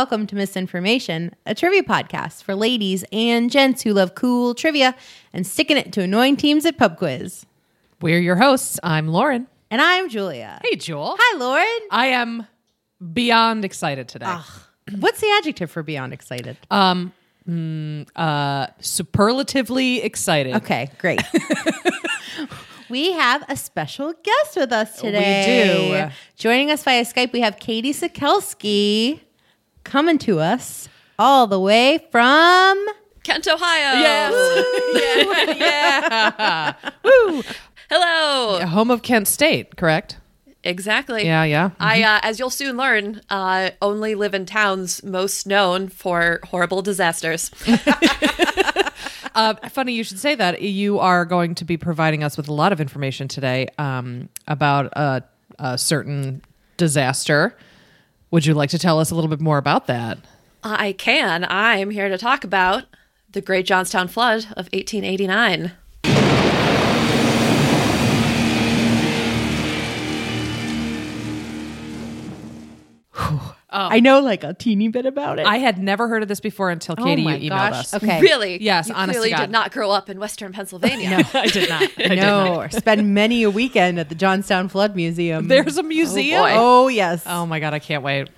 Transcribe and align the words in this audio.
welcome 0.00 0.26
to 0.26 0.34
Misinformation, 0.34 1.30
a 1.44 1.54
trivia 1.54 1.82
podcast 1.82 2.42
for 2.42 2.54
ladies 2.54 3.04
and 3.12 3.50
gents 3.50 3.82
who 3.82 3.92
love 3.92 4.14
cool 4.14 4.54
trivia 4.54 4.96
and 5.34 5.46
sticking 5.46 5.76
it 5.76 5.92
to 5.92 6.00
annoying 6.00 6.38
teams 6.38 6.64
at 6.64 6.78
pub 6.78 6.96
quiz. 6.96 7.44
We're 8.00 8.18
your 8.18 8.36
hosts. 8.36 8.80
I'm 8.82 9.08
Lauren. 9.08 9.46
And 9.70 9.82
I'm 9.82 10.08
Julia. 10.08 10.58
Hey, 10.64 10.76
Jewel. 10.76 11.16
Hi, 11.18 11.36
Lauren. 11.36 11.88
I 11.90 12.06
am 12.06 12.46
beyond 13.12 13.66
excited 13.66 14.08
today. 14.08 14.38
What's 14.98 15.20
the 15.20 15.30
adjective 15.36 15.70
for 15.70 15.82
beyond 15.82 16.14
excited? 16.14 16.56
Um, 16.70 17.12
mm, 17.46 18.08
uh, 18.16 18.68
superlatively 18.80 20.02
excited. 20.02 20.54
Okay, 20.54 20.88
great. 20.96 21.20
we 22.88 23.12
have 23.12 23.44
a 23.50 23.56
special 23.56 24.14
guest 24.14 24.56
with 24.56 24.72
us 24.72 24.98
today. 24.98 25.90
We 25.90 26.08
do. 26.08 26.14
Joining 26.36 26.70
us 26.70 26.82
via 26.84 27.04
Skype, 27.04 27.34
we 27.34 27.40
have 27.40 27.58
Katie 27.58 27.92
Sikelski 27.92 29.20
coming 29.84 30.18
to 30.18 30.40
us 30.40 30.88
all 31.18 31.46
the 31.46 31.60
way 31.60 32.06
from. 32.10 32.86
Kent, 33.22 33.46
Ohio. 33.46 34.00
Yes. 34.00 34.64
yeah. 35.56 36.34
yeah. 36.38 36.90
Woo. 37.04 37.42
Hello. 37.90 38.64
Home 38.66 38.90
of 38.90 39.02
Kent 39.02 39.28
State, 39.28 39.76
correct? 39.76 40.18
Exactly. 40.62 41.24
Yeah, 41.24 41.44
yeah. 41.44 41.70
I, 41.80 42.02
uh, 42.02 42.20
as 42.22 42.38
you'll 42.38 42.50
soon 42.50 42.76
learn, 42.76 43.22
uh, 43.30 43.70
only 43.80 44.14
live 44.14 44.34
in 44.34 44.46
towns 44.46 45.02
most 45.02 45.46
known 45.46 45.88
for 45.88 46.40
horrible 46.44 46.82
disasters. 46.82 47.50
Uh, 49.34 49.54
funny 49.68 49.92
you 49.92 50.04
should 50.04 50.18
say 50.18 50.34
that. 50.34 50.60
You 50.60 50.98
are 50.98 51.24
going 51.24 51.54
to 51.56 51.64
be 51.64 51.76
providing 51.76 52.24
us 52.24 52.36
with 52.36 52.48
a 52.48 52.52
lot 52.52 52.72
of 52.72 52.80
information 52.80 53.28
today 53.28 53.68
um, 53.78 54.28
about 54.48 54.86
a, 54.94 55.22
a 55.58 55.78
certain 55.78 56.42
disaster. 56.76 57.56
Would 58.30 58.46
you 58.46 58.54
like 58.54 58.70
to 58.70 58.78
tell 58.78 59.00
us 59.00 59.10
a 59.10 59.14
little 59.14 59.28
bit 59.28 59.40
more 59.40 59.58
about 59.58 59.86
that? 59.88 60.18
I 60.62 60.92
can. 60.92 61.44
I'm 61.48 61.90
here 61.90 62.08
to 62.08 62.18
talk 62.18 62.44
about 62.44 62.84
the 63.32 63.40
Great 63.40 63.66
Johnstown 63.66 64.08
Flood 64.08 64.44
of 64.56 64.68
1889. 64.72 65.72
Oh. 73.72 73.88
I 73.90 74.00
know 74.00 74.20
like 74.20 74.42
a 74.42 74.52
teeny 74.52 74.88
bit 74.88 75.06
about 75.06 75.38
it. 75.38 75.46
I 75.46 75.58
had 75.58 75.78
never 75.78 76.08
heard 76.08 76.22
of 76.22 76.28
this 76.28 76.40
before 76.40 76.70
until 76.70 76.96
oh 76.98 77.04
Katie 77.04 77.22
oh 77.22 77.24
my 77.24 77.36
you 77.36 77.50
emailed 77.50 77.70
gosh. 77.70 77.74
us. 77.80 77.94
Okay. 77.94 78.20
Really? 78.20 78.60
Yes, 78.62 78.88
You 78.88 78.94
honest 78.94 79.16
to 79.16 79.20
clearly 79.20 79.40
did 79.40 79.50
not 79.50 79.70
grow 79.72 79.90
up 79.90 80.10
in 80.10 80.18
Western 80.18 80.52
Pennsylvania. 80.52 81.10
No, 81.10 81.22
I 81.34 81.46
did 81.46 81.68
not. 81.68 81.82
I 81.98 82.08
did 82.08 82.16
No, 82.16 82.44
not. 82.44 82.56
or 82.56 82.70
spend 82.78 83.14
many 83.14 83.44
a 83.44 83.50
weekend 83.50 84.00
at 84.00 84.08
the 84.08 84.14
Johnstown 84.14 84.68
Flood 84.68 84.96
Museum. 84.96 85.46
There's 85.48 85.76
a 85.78 85.80
oh, 85.80 85.84
museum. 85.84 86.42
boy. 86.42 86.50
Oh, 86.54 86.88
yes. 86.88 87.22
Oh 87.26 87.46
my 87.46 87.60
god, 87.60 87.74
I 87.74 87.78
can't 87.78 88.02
wait. 88.02 88.28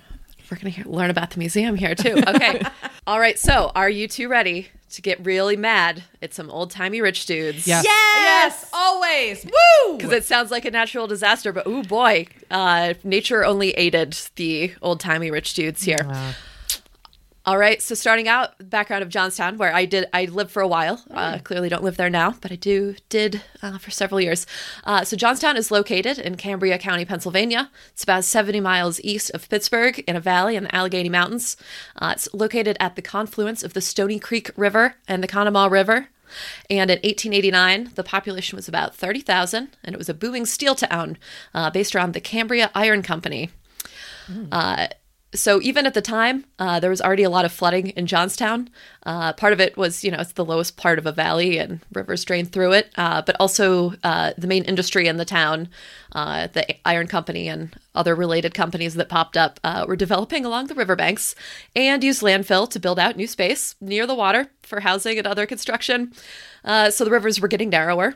We're 0.49 0.57
going 0.57 0.73
to 0.73 0.89
learn 0.89 1.09
about 1.09 1.31
the 1.31 1.39
museum 1.39 1.75
here, 1.75 1.95
too. 1.95 2.21
Okay. 2.27 2.61
All 3.05 3.19
right. 3.19 3.37
So, 3.37 3.71
are 3.75 3.89
you 3.89 4.07
two 4.07 4.27
ready 4.27 4.69
to 4.91 5.01
get 5.01 5.23
really 5.25 5.55
mad 5.57 6.03
at 6.21 6.33
some 6.33 6.49
old 6.49 6.71
timey 6.71 7.01
rich 7.01 7.25
dudes? 7.25 7.67
Yes. 7.67 7.83
Yes! 7.85 8.69
always. 8.73 9.45
Woo! 9.45 9.97
Because 9.97 10.11
it 10.11 10.23
sounds 10.23 10.51
like 10.51 10.65
a 10.65 10.71
natural 10.71 11.07
disaster, 11.07 11.51
but 11.51 11.63
oh 11.65 11.83
boy, 11.83 12.27
uh, 12.49 12.93
nature 13.03 13.43
only 13.45 13.71
aided 13.71 14.17
the 14.35 14.73
old 14.81 14.99
timey 14.99 15.31
rich 15.31 15.53
dudes 15.53 15.83
here. 15.83 15.97
All 17.45 17.57
right, 17.57 17.81
so 17.81 17.93
starting 17.93 18.29
out, 18.29 18.53
background 18.69 19.03
of 19.03 19.09
Johnstown, 19.09 19.57
where 19.57 19.73
I 19.73 19.83
did, 19.83 20.05
I 20.13 20.25
lived 20.25 20.49
for 20.49 20.61
a 20.61 20.67
while. 20.67 21.03
Uh, 21.11 21.39
clearly, 21.39 21.67
don't 21.67 21.83
live 21.83 21.97
there 21.97 22.09
now, 22.09 22.35
but 22.39 22.53
I 22.53 22.55
do 22.55 22.95
did 23.09 23.41
uh, 23.61 23.77
for 23.79 23.91
several 23.91 24.21
years. 24.21 24.47
Uh, 24.85 25.03
so 25.03 25.17
Johnstown 25.17 25.57
is 25.57 25.69
located 25.69 26.17
in 26.17 26.37
Cambria 26.37 26.77
County, 26.77 27.03
Pennsylvania. 27.03 27.69
It's 27.91 28.03
about 28.03 28.23
70 28.23 28.61
miles 28.61 29.01
east 29.01 29.29
of 29.31 29.49
Pittsburgh, 29.49 30.01
in 30.07 30.15
a 30.15 30.21
valley 30.21 30.55
in 30.55 30.63
the 30.63 30.73
Allegheny 30.73 31.09
Mountains. 31.09 31.57
Uh, 31.97 32.13
it's 32.15 32.29
located 32.33 32.77
at 32.79 32.95
the 32.95 33.01
confluence 33.01 33.61
of 33.61 33.73
the 33.73 33.81
Stony 33.81 34.19
Creek 34.19 34.49
River 34.55 34.95
and 35.05 35.21
the 35.21 35.27
Conemaugh 35.27 35.69
River. 35.69 36.07
And 36.69 36.89
in 36.89 36.99
1889, 36.99 37.91
the 37.95 38.05
population 38.05 38.55
was 38.55 38.69
about 38.69 38.95
30,000, 38.95 39.75
and 39.83 39.93
it 39.93 39.97
was 39.97 40.07
a 40.07 40.13
booming 40.13 40.45
steel 40.45 40.75
town 40.75 41.17
uh, 41.53 41.69
based 41.69 41.93
around 41.93 42.13
the 42.13 42.21
Cambria 42.21 42.71
Iron 42.73 43.01
Company. 43.03 43.49
Uh, 44.49 44.87
so 45.33 45.61
even 45.61 45.85
at 45.85 45.93
the 45.93 46.01
time, 46.01 46.45
uh, 46.59 46.79
there 46.79 46.89
was 46.89 47.01
already 47.01 47.23
a 47.23 47.29
lot 47.29 47.45
of 47.45 47.51
flooding 47.51 47.89
in 47.89 48.05
Johnstown. 48.05 48.69
Uh, 49.05 49.33
part 49.33 49.53
of 49.53 49.59
it 49.59 49.75
was, 49.75 50.03
you 50.03 50.11
know, 50.11 50.19
it's 50.19 50.33
the 50.33 50.45
lowest 50.45 50.77
part 50.77 50.99
of 50.99 51.05
a 51.05 51.11
valley 51.11 51.57
and 51.57 51.79
rivers 51.93 52.23
drain 52.23 52.45
through 52.45 52.73
it. 52.73 52.91
Uh, 52.95 53.21
but 53.21 53.35
also 53.39 53.93
uh, 54.03 54.33
the 54.37 54.47
main 54.47 54.63
industry 54.63 55.07
in 55.07 55.17
the 55.17 55.25
town, 55.25 55.69
uh, 56.13 56.47
the 56.47 56.87
iron 56.87 57.07
company 57.07 57.47
and 57.47 57.75
other 57.95 58.15
related 58.15 58.53
companies 58.53 58.93
that 58.95 59.09
popped 59.09 59.35
up, 59.35 59.59
uh, 59.63 59.85
were 59.87 59.95
developing 59.95 60.45
along 60.45 60.67
the 60.67 60.75
riverbanks 60.75 61.35
and 61.75 62.03
used 62.03 62.21
landfill 62.21 62.69
to 62.69 62.79
build 62.79 62.99
out 62.99 63.17
new 63.17 63.27
space 63.27 63.75
near 63.81 64.05
the 64.05 64.15
water 64.15 64.49
for 64.61 64.81
housing 64.81 65.17
and 65.17 65.27
other 65.27 65.45
construction. 65.45 66.13
Uh, 66.63 66.89
so 66.89 67.03
the 67.03 67.11
rivers 67.11 67.41
were 67.41 67.47
getting 67.47 67.69
narrower. 67.69 68.15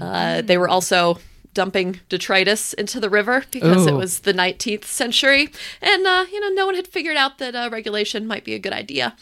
Uh, 0.00 0.42
they 0.42 0.56
were 0.58 0.68
also 0.68 1.18
dumping 1.54 2.00
detritus 2.08 2.72
into 2.74 3.00
the 3.00 3.10
river 3.10 3.44
because 3.50 3.86
it 3.86 3.92
was 3.94 4.20
the 4.20 4.32
19th 4.34 4.84
century 4.84 5.48
and 5.82 6.06
uh, 6.06 6.24
you 6.30 6.40
know 6.40 6.48
no 6.50 6.66
one 6.66 6.74
had 6.74 6.86
figured 6.86 7.16
out 7.16 7.38
that 7.38 7.54
uh, 7.54 7.68
regulation 7.72 8.26
might 8.26 8.44
be 8.44 8.54
a 8.54 8.58
good 8.58 8.72
idea 8.72 9.16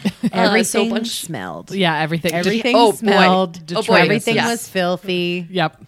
Everything 0.32 0.64
so 0.64 0.88
bunch- 0.94 1.08
smelled. 1.22 1.72
Yeah, 1.72 1.98
everything. 1.98 2.32
Everything 2.32 2.76
Oh, 2.76 2.92
boy. 2.92 2.96
smelled. 2.98 3.72
Oh, 3.74 3.82
boy. 3.82 3.94
Everything 3.96 4.36
Yes. 4.36 4.48
was 4.50 4.68
filthy. 4.68 5.44
Yep. 5.50 5.82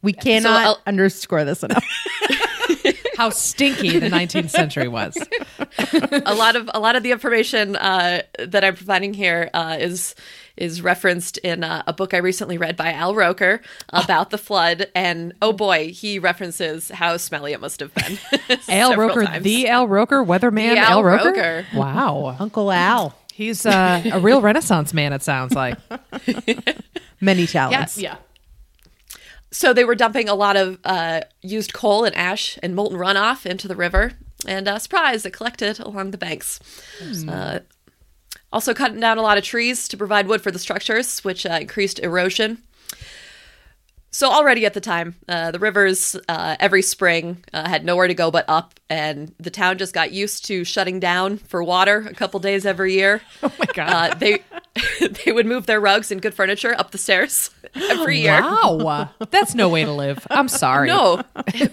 We 0.00 0.14
cannot 0.14 0.64
I'll- 0.64 0.80
underscore 0.86 1.44
this 1.44 1.62
enough. 1.62 1.84
How 3.18 3.28
stinky 3.28 3.98
the 3.98 4.08
19th 4.08 4.48
century 4.48 4.88
was. 4.88 5.14
a 6.24 6.34
lot 6.34 6.56
of 6.56 6.70
a 6.72 6.80
lot 6.80 6.96
of 6.96 7.02
the 7.02 7.12
information 7.12 7.76
uh, 7.76 8.22
that 8.38 8.64
I'm 8.64 8.76
providing 8.76 9.12
here 9.12 9.50
uh, 9.52 9.76
is 9.78 10.14
is 10.60 10.82
referenced 10.82 11.38
in 11.38 11.64
uh, 11.64 11.82
a 11.86 11.92
book 11.92 12.14
I 12.14 12.18
recently 12.18 12.58
read 12.58 12.76
by 12.76 12.92
Al 12.92 13.14
Roker 13.14 13.60
about 13.88 14.30
the 14.30 14.38
flood, 14.38 14.88
and 14.94 15.32
oh 15.42 15.52
boy, 15.52 15.90
he 15.92 16.18
references 16.18 16.90
how 16.90 17.16
smelly 17.16 17.52
it 17.52 17.60
must 17.60 17.80
have 17.80 17.92
been. 17.94 18.18
Al 18.68 18.94
Roker, 18.96 19.24
times. 19.24 19.42
the 19.42 19.66
Al 19.68 19.88
Roker, 19.88 20.22
weatherman 20.22 20.74
The 20.74 20.78
Al, 20.78 20.90
Al 20.98 21.04
Roker. 21.04 21.28
Roker. 21.28 21.66
Wow. 21.74 22.36
Uncle 22.38 22.70
Al. 22.70 23.16
He's 23.32 23.64
uh, 23.64 24.02
a 24.12 24.20
real 24.20 24.42
Renaissance 24.42 24.92
man, 24.92 25.14
it 25.14 25.22
sounds 25.22 25.54
like. 25.54 25.78
Many 27.20 27.46
talents. 27.46 27.96
Yeah. 27.96 28.16
So 29.50 29.72
they 29.72 29.84
were 29.84 29.94
dumping 29.94 30.28
a 30.28 30.34
lot 30.34 30.56
of 30.56 30.78
uh, 30.84 31.22
used 31.40 31.72
coal 31.72 32.04
and 32.04 32.14
ash 32.14 32.58
and 32.62 32.76
molten 32.76 32.98
runoff 32.98 33.46
into 33.46 33.66
the 33.66 33.74
river, 33.74 34.12
and 34.46 34.68
uh, 34.68 34.78
surprise, 34.78 35.24
it 35.24 35.32
collected 35.32 35.80
along 35.80 36.10
the 36.10 36.18
banks. 36.18 36.60
Uh, 37.26 37.60
also, 38.52 38.74
cutting 38.74 39.00
down 39.00 39.18
a 39.18 39.22
lot 39.22 39.38
of 39.38 39.44
trees 39.44 39.86
to 39.88 39.96
provide 39.96 40.26
wood 40.26 40.42
for 40.42 40.50
the 40.50 40.58
structures, 40.58 41.20
which 41.24 41.46
uh, 41.46 41.58
increased 41.60 41.98
erosion. 42.00 42.58
So 44.12 44.28
already 44.28 44.66
at 44.66 44.74
the 44.74 44.80
time, 44.80 45.14
uh, 45.28 45.52
the 45.52 45.60
rivers 45.60 46.16
uh, 46.28 46.56
every 46.58 46.82
spring 46.82 47.44
uh, 47.52 47.68
had 47.68 47.84
nowhere 47.84 48.08
to 48.08 48.14
go 48.14 48.32
but 48.32 48.44
up, 48.48 48.80
and 48.88 49.32
the 49.38 49.50
town 49.50 49.78
just 49.78 49.94
got 49.94 50.10
used 50.10 50.44
to 50.46 50.64
shutting 50.64 50.98
down 50.98 51.38
for 51.38 51.62
water 51.62 52.08
a 52.10 52.14
couple 52.14 52.40
days 52.40 52.66
every 52.66 52.92
year. 52.94 53.22
Oh 53.42 53.52
my 53.58 53.66
God. 53.72 54.10
Uh, 54.10 54.14
they 54.16 54.42
they 55.24 55.32
would 55.32 55.46
move 55.46 55.66
their 55.66 55.80
rugs 55.80 56.10
and 56.10 56.20
good 56.20 56.34
furniture 56.34 56.74
up 56.78 56.90
the 56.90 56.98
stairs 56.98 57.50
every 57.74 58.18
year. 58.20 58.42
Wow. 58.42 59.10
That's 59.30 59.54
no 59.54 59.68
way 59.68 59.84
to 59.84 59.92
live. 59.92 60.26
I'm 60.30 60.48
sorry. 60.48 60.88
No, 60.88 61.22
it, 61.48 61.72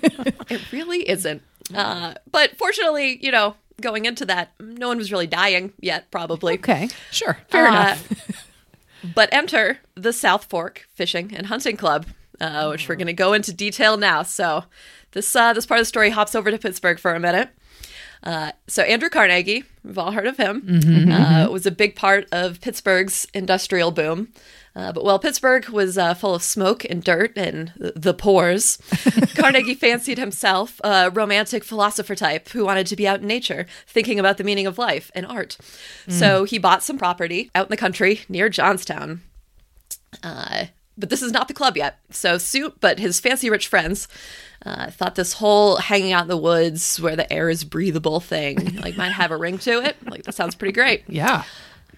it 0.50 0.72
really 0.72 1.10
isn't. 1.10 1.42
Uh, 1.74 2.14
but 2.32 2.56
fortunately, 2.56 3.18
you 3.22 3.32
know, 3.32 3.56
going 3.82 4.06
into 4.06 4.26
that, 4.26 4.52
no 4.60 4.88
one 4.88 4.98
was 4.98 5.12
really 5.12 5.28
dying 5.28 5.74
yet, 5.80 6.10
probably. 6.12 6.56
Okay. 6.56 6.90
Sure. 7.12 7.38
Fair 7.50 7.68
Uh, 7.68 7.70
enough. 7.72 8.44
But 9.14 9.30
enter 9.32 9.78
the 9.94 10.12
South 10.12 10.46
Fork 10.46 10.88
Fishing 10.96 11.32
and 11.36 11.46
Hunting 11.48 11.78
Club, 11.78 12.08
uh, 12.42 12.68
which 12.70 12.90
we're 12.90 12.96
going 12.96 13.06
to 13.08 13.14
go 13.14 13.32
into 13.34 13.54
detail 13.54 13.96
now. 13.96 14.24
So 14.24 14.64
this 15.12 15.34
uh, 15.36 15.54
this 15.54 15.68
part 15.68 15.80
of 15.80 15.84
the 15.84 15.88
story 15.88 16.10
hops 16.10 16.34
over 16.34 16.50
to 16.50 16.58
Pittsburgh 16.58 17.00
for 17.00 17.14
a 17.14 17.20
minute. 17.20 17.50
Uh, 18.24 18.52
so 18.66 18.82
Andrew 18.82 19.10
Carnegie, 19.10 19.64
we've 19.84 20.00
all 20.00 20.12
heard 20.12 20.26
of 20.26 20.38
him, 20.38 20.82
uh, 21.12 21.48
was 21.52 21.68
a 21.68 21.72
big 21.72 21.96
part 21.96 22.28
of 22.32 22.60
Pittsburgh's 22.60 23.28
industrial 23.36 23.92
boom. 23.92 24.30
Uh, 24.78 24.92
but 24.92 25.04
while 25.04 25.18
Pittsburgh 25.18 25.68
was 25.70 25.98
uh, 25.98 26.14
full 26.14 26.36
of 26.36 26.44
smoke 26.44 26.86
and 26.86 27.04
dirt 27.04 27.36
and 27.36 27.74
th- 27.82 27.94
the 27.96 28.14
pores, 28.14 28.78
Carnegie 29.36 29.74
fancied 29.74 30.20
himself 30.20 30.80
a 30.84 31.10
romantic 31.10 31.64
philosopher 31.64 32.14
type 32.14 32.50
who 32.50 32.64
wanted 32.64 32.86
to 32.86 32.96
be 32.96 33.08
out 33.08 33.22
in 33.22 33.28
nature, 33.28 33.66
thinking 33.88 34.20
about 34.20 34.38
the 34.38 34.44
meaning 34.44 34.68
of 34.68 34.78
life 34.78 35.10
and 35.16 35.26
art. 35.26 35.58
So 36.10 36.44
he 36.44 36.60
bought 36.60 36.84
some 36.84 37.00
property 37.00 37.50
out 37.56 37.66
in 37.66 37.72
the 37.72 37.78
country 37.78 38.22
near 38.30 38.50
Johnstown. 38.50 39.22
Uh, 40.22 40.66
but 40.96 41.10
this 41.10 41.24
is 41.24 41.32
not 41.32 41.48
the 41.48 41.56
club 41.56 41.76
yet. 41.76 41.98
So 42.12 42.38
Suit, 42.38 42.76
but 42.80 43.00
his 43.00 43.20
fancy 43.20 43.50
rich 43.50 43.68
friends 43.68 44.08
uh, 44.64 44.92
thought 44.92 45.16
this 45.16 45.34
whole 45.34 45.78
hanging 45.78 46.12
out 46.12 46.24
in 46.24 46.28
the 46.28 46.38
woods 46.38 47.00
where 47.00 47.16
the 47.16 47.32
air 47.34 47.50
is 47.50 47.64
breathable 47.64 48.20
thing 48.20 48.76
like 48.82 48.96
might 48.96 49.12
have 49.12 49.32
a 49.32 49.38
ring 49.38 49.58
to 49.60 49.84
it. 49.84 49.96
Like 50.08 50.24
that 50.24 50.36
sounds 50.36 50.54
pretty 50.54 50.74
great. 50.74 51.04
yeah. 51.08 51.46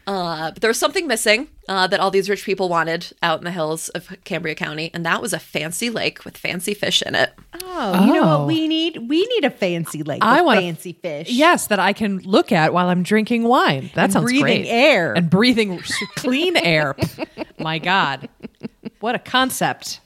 Uh, 0.10 0.50
but 0.50 0.62
there 0.62 0.70
was 0.70 0.80
something 0.80 1.06
missing 1.06 1.48
uh, 1.68 1.86
that 1.86 2.00
all 2.00 2.10
these 2.10 2.28
rich 2.32 2.44
people 2.44 2.68
wanted 2.68 3.14
out 3.22 3.38
in 3.38 3.46
the 3.46 3.52
hills 3.52 3.90
of 3.90 4.10
Cambria 4.24 4.56
County, 4.56 4.90
and 4.92 5.06
that 5.06 5.22
was 5.22 5.34
a 5.34 5.40
fancy 5.40 5.92
lake 5.92 6.26
with 6.26 6.36
fancy 6.36 6.74
fish 6.74 7.04
in 7.04 7.14
it. 7.14 7.32
Oh, 7.62 8.06
you 8.08 8.14
know 8.14 8.24
Oh. 8.24 8.38
what 8.40 8.48
we 8.48 8.68
need? 8.68 9.08
We 9.08 9.24
need 9.28 9.46
a 9.46 9.52
fancy 9.52 10.02
lake 10.02 10.24
I 10.24 10.38
with 10.38 10.46
wanna- 10.48 10.62
fancy 10.62 10.94
fish. 10.94 11.30
Yes, 11.30 11.68
that 11.68 11.78
I 11.80 11.94
can 11.94 12.18
look 12.20 12.52
at 12.52 12.74
while 12.74 12.90
I'm 12.90 13.04
drinking 13.04 13.44
wine. 13.44 13.92
That 13.94 14.06
And 14.06 14.14
sounds 14.14 14.24
breathing 14.26 14.42
great. 14.64 14.68
air. 14.68 15.14
and 15.14 15.30
breathing 15.30 15.80
clean 16.16 16.58
air. 16.58 16.96
My 17.60 17.78
God, 17.78 18.30
what 19.02 19.14
a 19.14 19.20
concept! 19.20 20.00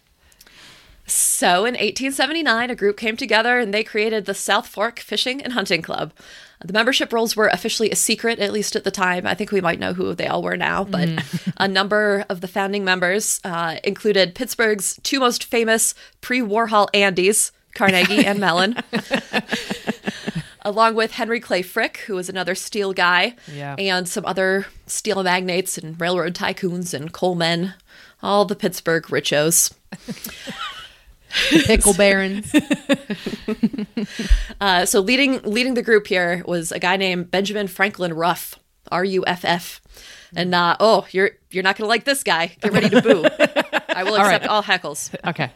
So 1.05 1.59
in 1.65 1.73
1879, 1.75 2.69
a 2.71 2.75
group 2.75 2.97
came 2.97 3.15
together 3.17 3.59
and 3.59 3.73
they 3.73 3.83
created 3.83 4.25
the 4.25 4.33
South 4.33 4.67
Fork 4.67 4.99
Fishing 4.99 5.41
and 5.41 5.53
Hunting 5.53 5.81
Club. 5.81 6.13
The 6.63 6.73
membership 6.73 7.11
rolls 7.11 7.35
were 7.35 7.47
officially 7.47 7.91
a 7.91 7.95
secret, 7.95 8.39
at 8.39 8.53
least 8.53 8.75
at 8.75 8.83
the 8.83 8.91
time. 8.91 9.27
I 9.27 9.33
think 9.33 9.51
we 9.51 9.59
might 9.61 9.79
know 9.79 9.93
who 9.93 10.13
they 10.15 10.27
all 10.27 10.41
were 10.41 10.55
now, 10.57 10.83
but 10.85 11.09
a 11.57 11.67
number 11.67 12.25
of 12.29 12.39
the 12.41 12.47
founding 12.47 12.85
members 12.85 13.41
uh, 13.43 13.77
included 13.83 14.33
Pittsburgh's 14.35 14.99
two 15.03 15.19
most 15.19 15.43
famous 15.43 15.93
pre 16.21 16.39
Warhol 16.41 16.87
Andys, 16.93 17.51
Carnegie 17.75 18.25
and 18.25 18.39
Mellon. 18.39 18.77
Along 20.65 20.95
with 20.95 21.11
Henry 21.11 21.41
Clay 21.41 21.61
Frick, 21.61 21.97
who 22.07 22.15
was 22.15 22.29
another 22.29 22.55
steel 22.55 22.93
guy, 22.93 23.35
Yeah. 23.53 23.75
and 23.77 24.07
some 24.07 24.25
other 24.25 24.67
steel 24.87 25.21
magnates 25.21 25.77
and 25.77 25.99
railroad 25.99 26.33
tycoons 26.35 26.93
and 26.93 27.11
coal 27.11 27.35
men, 27.35 27.73
all 28.21 28.45
the 28.45 28.55
Pittsburgh 28.55 29.03
richos. 29.07 29.73
Pickle 31.65 31.93
barons. 31.93 32.53
Uh, 34.61 34.85
so 34.85 34.99
leading 35.01 35.41
leading 35.43 35.73
the 35.73 35.81
group 35.81 36.07
here 36.07 36.41
was 36.45 36.71
a 36.71 36.79
guy 36.79 36.95
named 36.95 37.29
Benjamin 37.29 37.67
Franklin 37.67 38.13
Ruff, 38.13 38.59
R 38.91 39.03
U 39.03 39.23
F 39.25 39.43
F. 39.43 39.81
And 40.35 40.55
uh, 40.55 40.77
oh, 40.79 41.05
you're 41.11 41.31
you're 41.51 41.63
not 41.63 41.75
gonna 41.77 41.87
like 41.89 42.05
this 42.05 42.23
guy. 42.23 42.55
Get 42.61 42.71
ready 42.71 42.89
to 42.89 43.01
boo. 43.01 43.25
I 43.89 44.03
will 44.03 44.15
accept 44.15 44.47
all 44.47 44.63
heckles. 44.63 45.13
Okay, 45.27 45.51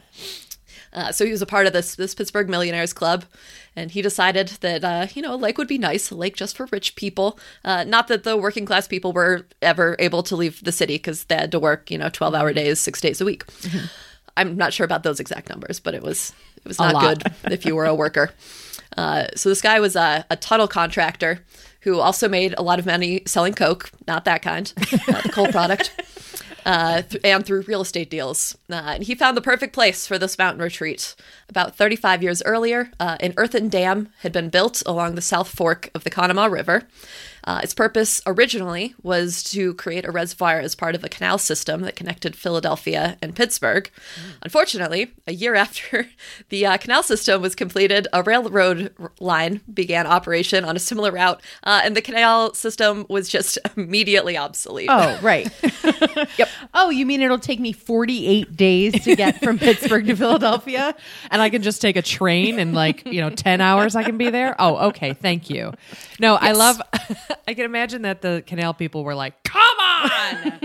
Uh, 0.94 1.12
so 1.12 1.26
he 1.26 1.32
was 1.32 1.42
a 1.42 1.46
part 1.46 1.68
of 1.68 1.74
this 1.74 1.96
this 1.96 2.14
Pittsburgh 2.14 2.50
Millionaires 2.50 2.94
Club, 2.94 3.26
and 3.76 3.92
he 3.92 4.02
decided 4.02 4.50
that 4.62 4.84
uh, 4.84 5.08
you 5.14 5.22
know 5.22 5.34
a 5.34 5.38
lake 5.38 5.58
would 5.58 5.68
be 5.68 5.78
nice, 5.78 6.12
a 6.12 6.16
lake 6.16 6.36
just 6.36 6.58
for 6.58 6.68
rich 6.72 6.96
people. 6.96 7.40
Uh, 7.64 7.84
not 7.86 8.08
that 8.10 8.24
the 8.24 8.36
working 8.38 8.66
class 8.66 8.88
people 8.88 9.14
were 9.14 9.48
ever 9.62 9.96
able 10.00 10.22
to 10.24 10.36
leave 10.36 10.64
the 10.64 10.72
city 10.72 10.96
because 10.96 11.26
they 11.26 11.36
had 11.36 11.52
to 11.52 11.60
work 11.60 11.90
you 11.90 11.98
know 11.98 12.10
twelve 12.10 12.34
hour 12.36 12.52
days, 12.54 12.80
six 12.80 13.00
days 13.02 13.22
a 13.22 13.26
week. 13.26 13.46
I'm 14.38 14.56
not 14.56 14.72
sure 14.74 14.86
about 14.86 15.04
those 15.04 15.20
exact 15.20 15.50
numbers, 15.50 15.80
but 15.80 15.94
it 15.94 16.04
was 16.04 16.34
it 16.58 16.66
was 16.66 16.80
not 16.80 17.02
good 17.02 17.34
if 17.52 17.66
you 17.66 17.76
were 17.76 17.86
a 17.86 17.96
worker. 17.96 18.32
Uh, 18.96 19.28
so 19.36 19.50
this 19.50 19.62
guy 19.62 19.80
was 19.80 19.96
a, 19.96 20.26
a 20.32 20.36
tunnel 20.36 20.68
contractor 20.68 21.44
who 21.82 22.00
also 22.00 22.28
made 22.28 22.56
a 22.58 22.64
lot 22.64 22.80
of 22.80 22.86
money 22.86 23.22
selling 23.26 23.54
coke, 23.54 23.92
not 24.08 24.26
that 24.26 24.42
kind, 24.42 24.74
uh, 24.78 25.22
the 25.22 25.30
coal 25.32 25.48
product 25.50 25.92
uh, 26.66 27.02
th- 27.04 27.24
and 27.24 27.46
through 27.46 27.62
real 27.62 27.82
estate 27.82 28.10
deals. 28.10 28.58
Uh, 28.70 28.76
and 28.96 29.04
he 29.04 29.14
found 29.14 29.38
the 29.38 29.42
perfect 29.42 29.74
place 29.74 30.08
for 30.08 30.18
this 30.18 30.38
mountain 30.38 30.62
retreat. 30.62 31.16
About 31.48 31.78
35 31.78 32.24
years 32.24 32.42
earlier, 32.44 32.92
uh, 33.00 33.18
an 33.20 33.34
earthen 33.38 33.70
dam 33.70 34.10
had 34.20 34.32
been 34.32 34.50
built 34.50 34.82
along 34.86 35.16
the 35.16 35.22
South 35.22 35.50
Fork 35.50 35.90
of 35.94 36.04
the 36.04 36.10
Conemaugh 36.10 36.52
River. 36.52 36.84
Uh, 37.48 37.62
its 37.64 37.74
purpose 37.74 38.22
originally 38.28 38.94
was 39.02 39.42
to 39.42 39.74
create 39.76 40.04
a 40.04 40.12
reservoir 40.12 40.60
as 40.60 40.76
part 40.76 40.96
of 40.96 41.04
a 41.06 41.08
canal 41.08 41.38
system 41.38 41.80
that 41.82 41.96
connected 41.96 42.36
Philadelphia 42.36 43.18
and 43.22 43.34
Pittsburgh. 43.34 43.90
Unfortunately, 44.44 45.14
a 45.26 45.32
year 45.32 45.56
after 45.66 46.08
the 46.50 46.66
uh, 46.66 46.76
canal 46.78 47.02
system 47.04 47.42
was 47.42 47.56
completed, 47.56 48.06
a 48.12 48.22
railroad 48.22 48.94
r- 49.00 49.14
line 49.22 49.62
began 49.74 50.06
operation 50.06 50.66
on 50.66 50.76
a 50.76 50.80
similar 50.80 51.10
route, 51.10 51.42
uh, 51.64 51.80
and 51.86 51.96
the 51.96 52.02
canal 52.02 52.54
system 52.54 53.06
was 53.10 53.30
just 53.30 53.58
immediately 53.78 54.36
obsolete. 54.38 54.90
Oh, 54.92 55.18
right. 55.22 55.50
Yep. 56.38 56.50
Oh, 56.74 56.90
you 56.90 57.06
mean 57.06 57.22
it'll 57.22 57.40
take 57.40 57.60
me 57.60 57.72
48 57.72 58.56
days 58.56 59.04
to 59.06 59.16
get 59.16 59.42
from 59.42 59.58
Pittsburgh 59.58 60.06
to 60.08 60.16
Philadelphia? 60.16 60.94
and 61.32 61.42
I 61.42 61.50
can 61.50 61.62
just 61.62 61.82
take 61.82 61.96
a 61.96 62.02
train 62.02 62.60
and 62.60 62.74
like 62.74 63.06
you 63.06 63.22
know 63.22 63.30
ten 63.30 63.62
hours 63.62 63.96
I 63.96 64.04
can 64.04 64.18
be 64.18 64.30
there. 64.30 64.56
Oh, 64.60 64.90
okay, 64.90 65.14
thank 65.14 65.50
you. 65.50 65.74
No, 66.20 66.36
I 66.36 66.52
love. 66.52 66.82
I 67.48 67.54
can 67.54 67.66
imagine 67.66 68.04
that 68.04 68.22
the 68.22 68.44
canal 68.46 68.74
people 68.74 69.04
were 69.04 69.16
like, 69.16 69.44
"Come 69.44 69.80
on, 69.80 70.60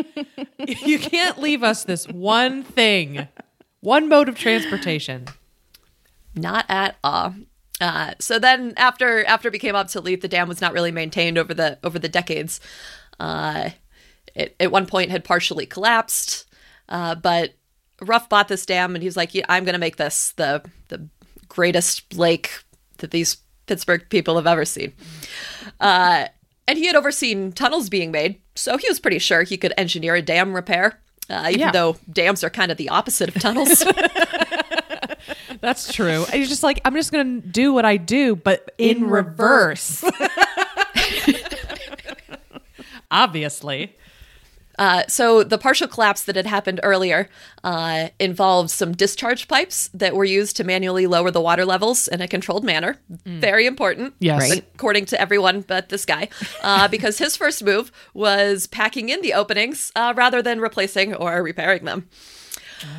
you 0.67 0.99
can't 0.99 1.39
leave 1.39 1.63
us 1.63 1.85
this 1.85 2.07
one 2.09 2.63
thing, 2.63 3.29
one 3.81 4.09
mode 4.09 4.29
of 4.29 4.37
transportation." 4.37 5.27
Not 6.35 6.65
at 6.69 6.97
all. 7.05 7.35
Uh, 7.81 8.15
so 8.21 8.39
then, 8.39 8.75
after 8.77 9.25
after 9.25 9.49
it 9.49 9.53
became 9.53 9.75
obsolete, 9.75 10.21
the 10.21 10.29
dam 10.29 10.49
was 10.49 10.61
not 10.61 10.73
really 10.73 10.93
maintained 10.93 11.37
over 11.37 11.53
the 11.53 11.79
over 11.83 11.99
the 11.99 12.09
decades. 12.09 12.61
Uh, 13.19 13.71
it 14.35 14.55
at 14.61 14.71
one 14.71 14.87
point 14.87 15.11
had 15.11 15.25
partially 15.25 15.67
collapsed, 15.67 16.47
uh, 16.89 17.15
but 17.17 17.55
Ruff 18.01 18.29
bought 18.29 18.49
this 18.49 18.65
dam, 18.65 18.95
and 18.95 19.03
he 19.03 19.09
was 19.09 19.17
like, 19.17 19.35
yeah, 19.35 19.45
"I'm 19.49 19.65
going 19.65 19.75
to 19.75 19.81
make 19.81 19.97
this 19.97 20.33
the 20.33 20.63
the 20.89 21.09
greatest 21.49 22.15
lake 22.15 22.51
that 22.99 23.11
these 23.11 23.39
Pittsburgh 23.67 24.09
people 24.09 24.37
have 24.37 24.47
ever 24.47 24.65
seen." 24.65 24.93
Uh, 25.81 26.29
and 26.69 26.79
he 26.79 26.87
had 26.87 26.97
overseen 26.97 27.53
tunnels 27.53 27.89
being 27.89 28.11
made, 28.11 28.41
so 28.55 28.77
he 28.77 28.89
was 28.89 29.01
pretty 29.01 29.19
sure 29.19 29.43
he 29.43 29.57
could 29.57 29.73
engineer 29.77 30.15
a 30.15 30.23
dam 30.23 30.55
repair. 30.55 30.99
Uh, 31.31 31.47
even 31.49 31.61
Yeah. 31.61 31.71
though 31.73 31.97
dams 32.13 32.43
are 32.45 32.51
kind 32.51 32.71
of 32.73 32.77
the 32.79 32.89
opposite 32.89 33.29
of 33.35 33.41
tunnels. 33.41 33.85
That's 35.61 35.93
true. 35.93 36.25
He's 36.33 36.49
just 36.49 36.63
like, 36.63 36.81
I'm 36.85 36.95
just 36.95 37.13
gonna 37.13 37.41
do 37.41 37.73
what 37.73 37.85
I 37.85 37.97
do, 37.97 38.35
but 38.37 38.73
in, 38.79 38.99
In 38.99 39.11
reverse. 39.11 40.05
Obviously. 43.11 43.95
Uh, 44.79 45.03
so 45.09 45.43
the 45.45 45.59
partial 45.59 45.87
collapse 45.87 46.23
that 46.25 46.37
had 46.37 46.47
happened 46.47 46.81
earlier 46.83 47.29
uh, 47.65 48.09
involved 48.19 48.71
some 48.71 48.93
discharge 48.93 49.47
pipes 49.49 49.89
that 49.93 50.15
were 50.15 50.25
used 50.25 50.57
to 50.57 50.65
manually 50.65 51.07
lower 51.07 51.31
the 51.31 51.41
water 51.41 51.65
levels 51.65 52.09
in 52.09 52.21
a 52.21 52.29
controlled 52.29 52.65
manner. 52.65 52.99
Very 53.27 53.67
important, 53.67 54.15
Yes. 54.19 54.41
Right. 54.51 54.65
according 54.75 55.05
to 55.07 55.21
everyone 55.21 55.61
but 55.63 55.89
this 55.91 56.05
guy, 56.07 56.29
uh, 56.63 56.89
because 56.95 57.19
his 57.19 57.37
first 57.37 57.63
move 57.65 57.93
was 58.15 58.67
packing 58.67 59.09
in 59.11 59.21
the 59.23 59.35
openings 59.35 59.93
uh, 59.95 60.15
rather 60.17 60.41
than 60.43 60.61
replacing 60.61 61.15
or 61.15 61.43
repairing 61.43 61.85
them. 61.85 62.09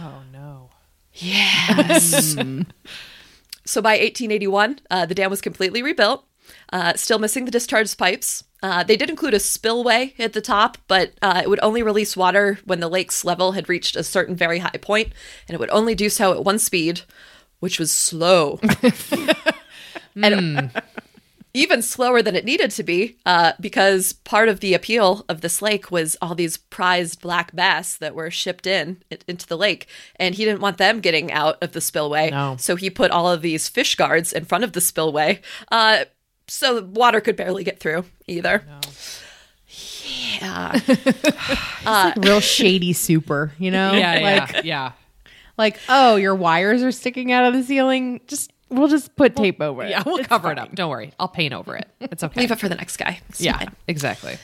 Oh 0.01 0.21
no. 0.31 0.69
Yes. 1.13 2.35
so 3.65 3.81
by 3.81 3.91
1881, 3.93 4.79
uh, 4.89 5.05
the 5.05 5.15
dam 5.15 5.29
was 5.29 5.41
completely 5.41 5.81
rebuilt, 5.83 6.25
uh, 6.71 6.93
still 6.95 7.19
missing 7.19 7.45
the 7.45 7.51
discharge 7.51 7.95
pipes. 7.97 8.43
Uh, 8.61 8.81
they 8.83 8.95
did 8.95 9.09
include 9.09 9.33
a 9.33 9.39
spillway 9.39 10.13
at 10.17 10.33
the 10.33 10.41
top, 10.41 10.77
but 10.87 11.11
uh, 11.21 11.41
it 11.43 11.49
would 11.49 11.59
only 11.61 11.83
release 11.83 12.15
water 12.15 12.59
when 12.63 12.79
the 12.79 12.87
lake's 12.87 13.25
level 13.25 13.51
had 13.51 13.67
reached 13.67 13.95
a 13.95 14.03
certain 14.03 14.35
very 14.35 14.59
high 14.59 14.77
point, 14.81 15.11
and 15.47 15.55
it 15.55 15.59
would 15.59 15.69
only 15.69 15.93
do 15.93 16.09
so 16.09 16.31
at 16.31 16.45
one 16.45 16.57
speed, 16.57 17.01
which 17.59 17.77
was 17.77 17.91
slow. 17.91 18.59
and 20.15 20.71
even 21.53 21.81
slower 21.81 22.21
than 22.21 22.35
it 22.35 22.45
needed 22.45 22.71
to 22.71 22.83
be, 22.83 23.17
uh, 23.25 23.53
because 23.59 24.13
part 24.13 24.49
of 24.49 24.59
the 24.59 24.73
appeal 24.73 25.23
of 25.29 25.41
this 25.41 25.61
lake 25.61 25.91
was 25.91 26.17
all 26.21 26.33
these 26.33 26.57
prized 26.57 27.21
black 27.21 27.55
bass 27.55 27.95
that 27.97 28.15
were 28.15 28.31
shipped 28.31 28.65
in 28.65 29.03
into 29.27 29.45
the 29.45 29.57
lake, 29.57 29.87
and 30.15 30.35
he 30.35 30.45
didn't 30.45 30.61
want 30.61 30.77
them 30.77 30.99
getting 30.99 31.31
out 31.31 31.61
of 31.61 31.73
the 31.73 31.81
spillway. 31.81 32.31
No. 32.31 32.55
So 32.57 32.75
he 32.75 32.89
put 32.89 33.11
all 33.11 33.29
of 33.29 33.41
these 33.41 33.67
fish 33.67 33.95
guards 33.95 34.33
in 34.33 34.45
front 34.45 34.63
of 34.63 34.71
the 34.71 34.81
spillway, 34.81 35.41
uh, 35.71 36.05
so 36.47 36.79
the 36.79 36.85
water 36.85 37.21
could 37.21 37.35
barely 37.35 37.63
get 37.63 37.79
through 37.79 38.05
either. 38.27 38.63
Yeah. 38.67 38.79
like 41.85 42.15
real 42.17 42.39
shady 42.39 42.93
super, 42.93 43.53
you 43.57 43.71
know? 43.71 43.93
Yeah, 43.93 44.13
like, 44.13 44.53
yeah, 44.53 44.61
yeah. 44.63 44.91
like, 45.57 45.79
oh, 45.89 46.15
your 46.15 46.35
wires 46.35 46.83
are 46.83 46.91
sticking 46.91 47.31
out 47.31 47.45
of 47.45 47.53
the 47.53 47.63
ceiling. 47.63 48.21
Just 48.27 48.51
we'll 48.69 48.87
just 48.87 49.15
put 49.15 49.35
tape 49.35 49.61
over 49.61 49.83
it. 49.83 49.89
Yeah, 49.89 50.03
we'll 50.05 50.17
It's 50.17 50.27
cover 50.27 50.51
it 50.51 50.59
up. 50.59 50.73
Don't 50.75 50.89
worry. 50.89 51.13
I'll 51.19 51.27
paint 51.27 51.53
over 51.53 51.75
it. 51.75 51.89
It's 51.99 52.23
okay. 52.23 52.41
Leave 52.41 52.51
it 52.51 52.59
for 52.59 52.69
the 52.69 52.75
next 52.75 52.97
guy. 52.97 53.21
It's 53.29 53.41
yeah, 53.41 53.57
fine. 53.57 53.75
exactly. 53.87 54.37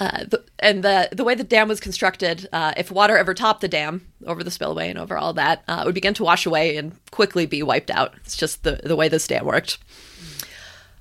Uh, 0.00 0.24
the, 0.24 0.44
and 0.60 0.84
the 0.84 1.08
the 1.10 1.24
way 1.24 1.34
the 1.34 1.42
dam 1.44 1.68
was 1.68 1.80
constructed, 1.80 2.48
uh, 2.52 2.72
if 2.76 2.90
water 2.90 3.16
ever 3.16 3.34
topped 3.34 3.60
the 3.60 3.68
dam 3.68 4.06
over 4.26 4.44
the 4.44 4.50
spillway 4.50 4.88
and 4.88 4.98
over 4.98 5.18
all 5.18 5.32
that, 5.32 5.62
uh, 5.66 5.80
it 5.82 5.86
would 5.86 5.94
begin 5.94 6.14
to 6.14 6.22
wash 6.22 6.46
away 6.46 6.76
and 6.76 6.96
quickly 7.10 7.46
be 7.46 7.62
wiped 7.64 7.90
out. 7.90 8.14
It's 8.18 8.36
just 8.36 8.62
the 8.62 8.80
the 8.84 8.94
way 8.94 9.08
this 9.08 9.26
dam 9.26 9.44
worked. 9.44 9.78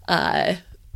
Uh, 0.08 0.56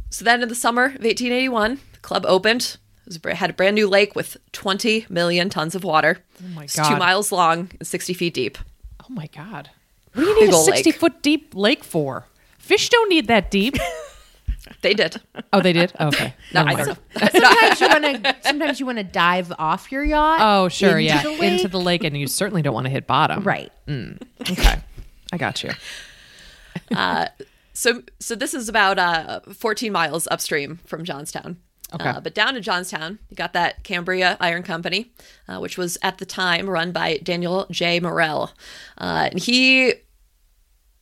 so 0.10 0.26
then, 0.26 0.42
in 0.42 0.50
the 0.50 0.56
summer 0.56 0.86
of 0.86 0.92
1881, 1.04 1.80
the 1.94 2.00
club 2.00 2.26
opened. 2.28 2.78
It 3.06 3.08
was, 3.08 3.20
a- 3.24 3.36
had 3.36 3.50
a 3.50 3.54
brand 3.54 3.76
new 3.76 3.88
lake 3.88 4.16
with 4.16 4.38
20 4.52 5.06
million 5.10 5.50
tons 5.50 5.76
of 5.76 5.84
water. 5.84 6.18
Oh 6.44 6.48
my 6.56 6.64
It's 6.64 6.76
God. 6.76 6.90
two 6.90 6.96
miles 6.98 7.32
long 7.32 7.70
and 7.80 7.88
60 7.88 8.14
feet 8.14 8.34
deep. 8.34 8.58
Oh 9.02 9.06
my 9.10 9.28
god. 9.28 9.70
What 10.14 10.24
do 10.24 10.30
you 10.30 10.36
need 10.36 10.46
Big 10.48 10.54
a 10.54 10.56
ol' 10.56 10.66
lake. 10.66 10.76
60 10.84 10.92
foot 10.92 11.22
deep 11.22 11.54
lake 11.56 11.84
for? 11.84 12.26
Fish 12.60 12.90
don't 12.90 13.10
need 13.10 13.28
that 13.28 13.52
deep. 13.52 13.78
They 14.84 14.94
did. 14.94 15.20
oh, 15.52 15.62
they 15.62 15.74
did? 15.74 15.92
Okay. 16.00 16.34
No, 16.54 16.64
Never 16.64 16.82
I 16.82 16.86
mind. 16.86 16.98
Sometimes 17.32 17.82
you 17.82 17.88
want 17.90 18.24
to. 18.24 18.36
Sometimes 18.42 18.80
you 18.80 18.86
want 18.86 18.98
to 19.00 19.04
dive 19.04 19.52
off 19.58 19.92
your 19.92 20.04
yacht. 20.04 20.40
Oh, 20.42 20.70
sure. 20.70 21.00
into 21.00 21.04
yeah. 21.04 21.24
the 21.24 21.30
lake. 21.32 21.42
Into 21.44 21.68
the 21.68 21.80
lake, 21.80 22.04
and 22.04 22.16
you 22.16 22.28
certainly 22.28 22.62
don't 22.62 22.74
want 22.74 22.86
to 22.86 22.90
hit 22.92 23.06
bottom. 23.08 23.44
right. 23.44 23.72
Okay. 23.90 24.80
I 25.34 25.38
got 25.38 25.64
you. 25.64 25.72
So 27.82 28.04
so 28.20 28.36
this 28.36 28.54
is 28.54 28.70
about 28.70 29.00
uh, 29.00 29.40
14 29.52 29.92
miles 29.92 30.28
upstream 30.30 30.80
from 30.86 31.04
Johnstown. 31.04 31.58
Okay. 31.92 32.08
Uh, 32.08 32.22
but 32.22 32.36
down 32.36 32.56
in 32.56 32.62
Johnstown, 32.62 33.18
you 33.28 33.36
got 33.36 33.54
that 33.54 33.84
Cambria 33.84 34.38
Iron 34.40 34.62
Company, 34.62 35.12
uh, 35.48 35.58
which 35.58 35.80
was 35.80 35.98
at 36.04 36.20
the 36.20 36.26
time 36.28 36.70
run 36.70 36.92
by 36.92 37.18
Daniel 37.24 37.66
J. 37.72 38.00
Morrell. 38.00 38.52
Uh, 39.00 39.30
and 39.32 39.40
he 39.40 39.94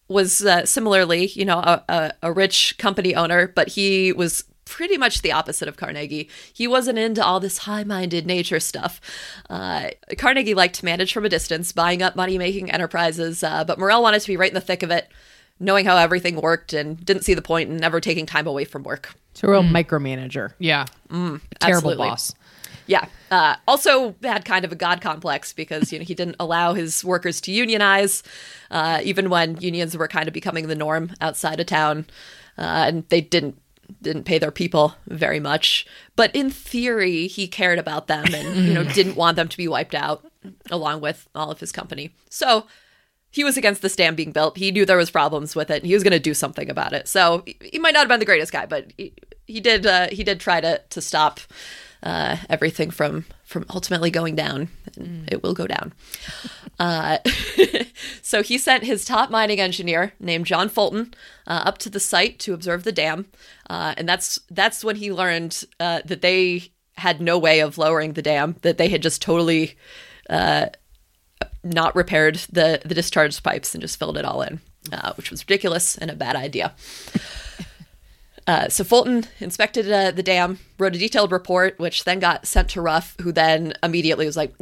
was 0.08 0.46
uh, 0.46 0.66
similarly, 0.66 1.28
you 1.28 1.44
know, 1.44 1.60
a, 1.60 1.84
a, 1.90 2.14
a 2.24 2.32
rich 2.32 2.78
company 2.78 3.14
owner, 3.14 3.50
but 3.50 3.68
he 3.68 4.14
was 4.14 4.46
pretty 4.64 4.98
much 4.98 5.22
the 5.22 5.34
opposite 5.34 5.68
of 5.68 5.76
Carnegie. 5.76 6.30
He 6.54 6.66
wasn't 6.66 6.98
into 6.98 7.22
all 7.24 7.42
this 7.42 7.58
high 7.58 7.84
minded 7.84 8.26
nature 8.26 8.62
stuff. 8.62 9.02
Uh, 9.50 9.90
Carnegie 10.18 10.54
liked 10.54 10.76
to 10.76 10.86
manage 10.86 11.12
from 11.12 11.26
a 11.26 11.30
distance, 11.30 11.74
buying 11.74 12.02
up 12.02 12.16
money 12.16 12.38
making 12.38 12.72
enterprises, 12.72 13.44
uh, 13.44 13.66
but 13.66 13.80
Morrell 13.80 14.02
wanted 14.02 14.22
to 14.22 14.28
be 14.28 14.38
right 14.38 14.50
in 14.50 14.56
the 14.56 14.62
thick 14.62 14.82
of 14.82 14.92
it, 14.92 15.12
knowing 15.60 15.86
how 15.86 15.98
everything 15.98 16.40
worked, 16.42 16.74
and 16.74 17.04
didn't 17.06 17.24
see 17.24 17.34
the 17.34 17.42
point 17.42 17.70
in 17.70 17.78
never 17.78 18.00
taking 18.00 18.26
time 18.26 18.48
away 18.48 18.66
from 18.66 18.84
work. 18.84 19.14
It's 19.32 19.44
a 19.44 19.48
real 19.48 19.64
micromanager. 19.64 20.54
Yeah. 20.60 20.86
Terrible 21.60 21.96
boss. 21.96 22.34
Yeah. 22.88 23.06
Uh, 23.30 23.56
also 23.68 24.16
had 24.24 24.46
kind 24.46 24.66
of 24.66 24.72
a 24.72 24.76
god 24.76 25.00
complex 25.00 25.54
because 25.54 25.94
you 25.94 26.00
know 26.00 26.06
he 26.06 26.16
didn't 26.16 26.38
allow 26.40 26.74
his 26.74 27.06
workers 27.06 27.40
to 27.42 27.52
unionize, 27.52 28.24
uh, 28.72 29.00
even 29.04 29.30
when 29.30 29.62
unions 29.62 29.96
were 29.96 30.08
kind 30.08 30.28
of 30.28 30.34
becoming 30.34 30.68
the 30.68 30.76
norm 30.76 31.12
outside 31.22 31.60
of 31.60 31.68
town, 31.68 32.08
uh, 32.58 32.86
and 32.88 33.08
they 33.10 33.22
didn't 33.22 33.62
didn't 34.02 34.24
pay 34.24 34.40
their 34.40 34.52
people 34.52 34.96
very 35.08 35.40
much. 35.40 35.86
But 36.16 36.36
in 36.36 36.50
theory, 36.50 37.28
he 37.28 37.48
cared 37.48 37.80
about 37.80 38.08
them 38.08 38.34
and 38.34 38.68
you 38.68 38.74
know 38.74 38.84
didn't 38.84 39.16
want 39.16 39.36
them 39.36 39.48
to 39.48 39.58
be 39.58 39.68
wiped 39.68 39.94
out, 39.96 40.26
along 40.72 41.02
with 41.02 41.30
all 41.36 41.52
of 41.52 41.60
his 41.60 41.72
company. 41.72 42.12
So 42.30 42.66
he 43.32 43.44
was 43.44 43.58
against 43.58 43.82
the 43.82 43.90
dam 43.90 44.16
being 44.16 44.32
built. 44.32 44.58
He 44.58 44.72
knew 44.72 44.86
there 44.86 44.98
was 44.98 45.12
problems 45.12 45.56
with 45.56 45.70
it, 45.70 45.84
he 45.84 45.94
was 45.94 46.04
going 46.04 46.12
to 46.14 46.20
do 46.20 46.34
something 46.34 46.70
about 46.70 46.94
it. 46.94 47.08
So 47.08 47.44
he- 47.46 47.80
might 47.80 47.94
not 47.94 48.02
have 48.02 48.08
been 48.08 48.20
the 48.20 48.26
greatest 48.26 48.52
guy, 48.52 48.66
but 48.66 48.92
he, 48.98 49.14
he 49.48 49.60
did 49.60 49.86
uh, 49.86 50.08
he 50.12 50.24
did 50.24 50.40
try 50.40 50.62
to 50.62 50.82
to 50.90 51.02
stop 51.02 51.40
uh, 52.04 52.38
everything 52.50 52.92
from 52.92 53.26
from 53.44 53.66
ultimately 53.74 54.12
going 54.12 54.36
down. 54.36 54.70
And 54.96 55.32
It 55.32 55.44
will 55.44 55.54
go 55.54 55.68
down. 55.68 55.94
Uh, 56.82 57.18
so 58.22 58.42
he 58.42 58.58
sent 58.58 58.86
his 58.86 59.04
top 59.04 59.30
mining 59.30 59.60
engineer 59.60 60.14
named 60.18 60.46
John 60.46 60.70
Fulton 60.70 61.14
uh, 61.46 61.64
up 61.66 61.78
to 61.80 61.90
the 61.90 62.00
site 62.00 62.40
to 62.40 62.54
observe 62.54 62.86
the 62.86 62.94
dam, 62.94 63.26
uh, 63.70 63.96
and 63.98 64.08
that's 64.08 64.40
that's 64.50 64.82
when 64.82 64.96
he 64.96 65.12
learned 65.12 65.66
uh, 65.82 66.00
that 66.06 66.22
they 66.22 66.72
had 66.96 67.20
no 67.20 67.38
way 67.38 67.60
of 67.60 67.78
lowering 67.78 68.14
the 68.14 68.22
dam. 68.22 68.56
That 68.62 68.78
they 68.78 68.88
had 68.88 69.02
just 69.02 69.22
totally 69.22 69.76
not 71.64 71.96
repaired 71.96 72.36
the 72.52 72.82
the 72.86 72.96
discharge 72.96 73.42
pipes 73.44 73.74
and 73.76 73.82
just 73.82 73.98
filled 74.00 74.18
it 74.18 74.26
all 74.26 74.42
in, 74.42 74.60
uh, 74.92 75.14
which 75.16 75.32
was 75.32 75.44
ridiculous 75.44 75.98
and 75.98 76.10
a 76.12 76.16
bad 76.16 76.36
idea. 76.36 76.74
Uh, 78.48 78.68
so 78.68 78.84
Fulton 78.84 79.26
inspected 79.40 79.92
uh, 79.92 80.10
the 80.10 80.24
dam, 80.24 80.58
wrote 80.80 80.96
a 80.96 80.98
detailed 80.98 81.32
report, 81.32 81.78
which 81.78 82.04
then 82.04 82.18
got 82.20 82.48
sent 82.48 82.70
to 82.70 82.82
Ruff, 82.82 83.16
who 83.22 83.32
then 83.32 83.74
immediately 83.84 84.26
was 84.26 84.36
like, 84.36 84.54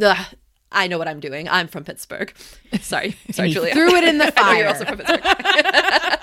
"I 0.71 0.87
know 0.87 0.97
what 0.97 1.07
I'm 1.07 1.21
doing. 1.21 1.47
I'm 1.47 1.67
from 1.67 1.85
Pittsburgh." 1.85 2.33
Sorry, 2.81 3.15
sorry, 3.31 3.51
Julia. 3.51 3.73
threw 3.73 3.95
it 3.95 4.03
in 4.03 4.17
the 4.17 4.25
know 4.35 4.51
you're 4.51 4.65
fire. 4.65 4.67
also 4.67 4.83
from 4.85 4.97
Pittsburgh. 4.97 5.23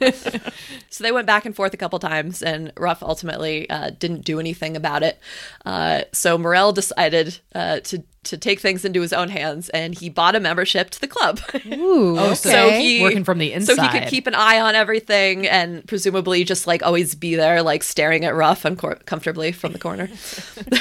so 0.90 1.04
they 1.04 1.12
went 1.12 1.26
back 1.26 1.44
and 1.44 1.54
forth 1.54 1.74
a 1.74 1.76
couple 1.76 1.98
times, 1.98 2.42
and 2.42 2.72
Ruff 2.76 3.02
ultimately 3.02 3.68
uh, 3.70 3.90
didn't 3.98 4.24
do 4.24 4.38
anything 4.40 4.76
about 4.76 5.02
it. 5.02 5.18
Uh, 5.64 6.02
so 6.12 6.38
Morrell 6.38 6.72
decided 6.72 7.38
uh, 7.54 7.80
to 7.80 8.02
to 8.24 8.36
take 8.36 8.60
things 8.60 8.84
into 8.84 9.00
his 9.00 9.12
own 9.12 9.28
hands, 9.28 9.68
and 9.70 9.94
he 9.94 10.08
bought 10.08 10.34
a 10.34 10.40
membership 10.40 10.90
to 10.90 11.00
the 11.00 11.06
club. 11.06 11.40
Ooh, 11.66 12.18
okay. 12.18 12.34
So 12.34 12.70
he 12.70 13.02
Working 13.02 13.24
from 13.24 13.38
the 13.38 13.52
inside, 13.52 13.76
So 13.76 13.82
he 13.82 13.88
could 13.88 14.08
keep 14.08 14.26
an 14.26 14.34
eye 14.34 14.60
on 14.60 14.74
everything, 14.74 15.46
and 15.46 15.86
presumably 15.86 16.44
just 16.44 16.66
like 16.66 16.82
always 16.82 17.14
be 17.14 17.36
there, 17.36 17.62
like 17.62 17.82
staring 17.82 18.24
at 18.24 18.34
Ruff 18.34 18.64
uncomfortably 18.64 19.52
from 19.52 19.72
the 19.72 19.78
corner. 19.78 20.08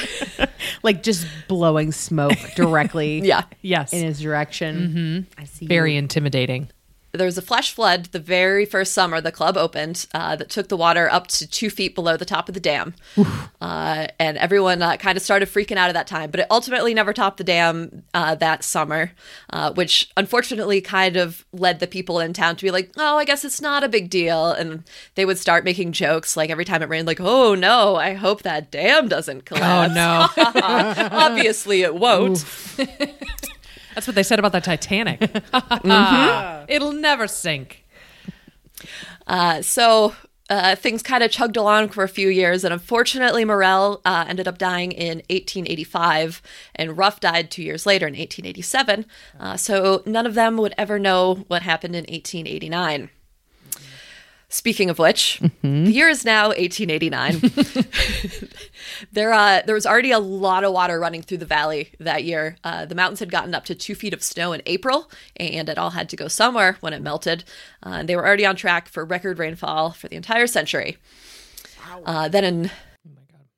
like 0.84 1.04
just 1.04 1.26
blowing 1.48 1.92
smoke 1.92 2.38
directly 2.56 3.22
yeah. 3.22 3.44
Yes. 3.62 3.94
in 3.94 4.04
his 4.04 4.20
direction. 4.20 5.28
I 5.38 5.46
see. 5.46 5.68
Very 5.68 5.96
intimidating. 5.96 6.70
There 7.14 7.26
was 7.26 7.38
a 7.38 7.42
flash 7.42 7.74
flood 7.74 8.06
the 8.08 8.20
very 8.20 8.66
first 8.66 8.94
summer 8.94 9.20
the 9.22 9.32
club 9.32 9.58
opened 9.58 10.06
uh, 10.14 10.36
that 10.36 10.50
took 10.50 10.68
the 10.68 10.78
water 10.78 11.10
up 11.12 11.28
to 11.28 11.48
two 11.48 11.70
feet 11.70 11.96
below 11.96 12.18
the 12.18 12.26
top 12.26 12.48
of 12.48 12.54
the 12.54 12.60
dam. 12.60 12.94
Uh, 13.60 14.08
and 14.20 14.38
everyone 14.38 14.82
uh, 14.82 14.98
kind 14.98 15.18
of 15.18 15.24
started 15.24 15.48
freaking 15.50 15.78
out 15.78 15.90
at 15.90 15.94
that 15.94 16.08
time, 16.08 16.30
but 16.30 16.40
it 16.40 16.48
ultimately 16.52 16.94
never 16.94 17.14
topped 17.14 17.38
the 17.38 17.44
dam 17.44 18.04
uh, 18.14 18.36
that 18.36 18.64
summer, 18.64 19.12
uh, 19.52 19.72
which 19.74 20.10
unfortunately 20.16 20.82
kind 20.82 21.18
of 21.18 21.46
led 21.52 21.80
the 21.80 21.88
people 21.88 22.20
in 22.20 22.34
town 22.34 22.56
to 22.56 22.64
be 22.64 22.72
like, 22.72 22.92
oh, 22.98 23.18
I 23.18 23.26
guess 23.26 23.44
it's 23.44 23.62
not 23.62 23.84
a 23.84 23.90
big 23.90 24.10
deal. 24.10 24.52
And 24.52 24.84
they 25.16 25.26
would 25.26 25.38
start 25.38 25.64
making 25.64 25.94
jokes 25.94 26.38
like 26.38 26.50
every 26.50 26.66
time 26.66 26.84
it 26.84 26.90
rained, 26.90 27.08
like, 27.08 27.22
oh 27.22 27.56
no, 27.56 27.96
I 27.96 28.14
hope 28.14 28.44
that 28.44 28.70
dam 28.70 29.08
doesn't 29.08 29.46
collapse. 29.46 29.92
Oh 29.92 29.94
collapse. 29.94 30.38
no. 30.38 31.10
Obviously 31.12 31.82
it 31.82 31.96
won't. 31.96 32.46
That's 33.98 34.06
what 34.06 34.13
they 34.13 34.22
said 34.22 34.38
about 34.38 34.51
the 34.51 34.62
Titanic. 34.62 35.20
It'll 36.70 36.92
never 36.92 37.27
sink. 37.27 37.84
Uh, 39.25 39.63
so 39.63 40.13
uh, 40.51 40.75
things 40.75 41.01
kind 41.01 41.24
of 41.24 41.32
chugged 41.32 41.58
along 41.58 41.89
for 41.89 42.04
a 42.04 42.08
few 42.08 42.30
years, 42.30 42.63
and 42.63 42.72
unfortunately, 42.72 43.44
Morrell 43.44 44.01
uh, 44.06 44.25
ended 44.27 44.48
up 44.48 44.60
dying 44.60 44.92
in 44.92 45.24
1885, 45.32 46.44
and 46.75 46.96
Ruff 46.96 47.20
died 47.20 47.50
two 47.50 47.63
years 47.63 47.88
later 47.88 48.06
in 48.06 48.13
1887. 48.13 49.08
Uh, 49.39 49.58
so 49.58 50.04
none 50.06 50.27
of 50.27 50.36
them 50.36 50.58
would 50.58 50.75
ever 50.77 51.00
know 51.00 51.44
what 51.48 51.63
happened 51.63 51.96
in 51.96 52.04
1889. 52.04 53.10
Speaking 54.50 54.89
of 54.89 54.98
which, 54.98 55.42
the 55.62 55.92
year 55.92 56.08
is 56.08 56.24
now 56.24 56.50
1889. 56.50 58.48
there, 59.12 59.34
uh, 59.34 59.62
there 59.66 59.75
was 59.75 59.86
already 59.86 60.12
a 60.12 60.20
lot 60.20 60.63
of 60.63 60.72
water 60.72 61.00
running 61.00 61.22
through 61.22 61.39
the 61.39 61.46
valley 61.46 61.92
that 62.00 62.24
year. 62.24 62.56
Uh, 62.63 62.86
the 62.86 62.96
mountains 62.96 63.20
had 63.20 63.30
gotten 63.30 63.54
up 63.54 63.66
to 63.66 63.75
two 63.75 63.94
feet 63.94 64.13
of 64.13 64.24
snow 64.24 64.54
in 64.54 64.62
April, 64.66 65.12
and 65.36 65.68
it 65.68 65.77
all 65.77 65.89
had 65.89 66.08
to 66.10 66.16
go 66.16 66.30
somewhere 66.30 66.77
when 66.80 66.94
it 66.94 67.01
melted. 67.01 67.44
Uh, 67.86 67.98
and 68.00 68.08
they 68.08 68.16
were 68.16 68.25
already 68.25 68.46
on 68.46 68.56
track 68.56 68.88
for 68.88 69.04
record 69.04 69.38
rainfall 69.38 69.92
for 69.92 70.08
the 70.08 70.16
entire 70.16 70.48
century. 70.48 70.98
Uh, 72.06 72.30
then 72.30 72.44
in 72.44 72.72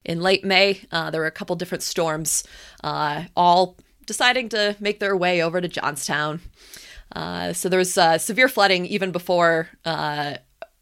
in 0.05 0.21
late 0.21 0.43
May, 0.43 0.81
uh, 0.91 1.11
there 1.11 1.21
were 1.21 1.27
a 1.27 1.31
couple 1.31 1.55
different 1.55 1.83
storms, 1.83 2.43
uh, 2.83 3.25
all 3.35 3.77
deciding 4.07 4.49
to 4.49 4.75
make 4.79 4.99
their 4.99 5.15
way 5.15 5.43
over 5.43 5.61
to 5.61 5.67
Johnstown. 5.67 6.41
Uh, 7.15 7.53
so 7.53 7.69
there 7.69 7.77
was 7.77 7.95
uh, 7.97 8.17
severe 8.17 8.47
flooding 8.47 8.87
even 8.87 9.11
before 9.11 9.69
uh, 9.85 10.35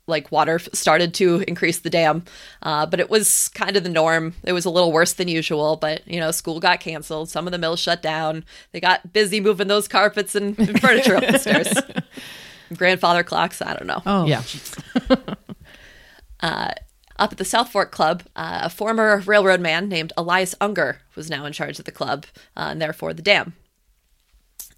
like 0.07 0.31
water 0.31 0.57
started 0.59 1.13
to 1.15 1.43
increase 1.47 1.79
the 1.79 1.89
dam, 1.89 2.23
uh, 2.63 2.85
but 2.85 2.99
it 2.99 3.09
was 3.09 3.49
kind 3.49 3.75
of 3.75 3.83
the 3.83 3.89
norm. 3.89 4.33
It 4.43 4.53
was 4.53 4.65
a 4.65 4.69
little 4.69 4.91
worse 4.91 5.13
than 5.13 5.27
usual, 5.27 5.75
but 5.75 6.07
you 6.07 6.19
know, 6.19 6.31
school 6.31 6.59
got 6.59 6.79
canceled. 6.79 7.29
Some 7.29 7.45
of 7.47 7.51
the 7.51 7.57
mills 7.57 7.79
shut 7.79 8.01
down. 8.01 8.45
They 8.71 8.79
got 8.79 9.11
busy 9.13 9.39
moving 9.39 9.67
those 9.67 9.87
carpets 9.87 10.33
and, 10.33 10.57
and 10.57 10.79
furniture 10.81 11.15
up 11.17 11.25
the 11.27 11.37
stairs. 11.37 11.73
Grandfather 12.75 13.23
clocks. 13.23 13.61
I 13.61 13.73
don't 13.73 13.87
know. 13.87 14.01
Oh, 14.05 14.25
Yeah. 14.25 14.43
Up 17.19 17.31
at 17.31 17.39
the 17.39 17.45
South 17.45 17.71
Fork 17.71 17.91
Club, 17.91 18.23
uh, 18.35 18.59
a 18.63 18.69
former 18.69 19.23
railroad 19.25 19.59
man 19.59 19.89
named 19.89 20.13
Elias 20.15 20.53
Unger 20.61 20.99
was 21.15 21.31
now 21.31 21.45
in 21.45 21.53
charge 21.53 21.79
of 21.79 21.85
the 21.85 21.91
club 21.91 22.27
uh, 22.55 22.67
and 22.69 22.79
therefore 22.81 23.11
the 23.11 23.23
dam. 23.23 23.53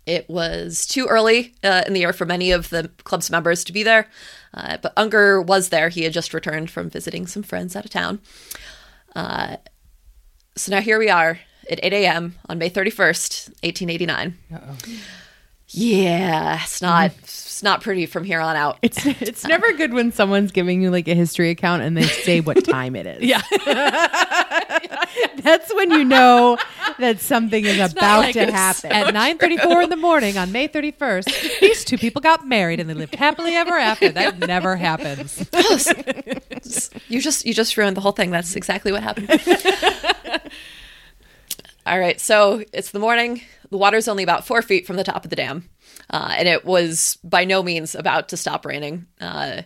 It 0.10 0.28
was 0.28 0.88
too 0.88 1.06
early 1.06 1.54
uh, 1.64 1.84
in 1.86 1.94
the 1.94 2.00
year 2.00 2.14
for 2.14 2.26
many 2.26 2.50
of 2.50 2.72
the 2.72 2.90
club's 3.04 3.30
members 3.30 3.64
to 3.66 3.72
be 3.72 3.84
there, 3.84 4.10
uh, 4.56 4.78
but 4.82 4.92
Unger 4.98 5.40
was 5.40 5.70
there. 5.70 5.90
He 5.90 6.02
had 6.02 6.14
just 6.14 6.34
returned 6.34 6.72
from 6.72 6.90
visiting 6.90 7.28
some 7.28 7.44
friends 7.44 7.76
out 7.76 7.86
of 7.86 7.92
town. 7.92 8.20
Uh, 9.16 9.58
so 10.56 10.72
now 10.72 10.82
here 10.82 10.98
we 10.98 11.12
are 11.12 11.42
at 11.70 11.80
8 11.84 11.94
a.m. 11.94 12.34
on 12.50 12.58
May 12.58 12.72
31st, 12.72 13.50
1889. 13.62 14.38
Yeah, 15.72 16.60
it's 16.64 16.82
not 16.82 17.12
mm-hmm. 17.12 17.20
it's 17.24 17.62
not 17.62 17.82
pretty 17.82 18.08
from 18.08 18.24
here 18.24 18.40
on 18.40 18.56
out. 18.56 18.80
It's 18.82 19.06
it's 19.06 19.46
never 19.46 19.72
good 19.78 19.94
when 19.94 20.12
someone's 20.12 20.52
giving 20.52 20.82
you 20.82 20.90
like 20.90 21.08
a 21.08 21.14
history 21.14 21.52
account 21.52 21.84
and 21.84 21.96
they 21.96 22.04
say 22.04 22.42
what 22.42 22.64
time 22.66 22.96
it 22.96 23.06
is. 23.06 23.24
Yeah. 23.24 23.42
That's 25.42 25.74
when 25.74 25.92
you 25.92 26.04
know 26.04 26.58
that 26.98 27.20
something 27.20 27.66
is 27.66 27.92
about 27.92 28.20
like 28.20 28.34
to 28.34 28.44
it's 28.44 28.52
happen. 28.52 28.92
At 28.92 29.14
9:34 29.14 29.84
in 29.84 29.90
the 29.90 29.96
morning 29.96 30.38
on 30.38 30.52
May 30.52 30.68
31st, 30.68 31.60
these 31.60 31.86
two 31.86 31.98
people 31.98 32.22
got 32.22 32.48
married 32.48 32.80
and 32.80 32.90
they 32.90 32.96
lived 32.96 33.16
happily 33.16 33.54
ever 33.54 33.78
after. 33.78 34.10
That 34.10 34.40
never 34.40 34.76
happens. 34.76 35.48
You 37.08 37.22
just 37.22 37.46
you 37.46 37.54
just 37.54 37.78
ruined 37.78 37.96
the 37.96 38.02
whole 38.02 38.12
thing. 38.12 38.32
That's 38.32 38.56
exactly 38.56 38.92
what 38.92 39.04
happened. 39.04 39.30
All 41.86 42.00
right, 42.00 42.20
so 42.20 42.64
it's 42.74 42.92
the 42.92 43.00
morning. 43.00 43.42
The 43.72 43.78
water's 43.78 44.08
only 44.08 44.24
about 44.24 44.46
four 44.46 44.62
feet 44.62 44.86
from 44.86 44.96
the 44.96 45.04
top 45.04 45.24
of 45.24 45.30
the 45.30 45.36
dam, 45.36 45.70
uh, 46.10 46.34
and 46.38 46.48
it 46.48 46.66
was 46.66 47.18
by 47.24 47.46
no 47.46 47.64
means 47.64 47.96
about 47.96 48.30
to 48.30 48.38
stop 48.38 48.66
raining. 48.66 49.08
Uh, 49.20 49.64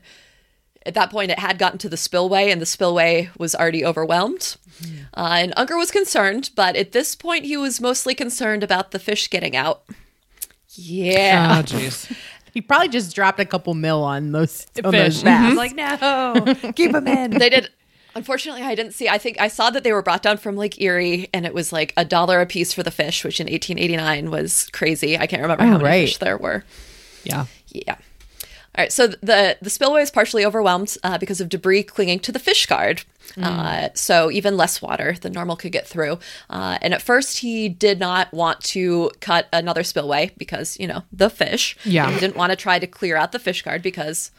at 0.86 0.94
that 0.96 1.10
point, 1.12 1.32
it 1.32 1.40
had 1.40 1.58
gotten 1.58 1.80
to 1.80 1.90
the 1.90 1.98
spillway, 1.98 2.52
and 2.52 2.62
the 2.62 2.66
spillway 2.66 3.30
was 3.38 3.56
already 3.56 3.86
overwhelmed. 3.86 4.58
Uh, 5.16 5.36
and 5.40 5.54
Unger 5.56 5.78
was 5.78 5.92
concerned, 5.92 6.50
but 6.56 6.76
at 6.76 6.92
this 6.92 7.16
point, 7.16 7.46
he 7.46 7.56
was 7.58 7.80
mostly 7.80 8.14
concerned 8.14 8.64
about 8.64 8.92
the 8.92 9.00
fish 9.00 9.30
getting 9.30 9.56
out. 9.56 9.84
Yeah. 10.76 11.58
Oh 11.60 11.64
jeez. 11.64 12.14
he 12.54 12.62
probably 12.62 12.90
just 12.90 13.16
dropped 13.16 13.40
a 13.40 13.46
couple 13.46 13.74
mil 13.76 14.04
on 14.04 14.32
those 14.32 14.66
on 14.84 14.92
those 14.92 15.16
Fish. 15.18 15.24
bass. 15.24 15.56
Like 15.56 15.76
no, 15.76 16.56
keep 16.76 16.92
them 16.92 17.08
in. 17.08 17.32
they 17.32 17.50
did 17.50 17.70
Unfortunately, 18.16 18.62
I 18.62 18.76
didn't 18.76 18.94
see. 18.94 19.10
I 19.10 19.18
think 19.18 19.40
I 19.40 19.48
saw 19.48 19.70
that 19.72 19.84
they 19.84 19.92
were 19.92 20.04
brought 20.04 20.22
down 20.22 20.38
from 20.38 20.56
Lake 20.56 20.80
Erie, 20.82 21.30
and 21.34 21.46
it 21.46 21.54
was 21.54 21.74
like 21.74 21.94
a 21.98 22.06
dollar 22.06 22.42
a 22.42 22.46
piece 22.46 22.74
for 22.74 22.84
the 22.84 22.92
fish, 22.92 23.24
which 23.24 23.40
in 23.40 23.46
1889 23.46 24.30
was 24.30 24.70
crazy. 24.72 25.18
I 25.18 25.26
can't 25.28 25.42
remember 25.42 25.64
how 25.64 25.72
many 25.74 25.84
right. 25.84 26.08
fish 26.08 26.18
there 26.18 26.38
were. 26.38 26.64
Yeah. 27.24 27.46
Yeah. 27.70 27.96
All 28.76 28.84
right. 28.84 28.92
So 28.92 29.08
the 29.08 29.58
the 29.62 29.70
spillway 29.70 30.02
is 30.02 30.12
partially 30.12 30.46
overwhelmed 30.46 30.96
uh, 31.04 31.18
because 31.18 31.42
of 31.42 31.50
debris 31.50 31.84
clinging 31.84 32.20
to 32.20 32.32
the 32.32 32.40
fish 32.40 32.66
guard. 32.66 33.04
Uh, 33.42 33.90
so 33.96 34.30
even 34.30 34.58
less 34.58 34.82
water 34.82 35.16
than 35.22 35.32
normal 35.34 35.56
could 35.56 35.72
get 35.72 35.88
through. 35.88 36.20
Uh, 36.50 36.78
and 36.82 36.94
at 36.94 37.02
first, 37.02 37.40
he 37.40 37.70
did 37.70 38.00
not 38.00 38.32
want 38.34 38.62
to 38.62 39.10
cut 39.22 39.48
another 39.52 39.84
spillway 39.84 40.32
because 40.38 40.80
you 40.80 40.88
know 40.88 41.04
the 41.12 41.30
fish. 41.30 41.76
Yeah. 41.84 42.06
And 42.06 42.14
he 42.14 42.20
didn't 42.20 42.36
want 42.36 42.52
to 42.52 42.56
try 42.56 42.80
to 42.80 42.88
clear 42.88 43.16
out 43.16 43.32
the 43.32 43.40
fish 43.40 43.62
guard 43.62 43.82
because 43.82 44.32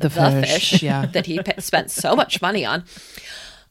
The 0.00 0.08
the, 0.08 0.42
fish, 0.42 0.70
fish, 0.70 0.82
yeah. 0.82 1.06
that 1.12 1.26
he 1.26 1.40
spent 1.58 1.90
so 1.90 2.16
much 2.16 2.40
money 2.42 2.64
on. 2.64 2.84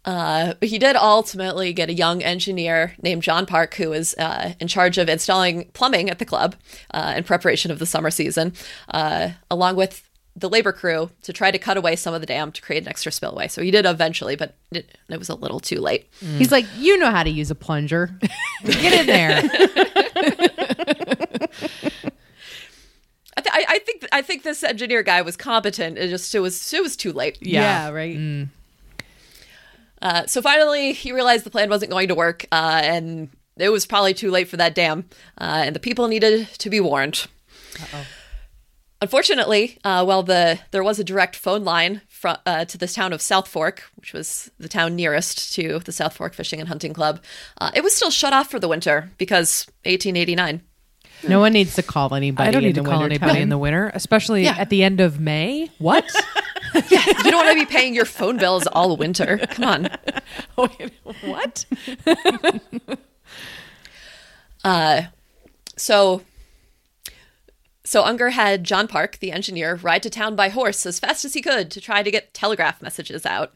Uh, 0.04 0.56
he 0.62 0.80
did 0.80 0.96
ultimately 0.96 1.74
get 1.74 1.90
a 1.90 1.94
young 1.94 2.24
engineer 2.24 2.96
named 3.02 3.22
John 3.22 3.46
Parke, 3.46 3.76
who 3.76 3.90
was 3.90 4.16
uh, 4.16 4.54
in 4.60 4.68
charge 4.68 4.98
of 4.98 5.08
installing 5.10 5.66
plumbing 5.74 6.10
at 6.10 6.20
the 6.20 6.26
club 6.26 6.56
uh, 6.92 7.14
in 7.16 7.24
preparation 7.24 7.70
of 7.72 7.80
the 7.80 7.86
summer 7.86 8.10
season, 8.10 8.54
uh, 8.90 9.30
along 9.52 9.76
with 9.76 10.08
the 10.36 10.50
labor 10.50 10.72
crew 10.72 11.12
to 11.24 11.34
try 11.34 11.52
to 11.52 11.60
cut 11.60 11.78
away 11.78 11.96
some 11.96 12.14
of 12.14 12.22
the 12.22 12.26
dam 12.28 12.52
to 12.54 12.62
create 12.62 12.84
an 12.84 12.88
extra 12.88 13.12
spillway. 13.12 13.48
So 13.48 13.62
he 13.62 13.70
did 13.70 13.86
eventually, 13.86 14.36
but 14.36 14.56
it, 14.72 14.98
it 15.10 15.20
was 15.20 15.30
a 15.30 15.36
little 15.36 15.60
too 15.60 15.80
late. 15.80 16.10
He's 16.20 16.52
like, 16.52 16.66
you 16.78 16.98
know 16.98 17.12
how 17.12 17.24
to 17.24 17.30
use 17.30 17.52
a 17.52 17.56
plunger. 17.56 18.18
Get 18.64 18.94
in 18.94 19.08
there. 19.08 19.44
I, 23.42 23.50
th- 23.60 23.68
I, 23.68 23.76
I 23.76 23.80
think 23.80 24.08
I 24.12 24.22
think 24.22 24.44
this 24.44 24.64
engineer 24.64 25.04
guy 25.04 25.22
was 25.22 25.36
competent. 25.36 25.98
It 25.98 26.10
just 26.10 26.34
it 26.36 26.40
was 26.40 26.74
it 26.74 26.82
was 26.82 26.96
too 26.96 27.12
late. 27.14 27.38
Yeah. 27.42 27.90
right. 27.90 28.48
Uh, 30.02 30.26
so 30.26 30.42
finally, 30.42 30.94
he 30.94 31.12
realized 31.12 31.46
the 31.46 31.52
plan 31.52 31.70
wasn't 31.70 31.92
going 31.92 32.08
to 32.08 32.16
work, 32.16 32.46
uh, 32.52 32.82
and 32.84 33.30
it 33.58 33.70
was 33.70 33.86
probably 33.86 34.14
too 34.14 34.32
late 34.32 34.48
for 34.48 34.58
that 34.58 34.74
dam, 34.74 35.06
uh, 35.40 35.62
and 35.66 35.76
the 35.76 35.80
people 35.80 36.08
needed 36.08 36.48
to 36.58 36.70
be 36.70 36.80
warned. 36.80 37.28
Unfortunately, 39.00 39.78
uh, 39.84 40.04
while 40.06 40.24
the 40.24 40.60
there 40.72 40.84
was 40.84 41.00
a 41.00 41.04
direct 41.04 41.36
phone 41.36 41.64
line 41.64 42.02
fro- 42.08 42.38
uh, 42.46 42.66
to 42.66 42.78
this 42.78 42.94
town 42.94 43.14
of 43.14 43.22
South 43.22 43.48
Fork, 43.48 43.84
which 43.96 44.14
was 44.14 44.52
the 44.60 44.70
town 44.70 44.96
nearest 44.96 45.54
to 45.54 45.80
the 45.80 45.92
South 45.92 46.14
Fork 46.14 46.34
Fishing 46.34 46.60
and 46.60 46.70
Hunting 46.70 46.94
Club, 46.94 47.24
uh, 47.60 47.72
it 47.74 47.84
was 47.84 47.96
still 47.96 48.12
shut 48.12 48.34
off 48.34 48.50
for 48.52 48.60
the 48.60 48.68
winter 48.68 49.12
because 49.18 49.66
1889. 49.86 50.62
No 51.28 51.40
one 51.40 51.54
needs 51.54 51.76
to 51.76 51.84
call 51.84 52.14
anybody. 52.16 52.48
I 52.48 52.52
don't 52.52 52.64
in 52.64 52.70
need 52.70 52.76
to 52.76 52.84
call 52.84 53.00
wintertime. 53.02 53.24
anybody 53.24 53.42
in 53.42 53.50
the 53.50 53.58
winter, 53.58 53.92
especially 53.94 54.44
Yeah. 54.44 54.56
at 54.58 54.70
the 54.70 54.84
end 54.84 55.00
of 55.02 55.20
May. 55.20 55.70
What? 55.78 56.06
You 56.74 57.32
don't 57.32 57.46
want 57.46 57.50
to 57.50 57.66
be 57.66 57.70
paying 57.70 57.94
your 57.94 58.06
phone 58.06 58.38
bills 58.38 58.66
all 58.68 58.96
winter. 58.96 59.38
Come 59.50 59.66
on. 59.66 59.90
what? 61.26 61.66
So, 65.78 66.22
so 67.84 68.04
Unger 68.04 68.30
had 68.30 68.64
John 68.64 68.88
Parke, 68.88 69.18
the 69.20 69.32
engineer, 69.32 69.76
ride 69.76 70.04
to 70.04 70.10
town 70.10 70.36
by 70.36 70.50
horse 70.50 70.86
as 70.86 71.00
fast 71.00 71.26
as 71.26 71.34
he 71.34 71.42
could 71.42 71.72
to 71.72 71.82
try 71.82 72.04
to 72.04 72.12
get 72.12 72.34
telegraph 72.34 72.82
messages 72.82 73.26
out. 73.26 73.54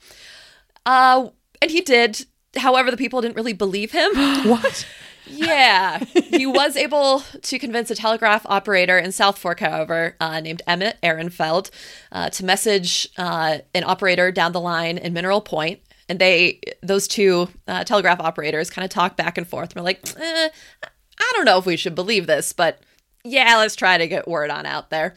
Uh, 0.85 1.29
and 1.61 1.69
he 1.71 1.81
did. 1.81 2.25
However, 2.57 2.89
the 2.89 2.97
people 2.97 3.21
didn't 3.21 3.35
really 3.35 3.53
believe 3.53 3.91
him. 3.91 4.11
What? 4.49 4.85
Yeah, 5.27 5.99
he 6.29 6.45
was 6.45 6.75
able 6.75 7.21
to 7.41 7.59
convince 7.59 7.91
a 7.91 7.95
telegraph 7.95 8.45
operator 8.45 8.97
in 8.97 9.11
South 9.11 9.37
Fork, 9.37 9.59
however, 9.59 10.15
uh, 10.19 10.39
named 10.39 10.61
Emmett 10.67 10.97
Ehrenfeld, 11.01 11.71
uh, 12.11 12.29
to 12.29 12.45
message 12.45 13.07
uh, 13.17 13.59
an 13.73 13.83
operator 13.83 14.31
down 14.31 14.51
the 14.51 14.61
line 14.61 14.97
in 14.97 15.13
Mineral 15.13 15.41
Point. 15.41 15.79
And 16.07 16.19
they, 16.19 16.59
those 16.83 17.07
two 17.07 17.49
uh, 17.67 17.83
telegraph 17.83 18.19
operators, 18.19 18.69
kind 18.69 18.85
of 18.85 18.91
talk 18.91 19.17
back 19.17 19.37
and 19.37 19.47
forth. 19.47 19.71
And 19.71 19.77
we're 19.77 19.85
like, 19.85 20.07
eh, 20.19 20.49
I 20.83 21.31
don't 21.33 21.45
know 21.45 21.57
if 21.57 21.65
we 21.65 21.77
should 21.77 21.95
believe 21.95 22.27
this, 22.27 22.53
but 22.53 22.79
yeah, 23.23 23.57
let's 23.57 23.75
try 23.75 23.97
to 23.97 24.07
get 24.07 24.27
word 24.27 24.51
on 24.51 24.65
out 24.65 24.91
there. 24.91 25.15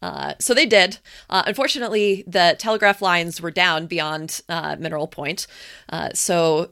Uh, 0.00 0.34
so 0.38 0.54
they 0.54 0.66
did. 0.66 0.98
Uh, 1.28 1.42
unfortunately, 1.46 2.24
the 2.26 2.56
telegraph 2.58 3.02
lines 3.02 3.40
were 3.40 3.50
down 3.50 3.86
beyond 3.86 4.40
uh, 4.48 4.76
Mineral 4.78 5.06
Point. 5.06 5.46
Uh, 5.88 6.10
so 6.14 6.70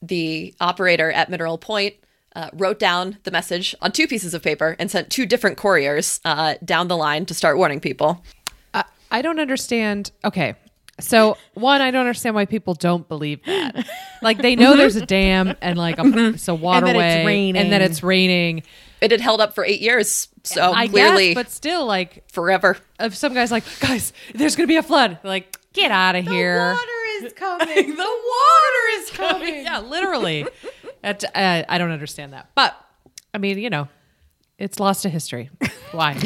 the 0.00 0.54
operator 0.60 1.10
at 1.10 1.28
Mineral 1.28 1.58
Point 1.58 1.94
uh, 2.38 2.48
wrote 2.52 2.78
down 2.78 3.18
the 3.24 3.30
message 3.32 3.74
on 3.82 3.90
two 3.90 4.06
pieces 4.06 4.32
of 4.32 4.42
paper 4.42 4.76
and 4.78 4.90
sent 4.90 5.10
two 5.10 5.26
different 5.26 5.58
couriers 5.58 6.20
uh, 6.24 6.54
down 6.64 6.86
the 6.86 6.96
line 6.96 7.26
to 7.26 7.34
start 7.34 7.58
warning 7.58 7.80
people. 7.80 8.24
I, 8.72 8.84
I 9.10 9.22
don't 9.22 9.40
understand. 9.40 10.12
Okay. 10.24 10.54
So, 11.00 11.36
one, 11.54 11.80
I 11.80 11.90
don't 11.90 12.00
understand 12.00 12.34
why 12.36 12.44
people 12.44 12.74
don't 12.74 13.06
believe 13.08 13.44
that. 13.44 13.88
Like, 14.22 14.38
they 14.38 14.56
know 14.56 14.76
there's 14.76 14.96
a 14.96 15.04
dam 15.06 15.56
and 15.60 15.76
like 15.78 15.98
a, 15.98 16.02
it's 16.30 16.48
a 16.48 16.54
waterway, 16.54 17.24
raining. 17.24 17.56
and 17.60 17.72
that 17.72 17.82
it's 17.82 18.02
raining. 18.02 18.62
It 19.00 19.12
had 19.12 19.20
held 19.20 19.40
up 19.40 19.54
for 19.54 19.64
eight 19.64 19.80
years, 19.80 20.26
so 20.42 20.72
I 20.72 20.88
clearly 20.88 21.28
guess, 21.28 21.34
but 21.36 21.50
still, 21.52 21.86
like, 21.86 22.28
forever. 22.32 22.76
if 22.98 23.14
some 23.14 23.32
guy's 23.32 23.52
like, 23.52 23.62
guys, 23.78 24.12
there's 24.34 24.56
gonna 24.56 24.66
be 24.66 24.74
a 24.76 24.82
flood, 24.82 25.18
like, 25.22 25.56
get 25.72 25.92
out 25.92 26.16
of 26.16 26.26
here. 26.26 26.58
Water 26.72 27.24
is 27.26 27.32
coming. 27.36 27.94
the 27.94 27.96
water 27.96 28.84
is 28.94 29.10
coming. 29.12 29.54
yeah, 29.64 29.78
literally. 29.78 30.46
That, 31.02 31.24
uh, 31.34 31.64
I 31.68 31.78
don't 31.78 31.90
understand 31.90 32.32
that, 32.32 32.50
but 32.54 32.76
I 33.32 33.38
mean, 33.38 33.58
you 33.58 33.70
know, 33.70 33.88
it's 34.58 34.80
lost 34.80 35.02
to 35.02 35.08
history. 35.08 35.50
Why? 35.92 36.20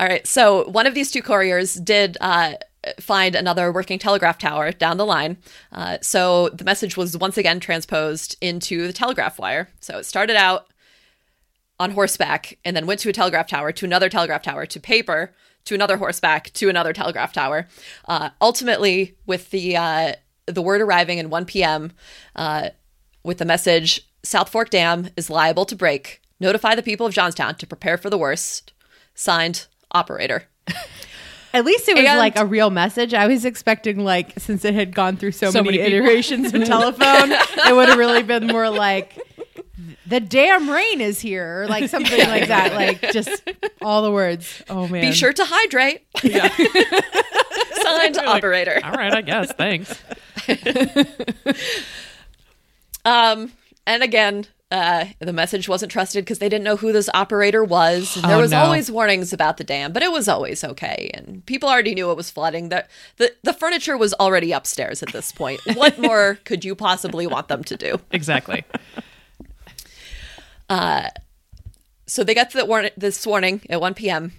All 0.00 0.06
right. 0.06 0.26
So 0.26 0.66
one 0.70 0.86
of 0.86 0.94
these 0.94 1.10
two 1.10 1.20
couriers 1.20 1.74
did 1.74 2.16
uh, 2.22 2.54
find 2.98 3.34
another 3.34 3.70
working 3.70 3.98
telegraph 3.98 4.38
tower 4.38 4.72
down 4.72 4.96
the 4.96 5.04
line. 5.04 5.36
Uh, 5.72 5.98
so 6.00 6.48
the 6.48 6.64
message 6.64 6.96
was 6.96 7.16
once 7.18 7.36
again 7.36 7.60
transposed 7.60 8.36
into 8.40 8.86
the 8.86 8.92
telegraph 8.94 9.38
wire. 9.38 9.68
So 9.80 9.98
it 9.98 10.06
started 10.06 10.36
out 10.36 10.68
on 11.78 11.90
horseback 11.90 12.58
and 12.64 12.74
then 12.74 12.86
went 12.86 13.00
to 13.00 13.10
a 13.10 13.12
telegraph 13.12 13.46
tower, 13.46 13.72
to 13.72 13.84
another 13.84 14.08
telegraph 14.08 14.42
tower, 14.42 14.64
to 14.66 14.80
paper, 14.80 15.34
to 15.64 15.74
another 15.74 15.98
horseback, 15.98 16.50
to 16.54 16.68
another 16.68 16.92
telegraph 16.92 17.32
tower. 17.32 17.68
Uh, 18.06 18.30
ultimately, 18.40 19.16
with 19.26 19.50
the 19.50 19.76
uh, 19.76 20.12
the 20.52 20.62
word 20.62 20.80
arriving 20.80 21.18
in 21.18 21.30
1 21.30 21.44
p.m. 21.46 21.92
Uh, 22.36 22.70
with 23.22 23.38
the 23.38 23.44
message 23.44 24.06
South 24.22 24.48
Fork 24.48 24.70
Dam 24.70 25.08
is 25.16 25.30
liable 25.30 25.64
to 25.66 25.76
break. 25.76 26.20
Notify 26.40 26.74
the 26.74 26.82
people 26.82 27.06
of 27.06 27.12
Johnstown 27.12 27.54
to 27.56 27.66
prepare 27.66 27.98
for 27.98 28.08
the 28.10 28.18
worst. 28.18 28.72
Signed, 29.14 29.66
operator. 29.92 30.44
At 31.52 31.64
least 31.64 31.88
it 31.88 31.96
was 31.96 32.04
And- 32.04 32.18
like 32.18 32.38
a 32.38 32.46
real 32.46 32.70
message. 32.70 33.12
I 33.12 33.26
was 33.26 33.44
expecting 33.44 34.04
like 34.04 34.38
since 34.38 34.64
it 34.64 34.72
had 34.74 34.94
gone 34.94 35.16
through 35.16 35.32
so, 35.32 35.50
So 35.50 35.62
many, 35.62 35.78
many 35.78 35.90
iterations 35.94 36.54
of 36.54 36.64
telephone, 36.64 37.32
it 37.66 37.74
would 37.74 37.88
have 37.88 37.98
really 37.98 38.22
been 38.22 38.46
more 38.46 38.70
like 38.70 39.18
the 40.06 40.20
damn 40.20 40.68
rain 40.70 41.00
is 41.00 41.20
here 41.20 41.62
or 41.62 41.66
like 41.68 41.88
something 41.90 42.18
like 42.28 42.48
that. 42.48 42.74
Like 42.74 43.00
just 43.12 43.42
all 43.82 44.02
the 44.02 44.10
words. 44.10 44.62
Oh 44.70 44.86
man. 44.88 45.02
Be 45.02 45.12
sure 45.12 45.32
to 45.32 45.44
hydrate. 45.44 46.02
Signed, 47.82 48.18
operator. 48.18 48.80
All 48.84 48.92
right, 48.92 49.12
I 49.14 49.20
guess. 49.22 49.52
Thanks. 49.52 50.02
Um, 53.04 53.52
and 53.86 54.02
again, 54.02 54.46
uh, 54.70 55.06
the 55.20 55.32
message 55.32 55.68
wasn't 55.68 55.90
trusted 55.90 56.22
because 56.24 56.38
they 56.38 56.48
didn't 56.50 56.64
know 56.64 56.76
who 56.76 56.92
this 56.92 57.08
operator 57.14 57.64
was. 57.64 58.14
And 58.16 58.26
there 58.26 58.36
Oh, 58.36 58.40
was 58.42 58.50
no. 58.50 58.58
always 58.62 58.90
warnings 58.90 59.32
about 59.32 59.56
the 59.56 59.64
dam, 59.64 59.92
but 59.92 60.02
it 60.02 60.12
was 60.12 60.28
always 60.28 60.62
okay. 60.62 61.10
And 61.14 61.44
people 61.46 61.68
already 61.68 61.94
knew 61.94 62.10
it 62.10 62.16
was 62.16 62.30
flooding. 62.30 62.68
The, 62.68 62.86
the, 63.16 63.32
the 63.42 63.52
furniture 63.54 63.96
was 63.96 64.12
already 64.14 64.52
upstairs 64.52 65.02
at 65.02 65.12
this 65.12 65.32
point. 65.32 65.60
What 65.74 65.98
more 65.98 66.38
could 66.44 66.62
you 66.64 66.74
possibly 66.74 67.26
want 67.26 67.48
them 67.48 67.64
to 67.64 67.76
do? 67.76 68.00
Exactly. 68.12 68.64
So 72.06 72.24
they 72.24 72.34
got 72.34 72.50
the 72.52 72.64
warn- 72.64 72.90
this 72.96 73.26
warning 73.26 73.60
at 73.70 73.80
1 73.80 73.94
p.m. 73.94 74.32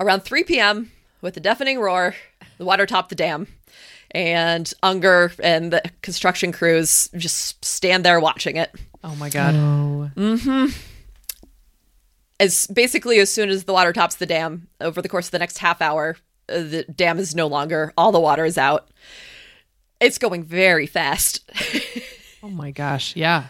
Around 0.00 0.20
3 0.20 0.44
p.m., 0.44 0.92
with 1.20 1.36
a 1.36 1.40
deafening 1.40 1.80
roar, 1.80 2.14
the 2.58 2.64
water 2.64 2.86
topped 2.86 3.08
the 3.08 3.14
dam. 3.14 3.46
And 4.12 4.72
Unger 4.82 5.32
and 5.42 5.72
the 5.72 5.82
construction 6.02 6.52
crews 6.52 7.10
just 7.16 7.62
stand 7.64 8.04
there 8.04 8.20
watching 8.20 8.56
it. 8.56 8.70
Oh 9.04 9.14
my 9.16 9.28
god. 9.28 9.54
as 12.40 12.66
basically 12.68 13.18
as 13.18 13.30
soon 13.30 13.48
as 13.48 13.64
the 13.64 13.72
water 13.72 13.92
tops 13.92 14.14
the 14.16 14.26
dam 14.26 14.68
over 14.80 15.02
the 15.02 15.08
course 15.08 15.26
of 15.26 15.32
the 15.32 15.38
next 15.38 15.58
half 15.58 15.82
hour 15.82 16.16
uh, 16.48 16.60
the 16.62 16.84
dam 16.84 17.18
is 17.18 17.34
no 17.34 17.46
longer 17.46 17.92
all 17.96 18.12
the 18.12 18.20
water 18.20 18.44
is 18.44 18.56
out 18.58 18.88
it's 20.00 20.18
going 20.18 20.42
very 20.44 20.86
fast 20.86 21.48
Oh 22.42 22.48
my 22.48 22.70
gosh. 22.70 23.16
Yeah. 23.16 23.46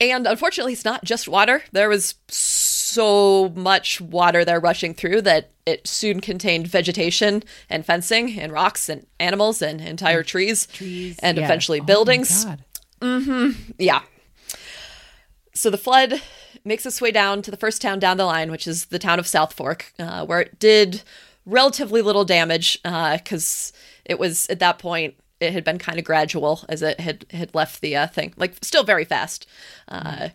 And 0.00 0.26
unfortunately 0.26 0.72
it's 0.72 0.84
not 0.84 1.04
just 1.04 1.28
water 1.28 1.62
there 1.72 1.88
was 1.88 2.14
so 2.28 3.52
much 3.54 4.00
water 4.00 4.44
there 4.44 4.60
rushing 4.60 4.94
through 4.94 5.20
that 5.22 5.50
it 5.66 5.86
soon 5.86 6.20
contained 6.20 6.66
vegetation 6.66 7.42
and 7.68 7.84
fencing 7.84 8.40
and 8.40 8.50
rocks 8.52 8.88
and 8.88 9.06
animals 9.20 9.60
and 9.60 9.80
entire 9.80 10.22
mm. 10.22 10.26
trees, 10.26 10.66
Trees, 10.66 11.18
and 11.20 11.36
yeah. 11.36 11.44
eventually 11.44 11.80
Oh 11.80 11.84
buildings 11.84 12.44
God. 12.44 12.64
Mm-hmm. 13.00 13.72
Yeah. 13.78 14.00
So 15.54 15.70
the 15.70 15.78
flood 15.78 16.20
makes 16.64 16.86
its 16.86 17.00
way 17.00 17.10
down 17.10 17.42
to 17.42 17.50
the 17.50 17.56
first 17.56 17.82
town 17.82 17.98
down 17.98 18.16
the 18.16 18.24
line, 18.24 18.50
which 18.50 18.66
is 18.66 18.86
the 18.86 18.98
town 18.98 19.18
of 19.18 19.26
South 19.26 19.52
Fork, 19.52 19.92
uh, 19.98 20.24
where 20.24 20.40
it 20.40 20.58
did 20.58 21.02
relatively 21.44 22.02
little 22.02 22.24
damage 22.24 22.78
uh, 22.84 23.16
because 23.18 23.72
it 24.04 24.18
was 24.18 24.48
at 24.48 24.58
that 24.60 24.78
point 24.78 25.14
it 25.40 25.52
had 25.52 25.64
been 25.64 25.78
kind 25.78 25.98
of 25.98 26.04
gradual 26.04 26.64
as 26.68 26.82
it 26.82 27.00
had 27.00 27.26
had 27.30 27.54
left 27.54 27.80
the 27.80 27.96
uh, 27.96 28.06
thing, 28.06 28.34
like 28.36 28.54
still 28.62 28.84
very 28.84 29.04
fast, 29.04 29.46
uh, 29.88 30.28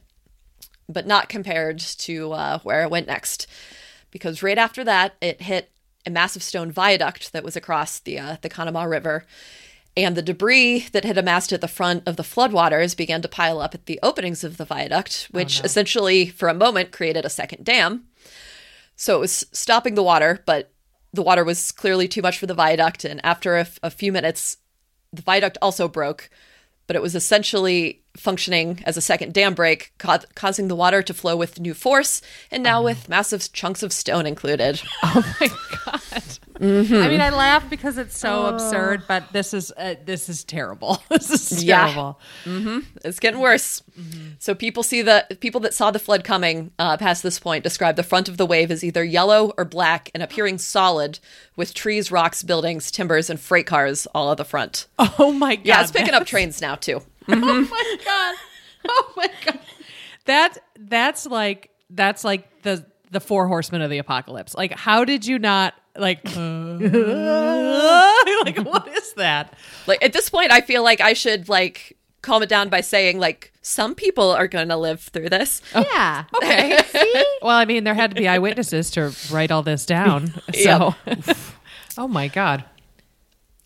but 0.88 1.08
not 1.08 1.30
compared 1.30 1.80
to 1.80 2.34
uh, 2.34 2.60
where 2.60 2.84
it 2.84 2.90
went 2.90 3.08
next. 3.08 3.48
Because 4.12 4.44
right 4.44 4.58
after 4.58 4.84
that, 4.84 5.16
it 5.22 5.42
hit 5.42 5.72
a 6.06 6.10
massive 6.10 6.44
stone 6.44 6.72
viaduct 6.72 7.34
that 7.34 7.44
was 7.44 7.56
across 7.56 8.00
the 8.00 8.20
uh, 8.20 8.38
the 8.42 8.50
Conemaugh 8.50 8.90
River, 8.90 9.26
and 9.96 10.16
the 10.16 10.22
debris 10.22 10.88
that 10.92 11.06
had 11.06 11.18
amassed 11.18 11.54
at 11.54 11.62
the 11.62 11.68
front 11.68 12.08
of 12.08 12.16
the 12.16 12.24
floodwaters 12.24 12.96
began 12.96 13.22
to 13.22 13.28
pile 13.28 13.60
up 13.60 13.76
at 13.76 13.86
the 13.86 14.00
openings 14.02 14.44
of 14.44 14.58
the 14.58 14.66
viaduct, 14.66 15.28
which 15.32 15.62
essentially, 15.64 16.28
for 16.28 16.50
a 16.50 16.54
moment, 16.54 16.92
created 16.92 17.26
a 17.26 17.30
second 17.30 17.64
dam. 17.64 18.06
So 18.96 19.18
it 19.18 19.22
was 19.22 19.46
stopping 19.52 19.96
the 19.96 20.04
water, 20.04 20.42
but 20.46 20.72
the 21.14 21.24
water 21.24 21.44
was 21.44 21.72
clearly 21.72 22.08
too 22.08 22.22
much 22.22 22.40
for 22.40 22.48
the 22.48 22.54
viaduct. 22.54 23.06
And 23.06 23.24
after 23.24 23.56
a, 23.56 23.62
f- 23.62 23.80
a 23.84 23.92
few 23.92 24.12
minutes, 24.12 24.58
the 25.14 25.22
viaduct 25.22 25.58
also 25.62 25.88
broke, 25.88 26.30
but 26.88 26.96
it 26.96 27.02
was 27.02 27.16
essentially 27.16 28.02
functioning 28.18 28.84
as 28.86 28.98
a 28.98 29.02
second 29.02 29.34
dam 29.34 29.54
break, 29.54 29.94
ca- 29.98 30.20
causing 30.36 30.68
the 30.68 30.76
water 30.76 31.02
to 31.02 31.14
flow 31.14 31.38
with 31.38 31.60
new 31.60 31.74
force, 31.74 32.22
and 32.52 32.64
now 32.64 32.80
uh-huh. 32.80 32.86
with 32.86 33.10
massive 33.10 33.54
chunks 33.54 33.84
of 33.84 33.94
stone 33.94 34.26
included. 34.26 34.82
Oh 35.04 35.36
my 35.40 35.48
god! 35.86 36.24
I 36.64 37.10
mean, 37.10 37.20
I 37.22 37.30
laugh 37.30 37.70
because 37.70 37.98
it's 37.98 38.18
so 38.18 38.46
absurd, 38.46 39.04
but 39.08 39.34
this 39.34 39.54
is 39.54 39.72
uh, 39.76 39.96
this 40.06 40.30
is 40.30 40.44
terrible. 40.44 41.02
this 41.10 41.30
is 41.30 41.64
Yeah. 41.64 41.86
terrible. 41.86 42.20
It's 43.04 43.20
getting 43.20 43.40
worse. 43.42 43.82
So 44.40 44.56
people 44.56 44.82
see 44.84 45.02
the 45.02 45.26
people 45.42 45.60
that 45.62 45.74
saw 45.74 45.92
the 45.92 46.00
flood 46.00 46.24
coming 46.24 46.72
uh, 46.80 46.98
past 46.98 47.22
this 47.24 47.40
point 47.40 47.64
describe 47.64 47.96
the 47.98 48.04
front 48.04 48.30
of 48.30 48.38
the 48.38 48.46
wave 48.46 48.72
as 48.72 48.84
either 48.84 49.04
yellow 49.04 49.52
or 49.58 49.66
black 49.66 50.10
and 50.14 50.24
appearing 50.24 50.58
solid, 50.58 51.20
with 51.56 51.74
trees, 51.74 52.12
rocks, 52.12 52.44
buildings, 52.44 52.90
timbers, 52.92 53.30
and 53.30 53.40
freight 53.40 53.66
cars 53.68 54.08
all 54.16 54.32
at 54.32 54.38
the 54.38 54.46
front. 54.46 54.88
Oh 55.20 55.32
my 55.32 55.56
god! 55.58 55.66
Yeah, 55.66 55.82
it's 55.82 55.92
picking 55.92 56.14
up 56.14 56.26
trains 56.26 56.62
now 56.62 56.76
too. 56.76 57.02
Oh 57.28 57.36
my 57.36 57.98
god! 58.06 58.36
Oh 58.88 59.14
my 59.18 59.30
god! 59.46 59.60
That 60.26 60.58
that's 60.80 61.26
like 61.26 61.70
that's 61.90 62.24
like 62.24 62.62
the 62.64 62.86
the 63.12 63.20
four 63.20 63.48
horsemen 63.48 63.82
of 63.82 63.90
the 63.92 63.98
apocalypse. 64.00 64.56
Like, 64.56 64.72
how 64.72 65.06
did 65.06 65.26
you 65.26 65.38
not 65.40 65.74
like? 65.98 66.24
like, 66.36 66.38
what 68.60 68.88
is 68.88 69.14
that? 69.14 69.54
Like 69.88 70.04
at 70.04 70.14
this 70.14 70.30
point, 70.30 70.52
I 70.52 70.62
feel 70.62 70.84
like 70.84 71.02
I 71.02 71.14
should 71.14 71.50
like 71.50 71.98
calm 72.22 72.42
it 72.42 72.50
down 72.50 72.70
by 72.70 72.82
saying 72.82 73.20
like 73.20 73.54
some 73.62 73.94
people 73.96 74.32
are 74.32 74.48
going 74.48 74.70
to 74.70 74.78
live 74.78 75.02
through 75.02 75.30
this. 75.30 75.62
Yeah. 75.76 76.24
Okay. 76.44 76.80
Well, 77.42 77.58
I 77.58 77.66
mean, 77.66 77.84
there 77.84 77.94
had 77.94 78.12
to 78.12 78.16
be 78.16 78.28
eyewitnesses 78.28 78.92
to 78.92 79.14
write 79.32 79.52
all 79.52 79.64
this 79.64 79.86
down. 79.86 80.34
So, 80.54 80.94
oh 81.98 82.08
my 82.08 82.28
god. 82.28 82.66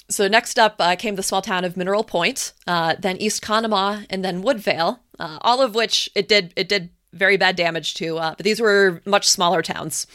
So 0.10 0.28
next 0.28 0.58
up 0.58 0.76
uh, 0.80 0.96
came 0.96 1.16
the 1.16 1.24
small 1.24 1.42
town 1.42 1.66
of 1.66 1.76
Mineral 1.76 2.04
Point, 2.04 2.54
uh, 2.66 2.96
then 2.98 3.18
East 3.18 3.42
Conemaugh, 3.42 4.06
and 4.10 4.24
then 4.24 4.42
Woodvale. 4.42 5.00
Uh, 5.20 5.38
all 5.42 5.62
of 5.62 5.76
which 5.76 6.10
it 6.16 6.28
did 6.28 6.54
it 6.56 6.70
did 6.70 6.90
very 7.13 7.38
bad 7.38 7.56
damage 7.56 7.96
to, 7.96 8.18
uh, 8.20 8.36
but 8.38 8.44
these 8.44 8.60
were 8.62 9.02
much 9.06 9.28
smaller 9.28 9.62
towns, 9.62 10.06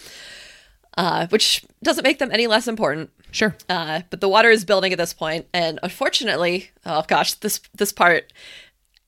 uh, 0.97 1.27
which 1.29 1.65
doesn't 1.83 2.05
make 2.05 2.19
them 2.19 2.31
any 2.33 2.47
less 2.47 2.69
important. 2.69 3.11
Sure. 3.31 3.57
Uh, 3.69 4.03
but 4.11 4.21
the 4.21 4.29
water 4.29 4.51
is 4.51 4.65
building 4.65 4.93
at 4.93 4.99
this 4.99 5.15
point, 5.15 5.47
and 5.53 5.79
unfortunately, 5.83 6.71
oh 6.85 7.05
gosh, 7.09 7.35
this 7.35 7.61
this 7.75 7.93
part. 7.93 8.33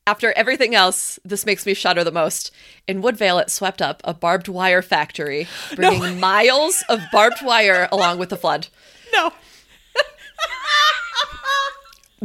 After 0.07 0.33
everything 0.33 0.75
else, 0.75 1.19
this 1.25 1.47
makes 1.47 1.65
me 1.65 1.73
shudder 1.73 2.05
the 2.05 2.13
most. 2.13 2.51
In 2.87 3.01
Woodvale, 3.01 3.39
it 3.39 3.51
swept 3.51 3.81
up 3.81 4.03
a 4.05 4.13
barbed 4.13 4.49
wire 4.49 4.83
factory, 4.83 5.49
bringing 5.77 6.21
miles 6.21 6.85
of 6.91 7.01
barbed 7.11 7.43
wire 7.43 7.89
along 7.91 8.19
with 8.19 8.29
the 8.29 8.37
flood. 8.37 8.69
No. 9.15 9.33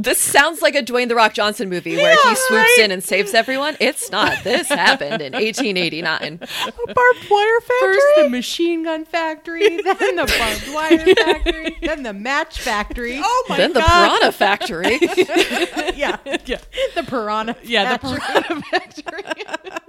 This 0.01 0.17
sounds 0.17 0.61
like 0.61 0.75
a 0.75 0.81
Dwayne 0.81 1.09
the 1.09 1.15
Rock 1.15 1.33
Johnson 1.33 1.67
movie 1.69 1.97
where 1.97 2.13
he 2.15 2.35
swoops 2.35 2.51
right? 2.51 2.77
in 2.83 2.91
and 2.91 3.03
saves 3.03 3.33
everyone. 3.33 3.75
It's 3.81 4.09
not. 4.11 4.43
This 4.45 4.69
happened 4.69 5.21
in 5.21 5.33
1889. 5.33 6.39
A 6.41 6.93
barbed 6.93 7.29
wire 7.29 7.59
factory. 7.61 7.93
First 7.95 8.05
the 8.17 8.29
machine 8.29 8.83
gun 8.83 9.03
factory, 9.05 9.67
then 9.83 10.15
the 10.15 10.33
barbed 10.39 10.73
wire 10.73 11.15
factory, 11.15 11.77
then 11.81 12.03
the 12.03 12.13
match 12.13 12.59
factory. 12.61 13.19
oh 13.21 13.45
my 13.49 13.57
then 13.57 13.73
the 13.73 13.79
god. 13.81 14.07
Piranha 14.19 14.31
Factory. 14.31 14.99
yeah, 15.97 16.17
Yeah. 16.45 16.59
the 16.95 17.03
piranha. 17.05 17.55
Yeah, 17.63 17.97
the 17.97 18.07
factory. 18.07 18.19
piranha 18.21 18.61
factory. 18.71 19.23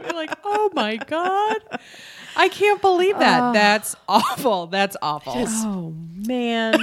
You're 0.03 0.13
like, 0.15 0.37
oh 0.45 0.71
my 0.75 0.97
god. 0.97 1.59
I 2.37 2.49
can't 2.49 2.81
believe 2.81 3.19
that. 3.19 3.41
Ah. 3.41 3.53
That's 3.53 3.95
awful. 4.09 4.67
That's 4.67 4.97
awful. 5.03 5.35
Oh 5.47 5.95
man, 6.27 6.75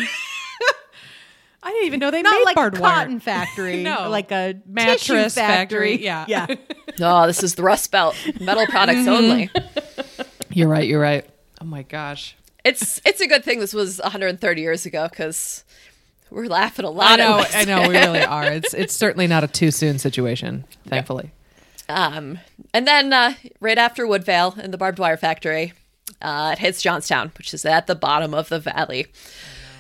I 1.64 1.72
didn't 1.72 1.88
even 1.88 2.00
know 2.00 2.12
they 2.12 2.22
not 2.22 2.32
made 2.34 2.46
like 2.46 2.54
a 2.54 2.56
barbed 2.56 2.78
wire. 2.78 2.94
cotton 2.96 3.20
factory, 3.22 3.84
No. 3.84 4.10
like 4.10 4.32
a 4.32 4.56
Mattress 4.68 5.36
factory, 5.36 5.98
factory. 5.98 6.04
yeah. 6.04 6.26
yeah. 6.28 6.56
oh, 7.02 7.28
this 7.28 7.44
is 7.44 7.56
the 7.56 7.64
Rust 7.64 7.92
Belt. 7.92 8.16
Metal 8.40 8.66
products 8.70 9.08
only. 9.08 9.50
You're 10.52 10.68
right. 10.70 10.88
You're 10.88 11.02
right. 11.02 11.26
Oh 11.62 11.66
my 11.66 11.84
gosh. 11.84 12.36
It's 12.64 13.02
it's 13.06 13.22
a 13.22 13.28
good 13.28 13.44
thing 13.44 13.60
this 13.60 13.74
was 13.74 14.00
130 14.00 14.62
years 14.62 14.86
ago 14.86 15.08
because 15.10 15.64
we're 16.30 16.46
laughing 16.48 16.86
a 16.86 16.90
lot. 16.90 17.12
I 17.12 17.16
know. 17.16 17.44
I 17.54 17.66
know. 17.66 17.88
We 17.88 17.96
really 17.96 18.22
are. 18.24 18.44
It's 18.52 18.74
it's 18.74 18.94
certainly 18.96 19.28
not 19.28 19.44
a 19.44 19.48
too 19.48 19.72
soon 19.72 19.98
situation. 20.00 20.66
Thankfully. 20.88 21.32
Um, 21.90 22.40
and 22.74 22.86
then 22.86 23.14
uh, 23.14 23.34
right 23.62 23.78
after 23.78 24.06
Woodvale 24.06 24.56
and 24.62 24.74
the 24.74 24.78
barbed 24.78 25.00
wire 25.00 25.16
factory, 25.16 25.72
uh, 26.22 26.50
it 26.54 26.60
hits 26.60 26.82
Johnstown, 26.82 27.32
which 27.38 27.54
is 27.54 27.64
at 27.66 27.88
the 27.88 27.96
bottom 27.96 28.34
of 28.34 28.50
the 28.50 28.60
valley. 28.60 29.08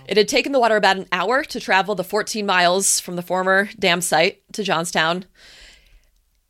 It 0.07 0.17
had 0.17 0.27
taken 0.27 0.51
the 0.51 0.59
water 0.59 0.75
about 0.77 0.97
an 0.97 1.07
hour 1.11 1.43
to 1.43 1.59
travel 1.59 1.95
the 1.95 2.03
14 2.03 2.45
miles 2.45 2.99
from 2.99 3.15
the 3.15 3.21
former 3.21 3.69
dam 3.77 4.01
site 4.01 4.41
to 4.53 4.63
Johnstown. 4.63 5.25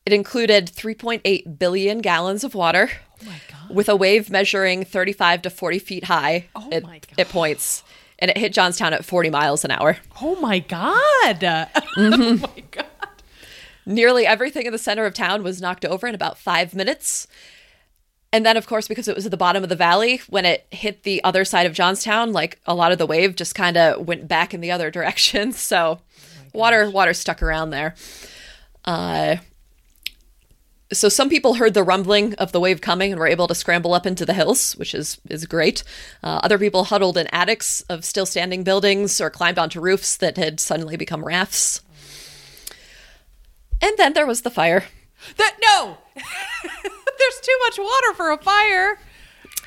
It 0.05 0.13
included 0.13 0.67
3.8 0.67 1.57
billion 1.59 1.99
gallons 1.99 2.43
of 2.43 2.55
water, 2.55 2.89
oh 3.25 3.33
with 3.69 3.89
a 3.89 3.95
wave 3.95 4.29
measuring 4.29 4.85
35 4.85 5.41
to 5.41 5.49
40 5.49 5.79
feet 5.79 6.03
high 6.05 6.45
Oh 6.55 6.69
at, 6.71 6.83
my 6.83 6.99
God. 6.99 7.19
at 7.19 7.29
points. 7.29 7.83
And 8.19 8.31
it 8.31 8.37
hit 8.37 8.53
Johnstown 8.53 8.93
at 8.93 9.05
40 9.05 9.29
miles 9.29 9.65
an 9.65 9.71
hour. 9.71 9.97
Oh 10.21 10.35
my 10.39 10.59
god. 10.59 11.39
Mm-hmm. 11.97 12.43
Oh 12.45 12.51
my 12.55 12.63
god. 12.71 12.85
Nearly 13.85 14.25
everything 14.27 14.65
in 14.65 14.71
the 14.71 14.77
center 14.77 15.05
of 15.05 15.13
town 15.13 15.43
was 15.43 15.59
knocked 15.61 15.83
over 15.83 16.07
in 16.07 16.13
about 16.15 16.37
five 16.37 16.75
minutes. 16.75 17.27
And 18.33 18.45
then, 18.45 18.57
of 18.57 18.67
course, 18.67 18.87
because 18.87 19.07
it 19.07 19.15
was 19.15 19.25
at 19.25 19.31
the 19.31 19.37
bottom 19.37 19.63
of 19.63 19.69
the 19.69 19.75
valley, 19.75 20.21
when 20.27 20.45
it 20.45 20.67
hit 20.69 21.03
the 21.03 21.23
other 21.23 21.45
side 21.45 21.65
of 21.65 21.73
Johnstown, 21.73 22.33
like 22.33 22.59
a 22.65 22.75
lot 22.75 22.91
of 22.91 22.97
the 22.97 23.05
wave 23.05 23.35
just 23.35 23.55
kind 23.55 23.77
of 23.77 24.05
went 24.05 24.27
back 24.27 24.53
in 24.53 24.61
the 24.61 24.71
other 24.71 24.91
direction. 24.97 25.51
So, 25.53 26.01
water 26.53 26.89
water 26.89 27.13
stuck 27.13 27.41
around 27.41 27.69
there. 27.69 27.95
Uh, 28.83 29.37
so 30.93 31.09
some 31.09 31.29
people 31.29 31.55
heard 31.55 31.73
the 31.73 31.83
rumbling 31.83 32.33
of 32.35 32.53
the 32.53 32.59
wave 32.59 32.79
coming 32.79 33.11
and 33.11 33.19
were 33.19 33.27
able 33.27 33.47
to 33.47 33.55
scramble 33.55 33.93
up 33.93 34.05
into 34.05 34.25
the 34.25 34.33
hills, 34.33 34.73
which 34.73 34.93
is 34.95 35.19
is 35.29 35.45
great. 35.45 35.83
Uh, 36.23 36.39
other 36.43 36.57
people 36.57 36.85
huddled 36.85 37.17
in 37.17 37.27
attics 37.27 37.81
of 37.89 38.05
still 38.05 38.25
standing 38.25 38.63
buildings 38.63 39.19
or 39.19 39.29
climbed 39.29 39.59
onto 39.59 39.81
roofs 39.81 40.15
that 40.17 40.37
had 40.37 40.59
suddenly 40.59 40.95
become 40.95 41.25
rafts. 41.25 41.81
And 43.81 43.95
then 43.97 44.13
there 44.13 44.25
was 44.25 44.41
the 44.41 44.49
fire. 44.49 44.85
That 45.37 45.57
no. 45.61 45.97
There's 47.17 47.39
too 47.41 47.57
much 47.65 47.77
water 47.79 48.13
for 48.15 48.31
a 48.31 48.37
fire. 48.37 48.99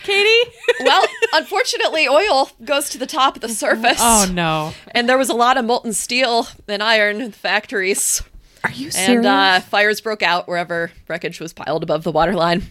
Katie. 0.03 0.51
Well, 0.83 1.05
unfortunately, 1.35 2.09
oil 2.09 2.49
goes 2.65 2.89
to 2.91 2.99
the 2.99 3.07
top 3.07 3.35
of 3.37 3.43
the 3.43 3.51
surface. 3.51 3.99
oh 4.01 4.27
no. 4.33 4.73
And 4.93 5.07
there 5.09 5.19
was 5.19 5.29
a 5.29 5.35
lot 5.35 5.59
of 5.59 5.65
molten 5.67 5.93
steel 5.93 6.47
and 6.67 6.83
iron 6.83 7.21
in 7.21 7.31
the 7.33 7.37
factories. 7.37 8.23
Are 8.65 8.71
you 8.71 8.91
serious? 8.91 9.17
And 9.19 9.27
uh, 9.27 9.61
fires 9.61 10.01
broke 10.01 10.23
out 10.23 10.49
wherever 10.49 10.91
wreckage 11.07 11.39
was 11.39 11.53
piled 11.53 11.83
above 11.83 12.03
the 12.05 12.13
waterline. 12.13 12.63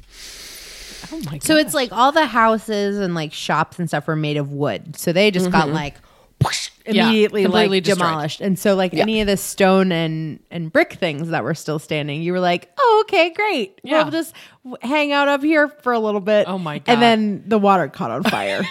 oh 1.12 1.18
my 1.26 1.34
god. 1.34 1.44
So 1.44 1.56
it's 1.56 1.76
like 1.76 1.92
all 1.92 2.12
the 2.12 2.26
houses 2.26 2.98
and 2.98 3.14
like 3.14 3.32
shops 3.32 3.78
and 3.78 3.88
stuff 3.88 4.08
were 4.08 4.16
made 4.16 4.38
of 4.38 4.52
wood. 4.52 4.96
So 4.98 5.14
they 5.14 5.30
just 5.30 5.52
got 5.52 5.70
like 5.70 5.96
whoosh, 6.44 6.72
Yeah, 6.79 6.79
immediately 6.86 7.44
completely 7.44 7.78
like 7.78 7.84
destroyed. 7.84 8.08
demolished. 8.08 8.42
And 8.42 8.58
so 8.58 8.76
like 8.76 8.94
any 8.94 9.22
of 9.22 9.28
the 9.28 9.38
stone 9.38 9.92
and 9.92 10.40
and 10.52 10.72
brick 10.72 10.94
things 10.94 11.30
that 11.30 11.44
were 11.44 11.56
still 11.56 11.80
standing, 11.80 12.22
you 12.22 12.32
were 12.34 12.40
like, 12.40 12.72
"Oh, 12.78 13.04
okay, 13.06 13.32
great. 13.32 13.80
Yeah. 13.84 14.04
We'll 14.04 14.12
just 14.12 14.34
hang 14.82 15.12
out 15.12 15.28
up 15.28 15.42
here 15.42 15.68
for 15.68 15.94
a 15.94 16.00
little 16.00 16.22
bit." 16.22 16.48
Oh 16.48 16.58
my 16.58 16.80
God. 16.80 16.94
And 16.94 17.02
then 17.02 17.44
the 17.48 17.60
water 17.60 17.88
caught 17.88 18.12
on 18.12 18.24
fire. 18.24 18.64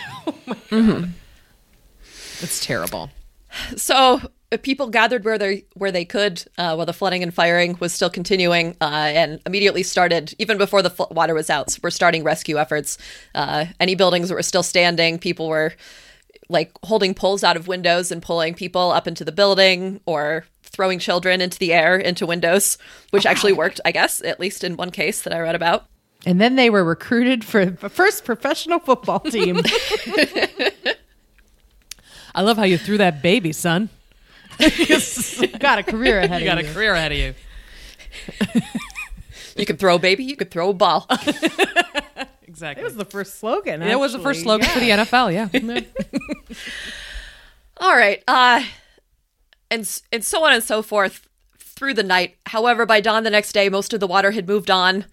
it's 2.40 2.64
terrible. 2.64 3.10
So 3.76 4.20
uh, 4.50 4.56
people 4.62 4.88
gathered 4.88 5.24
where 5.24 5.38
they 5.38 5.64
where 5.74 5.92
they 5.92 6.04
could 6.04 6.44
uh, 6.58 6.74
while 6.74 6.86
the 6.86 6.92
flooding 6.92 7.22
and 7.22 7.32
firing 7.32 7.76
was 7.80 7.92
still 7.92 8.10
continuing, 8.10 8.76
uh, 8.80 8.84
and 9.14 9.40
immediately 9.46 9.82
started 9.82 10.34
even 10.38 10.58
before 10.58 10.82
the 10.82 10.90
fl- 10.90 11.04
water 11.10 11.34
was 11.34 11.50
out. 11.50 11.70
So 11.70 11.80
we're 11.82 11.90
starting 11.90 12.24
rescue 12.24 12.58
efforts. 12.58 12.98
Uh, 13.34 13.66
any 13.80 13.94
buildings 13.94 14.28
that 14.28 14.34
were 14.34 14.42
still 14.42 14.62
standing, 14.62 15.18
people 15.18 15.48
were 15.48 15.74
like 16.48 16.72
holding 16.84 17.14
poles 17.14 17.44
out 17.44 17.56
of 17.56 17.68
windows 17.68 18.10
and 18.10 18.22
pulling 18.22 18.54
people 18.54 18.90
up 18.90 19.06
into 19.06 19.24
the 19.24 19.32
building, 19.32 20.00
or 20.06 20.44
throwing 20.62 20.98
children 20.98 21.40
into 21.40 21.58
the 21.58 21.72
air 21.72 21.96
into 21.96 22.26
windows, 22.26 22.78
which 23.10 23.26
oh 23.26 23.30
actually 23.30 23.52
worked, 23.52 23.80
I 23.84 23.92
guess, 23.92 24.22
at 24.22 24.38
least 24.40 24.64
in 24.64 24.76
one 24.76 24.90
case 24.90 25.22
that 25.22 25.32
I 25.32 25.40
read 25.40 25.54
about. 25.54 25.86
and 26.26 26.40
then 26.40 26.56
they 26.56 26.70
were 26.70 26.84
recruited 26.84 27.44
for 27.44 27.64
the 27.66 27.88
first 27.88 28.24
professional 28.24 28.78
football 28.78 29.20
team. 29.20 29.60
I 32.34 32.42
love 32.42 32.56
how 32.56 32.64
you 32.64 32.78
threw 32.78 32.98
that 32.98 33.22
baby, 33.22 33.52
son. 33.52 33.88
got 35.58 35.78
a 35.78 35.82
career 35.82 36.18
ahead 36.22 36.32
of 36.36 36.40
You 36.40 36.46
got 36.46 36.58
of 36.58 36.68
a 36.70 36.72
career 36.74 36.94
ahead 36.94 37.12
of 37.12 37.18
you. 37.18 37.34
You 39.56 39.66
could 39.66 39.78
throw 39.80 39.96
a 39.96 39.98
baby, 39.98 40.24
you 40.24 40.36
could 40.36 40.50
throw 40.50 40.70
a 40.70 40.74
ball. 40.74 41.08
Exactly. 42.58 42.82
It 42.82 42.84
was 42.84 42.96
the 42.96 43.04
first 43.04 43.38
slogan. 43.38 43.82
It 43.82 43.98
was 43.98 44.12
the 44.12 44.18
first 44.18 44.40
actually. 44.40 44.62
slogan 44.62 44.68
for 44.70 44.80
the 44.80 44.90
NFL. 44.90 45.32
Yeah. 46.50 46.56
All 47.76 47.96
right. 47.96 48.22
Uh 48.26 48.64
and 49.70 50.00
and 50.12 50.24
so 50.24 50.44
on 50.44 50.52
and 50.52 50.64
so 50.64 50.82
forth 50.82 51.28
through 51.58 51.94
the 51.94 52.02
night. 52.02 52.36
However, 52.46 52.84
by 52.84 53.00
dawn 53.00 53.22
the 53.22 53.30
next 53.30 53.52
day, 53.52 53.68
most 53.68 53.92
of 53.92 54.00
the 54.00 54.06
water 54.08 54.32
had 54.32 54.48
moved 54.48 54.70
on. 54.70 55.04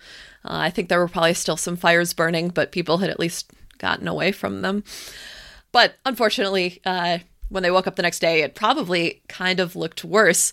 Uh, 0.43 0.57
I 0.65 0.69
think 0.71 0.89
there 0.89 0.99
were 0.99 1.07
probably 1.07 1.35
still 1.35 1.57
some 1.57 1.75
fires 1.77 2.13
burning, 2.13 2.49
but 2.49 2.71
people 2.71 2.97
had 2.97 3.11
at 3.11 3.19
least 3.19 3.51
gotten 3.77 4.07
away 4.07 4.31
from 4.31 4.61
them. 4.63 4.83
But 5.71 5.95
unfortunately, 6.05 6.81
uh, 6.85 7.19
when 7.49 7.61
they 7.61 7.69
woke 7.69 7.85
up 7.85 7.95
the 7.95 8.01
next 8.01 8.19
day, 8.19 8.41
it 8.41 8.55
probably 8.55 9.21
kind 9.29 9.59
of 9.59 9.75
looked 9.75 10.03
worse 10.03 10.51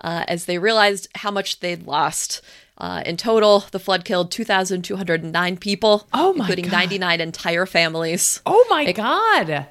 uh, 0.00 0.24
as 0.26 0.46
they 0.46 0.58
realized 0.58 1.06
how 1.14 1.30
much 1.30 1.60
they'd 1.60 1.86
lost. 1.86 2.40
Uh, 2.82 3.00
in 3.06 3.16
total, 3.16 3.60
the 3.70 3.78
flood 3.78 4.04
killed 4.04 4.32
2,209 4.32 5.56
people, 5.58 6.08
Oh 6.12 6.32
my 6.32 6.42
including 6.44 6.64
God. 6.64 6.72
99 6.72 7.20
entire 7.20 7.64
families. 7.64 8.40
oh 8.44 8.66
my 8.68 8.90
god. 8.92 9.66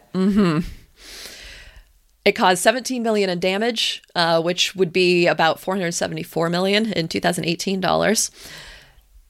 It 2.23 2.31
caused 2.33 2.61
17 2.61 3.03
million 3.03 3.29
in 3.29 3.39
damage, 3.39 4.01
uh, 4.15 4.41
which 4.41 4.75
would 4.75 4.93
be 4.93 5.27
about 5.27 5.59
474 5.59 6.49
million 6.49 6.93
in 6.93 7.07
2018 7.07 7.81
dollars. 7.81 8.31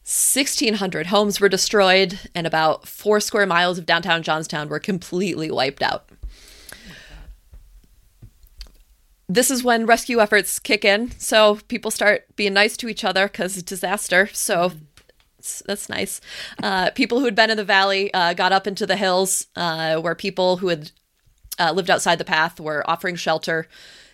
1,600 0.03 1.07
homes 1.07 1.39
were 1.39 1.47
destroyed, 1.47 2.19
and 2.35 2.45
about 2.45 2.87
four 2.87 3.19
square 3.21 3.45
miles 3.45 3.77
of 3.77 3.85
downtown 3.85 4.21
Johnstown 4.23 4.67
were 4.67 4.79
completely 4.79 5.49
wiped 5.49 5.81
out. 5.81 6.09
This 9.33 9.49
is 9.49 9.63
when 9.63 9.85
rescue 9.85 10.19
efforts 10.19 10.59
kick 10.59 10.83
in. 10.83 11.11
So 11.17 11.59
people 11.69 11.89
start 11.89 12.25
being 12.35 12.51
nice 12.51 12.75
to 12.77 12.89
each 12.89 13.05
other 13.05 13.27
because 13.27 13.63
disaster. 13.63 14.27
So 14.33 14.73
that's 15.65 15.87
nice. 15.87 16.19
Uh, 16.61 16.91
people 16.91 17.19
who 17.19 17.25
had 17.25 17.35
been 17.35 17.49
in 17.49 17.55
the 17.55 17.63
valley 17.63 18.13
uh, 18.13 18.33
got 18.33 18.51
up 18.51 18.67
into 18.67 18.85
the 18.85 18.97
hills 18.97 19.47
uh, 19.55 20.01
where 20.01 20.15
people 20.15 20.57
who 20.57 20.67
had 20.67 20.91
uh, 21.57 21.71
lived 21.71 21.89
outside 21.89 22.17
the 22.17 22.25
path 22.25 22.59
were 22.59 22.83
offering 22.89 23.15
shelter, 23.15 23.69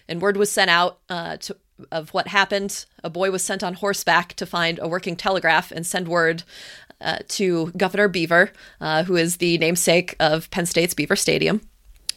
and 0.07 0.21
word 0.21 0.37
was 0.37 0.51
sent 0.51 0.69
out 0.69 0.99
uh, 1.09 1.37
to, 1.37 1.57
of 1.91 2.13
what 2.13 2.27
happened. 2.27 2.85
A 3.03 3.09
boy 3.09 3.31
was 3.31 3.43
sent 3.43 3.63
on 3.63 3.73
horseback 3.73 4.35
to 4.35 4.45
find 4.45 4.77
a 4.77 4.87
working 4.87 5.15
telegraph 5.15 5.71
and 5.71 5.83
send 5.83 6.07
word 6.07 6.43
uh, 7.01 7.17
to 7.29 7.71
Governor 7.75 8.07
Beaver, 8.07 8.51
who 9.07 9.15
is 9.15 9.37
the 9.37 9.57
namesake 9.57 10.15
of 10.19 10.51
Penn 10.51 10.67
State's 10.67 10.93
Beaver 10.93 11.15
Stadium. 11.15 11.61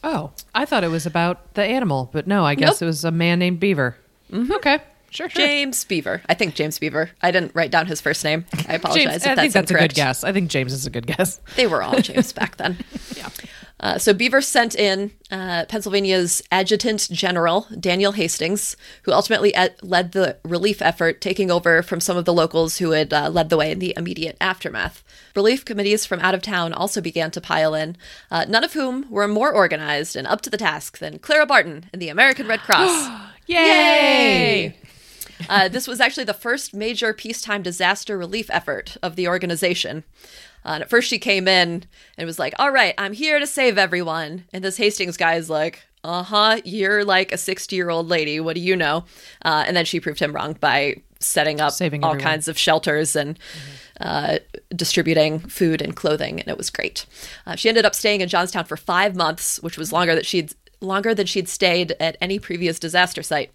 Oh, 0.03 0.31
I 0.55 0.65
thought 0.65 0.85
it 0.85 0.91
was 0.91 1.07
about 1.07 1.55
the 1.55 1.63
animal, 1.65 2.09
but 2.13 2.27
no, 2.27 2.45
I 2.45 2.55
guess 2.55 2.81
Nope. 2.81 2.83
it 2.83 2.87
was 2.87 3.05
a 3.05 3.11
man 3.11 3.39
named 3.39 3.61
Beaver. 3.61 3.97
Mm-hmm. 4.33 4.53
Okay, 4.53 4.79
sure, 5.11 5.29
sure. 5.29 5.45
James 5.45 5.85
Beaver. 5.85 6.23
I 6.29 6.35
think 6.35 6.55
James 6.55 6.79
Beaver. 6.79 7.11
I 7.21 7.31
didn't 7.31 7.55
write 7.55 7.71
down 7.71 7.87
his 7.87 8.01
first 8.01 8.25
name. 8.25 8.47
I 8.69 8.75
apologize 8.75 9.05
James, 9.05 9.17
if 9.25 9.29
I 9.31 9.35
that's 9.35 9.41
think 9.41 9.53
that's 9.53 9.71
a 9.71 9.75
good 9.75 9.95
guess. 9.95 10.25
I 10.25 10.33
think 10.33 10.51
James 10.51 10.73
is 10.73 10.87
a 10.87 10.91
good 10.91 11.07
guess. 11.07 11.41
They 11.57 11.67
were 11.67 11.83
all 11.83 11.99
James 12.01 12.33
back 12.33 12.57
then. 12.57 12.79
Yeah. 13.17 13.29
Uh, 13.81 13.99
so 13.99 14.13
Beaver 14.13 14.43
sent 14.43 14.75
in 14.75 15.11
uh, 15.31 15.65
Pennsylvania's 15.65 16.43
Adjutant 16.53 17.09
General 17.11 17.67
Daniel 17.79 18.13
Hastings, 18.13 18.77
who 19.05 19.13
ultimately 19.13 19.55
ed- 19.55 19.77
led 19.83 20.13
the 20.13 20.37
relief 20.45 20.83
effort, 20.83 21.21
taking 21.21 21.51
over 21.51 21.83
from 21.83 21.99
some 21.99 22.17
of 22.17 22.27
the 22.27 22.33
locals 22.33 22.77
who 22.77 22.91
had 22.91 23.13
uh, 23.13 23.31
led 23.31 23.49
the 23.49 23.57
way 23.57 23.73
in 23.73 23.79
the 23.79 23.95
immediate 23.97 24.37
aftermath. 24.41 25.03
Relief 25.35 25.65
committees 25.65 26.05
from 26.05 26.21
out 26.21 26.35
of 26.35 26.43
town 26.43 26.75
also 26.75 27.01
began 27.01 27.31
to 27.31 27.41
pile 27.41 27.75
in, 27.75 27.97
uh, 28.31 28.45
none 28.47 28.65
of 28.65 28.75
whom 28.75 29.11
were 29.11 29.27
more 29.27 29.53
organized 29.53 30.15
and 30.15 30.27
up 30.27 30.43
to 30.43 30.51
the 30.51 30.59
task 30.59 30.99
than 30.99 31.19
Clara 31.19 31.47
Barton 31.47 31.87
and 31.93 32.03
the 32.03 32.11
American 32.11 32.47
Red 32.47 32.61
Cross. 32.61 33.09
Yay! 33.47 34.77
Uh, 35.49 35.69
this 35.69 35.89
was 35.89 36.01
actually 36.01 36.25
the 36.25 36.35
first 36.35 36.75
major 36.75 37.15
peacetime 37.15 37.63
disaster 37.63 38.19
relief 38.19 38.51
effort 38.51 38.97
of 39.03 39.17
the 39.17 39.27
organization. 39.27 40.05
Uh, 40.65 40.71
and 40.71 40.83
at 40.83 40.91
first, 40.91 41.09
she 41.09 41.19
came 41.19 41.49
in 41.49 41.85
and 42.19 42.27
was 42.27 42.39
like, 42.39 42.55
All 42.59 42.71
right, 42.71 42.95
I'm 42.99 43.13
here 43.13 43.39
to 43.39 43.47
save 43.47 43.79
everyone. 43.79 44.45
And 44.53 44.63
this 44.65 44.77
Hastings 44.77 45.17
guy 45.17 45.35
is 45.35 45.49
like, 45.51 45.83
Uh 46.05 46.23
huh, 46.23 46.61
you're 46.65 47.05
like 47.05 47.33
a 47.33 47.39
60 47.39 47.75
year 47.77 47.91
old 47.91 48.09
lady. 48.09 48.41
What 48.41 48.55
do 48.57 48.61
you 48.61 48.77
know? 48.77 49.05
Uh, 49.45 49.65
and 49.67 49.77
then 49.77 49.85
she 49.85 50.01
proved 50.01 50.21
him 50.21 50.33
wrong 50.33 50.55
by 50.61 50.97
setting 51.21 51.61
up 51.61 51.73
Saving 51.73 52.03
all 52.03 52.13
everyone. 52.13 52.31
kinds 52.31 52.49
of 52.49 52.57
shelters 52.59 53.15
and 53.15 53.39
uh, 54.01 54.39
distributing 54.75 55.39
food 55.41 55.83
and 55.83 55.95
clothing, 55.95 56.41
and 56.41 56.49
it 56.49 56.57
was 56.57 56.71
great. 56.71 57.05
Uh, 57.47 57.55
she 57.57 57.69
ended 57.69 57.85
up 57.85 57.95
staying 57.95 58.23
in 58.23 58.29
Johnstown 58.29 58.65
for 58.65 58.77
five 58.79 59.15
months, 59.15 59.61
which 59.63 59.77
was 59.77 59.93
longer 59.93 60.15
that 60.15 60.25
she'd 60.25 60.55
longer 60.81 61.15
than 61.15 61.27
she'd 61.27 61.47
stayed 61.49 61.95
at 62.01 62.17
any 62.23 62.39
previous 62.39 62.79
disaster 62.79 63.23
site. 63.23 63.51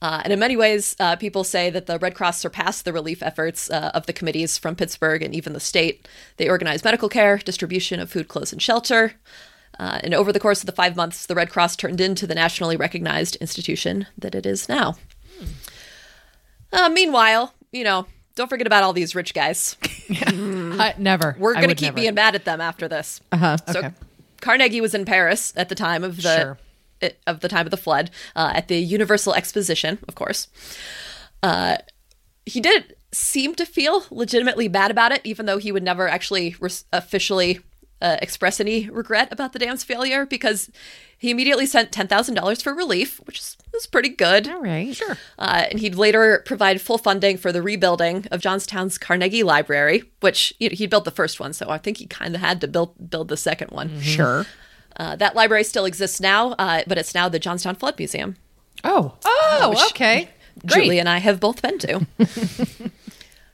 Uh, 0.00 0.20
and 0.22 0.32
in 0.32 0.38
many 0.38 0.56
ways, 0.56 0.94
uh, 1.00 1.16
people 1.16 1.42
say 1.42 1.70
that 1.70 1.86
the 1.86 1.98
Red 1.98 2.14
Cross 2.14 2.38
surpassed 2.38 2.84
the 2.84 2.92
relief 2.92 3.22
efforts 3.22 3.68
uh, 3.70 3.90
of 3.94 4.06
the 4.06 4.12
committees 4.12 4.56
from 4.56 4.76
Pittsburgh 4.76 5.22
and 5.22 5.34
even 5.34 5.52
the 5.54 5.60
state. 5.60 6.06
They 6.36 6.48
organized 6.48 6.84
medical 6.84 7.08
care, 7.08 7.38
distribution 7.38 7.98
of 7.98 8.10
food, 8.10 8.28
clothes, 8.28 8.52
and 8.52 8.62
shelter. 8.62 9.14
Uh, 9.78 10.00
and 10.02 10.14
over 10.14 10.32
the 10.32 10.40
course 10.40 10.60
of 10.60 10.66
the 10.66 10.72
five 10.72 10.96
months, 10.96 11.26
the 11.26 11.34
Red 11.34 11.50
Cross 11.50 11.76
turned 11.76 12.00
into 12.00 12.26
the 12.26 12.34
nationally 12.34 12.76
recognized 12.76 13.36
institution 13.36 14.06
that 14.16 14.34
it 14.34 14.46
is 14.46 14.68
now. 14.68 14.96
Uh, 16.72 16.88
meanwhile, 16.88 17.54
you 17.72 17.84
know, 17.84 18.06
don't 18.34 18.48
forget 18.48 18.66
about 18.66 18.82
all 18.82 18.92
these 18.92 19.14
rich 19.14 19.34
guys. 19.34 19.76
I, 20.10 20.94
never. 20.98 21.34
We're 21.38 21.54
going 21.54 21.68
to 21.68 21.74
keep 21.74 21.88
never. 21.88 21.96
being 21.96 22.14
mad 22.14 22.34
at 22.34 22.44
them 22.44 22.60
after 22.60 22.88
this. 22.88 23.20
Uh-huh. 23.32 23.56
So 23.72 23.78
Okay. 23.80 23.90
Carnegie 24.40 24.80
was 24.80 24.94
in 24.94 25.04
Paris 25.04 25.52
at 25.56 25.68
the 25.68 25.74
time 25.74 26.04
of 26.04 26.22
the 26.22 26.36
Sure. 26.36 26.58
Of 27.26 27.40
the 27.40 27.48
time 27.48 27.66
of 27.66 27.70
the 27.70 27.76
flood 27.76 28.10
uh, 28.34 28.52
at 28.54 28.68
the 28.68 28.78
Universal 28.78 29.34
Exposition, 29.34 29.98
of 30.08 30.14
course. 30.14 30.48
Uh, 31.42 31.76
he 32.46 32.60
did 32.60 32.96
seem 33.12 33.54
to 33.54 33.64
feel 33.64 34.04
legitimately 34.10 34.68
bad 34.68 34.90
about 34.90 35.12
it, 35.12 35.20
even 35.24 35.46
though 35.46 35.58
he 35.58 35.72
would 35.72 35.82
never 35.82 36.08
actually 36.08 36.56
res- 36.60 36.84
officially 36.92 37.60
uh, 38.00 38.16
express 38.22 38.60
any 38.60 38.88
regret 38.90 39.28
about 39.32 39.52
the 39.52 39.58
dam's 39.58 39.82
failure, 39.82 40.24
because 40.24 40.70
he 41.16 41.30
immediately 41.30 41.66
sent 41.66 41.90
ten 41.90 42.06
thousand 42.06 42.36
dollars 42.36 42.62
for 42.62 42.72
relief, 42.72 43.18
which 43.24 43.38
is, 43.38 43.56
is 43.74 43.86
pretty 43.86 44.08
good. 44.08 44.46
All 44.46 44.62
right. 44.62 44.94
Sure. 44.94 45.18
Uh, 45.36 45.64
and 45.70 45.80
he'd 45.80 45.96
later 45.96 46.42
provide 46.46 46.80
full 46.80 46.98
funding 46.98 47.36
for 47.36 47.50
the 47.50 47.60
rebuilding 47.60 48.26
of 48.30 48.40
Johnstown's 48.40 48.98
Carnegie 48.98 49.42
Library, 49.42 50.04
which 50.20 50.54
he 50.58 50.68
he 50.68 50.86
built 50.86 51.04
the 51.04 51.10
first 51.10 51.40
one, 51.40 51.52
so 51.52 51.70
I 51.70 51.78
think 51.78 51.96
he 51.96 52.06
kind 52.06 52.36
of 52.36 52.40
had 52.40 52.60
to 52.60 52.68
build 52.68 53.10
build 53.10 53.28
the 53.28 53.36
second 53.36 53.72
one. 53.72 54.00
Sure. 54.00 54.46
Uh, 54.98 55.14
that 55.16 55.34
library 55.36 55.64
still 55.64 55.84
exists 55.84 56.20
now, 56.20 56.52
uh, 56.58 56.82
but 56.86 56.98
it's 56.98 57.14
now 57.14 57.28
the 57.28 57.38
Johnstown 57.38 57.74
Flood 57.76 57.98
Museum. 57.98 58.36
Oh, 58.84 59.14
oh, 59.24 59.70
which 59.70 59.78
okay. 59.92 60.28
Great. 60.66 60.84
Julie 60.84 60.98
and 60.98 61.08
I 61.08 61.18
have 61.18 61.38
both 61.40 61.62
been 61.62 61.78
to. 61.78 62.06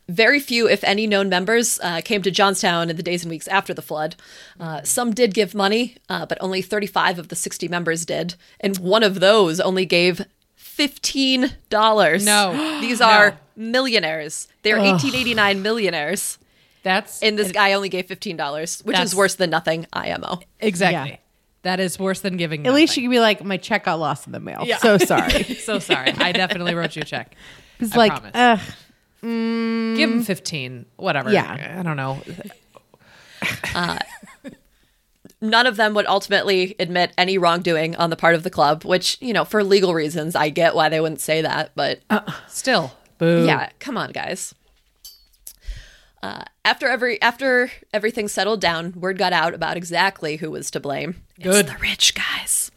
Very 0.09 0.39
few, 0.39 0.69
if 0.69 0.85
any, 0.85 1.07
known 1.07 1.31
members 1.31 1.81
uh, 1.83 2.03
came 2.05 2.21
to 2.23 2.31
Johnstown 2.31 2.91
in 2.91 2.97
the 2.97 3.03
days 3.03 3.23
and 3.25 3.31
weeks 3.31 3.49
after 3.49 3.73
the 3.73 3.81
flood. 3.81 4.17
Uh, 4.61 4.83
some 4.83 5.13
did 5.15 5.33
give 5.33 5.55
money, 5.55 5.97
uh, 6.11 6.27
but 6.27 6.37
only 6.43 6.61
35 6.61 7.19
of 7.19 7.29
the 7.29 7.37
60 7.37 7.69
members 7.69 8.05
did. 8.05 8.35
And 8.61 8.77
one 8.79 9.03
of 9.03 9.21
those 9.21 9.61
only 9.61 9.87
gave 9.87 10.27
$15. 10.59 12.25
No. 12.25 12.81
These 12.83 13.01
No. 13.01 13.07
are 13.07 13.39
millionaires. 13.57 14.47
They're 14.63 14.77
1889 14.79 15.63
millionaires. 15.63 16.39
That's 16.83 17.23
And 17.23 17.39
this 17.39 17.51
guy 17.51 17.73
only 17.73 17.89
gave 17.89 18.07
$15, 18.07 18.85
which 18.85 18.93
That's- 18.95 19.09
is 19.13 19.15
worse 19.15 19.37
than 19.37 19.49
nothing, 19.49 19.87
IMO. 19.95 20.41
exactly. 20.61 21.19
Yeah. 21.65 21.77
That 21.77 21.81
is 21.81 21.99
worse 21.99 22.21
than 22.21 22.37
giving. 22.37 22.67
At 22.67 22.75
least 22.75 22.97
you 22.97 23.03
can 23.03 23.11
be 23.11 23.21
like, 23.21 23.43
my 23.45 23.57
check 23.57 23.85
got 23.85 23.99
lost 23.99 24.27
in 24.27 24.33
the 24.33 24.41
mail. 24.41 24.63
Yeah. 24.65 24.79
So 24.79 24.99
sorry. 24.99 25.43
so 25.67 25.79
sorry. 25.79 26.11
I 26.13 26.33
definitely 26.33 26.75
wrote 26.75 26.97
you 26.97 27.03
a 27.03 27.05
check. 27.05 27.35
It's 27.81 27.93
I 27.95 27.97
like, 27.97 28.13
promise. 28.13 28.33
ugh, 28.35 28.61
Give 29.21 29.31
him 30.11 30.21
mm. 30.21 30.25
fifteen. 30.25 30.87
Whatever. 30.97 31.33
Yeah. 31.33 31.77
I 31.79 31.83
don't 31.83 31.97
know. 31.97 32.23
Uh, 33.75 33.99
none 35.43 35.67
of 35.67 35.77
them 35.77 35.93
would 35.93 36.07
ultimately 36.07 36.75
admit 36.79 37.13
any 37.19 37.37
wrongdoing 37.37 37.95
on 37.97 38.09
the 38.09 38.17
part 38.17 38.35
of 38.35 38.43
the 38.43 38.49
club, 38.49 38.85
which, 38.85 39.19
you 39.21 39.35
know, 39.35 39.45
for 39.45 39.63
legal 39.63 39.93
reasons, 39.93 40.35
I 40.35 40.49
get 40.49 40.75
why 40.75 40.89
they 40.89 40.99
wouldn't 41.01 41.21
say 41.21 41.43
that. 41.43 41.73
But 41.75 42.01
uh, 42.09 42.23
Still, 42.49 42.93
boo. 43.19 43.45
yeah, 43.45 43.69
come 43.81 43.99
on, 43.99 44.13
guys. 44.13 44.55
Uh, 46.25 46.43
after 46.65 46.89
every 46.89 47.21
after 47.21 47.71
everything 47.93 48.29
settled 48.29 48.59
down, 48.59 48.93
word 48.99 49.19
got 49.19 49.35
out 49.35 49.53
about 49.53 49.77
exactly 49.77 50.37
who 50.37 50.51
was 50.51 50.71
to 50.71 50.81
blame. 50.81 51.17
Good. 51.43 51.67
It's 51.67 51.75
the 51.75 51.79
rich 51.81 52.15
guys. 52.15 52.71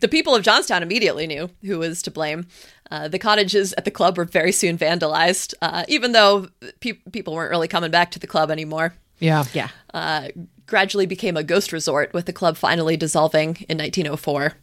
the 0.00 0.08
people 0.10 0.34
of 0.34 0.42
Johnstown 0.42 0.82
immediately 0.82 1.28
knew 1.28 1.48
who 1.64 1.78
was 1.78 2.02
to 2.02 2.10
blame. 2.10 2.48
Uh, 2.90 3.06
the 3.06 3.20
cottages 3.20 3.72
at 3.74 3.84
the 3.84 3.90
club 3.92 4.18
were 4.18 4.24
very 4.24 4.50
soon 4.50 4.76
vandalized, 4.76 5.54
uh, 5.62 5.84
even 5.86 6.10
though 6.10 6.48
pe- 6.80 6.98
people 7.12 7.34
weren't 7.34 7.50
really 7.52 7.68
coming 7.68 7.92
back 7.92 8.10
to 8.10 8.18
the 8.18 8.26
club 8.26 8.50
anymore 8.50 8.92
Yeah. 9.20 9.44
yeah. 9.54 9.68
uh, 9.94 10.28
gradually 10.66 11.06
became 11.06 11.36
a 11.36 11.44
ghost 11.44 11.72
resort, 11.72 12.12
with 12.12 12.26
the 12.26 12.32
club 12.32 12.56
finally 12.56 12.96
dissolving 12.96 13.64
in 13.68 13.78
1904. 13.78 14.54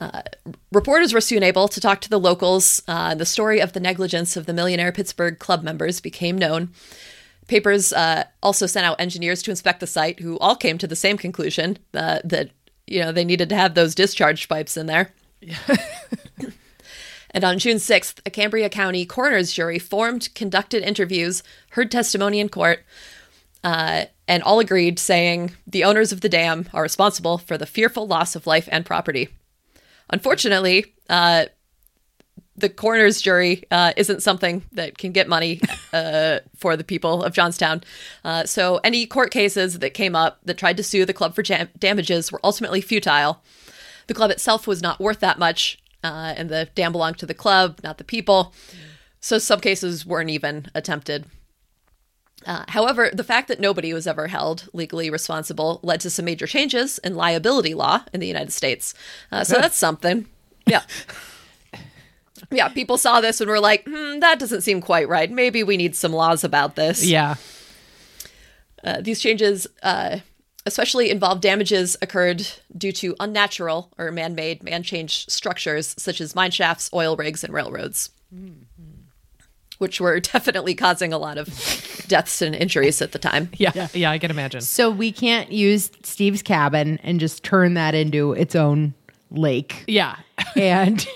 Uh, 0.00 0.22
reporters 0.72 1.12
were 1.12 1.20
soon 1.20 1.42
able 1.42 1.68
to 1.68 1.80
talk 1.80 2.00
to 2.00 2.10
the 2.10 2.20
locals. 2.20 2.82
Uh, 2.88 3.14
the 3.14 3.26
story 3.26 3.60
of 3.60 3.72
the 3.72 3.80
negligence 3.80 4.36
of 4.36 4.46
the 4.46 4.52
millionaire 4.52 4.92
Pittsburgh 4.92 5.38
club 5.38 5.62
members 5.62 6.00
became 6.00 6.36
known. 6.38 6.70
papers 7.48 7.92
uh, 7.92 8.24
also 8.42 8.66
sent 8.66 8.86
out 8.86 9.00
engineers 9.00 9.42
to 9.42 9.50
inspect 9.50 9.80
the 9.80 9.86
site, 9.86 10.20
who 10.20 10.38
all 10.38 10.56
came 10.56 10.78
to 10.78 10.86
the 10.86 10.96
same 10.96 11.18
conclusion 11.18 11.78
uh, 11.94 12.20
that 12.24 12.50
you 12.86 13.00
know 13.00 13.12
they 13.12 13.24
needed 13.24 13.48
to 13.48 13.56
have 13.56 13.74
those 13.74 13.94
discharge 13.94 14.48
pipes 14.48 14.76
in 14.76 14.86
there. 14.86 15.12
and 17.30 17.44
on 17.44 17.58
June 17.58 17.78
sixth, 17.78 18.20
a 18.24 18.30
Cambria 18.30 18.68
County 18.68 19.04
coroner's 19.04 19.52
jury 19.52 19.78
formed, 19.78 20.34
conducted 20.34 20.82
interviews, 20.82 21.42
heard 21.70 21.90
testimony 21.90 22.40
in 22.40 22.48
court, 22.48 22.84
uh, 23.64 24.06
and 24.28 24.42
all 24.42 24.60
agreed, 24.60 24.98
saying 24.98 25.52
the 25.66 25.84
owners 25.84 26.12
of 26.12 26.20
the 26.20 26.28
dam 26.28 26.68
are 26.72 26.82
responsible 26.82 27.38
for 27.38 27.58
the 27.58 27.66
fearful 27.66 28.06
loss 28.06 28.34
of 28.34 28.46
life 28.46 28.68
and 28.72 28.86
property. 28.86 29.28
Unfortunately, 30.10 30.94
uh, 31.08 31.46
the 32.56 32.68
coroner's 32.68 33.20
jury 33.20 33.64
uh, 33.70 33.92
isn't 33.96 34.22
something 34.22 34.62
that 34.72 34.98
can 34.98 35.12
get 35.12 35.28
money 35.28 35.60
uh, 35.92 36.40
for 36.56 36.76
the 36.76 36.84
people 36.84 37.22
of 37.22 37.32
Johnstown. 37.32 37.82
Uh, 38.24 38.44
so 38.44 38.78
any 38.84 39.06
court 39.06 39.30
cases 39.30 39.78
that 39.78 39.94
came 39.94 40.14
up 40.14 40.38
that 40.44 40.58
tried 40.58 40.76
to 40.76 40.82
sue 40.82 41.04
the 41.04 41.14
club 41.14 41.34
for 41.34 41.42
jam- 41.42 41.70
damages 41.78 42.30
were 42.30 42.40
ultimately 42.44 42.80
futile. 42.80 43.42
The 44.06 44.14
club 44.14 44.30
itself 44.30 44.66
was 44.66 44.82
not 44.82 45.00
worth 45.00 45.20
that 45.20 45.38
much, 45.38 45.78
uh, 46.04 46.34
and 46.36 46.50
the 46.50 46.68
dam 46.74 46.92
belonged 46.92 47.18
to 47.18 47.26
the 47.26 47.34
club, 47.34 47.80
not 47.82 47.98
the 47.98 48.04
people. 48.04 48.52
So 49.20 49.38
some 49.38 49.60
cases 49.60 50.04
weren't 50.04 50.30
even 50.30 50.66
attempted. 50.74 51.26
Uh, 52.46 52.64
however, 52.68 53.10
the 53.12 53.24
fact 53.24 53.48
that 53.48 53.60
nobody 53.60 53.92
was 53.92 54.06
ever 54.06 54.28
held 54.28 54.68
legally 54.72 55.10
responsible 55.10 55.80
led 55.82 56.00
to 56.00 56.10
some 56.10 56.24
major 56.24 56.46
changes 56.46 56.98
in 56.98 57.14
liability 57.14 57.74
law 57.74 58.02
in 58.12 58.20
the 58.20 58.26
United 58.26 58.52
States. 58.52 58.94
Uh, 59.30 59.44
so 59.44 59.56
that's 59.56 59.76
something. 59.86 60.26
Yeah. 60.66 60.82
yeah, 62.50 62.68
people 62.68 62.98
saw 62.98 63.20
this 63.20 63.40
and 63.40 63.50
were 63.50 63.60
like, 63.60 63.84
hmm, 63.84 64.20
that 64.20 64.38
doesn't 64.38 64.62
seem 64.62 64.80
quite 64.80 65.08
right. 65.08 65.30
Maybe 65.30 65.62
we 65.62 65.76
need 65.76 65.96
some 65.96 66.12
laws 66.12 66.44
about 66.44 66.76
this. 66.76 67.04
Yeah. 67.04 67.36
Uh, 68.84 69.00
these 69.00 69.20
changes 69.20 69.66
uh, 69.82 70.18
especially 70.66 71.10
involved 71.10 71.42
damages 71.42 71.96
occurred 72.02 72.46
due 72.76 72.92
to 72.92 73.16
unnatural 73.20 73.92
or 73.98 74.10
man 74.10 74.34
made, 74.34 74.62
man 74.62 74.82
changed 74.82 75.30
structures 75.30 75.94
such 75.98 76.20
as 76.20 76.34
mine 76.34 76.50
shafts, 76.50 76.90
oil 76.92 77.16
rigs, 77.16 77.42
and 77.42 77.52
railroads, 77.52 78.10
which 79.82 80.00
were 80.00 80.18
definitely 80.32 80.74
causing 80.74 81.12
a 81.12 81.18
lot 81.18 81.36
of 81.36 81.46
deaths 82.08 82.40
and 82.40 82.54
injuries 82.54 83.02
at 83.02 83.12
the 83.12 83.18
time. 83.18 83.50
Yeah. 83.58 83.88
Yeah. 83.92 84.10
I 84.10 84.18
can 84.18 84.30
imagine. 84.30 84.60
So 84.62 84.90
we 84.90 85.12
can't 85.12 85.52
use 85.52 85.90
Steve's 86.04 86.40
cabin 86.42 86.98
and 87.02 87.20
just 87.20 87.42
turn 87.42 87.74
that 87.74 87.94
into 87.94 88.32
its 88.32 88.54
own 88.54 88.94
lake. 89.30 89.84
Yeah. 89.86 90.16
and 90.56 91.06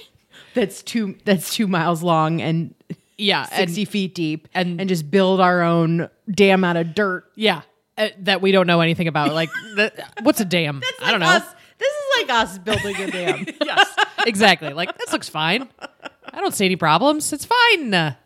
that's 0.54 0.82
two 0.82 1.16
that's 1.24 1.54
two 1.54 1.66
miles 1.66 2.02
long 2.02 2.40
and 2.42 2.74
Yeah. 3.16 3.46
And, 3.52 3.70
60 3.70 3.84
feet 3.86 4.14
deep 4.14 4.48
and- 4.52 4.80
and 4.80 4.88
just 4.88 5.10
build 5.10 5.40
our 5.40 5.62
own 5.62 6.10
dam 6.30 6.64
out 6.64 6.76
of 6.76 6.94
dirt. 6.94 7.24
yeah. 7.36 7.62
Uh, 7.98 8.08
that 8.18 8.42
we 8.42 8.52
don't 8.52 8.66
know 8.66 8.82
anything 8.82 9.08
about. 9.08 9.32
Like, 9.32 9.48
the, 9.74 9.90
what's 10.22 10.38
a 10.38 10.44
dam? 10.44 10.82
I 11.02 11.10
don't 11.12 11.20
know. 11.20 11.28
Us, 11.28 11.42
this 11.78 11.88
is 11.88 12.04
like 12.20 12.30
us 12.42 12.58
building 12.58 12.94
a 12.96 13.10
dam. 13.10 13.46
yes. 13.64 13.96
Exactly. 14.26 14.74
Like, 14.74 14.98
this 14.98 15.14
looks 15.14 15.30
fine. 15.30 15.66
I 15.80 16.40
don't 16.42 16.52
see 16.54 16.66
any 16.66 16.76
problems. 16.76 17.32
It's 17.32 17.46
fine. 17.46 18.16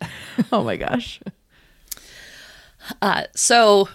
Oh 0.52 0.62
my 0.62 0.76
gosh. 0.76 1.18
Uh, 3.00 3.24
so 3.34 3.88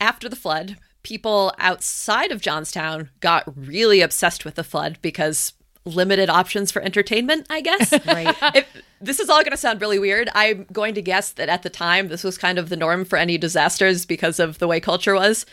after 0.00 0.28
the 0.28 0.36
flood, 0.36 0.76
people 1.02 1.52
outside 1.58 2.30
of 2.30 2.40
Johnstown 2.40 3.10
got 3.20 3.44
really 3.56 4.00
obsessed 4.00 4.44
with 4.44 4.54
the 4.54 4.64
flood 4.64 4.98
because 5.02 5.54
limited 5.84 6.28
options 6.30 6.70
for 6.70 6.82
entertainment, 6.82 7.46
I 7.50 7.60
guess. 7.60 7.92
Right. 8.06 8.36
if, 8.54 8.66
this 9.00 9.20
is 9.20 9.28
all 9.28 9.40
going 9.40 9.50
to 9.50 9.56
sound 9.56 9.80
really 9.80 9.98
weird. 9.98 10.28
I'm 10.34 10.66
going 10.72 10.94
to 10.94 11.02
guess 11.02 11.32
that 11.32 11.48
at 11.48 11.62
the 11.62 11.70
time, 11.70 12.08
this 12.08 12.24
was 12.24 12.38
kind 12.38 12.58
of 12.58 12.68
the 12.68 12.76
norm 12.76 13.04
for 13.04 13.16
any 13.16 13.38
disasters 13.38 14.06
because 14.06 14.38
of 14.38 14.58
the 14.58 14.68
way 14.68 14.80
culture 14.80 15.14
was. 15.14 15.46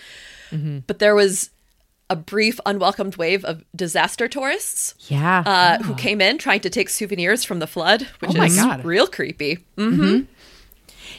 But 0.87 0.99
there 0.99 1.15
was 1.15 1.49
a 2.09 2.15
brief, 2.15 2.59
unwelcomed 2.65 3.15
wave 3.15 3.43
of 3.45 3.63
disaster 3.75 4.27
tourists 4.27 4.93
Yeah. 5.09 5.39
uh, 5.45 5.83
who 5.83 5.93
ah. 5.93 5.95
came 5.95 6.21
in 6.21 6.37
trying 6.37 6.59
to 6.61 6.69
take 6.69 6.89
souvenirs 6.89 7.43
from 7.43 7.59
the 7.59 7.67
flood, 7.67 8.07
which 8.19 8.31
Oh 8.37 8.41
is 8.43 8.55
God. 8.55 8.85
real 8.85 9.07
creepy. 9.07 9.57
Mm-hmm. 9.77 10.01
Mm-hmm. 10.03 10.23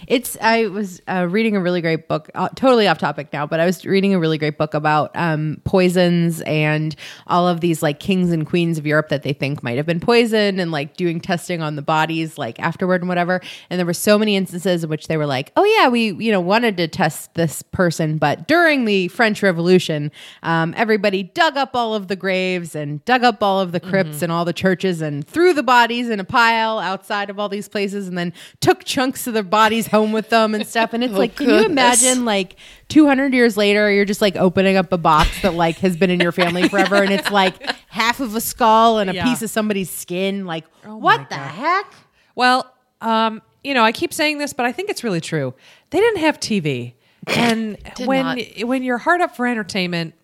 It's. 0.07 0.37
I 0.41 0.67
was 0.67 1.01
uh, 1.09 1.27
reading 1.29 1.57
a 1.57 1.61
really 1.61 1.81
great 1.81 2.09
book. 2.09 2.31
Uh, 2.35 2.49
totally 2.51 2.89
off 2.89 2.99
topic 2.99 3.33
now, 3.33 3.47
but 3.47 3.61
I 3.61 3.67
was 3.67 3.85
reading 3.85 4.15
a 4.15 4.19
really 4.19 4.39
great 4.39 4.59
book 4.59 4.75
about 4.75 5.11
um, 5.15 5.61
poisons 5.65 6.41
and 6.43 6.95
all 7.27 7.49
of 7.49 7.61
these 7.61 7.83
like 7.83 8.01
kings 8.01 8.33
and 8.33 8.47
queens 8.47 8.79
of 8.79 8.87
Europe 8.87 9.09
that 9.09 9.23
they 9.23 9.33
think 9.33 9.63
might 9.63 9.77
have 9.77 9.87
been 9.87 10.01
poisoned, 10.01 10.61
and 10.61 10.71
like 10.71 10.97
doing 10.97 11.21
testing 11.21 11.63
on 11.63 11.77
the 11.77 11.83
bodies 11.83 12.39
like 12.39 12.59
afterward 12.61 13.01
and 13.03 13.09
whatever. 13.09 13.41
And 13.71 13.79
there 13.79 13.87
were 13.87 13.95
so 13.95 14.19
many 14.19 14.37
instances 14.37 14.85
in 14.85 14.91
which 14.91 15.09
they 15.09 15.17
were 15.17 15.27
like, 15.27 15.53
"Oh 15.57 15.65
yeah, 15.65 15.89
we 15.89 16.13
you 16.13 16.33
know 16.33 16.41
wanted 16.41 16.77
to 16.79 16.89
test 16.89 17.35
this 17.35 17.63
person, 17.63 18.19
but 18.19 18.47
during 18.49 18.85
the 18.85 19.09
French 19.09 19.43
Revolution, 19.43 20.11
um, 20.43 20.75
everybody 20.77 21.23
dug 21.23 21.57
up 21.57 21.75
all 21.75 21.95
of 21.95 22.09
the 22.09 22.17
graves 22.17 22.75
and 22.75 23.05
dug 23.05 23.25
up 23.25 23.43
all 23.43 23.61
of 23.61 23.73
the 23.73 23.81
crypts 23.81 24.23
and 24.23 24.33
all 24.33 24.45
the 24.45 24.53
churches 24.53 25.01
and 25.01 25.27
threw 25.27 25.53
the 25.53 25.63
bodies 25.63 26.09
in 26.09 26.21
a 26.21 26.25
pile 26.25 26.79
outside 26.79 27.31
of 27.31 27.39
all 27.39 27.49
these 27.49 27.69
places, 27.69 28.09
and 28.09 28.17
then 28.17 28.33
took 28.61 28.85
chunks 28.85 29.27
of 29.27 29.35
their 29.35 29.43
bodies 29.43 29.86
home 29.89 30.13
with 30.13 30.29
them 30.29 30.55
and 30.55 30.67
stuff. 30.67 30.93
And 30.93 31.03
it's 31.05 31.13
like, 31.19 31.37
can 31.37 31.49
you 31.49 31.65
imagine 31.65 32.25
like 32.25 32.57
200 32.89 33.33
years 33.35 33.57
later, 33.57 33.91
you're 33.91 34.05
just 34.05 34.21
like 34.21 34.37
opening 34.37 34.77
up 34.77 34.93
a 34.93 34.99
box 34.99 35.43
that 35.43 35.55
like 35.55 35.79
has 35.79 35.97
been 35.97 36.11
in 36.11 36.21
your 36.21 36.33
family 36.33 36.69
forever, 36.69 36.97
and 36.97 37.13
it's 37.13 37.31
like 37.31 37.55
half 37.89 38.21
of 38.21 38.35
a 38.35 38.41
skull 38.41 38.99
and 38.99 39.11
a 39.11 39.15
Yeah. 39.15 39.25
piece 39.25 39.43
of 39.43 39.51
somebody's 39.51 39.91
skin. 39.91 40.45
Like, 40.47 40.65
what 40.85 41.29
the 41.29 41.37
heck? 41.37 41.93
Well, 42.35 42.73
um, 43.01 43.43
you 43.65 43.75
know, 43.75 43.83
I 43.85 43.93
keep 43.93 44.13
saying 44.13 44.39
this, 44.39 44.53
but 44.53 44.67
I 44.67 44.73
think 44.73 44.91
it's 44.91 45.03
really 45.03 45.21
true. 45.21 45.55
They 45.91 45.99
didn't 45.99 46.21
have 46.21 46.39
TV, 46.39 46.95
and 47.29 47.77
when 48.05 48.25
not. 48.25 48.39
when 48.69 48.83
you're 48.83 48.99
hard 48.99 49.21
up 49.21 49.35
for 49.37 49.47
entertainment, 49.47 50.15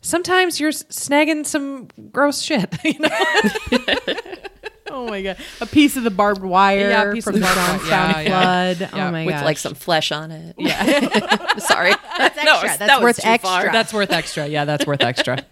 sometimes 0.00 0.58
you're 0.60 0.70
snagging 0.72 1.44
some 1.44 1.88
gross 2.12 2.40
shit. 2.40 2.72
You 2.84 2.98
know? 3.00 3.08
Oh 4.90 5.06
my 5.08 5.22
god, 5.22 5.36
a 5.60 5.66
piece 5.66 5.96
of 5.96 6.04
the 6.04 6.10
barbed 6.10 6.42
wire 6.42 6.88
Yeah, 6.90 7.10
a 7.10 7.12
piece 7.12 7.24
from 7.24 7.34
of 7.36 7.40
the 7.42 7.46
the 7.48 7.54
barbed- 7.54 7.84
Johnstown 7.86 8.10
yeah, 8.10 8.20
yeah. 8.20 8.40
flood. 8.74 8.80
Yeah, 8.94 9.08
Oh 9.08 9.12
my 9.12 9.24
with 9.26 9.34
god, 9.34 9.44
like 9.44 9.58
some 9.58 9.74
flesh 9.74 10.12
on 10.12 10.30
it. 10.30 10.54
Yeah. 10.58 11.56
Sorry. 11.58 11.92
That's 12.18 12.38
extra. 12.38 12.78
That's 12.78 13.02
worth 13.02 13.24
extra. 13.24 13.72
that's 13.72 13.92
worth 13.92 14.10
extra. 14.12 14.46
Yeah, 14.46 14.64
that's 14.64 14.86
worth 14.86 15.02
extra. 15.02 15.38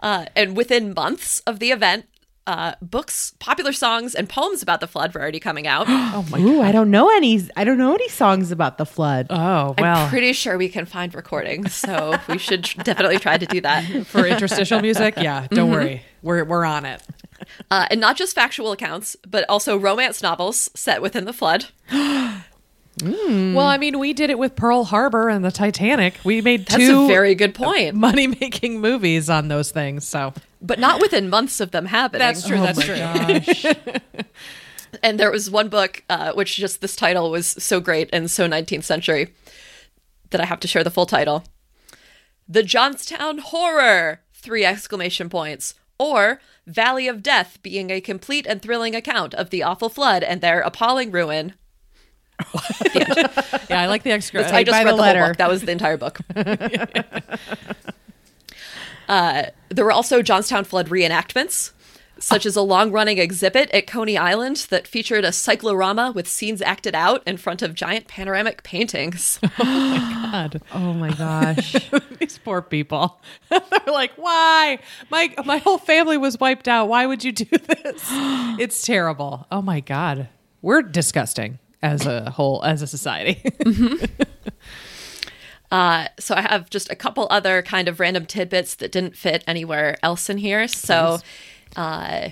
Uh, 0.00 0.26
and 0.36 0.56
within 0.56 0.94
months 0.94 1.40
of 1.40 1.58
the 1.58 1.72
event, 1.72 2.06
uh, 2.46 2.74
books, 2.80 3.34
popular 3.40 3.72
songs, 3.72 4.14
and 4.14 4.28
poems 4.28 4.62
about 4.62 4.78
the 4.80 4.86
flood 4.86 5.12
were 5.12 5.20
already 5.20 5.40
coming 5.40 5.66
out. 5.66 5.86
Oh 5.88 6.24
my. 6.30 6.38
Ooh, 6.38 6.62
I 6.62 6.70
don't 6.70 6.90
know 6.92 7.10
any. 7.16 7.40
I 7.56 7.64
don't 7.64 7.78
know 7.78 7.94
any 7.94 8.08
songs 8.08 8.52
about 8.52 8.78
the 8.78 8.86
flood. 8.86 9.26
Oh 9.30 9.74
well. 9.76 9.96
I'm 10.04 10.08
pretty 10.08 10.32
sure 10.32 10.56
we 10.56 10.68
can 10.68 10.86
find 10.86 11.12
recordings, 11.14 11.74
so 11.74 12.16
we 12.28 12.38
should 12.38 12.62
tr- 12.64 12.80
definitely 12.82 13.18
try 13.18 13.38
to 13.38 13.46
do 13.46 13.60
that. 13.62 14.06
for 14.06 14.24
interstitial 14.24 14.80
music, 14.80 15.14
yeah, 15.16 15.46
don't 15.50 15.70
worry, 15.72 16.02
we're 16.22 16.44
we're 16.44 16.64
on 16.64 16.84
it. 16.84 17.02
Uh, 17.70 17.86
and 17.90 18.00
not 18.00 18.16
just 18.16 18.34
factual 18.34 18.72
accounts, 18.72 19.16
but 19.26 19.44
also 19.48 19.76
romance 19.76 20.22
novels 20.22 20.70
set 20.74 21.00
within 21.02 21.24
the 21.24 21.32
flood. 21.32 21.66
Well, 23.00 23.60
I 23.60 23.78
mean, 23.78 24.00
we 24.00 24.12
did 24.12 24.28
it 24.28 24.40
with 24.40 24.56
Pearl 24.56 24.82
Harbor 24.82 25.28
and 25.28 25.44
the 25.44 25.52
Titanic. 25.52 26.14
We 26.24 26.40
made 26.40 26.66
That's 26.66 26.82
two 26.84 27.04
a 27.04 27.06
very 27.06 27.36
good 27.36 27.54
point. 27.54 27.94
money 28.08 28.26
making 28.26 28.80
movies 28.80 29.30
on 29.30 29.46
those 29.46 29.70
things. 29.70 30.06
So 30.06 30.34
But 30.60 30.80
not 30.80 31.00
within 31.00 31.28
months 31.28 31.60
of 31.60 31.70
them 31.70 31.86
happening. 31.86 32.18
that's 32.18 32.44
true. 32.44 32.58
that's 32.58 32.82
true. 32.84 32.96
Gosh. 32.96 33.64
And 35.02 35.20
there 35.20 35.30
was 35.30 35.50
one 35.50 35.68
book, 35.68 36.02
uh, 36.08 36.32
which 36.32 36.56
just 36.56 36.80
this 36.80 36.96
title 36.96 37.30
was 37.30 37.46
so 37.46 37.78
great 37.78 38.08
and 38.12 38.30
so 38.30 38.48
19th 38.48 38.84
century 38.84 39.34
that 40.30 40.40
I 40.40 40.46
have 40.46 40.60
to 40.60 40.68
share 40.68 40.82
the 40.82 40.90
full 40.90 41.06
title. 41.06 41.44
The 42.48 42.62
Johnstown 42.62 43.38
Horror! 43.38 44.22
Three 44.32 44.64
exclamation 44.64 45.28
points. 45.28 45.74
Or 45.98 46.40
Valley 46.68 47.08
of 47.08 47.22
Death 47.22 47.58
being 47.62 47.90
a 47.90 48.00
complete 48.00 48.46
and 48.46 48.62
thrilling 48.62 48.94
account 48.94 49.34
of 49.34 49.50
the 49.50 49.62
awful 49.62 49.88
flood 49.88 50.22
and 50.22 50.40
their 50.40 50.60
appalling 50.60 51.10
ruin. 51.10 51.54
Yeah, 53.68 53.82
I 53.82 53.86
like 53.86 54.02
the 54.02 54.12
extra. 54.12 54.40
I 54.50 54.64
just 54.64 54.72
read 54.72 54.86
the 54.86 54.92
the, 54.92 54.96
letter. 54.96 55.18
whole 55.18 55.28
book. 55.28 55.36
That 55.38 55.50
was 55.50 55.62
the 55.62 55.72
entire 55.72 55.96
book. 55.98 56.20
uh, 59.08 59.42
there 59.68 59.84
were 59.84 59.92
also 59.92 60.22
Johnstown 60.22 60.64
flood 60.64 60.88
reenactments, 60.88 61.72
such 62.20 62.46
as 62.46 62.56
a 62.56 62.62
long-running 62.62 63.18
exhibit 63.18 63.70
at 63.70 63.86
Coney 63.86 64.16
Island 64.16 64.66
that 64.70 64.86
featured 64.86 65.24
a 65.24 65.32
cyclorama 65.32 66.12
with 66.14 66.28
scenes 66.28 66.62
acted 66.62 66.94
out 66.94 67.22
in 67.26 67.36
front 67.36 67.62
of 67.62 67.74
giant 67.74 68.08
panoramic 68.08 68.62
paintings. 68.62 69.38
oh 69.58 69.64
my 69.64 70.30
God. 70.30 70.62
oh 70.74 70.92
my 70.92 71.12
gosh. 71.12 71.90
These 72.18 72.38
poor 72.38 72.62
people. 72.62 73.20
They're 73.50 73.60
like, 73.86 74.12
why? 74.16 74.78
My 75.10 75.34
my 75.44 75.58
whole 75.58 75.78
family 75.78 76.16
was 76.16 76.38
wiped 76.38 76.68
out. 76.68 76.88
Why 76.88 77.06
would 77.06 77.24
you 77.24 77.32
do 77.32 77.44
this? 77.44 78.04
It's 78.58 78.82
terrible. 78.82 79.46
Oh 79.50 79.62
my 79.62 79.80
god. 79.80 80.28
We're 80.62 80.82
disgusting 80.82 81.58
as 81.82 82.06
a 82.06 82.30
whole, 82.30 82.64
as 82.64 82.82
a 82.82 82.86
society. 82.86 83.40
Uh, 85.70 86.08
so 86.18 86.34
I 86.34 86.40
have 86.40 86.70
just 86.70 86.90
a 86.90 86.96
couple 86.96 87.26
other 87.30 87.62
kind 87.62 87.88
of 87.88 88.00
random 88.00 88.26
tidbits 88.26 88.76
that 88.76 88.90
didn't 88.90 89.16
fit 89.16 89.44
anywhere 89.46 89.98
else 90.02 90.30
in 90.30 90.38
here. 90.38 90.66
So, 90.66 91.18
uh, 91.76 92.30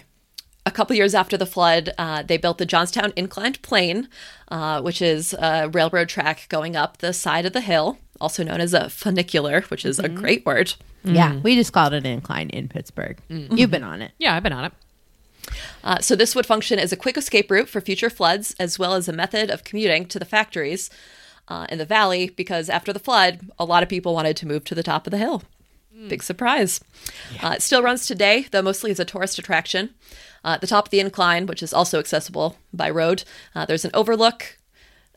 a 0.65 0.71
couple 0.71 0.97
years 0.97 1.15
after 1.15 1.37
the 1.37 1.47
flood, 1.47 1.93
uh, 1.97 2.23
they 2.23 2.37
built 2.37 2.59
the 2.59 2.67
Johnstown 2.67 3.13
Inclined 3.15 3.63
Plane, 3.63 4.09
uh, 4.49 4.83
which 4.83 5.01
is 5.01 5.33
a 5.35 5.69
railroad 5.73 6.09
track 6.09 6.47
going 6.49 6.75
up 6.75 6.99
the 6.99 7.13
side 7.13 7.47
of 7.47 7.53
the 7.53 7.61
hill, 7.61 7.99
also 8.21 8.43
known 8.43 8.61
as 8.61 8.75
a 8.75 8.91
funicular, 8.91 9.63
which 9.63 9.85
is 9.85 9.99
a 9.99 10.09
great 10.09 10.45
word. 10.45 10.75
Yeah, 11.05 11.39
we 11.41 11.55
just 11.55 11.73
called 11.73 11.93
it 11.93 11.99
an 11.99 12.07
incline 12.07 12.51
in 12.51 12.69
Pittsburgh. 12.69 13.19
You've 13.29 13.71
been 13.71 13.85
on 13.85 14.03
it. 14.03 14.11
Yeah, 14.19 14.35
I've 14.35 14.43
been 14.43 14.53
on 14.53 14.65
it. 14.65 14.73
Uh, 15.85 16.01
so 16.01 16.17
this 16.17 16.35
would 16.35 16.47
function 16.47 16.81
as 16.81 16.91
a 16.93 16.97
quick 16.97 17.17
escape 17.17 17.49
route 17.49 17.69
for 17.69 17.81
future 17.81 18.11
floods, 18.11 18.57
as 18.59 18.77
well 18.77 18.95
as 18.95 19.09
a 19.09 19.13
method 19.13 19.49
of 19.51 19.63
commuting 19.63 20.07
to 20.07 20.19
the 20.19 20.25
factories 20.25 20.91
uh, 21.47 21.67
in 21.69 21.79
the 21.79 21.85
valley. 21.85 22.29
Because 22.29 22.69
after 22.69 22.93
the 22.93 22.99
flood, 22.99 23.51
a 23.57 23.65
lot 23.65 23.85
of 23.85 23.89
people 23.89 24.15
wanted 24.15 24.37
to 24.39 24.47
move 24.49 24.65
to 24.65 24.75
the 24.75 24.83
top 24.83 25.07
of 25.07 25.13
the 25.13 25.19
hill. 25.19 25.45
Big 26.09 26.23
surprise. 26.23 26.81
Uh, 27.43 27.55
it 27.57 27.63
still 27.63 27.83
runs 27.83 28.07
today, 28.07 28.47
though 28.51 28.63
mostly 28.63 28.91
as 28.91 29.01
a 29.01 29.05
tourist 29.05 29.39
attraction. 29.39 29.95
Uh, 30.45 30.51
at 30.51 30.61
the 30.61 30.67
top 30.67 30.87
of 30.87 30.91
the 30.91 31.01
incline, 31.01 31.47
which 31.47 31.63
is 31.63 31.73
also 31.73 31.99
accessible 31.99 32.57
by 32.73 32.89
road, 32.91 33.25
uh, 33.55 33.65
there's 33.67 33.85
an 33.85 33.91
overlook, 33.95 34.59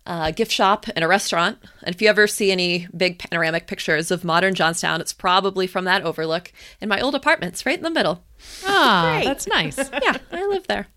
a 0.05 0.31
gift 0.31 0.51
shop, 0.51 0.85
and 0.95 1.03
a 1.03 1.07
restaurant. 1.07 1.59
And 1.83 1.93
if 1.93 2.01
you 2.01 2.07
ever 2.09 2.25
see 2.25 2.51
any 2.51 2.87
big 2.95 3.19
panoramic 3.19 3.67
pictures 3.67 4.09
of 4.09 4.23
modern 4.23 4.55
Johnstown, 4.55 5.01
it's 5.01 5.13
probably 5.13 5.67
from 5.67 5.85
that 5.85 6.01
overlook. 6.03 6.51
And 6.81 6.89
my 6.89 6.99
old 6.99 7.13
apartment's 7.13 7.65
right 7.65 7.77
in 7.77 7.83
the 7.83 7.91
middle 7.91 8.23
Ah, 8.65 9.21
that's 9.23 9.47
nice. 9.47 9.77
yeah, 10.03 10.17
I 10.31 10.45
live 10.47 10.67
there. 10.67 10.87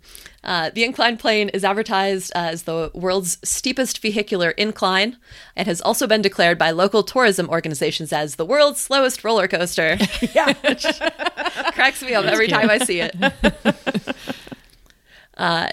Uh, 0.44 0.70
the 0.70 0.84
inclined 0.84 1.18
plane 1.18 1.48
is 1.50 1.64
advertised 1.64 2.32
as 2.34 2.64
the 2.64 2.90
world's 2.94 3.38
steepest 3.44 4.00
vehicular 4.02 4.50
incline. 4.50 5.16
and 5.56 5.66
has 5.68 5.80
also 5.80 6.06
been 6.06 6.22
declared 6.22 6.58
by 6.58 6.70
local 6.70 7.02
tourism 7.02 7.48
organizations 7.48 8.12
as 8.12 8.36
the 8.36 8.44
world's 8.44 8.80
slowest 8.80 9.22
roller 9.24 9.46
coaster. 9.46 9.96
yeah. 10.34 10.52
cracks 11.72 12.02
me 12.02 12.14
up 12.14 12.24
every 12.24 12.48
time 12.48 12.70
I 12.70 12.78
see 12.78 13.00
it. 13.00 13.14
Uh, 15.38 15.70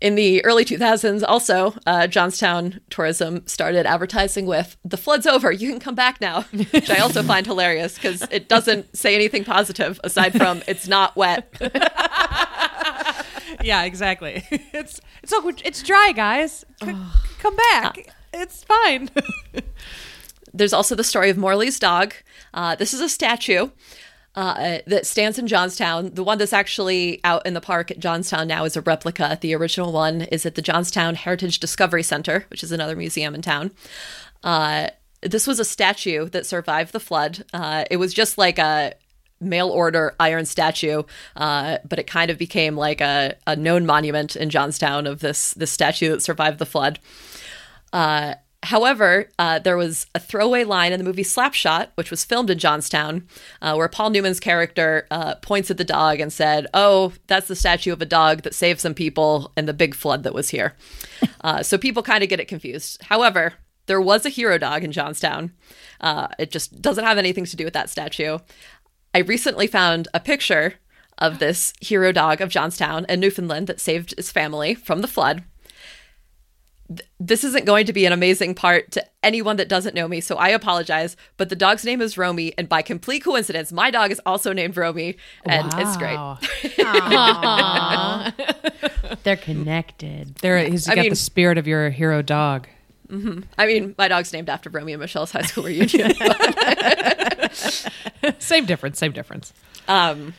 in 0.00 0.14
the 0.14 0.42
early 0.44 0.64
2000s, 0.64 1.24
also, 1.26 1.74
uh, 1.84 2.06
Johnstown 2.06 2.80
Tourism 2.88 3.46
started 3.46 3.86
advertising 3.86 4.46
with, 4.46 4.76
The 4.84 4.96
flood's 4.96 5.26
over, 5.26 5.50
you 5.52 5.68
can 5.68 5.80
come 5.80 5.96
back 5.96 6.20
now, 6.20 6.42
which 6.70 6.88
I 6.88 6.98
also 6.98 7.22
find 7.24 7.44
hilarious 7.44 7.96
because 7.96 8.22
it 8.30 8.48
doesn't 8.48 8.96
say 8.96 9.14
anything 9.16 9.44
positive 9.44 10.00
aside 10.04 10.32
from 10.32 10.62
it's 10.68 10.86
not 10.88 11.16
wet. 11.16 11.52
Yeah, 13.62 13.84
exactly. 13.84 14.44
It's 14.72 15.00
it's 15.22 15.30
so 15.30 15.50
it's 15.64 15.82
dry, 15.82 16.12
guys. 16.12 16.64
C- 16.82 16.96
come 17.38 17.56
back. 17.56 18.14
It's 18.32 18.64
fine. 18.64 19.10
There's 20.54 20.72
also 20.72 20.94
the 20.94 21.04
story 21.04 21.30
of 21.30 21.36
Morley's 21.36 21.78
dog. 21.78 22.14
Uh, 22.54 22.74
this 22.74 22.94
is 22.94 23.00
a 23.00 23.08
statue 23.08 23.70
uh, 24.34 24.78
that 24.86 25.06
stands 25.06 25.38
in 25.38 25.46
Johnstown. 25.46 26.14
The 26.14 26.24
one 26.24 26.38
that's 26.38 26.52
actually 26.52 27.20
out 27.24 27.46
in 27.46 27.54
the 27.54 27.60
park 27.60 27.90
at 27.90 27.98
Johnstown 27.98 28.48
now 28.48 28.64
is 28.64 28.76
a 28.76 28.80
replica. 28.80 29.38
The 29.40 29.54
original 29.54 29.92
one 29.92 30.22
is 30.22 30.46
at 30.46 30.54
the 30.54 30.62
Johnstown 30.62 31.14
Heritage 31.14 31.58
Discovery 31.58 32.02
Center, 32.02 32.46
which 32.48 32.62
is 32.62 32.72
another 32.72 32.96
museum 32.96 33.34
in 33.34 33.42
town. 33.42 33.72
Uh, 34.42 34.88
this 35.22 35.46
was 35.46 35.58
a 35.58 35.64
statue 35.64 36.28
that 36.30 36.46
survived 36.46 36.92
the 36.92 37.00
flood. 37.00 37.44
Uh, 37.52 37.84
it 37.90 37.98
was 37.98 38.14
just 38.14 38.38
like 38.38 38.58
a 38.58 38.94
mail 39.40 39.68
order 39.68 40.14
iron 40.20 40.46
statue, 40.46 41.02
uh, 41.36 41.78
but 41.88 41.98
it 41.98 42.06
kind 42.06 42.30
of 42.30 42.38
became 42.38 42.76
like 42.76 43.00
a, 43.00 43.36
a 43.46 43.56
known 43.56 43.86
monument 43.86 44.36
in 44.36 44.50
Johnstown 44.50 45.06
of 45.06 45.20
this 45.20 45.54
this 45.54 45.70
statue 45.70 46.10
that 46.10 46.22
survived 46.22 46.58
the 46.58 46.66
flood. 46.66 46.98
Uh, 47.92 48.34
however, 48.62 49.28
uh, 49.38 49.58
there 49.58 49.76
was 49.76 50.06
a 50.14 50.20
throwaway 50.20 50.64
line 50.64 50.92
in 50.92 50.98
the 50.98 51.04
movie 51.04 51.22
Slap 51.22 51.54
Shot, 51.54 51.92
which 51.94 52.10
was 52.10 52.24
filmed 52.24 52.50
in 52.50 52.58
Johnstown, 52.58 53.26
uh, 53.62 53.74
where 53.74 53.88
Paul 53.88 54.10
Newman's 54.10 54.40
character 54.40 55.06
uh, 55.10 55.36
points 55.36 55.70
at 55.70 55.78
the 55.78 55.84
dog 55.84 56.20
and 56.20 56.32
said, 56.32 56.66
"Oh, 56.74 57.12
that's 57.26 57.48
the 57.48 57.56
statue 57.56 57.92
of 57.92 58.02
a 58.02 58.06
dog 58.06 58.42
that 58.42 58.54
saved 58.54 58.80
some 58.80 58.94
people 58.94 59.52
in 59.56 59.66
the 59.66 59.72
big 59.72 59.94
flood 59.94 60.22
that 60.24 60.34
was 60.34 60.50
here." 60.50 60.74
Uh, 61.42 61.62
so 61.62 61.78
people 61.78 62.02
kind 62.02 62.22
of 62.22 62.28
get 62.28 62.38
it 62.38 62.48
confused. 62.48 63.02
However, 63.04 63.54
there 63.86 64.00
was 64.00 64.24
a 64.24 64.28
hero 64.28 64.56
dog 64.56 64.84
in 64.84 64.92
Johnstown. 64.92 65.52
Uh, 66.00 66.28
it 66.38 66.50
just 66.50 66.80
doesn't 66.80 67.04
have 67.04 67.18
anything 67.18 67.44
to 67.44 67.56
do 67.56 67.64
with 67.64 67.74
that 67.74 67.90
statue. 67.90 68.38
I 69.14 69.18
recently 69.18 69.66
found 69.66 70.08
a 70.14 70.20
picture 70.20 70.74
of 71.18 71.38
this 71.38 71.72
hero 71.80 72.12
dog 72.12 72.40
of 72.40 72.48
Johnstown 72.48 73.04
and 73.08 73.20
Newfoundland 73.20 73.66
that 73.66 73.80
saved 73.80 74.14
his 74.16 74.30
family 74.32 74.74
from 74.74 75.00
the 75.02 75.08
flood. 75.08 75.42
Th- 76.88 77.00
This 77.18 77.44
isn't 77.44 77.66
going 77.66 77.86
to 77.86 77.92
be 77.92 78.06
an 78.06 78.12
amazing 78.12 78.54
part 78.54 78.90
to 78.92 79.04
anyone 79.22 79.56
that 79.56 79.68
doesn't 79.68 79.94
know 79.94 80.08
me, 80.08 80.20
so 80.20 80.36
I 80.36 80.48
apologize. 80.48 81.16
But 81.36 81.48
the 81.50 81.56
dog's 81.56 81.84
name 81.84 82.00
is 82.00 82.16
Romy, 82.16 82.54
and 82.56 82.68
by 82.68 82.82
complete 82.82 83.20
coincidence, 83.24 83.70
my 83.72 83.90
dog 83.90 84.10
is 84.12 84.20
also 84.24 84.52
named 84.52 84.76
Romy, 84.76 85.16
and 85.44 85.70
it's 85.76 85.96
great. 85.96 86.16
They're 89.24 89.36
connected. 89.36 90.36
There, 90.36 90.58
he's 90.64 90.88
I 90.88 90.94
got 90.94 91.02
mean- 91.02 91.10
the 91.10 91.16
spirit 91.16 91.58
of 91.58 91.66
your 91.66 91.90
hero 91.90 92.22
dog. 92.22 92.68
I 93.58 93.66
mean, 93.66 93.94
my 93.98 94.08
dog's 94.08 94.32
named 94.32 94.48
after 94.48 94.70
Romy 94.70 94.92
and 94.92 95.00
Michele's 95.00 95.32
high 95.32 95.42
school 95.42 95.64
reunion. 95.64 96.12
Same 98.38 98.66
difference. 98.66 98.98
Same 98.98 99.12
difference. 99.12 99.52
Um, 99.88 100.34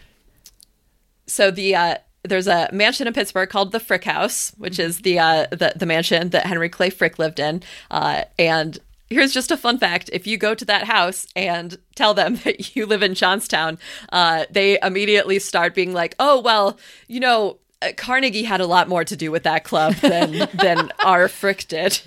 so 1.27 1.51
the 1.51 1.75
uh, 1.75 1.95
there's 2.23 2.47
a 2.47 2.69
mansion 2.71 3.07
in 3.07 3.13
Pittsburgh 3.13 3.49
called 3.49 3.71
the 3.71 3.79
Frick 3.79 4.03
House, 4.03 4.51
which 4.57 4.79
is 4.79 4.99
the 4.99 5.19
uh, 5.19 5.47
the 5.51 5.73
the 5.75 5.85
mansion 5.85 6.29
that 6.29 6.45
Henry 6.45 6.69
Clay 6.69 6.89
Frick 6.89 7.19
lived 7.19 7.39
in. 7.39 7.63
Uh, 7.89 8.23
and 8.37 8.77
here's 9.09 9.33
just 9.33 9.51
a 9.51 9.57
fun 9.57 9.77
fact: 9.77 10.09
if 10.13 10.27
you 10.27 10.37
go 10.37 10.53
to 10.53 10.65
that 10.65 10.85
house 10.85 11.27
and 11.35 11.77
tell 11.95 12.13
them 12.13 12.35
that 12.43 12.75
you 12.75 12.85
live 12.85 13.03
in 13.03 13.15
Johnstown, 13.15 13.79
uh, 14.11 14.45
they 14.49 14.79
immediately 14.81 15.39
start 15.39 15.73
being 15.75 15.93
like, 15.93 16.15
"Oh 16.19 16.39
well, 16.39 16.77
you 17.07 17.19
know." 17.19 17.57
Uh, 17.81 17.91
Carnegie 17.97 18.43
had 18.43 18.61
a 18.61 18.65
lot 18.67 18.87
more 18.87 19.03
to 19.03 19.15
do 19.15 19.31
with 19.31 19.43
that 19.43 19.63
club 19.63 19.93
than 19.95 20.47
than 20.53 20.91
our 21.03 21.27
Frick 21.27 21.67
did. 21.67 22.01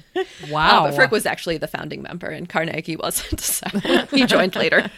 Wow. 0.50 0.84
Uh, 0.84 0.88
but 0.88 0.94
Frick 0.94 1.10
was 1.10 1.26
actually 1.26 1.56
the 1.58 1.66
founding 1.66 2.02
member, 2.02 2.28
and 2.28 2.48
Carnegie 2.48 2.96
wasn't. 2.96 3.40
So 3.54 3.66
he 4.10 4.26
joined 4.26 4.56
later. 4.56 4.90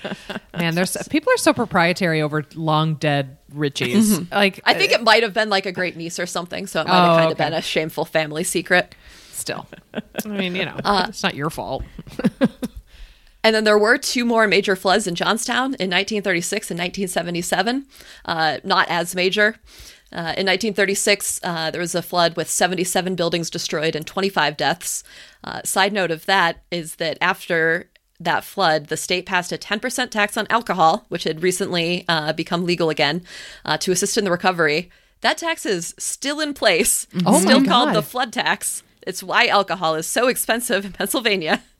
Man, 0.57 0.75
there's 0.75 0.97
people 1.09 1.33
are 1.33 1.37
so 1.39 1.53
proprietary 1.53 2.21
over 2.23 2.45
long 2.55 2.95
dead 2.95 3.37
Richies. 3.55 4.31
Like 4.31 4.61
I 4.65 4.75
think 4.75 4.93
it 4.93 5.03
might 5.03 5.23
have 5.23 5.33
been 5.35 5.49
like 5.49 5.67
a 5.67 5.73
great 5.73 5.97
niece 5.97 6.19
or 6.19 6.27
something, 6.27 6.67
so 6.67 6.81
it 6.81 6.87
might 6.89 6.95
have 6.95 7.11
Oh, 7.13 7.17
kind 7.17 7.33
of 7.33 7.33
okay. 7.41 7.45
been 7.45 7.55
a 7.55 7.63
shameful 7.63 8.05
family 8.05 8.45
secret. 8.45 8.95
still. 9.33 9.67
I 9.95 10.29
mean, 10.29 10.55
you 10.57 10.65
know, 10.65 10.77
it's 10.85 11.23
not 11.23 11.35
your 11.35 11.51
fault. 11.51 11.83
And 13.45 13.55
then 13.55 13.63
there 13.63 13.79
were 13.79 13.97
two 13.97 14.25
more 14.25 14.49
major 14.49 14.75
floods 14.75 15.07
in 15.07 15.15
Johnstown 15.15 15.67
in 15.75 15.89
1936 15.89 16.71
and 16.73 16.79
1977. 16.81 17.87
Uh, 18.25 18.59
not 18.65 18.89
as 18.89 19.15
major. 19.15 19.55
Uh, 20.13 20.33
in 20.39 20.47
1936, 20.47 21.41
uh, 21.43 21.71
there 21.71 21.81
was 21.81 21.95
a 21.95 22.03
flood 22.03 22.37
with 22.37 22.49
77 22.49 23.17
buildings 23.17 23.51
destroyed 23.51 23.97
and 23.97 24.07
25 24.07 24.57
deaths. 24.57 25.03
Uh, 25.43 25.63
side 25.65 25.93
note 25.93 26.11
of 26.11 26.27
that 26.27 26.63
is 26.71 26.97
that 26.97 27.19
after 27.21 27.91
that 28.21 28.45
flood, 28.45 28.87
the 28.87 28.97
state 28.97 29.27
passed 29.27 29.53
a 29.53 29.59
10% 29.59 30.11
tax 30.11 30.37
on 30.37 30.47
alcohol, 30.49 31.07
which 31.09 31.25
had 31.25 31.43
recently 31.43 32.05
uh, 32.09 32.33
become 32.33 32.65
legal 32.65 32.89
again, 32.89 33.23
uh, 33.65 33.77
to 33.79 33.93
assist 33.93 34.17
in 34.17 34.25
the 34.25 34.31
recovery. 34.31 34.91
That 35.23 35.39
tax 35.39 35.67
is 35.67 35.95
still 35.99 36.41
in 36.41 36.55
place, 36.55 37.07
Oh 37.25 37.41
still 37.41 37.65
called 37.65 37.95
the 37.95 38.03
flood 38.03 38.33
tax. 38.33 38.83
It's 39.03 39.23
why 39.23 39.47
alcohol 39.47 39.95
is 39.95 40.07
so 40.07 40.29
expensive 40.29 40.85
in 40.85 40.93
Pennsylvania. 40.93 41.63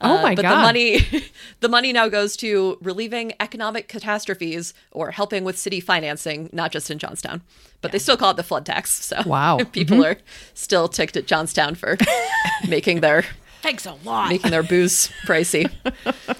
Oh 0.00 0.22
my 0.22 0.32
Uh, 0.32 0.36
but 0.36 0.42
God. 0.42 0.50
the 0.58 0.62
money 0.62 1.00
the 1.60 1.68
money 1.68 1.92
now 1.92 2.08
goes 2.08 2.36
to 2.38 2.78
relieving 2.80 3.32
economic 3.40 3.88
catastrophes 3.88 4.72
or 4.90 5.10
helping 5.10 5.44
with 5.44 5.58
city 5.58 5.80
financing, 5.80 6.48
not 6.52 6.72
just 6.72 6.90
in 6.90 6.98
Johnstown. 6.98 7.42
But 7.80 7.92
they 7.92 7.98
still 7.98 8.16
call 8.16 8.30
it 8.30 8.36
the 8.36 8.42
flood 8.44 8.64
tax. 8.66 8.90
So 9.04 9.20
Wow. 9.26 9.58
people 9.72 10.04
are 10.04 10.16
still 10.54 10.88
ticked 10.88 11.16
at 11.16 11.26
Johnstown 11.26 11.74
for 11.74 11.96
making 12.68 13.00
their 13.00 13.24
Thanks 13.62 13.86
a 13.86 13.94
lot. 14.04 14.28
making 14.28 14.50
their 14.50 14.62
booze 14.62 15.08
pricey. 15.26 15.70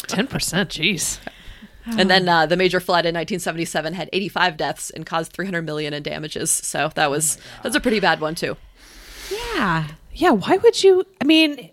Ten 0.08 0.26
percent. 0.26 0.70
Jeez. 0.70 1.18
And 1.84 2.08
then 2.08 2.28
uh, 2.28 2.46
the 2.46 2.56
major 2.56 2.78
flood 2.78 3.04
in 3.06 3.14
1977 3.14 3.94
had 3.94 4.08
85 4.12 4.56
deaths 4.56 4.90
and 4.90 5.04
caused 5.04 5.32
300 5.32 5.62
million 5.62 5.92
in 5.92 6.02
damages. 6.04 6.48
So 6.50 6.92
that 6.94 7.10
was 7.10 7.38
that's 7.64 7.74
a 7.74 7.80
pretty 7.80 7.98
bad 7.98 8.20
one 8.20 8.36
too. 8.36 8.56
yeah. 9.30 9.88
Yeah. 10.14 10.30
Why 10.30 10.58
would 10.58 10.84
you? 10.84 11.04
I 11.20 11.24
mean, 11.24 11.70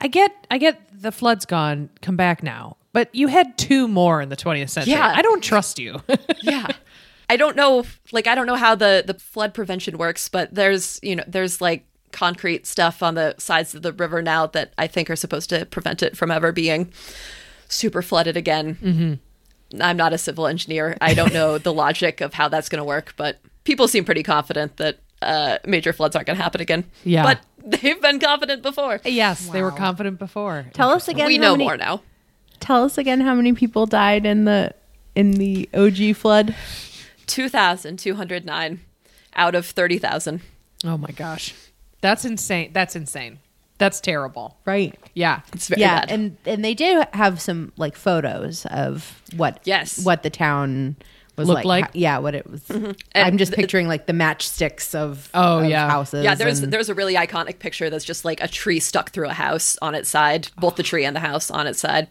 I 0.00 0.08
get, 0.08 0.46
I 0.50 0.58
get 0.58 0.80
the 0.92 1.12
flood's 1.12 1.44
gone. 1.44 1.90
Come 2.02 2.16
back 2.16 2.42
now. 2.42 2.76
But 2.92 3.14
you 3.14 3.28
had 3.28 3.56
two 3.56 3.86
more 3.86 4.20
in 4.20 4.30
the 4.30 4.36
20th 4.36 4.70
century. 4.70 4.94
Yeah. 4.94 5.12
I 5.14 5.22
don't 5.22 5.42
trust 5.42 5.78
you. 5.78 6.00
yeah 6.42 6.66
i 7.28 7.36
don't 7.36 7.54
know 7.54 7.84
like 8.12 8.26
i 8.26 8.34
don't 8.34 8.46
know 8.46 8.56
how 8.56 8.74
the 8.74 9.04
the 9.06 9.14
flood 9.14 9.54
prevention 9.54 9.96
works 9.96 10.28
but 10.28 10.52
there's 10.52 10.98
you 11.02 11.14
know 11.14 11.22
there's 11.28 11.60
like 11.60 11.86
concrete 12.12 12.66
stuff 12.66 13.02
on 13.02 13.14
the 13.14 13.34
sides 13.38 13.74
of 13.74 13.82
the 13.82 13.92
river 13.92 14.20
now 14.20 14.46
that 14.46 14.72
i 14.76 14.86
think 14.86 15.08
are 15.08 15.14
supposed 15.16 15.48
to 15.48 15.64
prevent 15.66 16.02
it 16.02 16.16
from 16.16 16.30
ever 16.30 16.50
being 16.50 16.92
super 17.68 18.02
flooded 18.02 18.36
again 18.36 18.74
mm-hmm. 18.82 19.82
i'm 19.82 19.96
not 19.96 20.12
a 20.12 20.18
civil 20.18 20.46
engineer 20.48 20.96
i 21.00 21.14
don't 21.14 21.32
know 21.32 21.56
the 21.56 21.72
logic 21.84 22.20
of 22.20 22.34
how 22.34 22.48
that's 22.48 22.68
going 22.68 22.80
to 22.80 22.84
work 22.84 23.14
but 23.16 23.38
people 23.62 23.86
seem 23.86 24.04
pretty 24.04 24.24
confident 24.24 24.76
that 24.78 24.98
uh, 25.22 25.58
major 25.66 25.92
floods 25.92 26.16
aren't 26.16 26.26
going 26.26 26.36
to 26.36 26.42
happen 26.42 26.60
again 26.60 26.82
Yeah. 27.04 27.22
but 27.22 27.40
they've 27.66 28.00
been 28.00 28.18
confident 28.20 28.62
before 28.62 29.00
yes, 29.04 29.48
they 29.48 29.62
were 29.62 29.70
confident 29.70 30.18
before. 30.18 30.66
Tell 30.72 30.90
us 30.90 31.08
again. 31.08 31.26
we 31.26 31.36
how 31.36 31.42
know 31.42 31.52
many- 31.52 31.64
more 31.64 31.76
now 31.76 32.02
Tell 32.60 32.84
us 32.84 32.98
again 32.98 33.22
how 33.22 33.34
many 33.34 33.54
people 33.54 33.86
died 33.86 34.26
in 34.26 34.44
the 34.44 34.74
in 35.14 35.32
the 35.32 35.68
OG 35.74 36.14
flood. 36.16 36.54
2209 37.26 38.80
out 39.34 39.54
of 39.54 39.66
30,000. 39.66 40.40
Oh 40.84 40.96
my 40.98 41.10
gosh. 41.10 41.54
That's 42.00 42.24
insane. 42.24 42.70
That's 42.72 42.96
insane. 42.96 43.38
That's 43.78 44.00
terrible. 44.00 44.58
Right. 44.66 44.94
Yeah. 45.14 45.40
It's 45.54 45.68
very 45.68 45.80
yeah, 45.80 46.00
bad. 46.00 46.10
and 46.10 46.36
and 46.44 46.64
they 46.64 46.74
did 46.74 47.06
have 47.14 47.40
some 47.40 47.72
like 47.78 47.96
photos 47.96 48.66
of 48.66 49.22
what 49.36 49.60
Yes. 49.64 50.04
what 50.04 50.22
the 50.22 50.30
town 50.30 50.96
was 51.40 51.48
Looked 51.48 51.64
like. 51.64 51.82
like? 51.82 51.92
Ho- 51.92 51.98
yeah, 51.98 52.18
what 52.18 52.34
it 52.36 52.48
was. 52.48 52.62
I'm 53.14 53.36
just 53.38 53.52
th- 53.52 53.60
picturing 53.60 53.88
like 53.88 54.06
the 54.06 54.12
matchsticks 54.12 54.94
of 54.94 55.28
Oh, 55.34 55.58
of 55.58 55.66
yeah. 55.68 55.88
houses. 55.90 56.22
yeah, 56.24 56.34
there's 56.36 56.60
and- 56.60 56.72
there's 56.72 56.88
a 56.88 56.94
really 56.94 57.14
iconic 57.16 57.58
picture 57.58 57.90
that's 57.90 58.04
just 58.04 58.24
like 58.24 58.40
a 58.40 58.46
tree 58.48 58.78
stuck 58.78 59.10
through 59.10 59.28
a 59.28 59.32
house 59.32 59.76
on 59.82 59.94
its 59.96 60.08
side, 60.08 60.48
both 60.58 60.76
the 60.76 60.82
tree 60.84 61.04
and 61.04 61.16
the 61.16 61.20
house 61.20 61.50
on 61.50 61.66
its 61.66 61.80
side. 61.80 62.06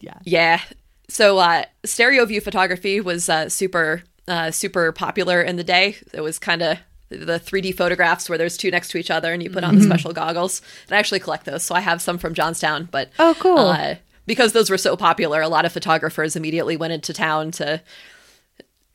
yeah. 0.00 0.18
Yeah. 0.24 0.60
So 1.08 1.38
uh, 1.38 1.64
stereo 1.84 2.24
view 2.24 2.40
photography 2.40 3.00
was 3.00 3.28
uh, 3.28 3.48
super 3.48 4.02
uh, 4.26 4.50
super 4.50 4.90
popular 4.92 5.42
in 5.42 5.56
the 5.56 5.64
day. 5.64 5.96
It 6.12 6.22
was 6.22 6.38
kind 6.38 6.62
of 6.62 6.78
the 7.10 7.38
3D 7.38 7.76
photographs 7.76 8.28
where 8.28 8.38
there's 8.38 8.56
two 8.56 8.70
next 8.70 8.88
to 8.88 8.98
each 8.98 9.10
other 9.10 9.32
and 9.32 9.42
you 9.42 9.50
put 9.50 9.62
on 9.62 9.76
the 9.76 9.82
special 9.84 10.12
goggles. 10.14 10.62
And 10.88 10.96
I 10.96 10.98
actually 10.98 11.20
collect 11.20 11.44
those, 11.44 11.62
so 11.62 11.74
I 11.74 11.80
have 11.80 12.00
some 12.00 12.16
from 12.18 12.32
Johnstown. 12.34 12.88
But 12.90 13.10
Oh, 13.18 13.36
cool. 13.38 13.58
Uh, 13.58 13.96
because 14.26 14.52
those 14.52 14.70
were 14.70 14.78
so 14.78 14.96
popular, 14.96 15.40
a 15.40 15.48
lot 15.48 15.64
of 15.64 15.72
photographers 15.72 16.36
immediately 16.36 16.76
went 16.76 16.92
into 16.92 17.12
town 17.12 17.50
to, 17.52 17.82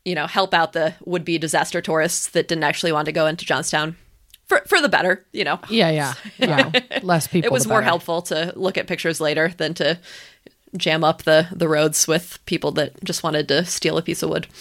you 0.06 0.16
know, 0.16 0.28
help 0.28 0.54
out 0.54 0.74
the 0.74 0.96
would-be 1.06 1.38
disaster 1.38 1.82
tourists 1.82 2.28
that 2.30 2.48
didn't 2.48 2.64
actually 2.64 2.92
want 2.92 3.06
to 3.06 3.12
go 3.12 3.26
into 3.28 3.46
Johnstown. 3.46 3.96
For, 4.48 4.64
for 4.66 4.82
the 4.82 4.90
better, 4.90 5.26
you 5.32 5.44
know. 5.44 5.60
Yeah, 5.70 5.90
yeah. 5.92 6.14
Yeah. 6.40 7.00
Less 7.04 7.28
people. 7.28 7.48
It 7.48 7.52
was 7.52 7.64
the 7.64 7.70
more 7.70 7.84
helpful 7.84 8.24
to 8.24 8.52
look 8.56 8.78
at 8.80 8.88
pictures 8.88 9.22
later 9.22 9.54
than 9.58 9.76
to 9.76 10.00
jam 10.78 11.04
up 11.04 11.24
the 11.24 11.48
the 11.52 11.68
roads 11.68 12.08
with 12.08 12.40
people 12.46 12.72
that 12.72 13.04
just 13.04 13.24
wanted 13.24 13.48
to 13.48 13.66
steal 13.66 13.98
a 13.98 14.02
piece 14.02 14.24
of 14.24 14.30
wood. 14.30 14.48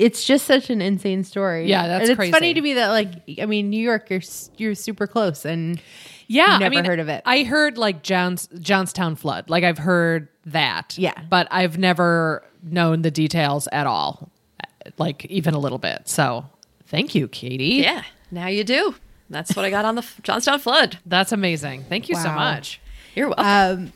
It's 0.00 0.24
just 0.24 0.46
such 0.46 0.70
an 0.70 0.80
insane 0.80 1.24
story. 1.24 1.68
Yeah, 1.68 1.86
that's 1.86 2.00
and 2.00 2.10
it's 2.12 2.16
crazy. 2.16 2.32
funny 2.32 2.54
to 2.54 2.60
me 2.62 2.72
that 2.72 2.88
like 2.88 3.38
I 3.38 3.44
mean 3.44 3.68
New 3.68 3.82
York, 3.82 4.08
you're 4.08 4.22
you're 4.56 4.74
super 4.74 5.06
close, 5.06 5.44
and 5.44 5.78
Yeah, 6.32 6.58
Never 6.58 6.64
I 6.64 6.68
mean, 6.68 6.84
heard 6.84 7.00
of 7.00 7.08
it. 7.08 7.22
I 7.26 7.42
heard 7.42 7.76
like 7.76 8.02
Johns 8.04 8.48
Johnstown 8.60 9.16
flood. 9.16 9.50
Like 9.50 9.64
I've 9.64 9.78
heard 9.78 10.28
that. 10.46 10.96
Yeah. 10.96 11.20
but 11.28 11.48
I've 11.50 11.76
never 11.76 12.44
known 12.62 13.02
the 13.02 13.10
details 13.10 13.66
at 13.72 13.86
all, 13.88 14.30
like 14.96 15.24
even 15.26 15.54
a 15.54 15.58
little 15.58 15.78
bit. 15.78 16.08
So 16.08 16.44
thank 16.86 17.14
you, 17.16 17.26
Katie. 17.26 17.82
Yeah, 17.82 18.04
now 18.30 18.46
you 18.46 18.62
do. 18.62 18.94
That's 19.28 19.56
what 19.56 19.64
I 19.64 19.70
got 19.70 19.84
on 19.84 19.96
the 19.96 20.06
Johnstown 20.22 20.60
flood. 20.60 20.98
that's 21.04 21.32
amazing. 21.32 21.84
Thank 21.88 22.08
you 22.08 22.14
so 22.14 22.30
much. 22.32 22.80
You're 23.16 23.28
welcome. 23.28 23.44
um, 23.86 23.92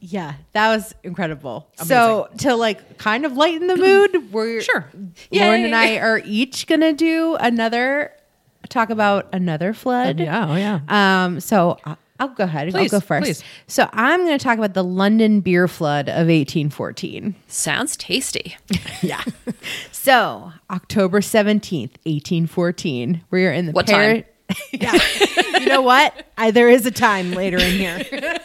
yeah, 0.00 0.34
that 0.52 0.68
was 0.76 0.94
incredible. 1.02 1.68
So 1.82 2.28
to 2.38 2.54
like 2.54 2.98
kind 2.98 3.24
of 3.24 3.32
lighten 3.32 3.66
the 3.66 3.76
mood, 3.76 4.30
we're 4.32 4.60
Sure. 4.60 4.90
Lauren 4.92 5.60
Yay. 5.60 5.64
and 5.64 5.74
I 5.74 5.96
are 5.98 6.20
each 6.24 6.66
gonna 6.66 6.92
do 6.92 7.34
another 7.36 8.12
talk 8.66 8.90
about 8.90 9.28
another 9.32 9.72
flood. 9.72 10.18
Yeah, 10.20 10.46
oh 10.50 10.54
yeah. 10.56 10.80
Um, 11.24 11.40
so 11.40 11.78
I- 11.84 11.96
I'll 12.18 12.28
go 12.28 12.44
ahead. 12.44 12.70
Please, 12.70 12.94
I'll 12.94 13.00
go 13.00 13.04
first. 13.06 13.24
please. 13.26 13.44
So 13.66 13.90
I'm 13.92 14.24
going 14.24 14.38
to 14.38 14.42
talk 14.42 14.56
about 14.56 14.72
the 14.72 14.82
London 14.82 15.40
beer 15.40 15.68
flood 15.68 16.08
of 16.08 16.28
1814. 16.28 17.34
Sounds 17.46 17.94
tasty. 17.96 18.56
Yeah. 19.02 19.22
so 19.92 20.52
October 20.70 21.20
17th, 21.20 21.90
1814. 22.04 23.22
We're 23.30 23.52
in 23.52 23.66
the 23.66 23.72
What 23.72 23.86
Par- 23.86 24.00
time? 24.14 24.24
yeah. 24.72 24.98
you 25.60 25.66
know 25.66 25.82
what? 25.82 26.24
I, 26.38 26.50
there 26.52 26.70
is 26.70 26.86
a 26.86 26.90
time 26.90 27.32
later 27.32 27.58
in 27.58 27.72
here. 27.72 28.02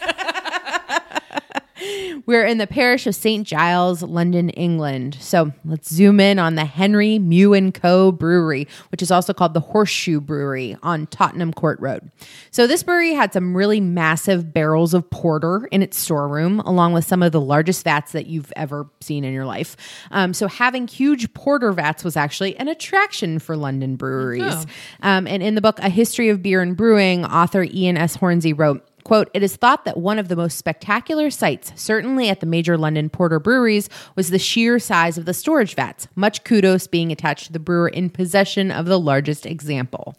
We're 2.26 2.44
in 2.44 2.58
the 2.58 2.66
parish 2.66 3.06
of 3.06 3.14
St. 3.14 3.46
Giles, 3.46 4.02
London, 4.02 4.50
England. 4.50 5.16
So 5.20 5.52
let's 5.64 5.92
zoom 5.92 6.20
in 6.20 6.38
on 6.38 6.54
the 6.54 6.64
Henry 6.64 7.18
Meux 7.18 7.52
and 7.52 7.74
Co. 7.74 8.12
Brewery, 8.12 8.68
which 8.90 9.02
is 9.02 9.10
also 9.10 9.32
called 9.32 9.54
the 9.54 9.60
Horseshoe 9.60 10.20
Brewery 10.20 10.76
on 10.82 11.06
Tottenham 11.08 11.52
Court 11.52 11.80
Road. 11.80 12.10
So 12.50 12.66
this 12.66 12.82
brewery 12.82 13.14
had 13.14 13.32
some 13.32 13.56
really 13.56 13.80
massive 13.80 14.52
barrels 14.52 14.94
of 14.94 15.08
porter 15.10 15.66
in 15.72 15.82
its 15.82 15.98
storeroom, 15.98 16.60
along 16.60 16.92
with 16.92 17.04
some 17.04 17.22
of 17.22 17.32
the 17.32 17.40
largest 17.40 17.84
vats 17.84 18.12
that 18.12 18.26
you've 18.26 18.52
ever 18.56 18.88
seen 19.00 19.24
in 19.24 19.32
your 19.32 19.46
life. 19.46 19.76
Um, 20.10 20.32
so 20.34 20.48
having 20.48 20.86
huge 20.86 21.32
porter 21.34 21.72
vats 21.72 22.04
was 22.04 22.16
actually 22.16 22.56
an 22.56 22.68
attraction 22.68 23.38
for 23.38 23.56
London 23.56 23.96
breweries. 23.96 24.42
Um, 25.02 25.26
and 25.26 25.42
in 25.42 25.54
the 25.54 25.60
book, 25.60 25.78
A 25.80 25.88
History 25.88 26.28
of 26.28 26.42
Beer 26.42 26.62
and 26.62 26.76
Brewing, 26.76 27.24
author 27.24 27.64
Ian 27.64 27.96
S. 27.96 28.16
Hornsey 28.16 28.52
wrote, 28.52 28.86
Quote, 29.04 29.30
it 29.34 29.42
is 29.42 29.56
thought 29.56 29.84
that 29.84 29.96
one 29.96 30.18
of 30.18 30.28
the 30.28 30.36
most 30.36 30.56
spectacular 30.56 31.30
sights, 31.30 31.72
certainly 31.74 32.28
at 32.28 32.40
the 32.40 32.46
major 32.46 32.78
London 32.78 33.10
porter 33.10 33.40
breweries, 33.40 33.88
was 34.16 34.30
the 34.30 34.38
sheer 34.38 34.78
size 34.78 35.18
of 35.18 35.24
the 35.24 35.34
storage 35.34 35.74
vats, 35.74 36.08
much 36.14 36.44
kudos 36.44 36.86
being 36.86 37.10
attached 37.10 37.46
to 37.46 37.52
the 37.52 37.58
brewer 37.58 37.88
in 37.88 38.10
possession 38.10 38.70
of 38.70 38.86
the 38.86 38.98
largest 38.98 39.44
example. 39.46 40.14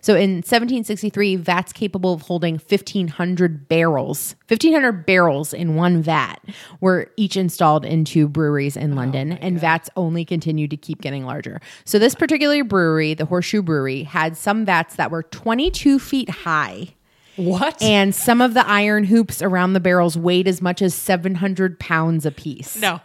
So 0.00 0.16
in 0.16 0.42
1763, 0.42 1.36
vats 1.36 1.72
capable 1.72 2.12
of 2.12 2.20
holding 2.20 2.56
1,500 2.56 3.68
barrels, 3.68 4.34
1,500 4.48 5.06
barrels 5.06 5.54
in 5.54 5.76
one 5.76 6.02
vat 6.02 6.44
were 6.82 7.10
each 7.16 7.38
installed 7.38 7.86
into 7.86 8.28
breweries 8.28 8.76
in 8.76 8.92
oh 8.92 8.96
London, 8.96 9.32
and 9.32 9.58
vats 9.58 9.88
only 9.96 10.26
continued 10.26 10.68
to 10.72 10.76
keep 10.76 11.00
getting 11.00 11.24
larger. 11.24 11.58
So 11.86 11.98
this 11.98 12.14
particular 12.14 12.62
brewery, 12.64 13.14
the 13.14 13.24
Horseshoe 13.24 13.62
Brewery, 13.62 14.02
had 14.02 14.36
some 14.36 14.66
vats 14.66 14.96
that 14.96 15.10
were 15.10 15.22
22 15.22 15.98
feet 15.98 16.28
high. 16.28 16.88
What? 17.36 17.80
And 17.82 18.14
some 18.14 18.40
of 18.40 18.54
the 18.54 18.66
iron 18.68 19.04
hoops 19.04 19.42
around 19.42 19.72
the 19.72 19.80
barrels 19.80 20.16
weighed 20.16 20.48
as 20.48 20.60
much 20.62 20.80
as 20.82 20.94
700 20.94 21.78
pounds 21.78 22.24
apiece. 22.26 22.76
no, 22.76 23.00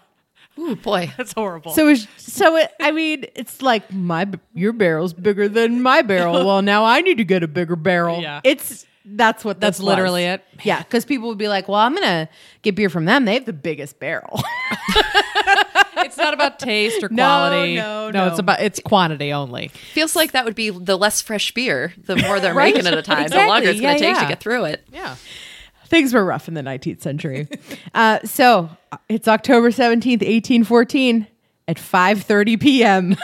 Ooh, 0.57 0.75
boy. 0.75 1.11
that's 1.17 1.33
horrible. 1.33 1.71
So, 1.71 1.87
it's, 1.87 2.07
so 2.17 2.55
it, 2.57 2.71
I 2.79 2.91
mean, 2.91 3.25
it's 3.35 3.61
like 3.61 3.91
my 3.93 4.27
your 4.53 4.73
barrel's 4.73 5.13
bigger 5.13 5.47
than 5.47 5.81
my 5.81 6.01
barrel. 6.01 6.33
Well, 6.45 6.61
now 6.61 6.83
I 6.85 7.01
need 7.01 7.17
to 7.17 7.23
get 7.23 7.43
a 7.43 7.47
bigger 7.47 7.75
barrel. 7.75 8.21
Yeah. 8.21 8.41
it's 8.43 8.85
that's 9.11 9.43
what 9.43 9.59
That's 9.59 9.77
this 9.79 9.83
literally 9.85 10.25
was. 10.25 10.35
it. 10.35 10.45
Yeah, 10.63 10.83
because 10.83 11.03
people 11.05 11.29
would 11.29 11.37
be 11.37 11.47
like, 11.47 11.67
"Well, 11.67 11.79
I'm 11.79 11.95
gonna 11.95 12.29
get 12.61 12.75
beer 12.75 12.89
from 12.89 13.05
them. 13.05 13.25
They 13.25 13.33
have 13.35 13.45
the 13.45 13.53
biggest 13.53 13.97
barrel." 13.99 14.39
it's 16.09 16.17
not 16.17 16.33
about 16.33 16.59
taste 16.59 17.01
or 17.03 17.09
quality. 17.09 17.75
no, 17.75 18.09
no. 18.09 18.25
no. 18.25 18.27
It's 18.27 18.39
about 18.39 18.59
it's 18.61 18.79
quantity 18.79 19.31
only. 19.31 19.69
Feels 19.93 20.15
like 20.15 20.33
that 20.33 20.43
would 20.45 20.55
be 20.55 20.69
the 20.69 20.97
less 20.97 21.21
fresh 21.21 21.53
beer, 21.53 21.93
the 22.05 22.15
more 22.17 22.39
they're 22.39 22.53
Right? 22.59 22.73
making 22.75 22.87
at 22.91 22.97
a 22.97 23.01
time, 23.01 23.27
the 23.29 23.37
longer 23.45 23.69
it's 23.69 23.79
going 23.79 23.93
Yeah, 23.93 23.97
to 23.97 23.99
take 23.99 24.15
yeah. 24.15 24.21
to 24.23 24.27
get 24.27 24.39
through 24.39 24.65
it. 24.65 24.85
Yeah. 24.91 25.15
Things 25.85 26.13
were 26.13 26.23
rough 26.23 26.47
in 26.47 26.53
the 26.53 26.61
19th 26.61 27.01
century. 27.01 27.47
uh, 27.95 28.19
so 28.23 28.69
uh, 28.91 28.97
it's 29.07 29.27
October 29.27 29.71
17th, 29.71 30.21
1814 30.21 31.25
at 31.67 31.77
5:30 31.77 32.59
p.m. 32.61 33.15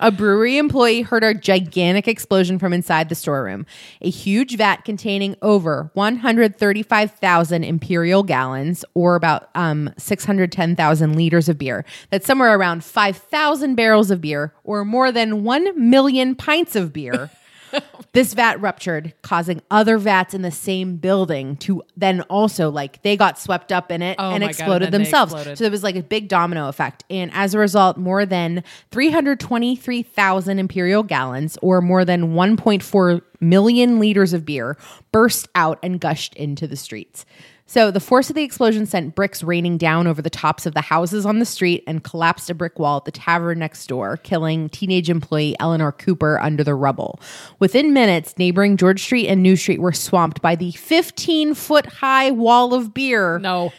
a 0.00 0.10
brewery 0.10 0.58
employee 0.58 1.02
heard 1.02 1.24
a 1.24 1.34
gigantic 1.34 2.08
explosion 2.08 2.58
from 2.58 2.72
inside 2.72 3.08
the 3.08 3.14
storeroom. 3.14 3.66
A 4.00 4.10
huge 4.10 4.56
vat 4.56 4.84
containing 4.84 5.36
over 5.42 5.90
135,000 5.94 7.64
imperial 7.64 8.22
gallons, 8.22 8.84
or 8.94 9.16
about 9.16 9.48
um, 9.54 9.90
610,000 9.96 11.16
liters 11.16 11.48
of 11.48 11.58
beer. 11.58 11.84
That's 12.10 12.26
somewhere 12.26 12.56
around 12.56 12.84
5,000 12.84 13.74
barrels 13.74 14.10
of 14.10 14.20
beer, 14.20 14.54
or 14.64 14.84
more 14.84 15.12
than 15.12 15.44
1 15.44 15.90
million 15.90 16.34
pints 16.34 16.76
of 16.76 16.92
beer. 16.92 17.30
this 18.12 18.34
vat 18.34 18.60
ruptured, 18.60 19.12
causing 19.22 19.60
other 19.70 19.98
vats 19.98 20.34
in 20.34 20.42
the 20.42 20.50
same 20.50 20.96
building 20.96 21.56
to 21.58 21.82
then 21.96 22.22
also 22.22 22.70
like 22.70 23.02
they 23.02 23.16
got 23.16 23.38
swept 23.38 23.72
up 23.72 23.90
in 23.90 24.02
it 24.02 24.16
Oh 24.18 24.30
and 24.30 24.40
my 24.42 24.46
God, 24.46 24.50
exploded 24.50 24.86
and 24.86 24.94
themselves. 24.94 25.32
exploded. 25.32 25.58
So 25.58 25.64
there 25.64 25.70
was 25.70 25.82
like 25.82 25.96
a 25.96 26.02
big 26.02 26.28
domino 26.28 26.68
effect. 26.68 27.04
And 27.10 27.30
as 27.34 27.54
a 27.54 27.58
result, 27.58 27.96
more 27.96 28.24
than 28.26 28.64
323,000 28.90 30.58
imperial 30.58 31.02
gallons 31.02 31.58
or 31.62 31.80
more 31.80 32.04
than 32.04 32.34
1.4 32.34 33.22
million 33.40 33.98
liters 33.98 34.32
of 34.32 34.44
beer 34.44 34.76
burst 35.12 35.48
out 35.54 35.78
and 35.82 36.00
gushed 36.00 36.34
into 36.34 36.66
the 36.66 36.76
streets. 36.76 37.24
So 37.68 37.90
the 37.90 38.00
force 38.00 38.30
of 38.30 38.34
the 38.34 38.42
explosion 38.42 38.86
sent 38.86 39.14
bricks 39.14 39.44
raining 39.44 39.76
down 39.76 40.06
over 40.06 40.22
the 40.22 40.30
tops 40.30 40.64
of 40.64 40.72
the 40.72 40.80
houses 40.80 41.26
on 41.26 41.38
the 41.38 41.44
street 41.44 41.84
and 41.86 42.02
collapsed 42.02 42.48
a 42.48 42.54
brick 42.54 42.78
wall 42.78 42.96
at 42.96 43.04
the 43.04 43.10
tavern 43.10 43.58
next 43.58 43.86
door, 43.88 44.16
killing 44.16 44.70
teenage 44.70 45.10
employee 45.10 45.54
Eleanor 45.60 45.92
Cooper 45.92 46.40
under 46.40 46.64
the 46.64 46.74
rubble. 46.74 47.20
Within 47.58 47.92
minutes, 47.92 48.38
neighboring 48.38 48.78
George 48.78 49.02
Street 49.02 49.28
and 49.28 49.42
New 49.42 49.54
Street 49.54 49.82
were 49.82 49.92
swamped 49.92 50.40
by 50.40 50.56
the 50.56 50.72
15 50.72 51.52
foot 51.52 51.84
high 51.84 52.30
wall 52.30 52.72
of 52.72 52.94
beer 52.94 53.38
No. 53.38 53.70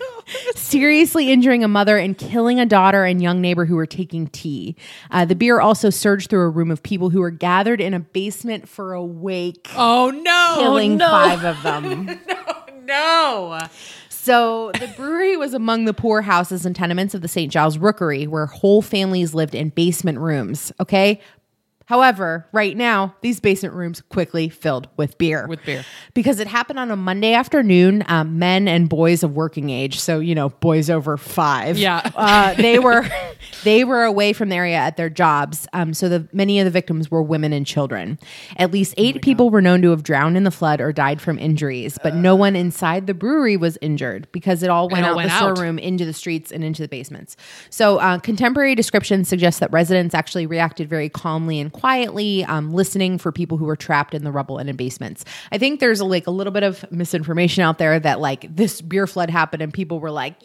seriously 0.55 1.31
injuring 1.31 1.63
a 1.63 1.67
mother 1.67 1.97
and 1.97 2.17
killing 2.17 2.59
a 2.59 2.65
daughter 2.65 3.05
and 3.05 3.21
young 3.21 3.41
neighbor 3.41 3.65
who 3.65 3.75
were 3.75 3.85
taking 3.85 4.27
tea. 4.27 4.75
Uh, 5.11 5.25
the 5.25 5.35
beer 5.35 5.59
also 5.59 5.89
surged 5.89 6.29
through 6.29 6.41
a 6.41 6.49
room 6.49 6.71
of 6.71 6.81
people 6.83 7.09
who 7.09 7.19
were 7.19 7.31
gathered 7.31 7.81
in 7.81 7.93
a 7.93 7.99
basement 7.99 8.67
for 8.67 8.93
a 8.93 9.03
wake, 9.03 9.69
Oh 9.75 10.09
no. 10.11 10.55
killing 10.59 10.97
no. 10.97 11.09
five 11.09 11.43
of 11.43 11.61
them. 11.63 12.19
No. 12.85 13.57
no. 13.57 13.67
So 14.09 14.71
the 14.79 14.87
brewery 14.97 15.37
was 15.37 15.53
among 15.53 15.85
the 15.85 15.93
poor 15.93 16.21
houses 16.21 16.65
and 16.65 16.75
tenements 16.75 17.13
of 17.13 17.21
the 17.21 17.27
St. 17.29 17.51
Giles 17.51 17.77
Rookery, 17.77 18.27
where 18.27 18.45
whole 18.45 18.81
families 18.81 19.33
lived 19.33 19.55
in 19.55 19.69
basement 19.69 20.19
rooms. 20.19 20.71
Okay. 20.81 21.21
However, 21.85 22.47
right 22.51 22.75
now, 22.77 23.15
these 23.21 23.39
basement 23.39 23.75
rooms 23.75 24.01
quickly 24.01 24.49
filled 24.49 24.87
with 24.97 25.17
beer. 25.17 25.47
With 25.47 25.63
beer. 25.65 25.83
Because 26.13 26.39
it 26.39 26.47
happened 26.47 26.79
on 26.79 26.91
a 26.91 26.95
Monday 26.95 27.33
afternoon. 27.33 28.03
Um, 28.07 28.39
men 28.39 28.67
and 28.67 28.87
boys 28.87 29.23
of 29.23 29.35
working 29.35 29.69
age, 29.69 29.99
so 29.99 30.19
you 30.19 30.35
know, 30.35 30.49
boys 30.49 30.89
over 30.89 31.17
five. 31.17 31.77
Yeah. 31.77 32.09
uh, 32.15 32.53
they 32.53 32.79
were 32.79 33.05
they 33.63 33.83
were 33.83 34.03
away 34.03 34.33
from 34.33 34.49
the 34.49 34.55
area 34.55 34.77
at 34.77 34.97
their 34.97 35.09
jobs. 35.09 35.67
Um, 35.73 35.93
so 35.93 36.07
the 36.09 36.27
many 36.31 36.59
of 36.59 36.65
the 36.65 36.71
victims 36.71 37.11
were 37.11 37.21
women 37.21 37.51
and 37.53 37.65
children. 37.65 38.17
At 38.57 38.71
least 38.71 38.93
eight 38.97 39.21
people 39.21 39.49
were 39.49 39.61
known 39.61 39.81
to 39.81 39.89
have 39.91 40.03
drowned 40.03 40.37
in 40.37 40.43
the 40.43 40.51
flood 40.51 40.79
or 40.79 40.93
died 40.93 41.21
from 41.21 41.37
injuries, 41.37 41.97
but 42.01 42.15
no 42.15 42.35
one 42.35 42.55
inside 42.55 43.07
the 43.07 43.13
brewery 43.13 43.57
was 43.57 43.77
injured 43.81 44.27
because 44.31 44.63
it 44.63 44.69
all 44.69 44.87
went 44.87 45.05
all 45.05 45.11
out 45.11 45.15
went 45.17 45.29
the 45.29 45.35
out. 45.35 45.55
storeroom 45.55 45.77
into 45.79 46.05
the 46.05 46.13
streets 46.13 46.51
and 46.51 46.63
into 46.63 46.81
the 46.81 46.87
basements. 46.87 47.35
So 47.69 47.97
uh, 47.97 48.19
contemporary 48.19 48.75
descriptions 48.75 49.27
suggest 49.27 49.59
that 49.59 49.71
residents 49.71 50.15
actually 50.15 50.45
reacted 50.45 50.87
very 50.89 51.09
calmly 51.09 51.59
and 51.59 51.72
quietly, 51.73 52.43
um, 52.45 52.73
listening 52.73 53.17
for 53.17 53.31
people 53.31 53.57
who 53.57 53.65
were 53.65 53.75
trapped 53.75 54.13
in 54.13 54.23
the 54.23 54.31
rubble 54.31 54.57
and 54.57 54.69
in 54.69 54.75
basements. 54.75 55.25
I 55.51 55.57
think 55.57 55.79
there's 55.79 56.01
like 56.01 56.25
a 56.27 56.31
little 56.31 56.53
bit 56.53 56.63
of 56.63 56.89
misinformation 56.91 57.63
out 57.63 57.77
there 57.77 57.99
that 57.99 58.19
like 58.21 58.53
this 58.55 58.79
beer 58.81 59.05
flood 59.07 59.29
happened 59.29 59.61
and 59.61 59.73
people 59.73 59.99
were 59.99 60.11
like, 60.11 60.35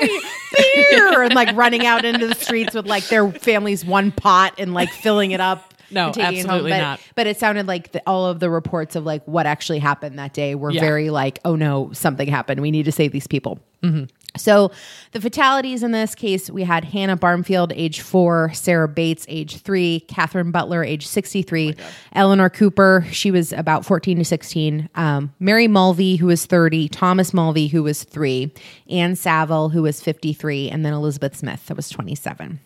"Yay, 0.00 0.08
beer!" 0.56 1.22
and 1.22 1.34
like 1.34 1.54
running 1.56 1.84
out 1.86 2.04
into 2.04 2.26
the 2.26 2.34
streets 2.34 2.74
with 2.74 2.86
like 2.86 3.06
their 3.08 3.30
family's 3.30 3.84
one 3.84 4.10
pot 4.12 4.54
and 4.58 4.72
like 4.74 4.90
filling 4.90 5.32
it 5.32 5.40
up. 5.40 5.74
No, 5.90 6.08
and 6.08 6.14
taking 6.14 6.40
it 6.40 6.42
home. 6.42 6.50
absolutely 6.50 6.70
But- 6.72 6.78
not. 6.80 7.00
But 7.14 7.26
it 7.28 7.38
sounded 7.40 7.66
like 7.66 7.92
the, 7.92 8.02
all 8.06 8.26
of 8.26 8.40
the 8.40 8.50
reports 8.50 8.94
of 8.94 9.06
like 9.06 9.24
what 9.24 9.46
actually 9.46 9.78
happened 9.78 10.18
that 10.18 10.34
day 10.34 10.54
were 10.54 10.70
Yeah. 10.70 10.82
very 10.82 11.08
like, 11.08 11.38
oh 11.46 11.56
no, 11.56 11.90
something 11.94 12.28
happened. 12.28 12.60
We 12.60 12.70
need 12.70 12.82
to 12.84 12.92
save 12.92 13.10
these 13.10 13.26
people. 13.26 13.58
So 14.36 14.70
the 15.12 15.20
fatalities 15.20 15.82
in 15.82 15.90
this 15.92 16.14
case, 16.14 16.50
we 16.50 16.62
had 16.62 16.84
Hannah 16.84 17.16
Barmfield, 17.16 17.72
age 17.72 18.00
four, 18.00 18.52
Sarah 18.54 18.88
Bates, 18.88 19.24
age 19.28 19.58
three, 19.58 20.00
Catherine 20.00 20.50
Butler, 20.50 20.84
age 20.84 21.06
63, 21.06 21.74
Eleanor 22.12 22.50
Cooper, 22.50 23.04
she 23.10 23.30
was 23.30 23.52
about 23.52 23.84
14 23.84 24.18
to 24.18 24.24
16, 24.24 24.88
um, 24.94 25.32
Mary 25.40 25.66
Mulvey, 25.66 26.16
who 26.16 26.26
was 26.26 26.46
30, 26.46 26.88
Thomas 26.88 27.34
Mulvey, 27.34 27.68
who 27.68 27.82
was 27.82 28.04
three, 28.04 28.52
Anne 28.88 29.16
Saville, 29.16 29.70
who 29.70 29.82
was 29.82 30.00
53, 30.00 30.70
and 30.70 30.84
then 30.84 30.92
Elizabeth 30.92 31.36
Smith, 31.36 31.66
that 31.66 31.76
was 31.76 31.88
27. 31.88 32.60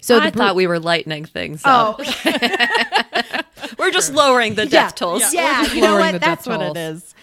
So 0.00 0.18
I 0.18 0.30
the 0.30 0.38
thought 0.38 0.54
we 0.54 0.66
were 0.66 0.78
lightening 0.78 1.24
things 1.24 1.62
up. 1.64 1.98
we're 3.78 3.90
just 3.90 4.12
lowering 4.12 4.54
the 4.54 4.66
death 4.66 4.94
tolls. 4.94 5.32
Yeah, 5.32 5.66
you 5.72 5.80
know 5.80 5.96
what? 5.96 6.20
That's 6.20 6.44
death 6.44 6.46
what 6.46 6.60
it 6.62 6.74
tolls. 6.74 7.02
is. 7.02 7.14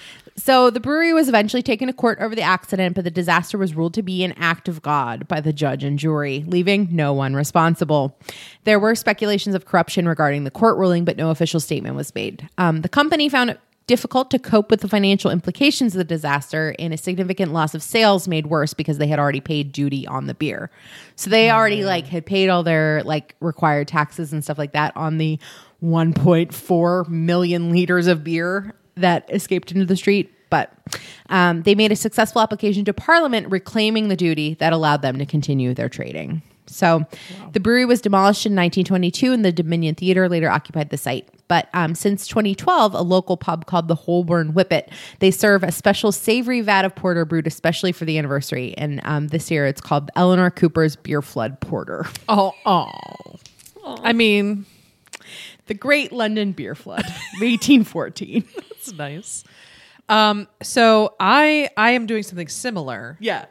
So 0.47 0.69
the 0.69 0.79
brewery 0.79 1.11
was 1.11 1.27
eventually 1.27 1.61
taken 1.61 1.87
to 1.87 1.93
court 1.93 2.19
over 2.21 2.33
the 2.33 2.41
accident, 2.41 2.95
but 2.95 3.03
the 3.03 3.11
disaster 3.11 3.57
was 3.57 3.75
ruled 3.75 3.93
to 3.95 4.01
be 4.01 4.23
an 4.23 4.31
act 4.37 4.69
of 4.69 4.81
God 4.81 5.27
by 5.27 5.41
the 5.41 5.51
judge 5.51 5.83
and 5.83 5.99
jury, 5.99 6.45
leaving 6.47 6.87
no 6.89 7.11
one 7.11 7.35
responsible. 7.35 8.17
There 8.63 8.79
were 8.79 8.95
speculations 8.95 9.55
of 9.55 9.65
corruption 9.65 10.07
regarding 10.07 10.45
the 10.45 10.49
court 10.49 10.77
ruling, 10.77 11.03
but 11.03 11.17
no 11.17 11.31
official 11.31 11.59
statement 11.59 11.97
was 11.97 12.15
made. 12.15 12.47
Um, 12.57 12.79
the 12.79 12.87
company 12.87 13.27
found 13.27 13.49
it 13.49 13.59
difficult 13.87 14.31
to 14.31 14.39
cope 14.39 14.71
with 14.71 14.79
the 14.79 14.87
financial 14.87 15.31
implications 15.31 15.93
of 15.95 15.97
the 15.97 16.05
disaster, 16.05 16.73
and 16.79 16.93
a 16.93 16.97
significant 16.97 17.51
loss 17.51 17.75
of 17.75 17.83
sales 17.83 18.25
made 18.25 18.47
worse 18.47 18.73
because 18.73 18.99
they 18.99 19.07
had 19.07 19.19
already 19.19 19.41
paid 19.41 19.73
duty 19.73 20.07
on 20.07 20.27
the 20.27 20.33
beer. 20.33 20.71
So 21.17 21.29
they 21.29 21.51
already 21.51 21.83
like 21.83 22.07
had 22.07 22.25
paid 22.25 22.47
all 22.47 22.63
their 22.63 23.03
like 23.03 23.35
required 23.41 23.89
taxes 23.89 24.31
and 24.31 24.45
stuff 24.45 24.57
like 24.57 24.71
that 24.71 24.95
on 24.95 25.17
the 25.17 25.39
1.4 25.83 27.09
million 27.09 27.69
liters 27.69 28.07
of 28.07 28.23
beer 28.23 28.73
that 28.95 29.29
escaped 29.29 29.73
into 29.73 29.83
the 29.83 29.97
street. 29.97 30.33
But 30.49 30.73
um, 31.29 31.63
they 31.63 31.75
made 31.75 31.91
a 31.91 31.95
successful 31.95 32.41
application 32.41 32.85
to 32.85 32.93
Parliament 32.93 33.49
reclaiming 33.49 34.07
the 34.07 34.15
duty 34.15 34.55
that 34.55 34.73
allowed 34.73 35.01
them 35.01 35.17
to 35.19 35.25
continue 35.25 35.73
their 35.73 35.89
trading. 35.89 36.41
So 36.69 37.05
the 37.53 37.59
brewery 37.59 37.85
was 37.85 38.01
demolished 38.01 38.45
in 38.45 38.51
1922, 38.51 39.33
and 39.33 39.43
the 39.43 39.51
Dominion 39.51 39.95
Theater 39.95 40.29
later 40.29 40.49
occupied 40.49 40.89
the 40.89 40.97
site. 40.97 41.29
But 41.47 41.69
um, 41.73 41.95
since 41.95 42.27
2012, 42.27 42.93
a 42.93 43.01
local 43.01 43.37
pub 43.37 43.65
called 43.65 43.87
the 43.87 43.95
Holborn 43.95 44.51
Whippet, 44.51 44.89
they 45.19 45.31
serve 45.31 45.63
a 45.63 45.71
special 45.71 46.11
savory 46.11 46.61
vat 46.61 46.83
of 46.83 46.95
porter 46.95 47.25
brewed 47.25 47.47
especially 47.47 47.91
for 47.91 48.05
the 48.05 48.17
anniversary. 48.17 48.73
And 48.77 49.01
um, 49.05 49.29
this 49.29 49.49
year, 49.49 49.65
it's 49.65 49.81
called 49.81 50.11
Eleanor 50.15 50.51
Cooper's 50.51 50.95
Beer 50.95 51.21
Flood 51.21 51.59
Porter. 51.61 52.05
Oh, 52.27 52.53
oh. 52.65 53.39
I 53.85 54.11
mean, 54.11 54.65
The 55.67 55.73
Great 55.73 56.11
London 56.11 56.51
Beer 56.51 56.75
Flood, 56.75 57.05
1814. 57.39 58.43
that's 58.55 58.91
nice. 58.93 59.45
Um, 60.09 60.47
so 60.61 61.15
I 61.19 61.69
I 61.77 61.91
am 61.91 62.05
doing 62.05 62.23
something 62.23 62.47
similar 62.47 63.17
yeah. 63.19 63.45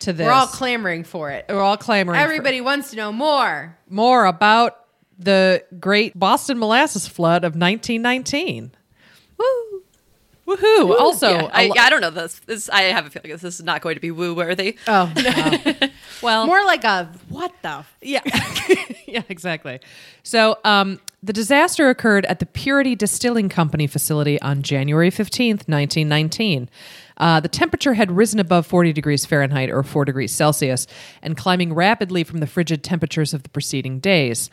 to 0.00 0.12
this. 0.12 0.24
We're 0.26 0.32
all 0.32 0.46
clamoring 0.46 1.04
for 1.04 1.30
it. 1.30 1.46
We're 1.48 1.60
all 1.60 1.76
clamoring. 1.76 2.18
for- 2.18 2.22
Everybody 2.24 2.60
wants 2.60 2.90
to 2.90 2.96
know 2.96 3.12
more. 3.12 3.76
more 3.88 4.24
about 4.26 4.84
the 5.18 5.64
great 5.80 6.16
Boston 6.18 6.58
molasses 6.58 7.08
flood 7.08 7.42
of 7.44 7.54
1919. 7.56 8.70
Woo. 9.36 9.82
Woohoo! 10.46 10.98
Also, 10.98 11.28
Yeah, 11.28 11.42
a 11.42 11.50
I, 11.52 11.66
lo- 11.66 11.74
I 11.78 11.90
don't 11.90 12.00
know 12.00 12.08
this. 12.10 12.38
this. 12.46 12.70
I 12.70 12.82
have 12.84 13.04
a 13.06 13.10
feeling 13.10 13.30
this 13.32 13.44
is 13.44 13.62
not 13.62 13.82
going 13.82 13.96
to 13.96 14.00
be 14.00 14.10
woo 14.10 14.32
worthy. 14.34 14.76
Oh, 14.86 15.12
well, 16.22 16.46
more 16.46 16.64
like 16.64 16.84
a 16.84 17.12
what 17.28 17.52
the? 17.60 17.84
Yeah. 18.00 18.22
yeah, 19.06 19.22
exactly. 19.28 19.80
So, 20.22 20.56
um, 20.64 21.00
the 21.22 21.32
disaster 21.32 21.88
occurred 21.88 22.24
at 22.26 22.38
the 22.38 22.46
Purity 22.46 22.94
Distilling 22.94 23.48
Company 23.48 23.86
facility 23.86 24.40
on 24.40 24.62
January 24.62 25.10
15th, 25.10 25.66
1919. 25.66 26.70
Uh, 27.16 27.40
the 27.40 27.48
temperature 27.48 27.94
had 27.94 28.12
risen 28.12 28.38
above 28.38 28.66
40 28.66 28.92
degrees 28.92 29.26
Fahrenheit 29.26 29.70
or 29.70 29.82
4 29.82 30.04
degrees 30.04 30.32
Celsius 30.32 30.86
and 31.20 31.36
climbing 31.36 31.74
rapidly 31.74 32.22
from 32.22 32.38
the 32.38 32.46
frigid 32.46 32.84
temperatures 32.84 33.34
of 33.34 33.42
the 33.42 33.48
preceding 33.48 33.98
days. 33.98 34.48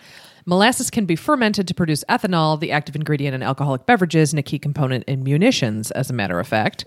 Molasses 0.48 0.92
can 0.92 1.06
be 1.06 1.16
fermented 1.16 1.68
to 1.68 1.74
produce 1.74 2.04
ethanol, 2.08 2.60
the 2.60 2.72
active 2.72 2.96
ingredient 2.96 3.34
in 3.34 3.42
alcoholic 3.42 3.88
beverages 3.88 4.32
and 4.32 4.40
a 4.40 4.44
key 4.44 4.60
component 4.60 5.04
in 5.06 5.24
munitions, 5.24 5.90
as 5.92 6.12
a 6.12 6.14
matter 6.14 6.40
of 6.40 6.48
fact. 6.48 6.86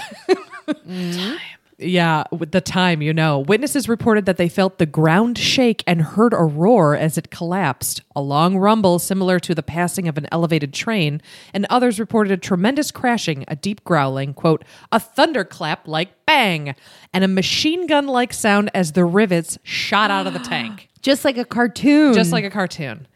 Yeah, 1.82 2.24
with 2.30 2.52
the 2.52 2.60
time, 2.60 3.00
you 3.00 3.14
know. 3.14 3.38
Witnesses 3.38 3.88
reported 3.88 4.26
that 4.26 4.36
they 4.36 4.50
felt 4.50 4.76
the 4.78 4.84
ground 4.84 5.38
shake 5.38 5.82
and 5.86 6.02
heard 6.02 6.34
a 6.34 6.42
roar 6.42 6.94
as 6.94 7.16
it 7.16 7.30
collapsed, 7.30 8.02
a 8.14 8.20
long 8.20 8.58
rumble 8.58 8.98
similar 8.98 9.38
to 9.40 9.54
the 9.54 9.62
passing 9.62 10.06
of 10.06 10.18
an 10.18 10.26
elevated 10.30 10.74
train, 10.74 11.22
and 11.54 11.66
others 11.70 11.98
reported 11.98 12.32
a 12.32 12.36
tremendous 12.36 12.90
crashing, 12.90 13.44
a 13.48 13.56
deep 13.56 13.82
growling, 13.84 14.34
quote, 14.34 14.62
a 14.92 15.00
thunderclap 15.00 15.88
like 15.88 16.10
bang, 16.26 16.74
and 17.14 17.24
a 17.24 17.28
machine 17.28 17.86
gun 17.86 18.06
like 18.06 18.34
sound 18.34 18.70
as 18.74 18.92
the 18.92 19.04
rivets 19.04 19.58
shot 19.62 20.10
out 20.10 20.26
of 20.26 20.34
the 20.34 20.38
tank 20.38 20.88
Just 21.02 21.24
like 21.24 21.38
a 21.38 21.46
cartoon. 21.46 22.12
just 22.12 22.30
like 22.30 22.44
a 22.44 22.50
cartoon. 22.50 23.06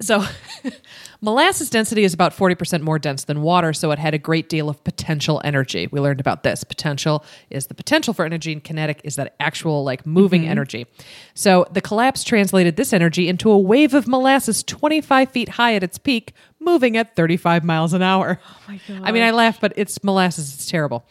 So, 0.00 0.24
molasses 1.20 1.70
density 1.70 2.04
is 2.04 2.12
about 2.12 2.32
40% 2.32 2.82
more 2.82 2.98
dense 2.98 3.24
than 3.24 3.42
water, 3.42 3.72
so 3.72 3.90
it 3.90 3.98
had 3.98 4.14
a 4.14 4.18
great 4.18 4.48
deal 4.48 4.68
of 4.68 4.82
potential 4.84 5.40
energy. 5.44 5.86
We 5.90 6.00
learned 6.00 6.20
about 6.20 6.42
this. 6.42 6.64
Potential 6.64 7.24
is 7.50 7.66
the 7.66 7.74
potential 7.74 8.12
for 8.14 8.24
energy, 8.24 8.52
and 8.52 8.62
kinetic 8.62 9.00
is 9.04 9.16
that 9.16 9.34
actual, 9.40 9.84
like, 9.84 10.04
moving 10.04 10.42
mm-hmm. 10.42 10.50
energy. 10.50 10.86
So, 11.34 11.66
the 11.70 11.80
collapse 11.80 12.24
translated 12.24 12.76
this 12.76 12.92
energy 12.92 13.28
into 13.28 13.50
a 13.50 13.58
wave 13.58 13.94
of 13.94 14.08
molasses 14.08 14.62
25 14.62 15.30
feet 15.30 15.48
high 15.50 15.74
at 15.74 15.82
its 15.82 15.98
peak, 15.98 16.34
moving 16.58 16.96
at 16.96 17.14
35 17.14 17.64
miles 17.64 17.92
an 17.92 18.02
hour. 18.02 18.40
Oh, 18.44 18.60
my 18.68 18.80
God. 18.88 19.02
I 19.04 19.12
mean, 19.12 19.22
I 19.22 19.30
laugh, 19.30 19.60
but 19.60 19.72
it's 19.76 20.02
molasses. 20.02 20.54
It's 20.54 20.66
terrible. 20.66 21.04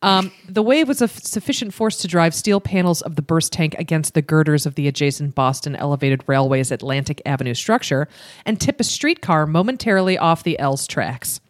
Um, 0.00 0.30
the 0.48 0.62
wave 0.62 0.86
was 0.86 1.02
of 1.02 1.10
sufficient 1.10 1.74
force 1.74 1.96
to 1.98 2.08
drive 2.08 2.34
steel 2.34 2.60
panels 2.60 3.02
of 3.02 3.16
the 3.16 3.22
burst 3.22 3.52
tank 3.52 3.74
against 3.78 4.14
the 4.14 4.22
girders 4.22 4.64
of 4.64 4.76
the 4.76 4.86
adjacent 4.86 5.34
Boston 5.34 5.74
Elevated 5.74 6.22
Railway's 6.28 6.70
Atlantic 6.70 7.20
Avenue 7.26 7.54
structure 7.54 8.06
and 8.46 8.60
tip 8.60 8.78
a 8.80 8.84
streetcar 8.84 9.46
momentarily 9.46 10.16
off 10.16 10.44
the 10.44 10.58
L's 10.58 10.86
tracks. 10.86 11.40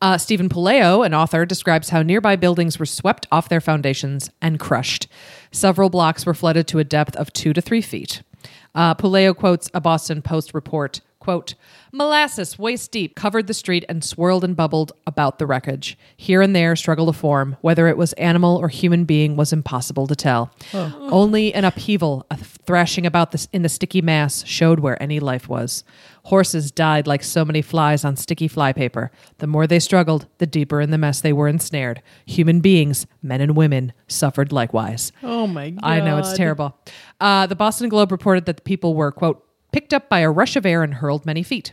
Uh, 0.00 0.18
Stephen 0.18 0.48
Puleo, 0.48 1.06
an 1.06 1.14
author, 1.14 1.46
describes 1.46 1.90
how 1.90 2.02
nearby 2.02 2.34
buildings 2.34 2.76
were 2.76 2.86
swept 2.86 3.28
off 3.30 3.48
their 3.48 3.60
foundations 3.60 4.30
and 4.40 4.58
crushed. 4.58 5.06
Several 5.52 5.90
blocks 5.90 6.26
were 6.26 6.34
flooded 6.34 6.66
to 6.68 6.80
a 6.80 6.84
depth 6.84 7.14
of 7.14 7.32
two 7.32 7.52
to 7.52 7.60
three 7.60 7.80
feet. 7.80 8.22
Uh, 8.74 8.96
Puleo 8.96 9.32
quotes 9.36 9.70
a 9.72 9.80
Boston 9.80 10.20
Post 10.20 10.54
report, 10.54 11.02
Quote, 11.22 11.54
molasses 11.92 12.58
waist 12.58 12.90
deep 12.90 13.14
covered 13.14 13.46
the 13.46 13.54
street 13.54 13.84
and 13.88 14.02
swirled 14.02 14.42
and 14.42 14.56
bubbled 14.56 14.90
about 15.06 15.38
the 15.38 15.46
wreckage. 15.46 15.96
Here 16.16 16.42
and 16.42 16.56
there 16.56 16.74
struggled 16.74 17.08
a 17.08 17.12
form. 17.12 17.56
Whether 17.60 17.86
it 17.86 17.96
was 17.96 18.12
animal 18.14 18.56
or 18.56 18.66
human 18.66 19.04
being 19.04 19.36
was 19.36 19.52
impossible 19.52 20.08
to 20.08 20.16
tell. 20.16 20.52
Only 20.74 21.54
an 21.54 21.64
upheaval, 21.64 22.26
a 22.28 22.36
thrashing 22.36 23.06
about 23.06 23.30
this 23.30 23.46
in 23.52 23.62
the 23.62 23.68
sticky 23.68 24.02
mass, 24.02 24.44
showed 24.44 24.80
where 24.80 25.00
any 25.00 25.20
life 25.20 25.48
was. 25.48 25.84
Horses 26.24 26.72
died 26.72 27.06
like 27.06 27.22
so 27.22 27.44
many 27.44 27.62
flies 27.62 28.04
on 28.04 28.16
sticky 28.16 28.48
flypaper. 28.48 29.12
The 29.38 29.46
more 29.46 29.68
they 29.68 29.78
struggled, 29.78 30.26
the 30.38 30.46
deeper 30.46 30.80
in 30.80 30.90
the 30.90 30.98
mess 30.98 31.20
they 31.20 31.32
were 31.32 31.46
ensnared. 31.46 32.02
Human 32.26 32.58
beings, 32.58 33.06
men 33.22 33.40
and 33.40 33.54
women, 33.54 33.92
suffered 34.08 34.50
likewise. 34.50 35.12
Oh 35.22 35.46
my 35.46 35.70
god. 35.70 35.84
I 35.84 36.00
know 36.00 36.18
it's 36.18 36.36
terrible. 36.36 36.76
Uh, 37.20 37.46
the 37.46 37.54
Boston 37.54 37.88
Globe 37.88 38.10
reported 38.10 38.46
that 38.46 38.56
the 38.56 38.62
people 38.62 38.96
were 38.96 39.12
quote 39.12 39.46
picked 39.72 39.92
up 39.94 40.08
by 40.08 40.20
a 40.20 40.30
rush 40.30 40.54
of 40.56 40.64
air 40.66 40.82
and 40.82 40.94
hurled 40.94 41.26
many 41.26 41.42
feet. 41.42 41.72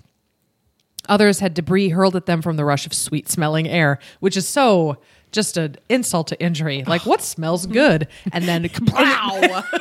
Others 1.08 1.40
had 1.40 1.54
debris 1.54 1.90
hurled 1.90 2.16
at 2.16 2.26
them 2.26 2.42
from 2.42 2.56
the 2.56 2.66
rush 2.66 2.86
of 2.86 2.94
sweet 2.94 3.30
smelling 3.30 3.68
air, 3.68 4.00
which 4.20 4.38
is 4.38 4.48
so 4.48 4.98
just 5.32 5.58
an 5.58 5.76
insult 5.90 6.28
to 6.28 6.40
injury. 6.42 6.84
Like 6.86 7.06
what 7.06 7.22
smells 7.22 7.66
good, 7.82 8.08
and 8.32 8.46
then 8.46 8.70
wow. 8.92 9.64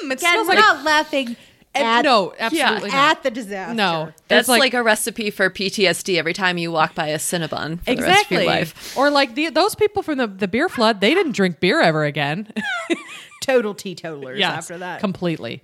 Hmm, 0.00 0.10
again, 0.10 0.18
smells 0.32 0.48
we're 0.48 0.54
like- 0.54 0.58
not 0.58 0.84
laughing 0.84 1.36
at, 1.76 2.02
no, 2.02 2.32
absolutely 2.38 2.90
not. 2.90 3.16
at 3.16 3.22
the 3.24 3.30
disaster. 3.32 3.74
no, 3.74 4.12
That's 4.28 4.42
It's 4.42 4.48
like, 4.48 4.74
a 4.74 4.82
recipe 4.82 5.30
for 5.30 5.50
PTSD 5.50 6.18
every 6.18 6.32
time 6.32 6.56
you 6.56 6.70
walk 6.70 6.94
by 6.94 7.08
a 7.08 7.18
Cinnabon 7.18 7.80
for 7.80 7.94
the 7.96 8.02
rest 8.02 8.26
of 8.26 8.30
your 8.30 8.40
exactly. 8.42 8.46
life. 8.46 8.96
Or 8.96 9.10
like 9.10 9.34
the, 9.34 9.50
those 9.50 9.74
people 9.74 10.02
from 10.04 10.18
the, 10.18 10.28
the 10.28 10.46
beer 10.46 10.68
flood, 10.68 11.00
they 11.00 11.14
didn't 11.14 11.32
drink 11.32 11.58
beer 11.58 11.80
ever 11.80 12.04
again. 12.04 12.52
total 13.40 13.74
teetotalers 13.74 14.38
Yes, 14.38 14.52
after 14.58 14.78
that. 14.78 15.00
completely. 15.00 15.62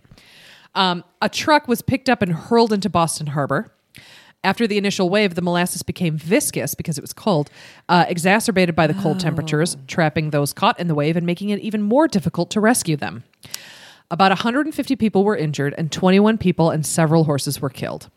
Um, 0.74 1.04
a 1.20 1.28
truck 1.28 1.68
was 1.68 1.82
picked 1.82 2.08
up 2.08 2.22
and 2.22 2.32
hurled 2.32 2.72
into 2.72 2.88
Boston 2.88 3.28
Harbor. 3.28 3.72
After 4.42 4.66
the 4.66 4.78
initial 4.78 5.10
wave, 5.10 5.34
the 5.34 5.42
molasses 5.42 5.82
became 5.82 6.16
viscous 6.16 6.74
because 6.74 6.96
it 6.96 7.02
was 7.02 7.12
cold, 7.12 7.50
uh, 7.90 8.06
exacerbated 8.08 8.74
by 8.74 8.86
the 8.86 8.94
cold 8.94 9.20
temperatures, 9.20 9.76
trapping 9.86 10.30
those 10.30 10.54
caught 10.54 10.80
in 10.80 10.88
the 10.88 10.94
wave 10.94 11.16
and 11.16 11.26
making 11.26 11.50
it 11.50 11.58
even 11.60 11.82
more 11.82 12.08
difficult 12.08 12.50
to 12.52 12.60
rescue 12.60 12.96
them. 12.96 13.24
About 14.10 14.30
150 14.30 14.96
people 14.96 15.24
were 15.24 15.36
injured, 15.36 15.74
and 15.76 15.92
21 15.92 16.38
people 16.38 16.70
and 16.70 16.86
several 16.86 17.24
horses 17.24 17.60
were 17.60 17.68
killed. 17.68 18.08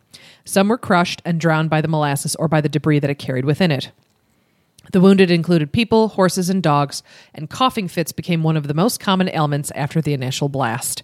Some 0.45 0.69
were 0.69 0.77
crushed 0.77 1.21
and 1.25 1.39
drowned 1.39 1.69
by 1.69 1.81
the 1.81 1.87
molasses 1.89 2.35
or 2.35 2.47
by 2.47 2.61
the 2.61 2.69
debris 2.69 2.99
that 2.99 3.09
it 3.09 3.19
carried 3.19 3.45
within 3.45 3.69
it. 3.69 3.91
The 4.91 4.99
wounded 4.99 5.31
included 5.31 5.71
people, 5.71 6.09
horses, 6.09 6.49
and 6.49 6.61
dogs, 6.61 7.03
and 7.33 7.49
coughing 7.49 7.87
fits 7.87 8.11
became 8.11 8.43
one 8.43 8.57
of 8.57 8.67
the 8.67 8.73
most 8.73 8.99
common 8.99 9.29
ailments 9.29 9.71
after 9.75 10.01
the 10.01 10.13
initial 10.13 10.49
blast. 10.49 11.03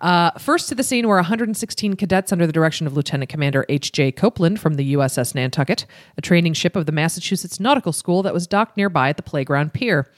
Uh, 0.00 0.32
first 0.38 0.68
to 0.68 0.74
the 0.74 0.82
scene 0.82 1.08
were 1.08 1.16
116 1.16 1.94
cadets 1.96 2.32
under 2.32 2.46
the 2.46 2.52
direction 2.52 2.86
of 2.86 2.94
Lieutenant 2.94 3.30
Commander 3.30 3.64
H.J. 3.68 4.12
Copeland 4.12 4.60
from 4.60 4.74
the 4.74 4.94
USS 4.94 5.34
Nantucket, 5.34 5.86
a 6.18 6.20
training 6.20 6.52
ship 6.52 6.76
of 6.76 6.86
the 6.86 6.92
Massachusetts 6.92 7.58
Nautical 7.58 7.92
School 7.92 8.22
that 8.24 8.34
was 8.34 8.46
docked 8.46 8.76
nearby 8.76 9.08
at 9.08 9.16
the 9.16 9.22
playground 9.22 9.72
pier. 9.72 10.10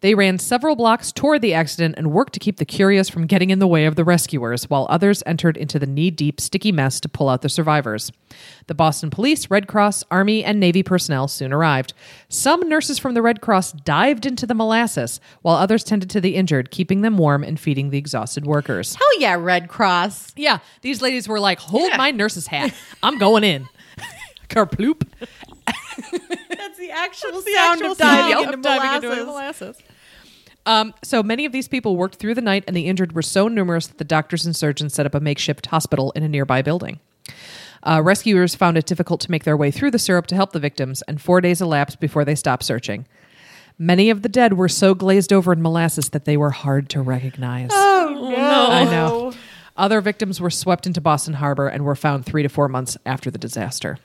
They 0.00 0.14
ran 0.14 0.38
several 0.38 0.76
blocks 0.76 1.12
toward 1.12 1.42
the 1.42 1.54
accident 1.54 1.94
and 1.96 2.12
worked 2.12 2.34
to 2.34 2.40
keep 2.40 2.56
the 2.56 2.64
curious 2.64 3.08
from 3.08 3.26
getting 3.26 3.50
in 3.50 3.58
the 3.58 3.66
way 3.66 3.86
of 3.86 3.96
the 3.96 4.04
rescuers, 4.04 4.68
while 4.68 4.86
others 4.90 5.22
entered 5.26 5.56
into 5.56 5.78
the 5.78 5.86
knee 5.86 6.10
deep, 6.10 6.40
sticky 6.40 6.72
mess 6.72 7.00
to 7.00 7.08
pull 7.08 7.28
out 7.28 7.42
the 7.42 7.48
survivors. 7.48 8.12
The 8.66 8.74
Boston 8.74 9.10
Police, 9.10 9.50
Red 9.50 9.66
Cross, 9.66 10.04
Army, 10.10 10.44
and 10.44 10.60
Navy 10.60 10.82
personnel 10.82 11.28
soon 11.28 11.52
arrived. 11.52 11.94
Some 12.28 12.68
nurses 12.68 12.98
from 12.98 13.14
the 13.14 13.22
Red 13.22 13.40
Cross 13.40 13.72
dived 13.72 14.26
into 14.26 14.46
the 14.46 14.54
molasses, 14.54 15.20
while 15.42 15.56
others 15.56 15.84
tended 15.84 16.10
to 16.10 16.20
the 16.20 16.36
injured, 16.36 16.70
keeping 16.70 17.02
them 17.02 17.16
warm 17.16 17.44
and 17.44 17.58
feeding 17.58 17.90
the 17.90 17.98
exhausted 17.98 18.46
workers. 18.46 18.94
Hell 18.94 19.20
yeah, 19.20 19.36
Red 19.38 19.68
Cross. 19.68 20.32
Yeah, 20.36 20.58
these 20.82 21.02
ladies 21.02 21.28
were 21.28 21.40
like, 21.40 21.58
hold 21.58 21.92
my 21.96 22.10
nurse's 22.10 22.46
hat. 22.46 22.74
I'm 23.02 23.18
going 23.18 23.44
in. 23.44 23.68
Kerploop. 24.48 25.02
The 26.86 26.92
actual 26.92 27.40
the 27.40 27.52
sound 27.52 27.80
actual 27.80 27.92
of 27.92 27.98
diving 27.98 28.32
sound 28.32 28.44
into 28.44 28.54
of 28.54 28.62
diving 28.62 28.94
into 28.94 29.24
molasses. 29.24 29.26
molasses. 29.26 29.82
Um, 30.66 30.94
so 31.02 31.22
many 31.22 31.44
of 31.44 31.52
these 31.52 31.68
people 31.68 31.96
worked 31.96 32.16
through 32.16 32.34
the 32.34 32.40
night, 32.40 32.64
and 32.66 32.76
the 32.76 32.86
injured 32.86 33.12
were 33.14 33.22
so 33.22 33.48
numerous 33.48 33.86
that 33.86 33.98
the 33.98 34.04
doctors 34.04 34.44
and 34.44 34.54
surgeons 34.54 34.94
set 34.94 35.06
up 35.06 35.14
a 35.14 35.20
makeshift 35.20 35.66
hospital 35.66 36.10
in 36.12 36.22
a 36.22 36.28
nearby 36.28 36.62
building. 36.62 37.00
Uh, 37.82 38.00
rescuers 38.02 38.54
found 38.54 38.78
it 38.78 38.86
difficult 38.86 39.20
to 39.20 39.30
make 39.30 39.44
their 39.44 39.56
way 39.56 39.70
through 39.70 39.90
the 39.90 39.98
syrup 39.98 40.26
to 40.26 40.34
help 40.34 40.52
the 40.52 40.60
victims, 40.60 41.02
and 41.02 41.20
four 41.20 41.40
days 41.40 41.60
elapsed 41.60 42.00
before 42.00 42.24
they 42.24 42.34
stopped 42.34 42.62
searching. 42.62 43.06
Many 43.78 44.08
of 44.08 44.22
the 44.22 44.28
dead 44.28 44.54
were 44.54 44.68
so 44.68 44.94
glazed 44.94 45.32
over 45.32 45.52
in 45.52 45.60
molasses 45.60 46.10
that 46.10 46.24
they 46.24 46.36
were 46.36 46.50
hard 46.50 46.88
to 46.90 47.02
recognize. 47.02 47.70
Oh 47.72 48.30
no. 48.30 48.66
I 48.70 48.84
know. 48.84 49.32
Other 49.76 50.00
victims 50.00 50.40
were 50.40 50.50
swept 50.50 50.86
into 50.86 51.00
Boston 51.00 51.34
Harbor 51.34 51.66
and 51.66 51.84
were 51.84 51.96
found 51.96 52.24
three 52.24 52.44
to 52.44 52.48
four 52.48 52.68
months 52.68 52.96
after 53.04 53.30
the 53.30 53.38
disaster. 53.38 53.98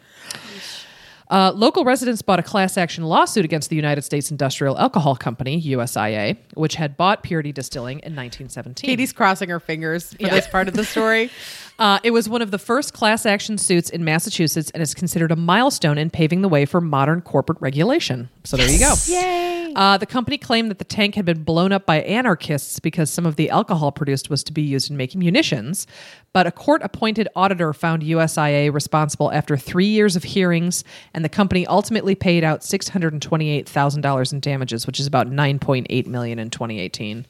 Uh, 1.30 1.52
local 1.56 1.86
residents 1.86 2.22
bought 2.24 2.40
a 2.40 2.44
class 2.44 2.76
action 2.76 3.04
lawsuit 3.04 3.46
against 3.46 3.70
the 3.70 3.76
United 3.76 4.02
States 4.02 4.32
Industrial 4.32 4.78
Alcohol 4.80 5.16
Company, 5.16 5.62
USIA, 5.62 6.38
which 6.56 6.76
had 6.76 6.98
bought 6.98 7.22
Purity 7.22 7.52
Distilling 7.52 8.00
in 8.00 8.16
1917. 8.16 8.90
Katie's 8.90 9.14
crossing 9.14 9.50
her 9.50 9.60
fingers 9.60 10.14
for 10.14 10.28
this 10.28 10.48
part 10.48 10.68
of 10.68 10.74
the 10.74 10.84
story. 10.84 11.30
Uh, 11.80 11.98
it 12.04 12.12
was 12.12 12.28
one 12.28 12.42
of 12.42 12.52
the 12.52 12.60
first 12.60 12.94
class 12.94 13.26
action 13.26 13.58
suits 13.58 13.90
in 13.90 14.04
Massachusetts 14.04 14.70
and 14.72 14.84
is 14.84 14.94
considered 14.94 15.32
a 15.32 15.36
milestone 15.38 15.98
in 15.98 16.10
paving 16.10 16.42
the 16.42 16.50
way 16.50 16.66
for 16.66 16.82
modern 16.82 17.22
corporate 17.22 17.58
regulation. 17.62 18.30
So 18.44 18.58
there 18.58 18.70
you 18.70 18.80
go. 18.80 18.94
Yay. 19.06 19.74
Uh, 19.76 19.98
the 19.98 20.06
company 20.06 20.38
claimed 20.38 20.70
that 20.72 20.78
the 20.80 20.84
tank 20.84 21.16
had 21.16 21.24
been 21.24 21.44
blown 21.44 21.72
up 21.72 21.86
by 21.86 22.02
anarchists 22.02 22.80
because 22.80 23.10
some 23.10 23.26
of 23.26 23.38
the 23.38 23.50
alcohol 23.50 23.94
produced 23.94 24.30
was 24.30 24.44
to 24.44 24.52
be 24.52 24.62
used 24.62 24.92
in 24.92 24.98
making 24.98 25.20
munitions. 25.20 25.88
But 26.34 26.48
a 26.48 26.52
court 26.52 26.82
appointed 26.84 27.30
auditor 27.36 27.72
found 27.72 28.04
USIA 28.04 28.74
responsible 28.74 29.32
after 29.32 29.56
three 29.56 29.88
years 29.88 30.16
of 30.18 30.24
hearings, 30.24 30.84
and 31.14 31.24
the 31.24 31.30
company 31.30 31.66
ultimately 31.68 32.14
paid 32.14 32.44
out 32.44 32.62
$628,000 32.62 34.34
in 34.34 34.40
damages, 34.42 34.86
which 34.86 35.00
is 35.00 35.08
about 35.08 35.30
9.8 35.30 36.08
million 36.08 36.40
in 36.40 36.50
2018. 36.50 37.26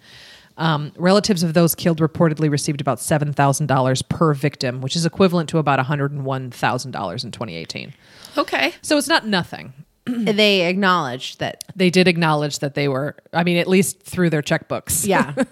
Um, 0.60 0.92
relatives 0.98 1.42
of 1.42 1.54
those 1.54 1.74
killed 1.74 2.00
reportedly 2.00 2.52
received 2.52 2.82
about 2.82 2.98
$7,000 2.98 4.10
per 4.10 4.34
victim, 4.34 4.82
which 4.82 4.96
is 4.96 5.06
equivalent 5.06 5.50
to 5.50 5.58
about 5.58 5.80
$101,000 5.80 7.24
in 7.24 7.32
2018. 7.32 7.94
Okay. 8.38 8.74
So 8.82 8.98
it's 8.98 9.08
not 9.08 9.26
nothing. 9.26 9.74
they 10.06 10.68
acknowledged 10.68 11.40
that. 11.40 11.64
They 11.76 11.90
did 11.90 12.08
acknowledge 12.08 12.60
that 12.60 12.76
they 12.76 12.90
were, 12.90 13.16
I 13.32 13.44
mean, 13.44 13.58
at 13.58 13.68
least 13.68 14.04
through 14.04 14.30
their 14.32 14.42
checkbooks. 14.42 15.08
Yeah. 15.08 15.34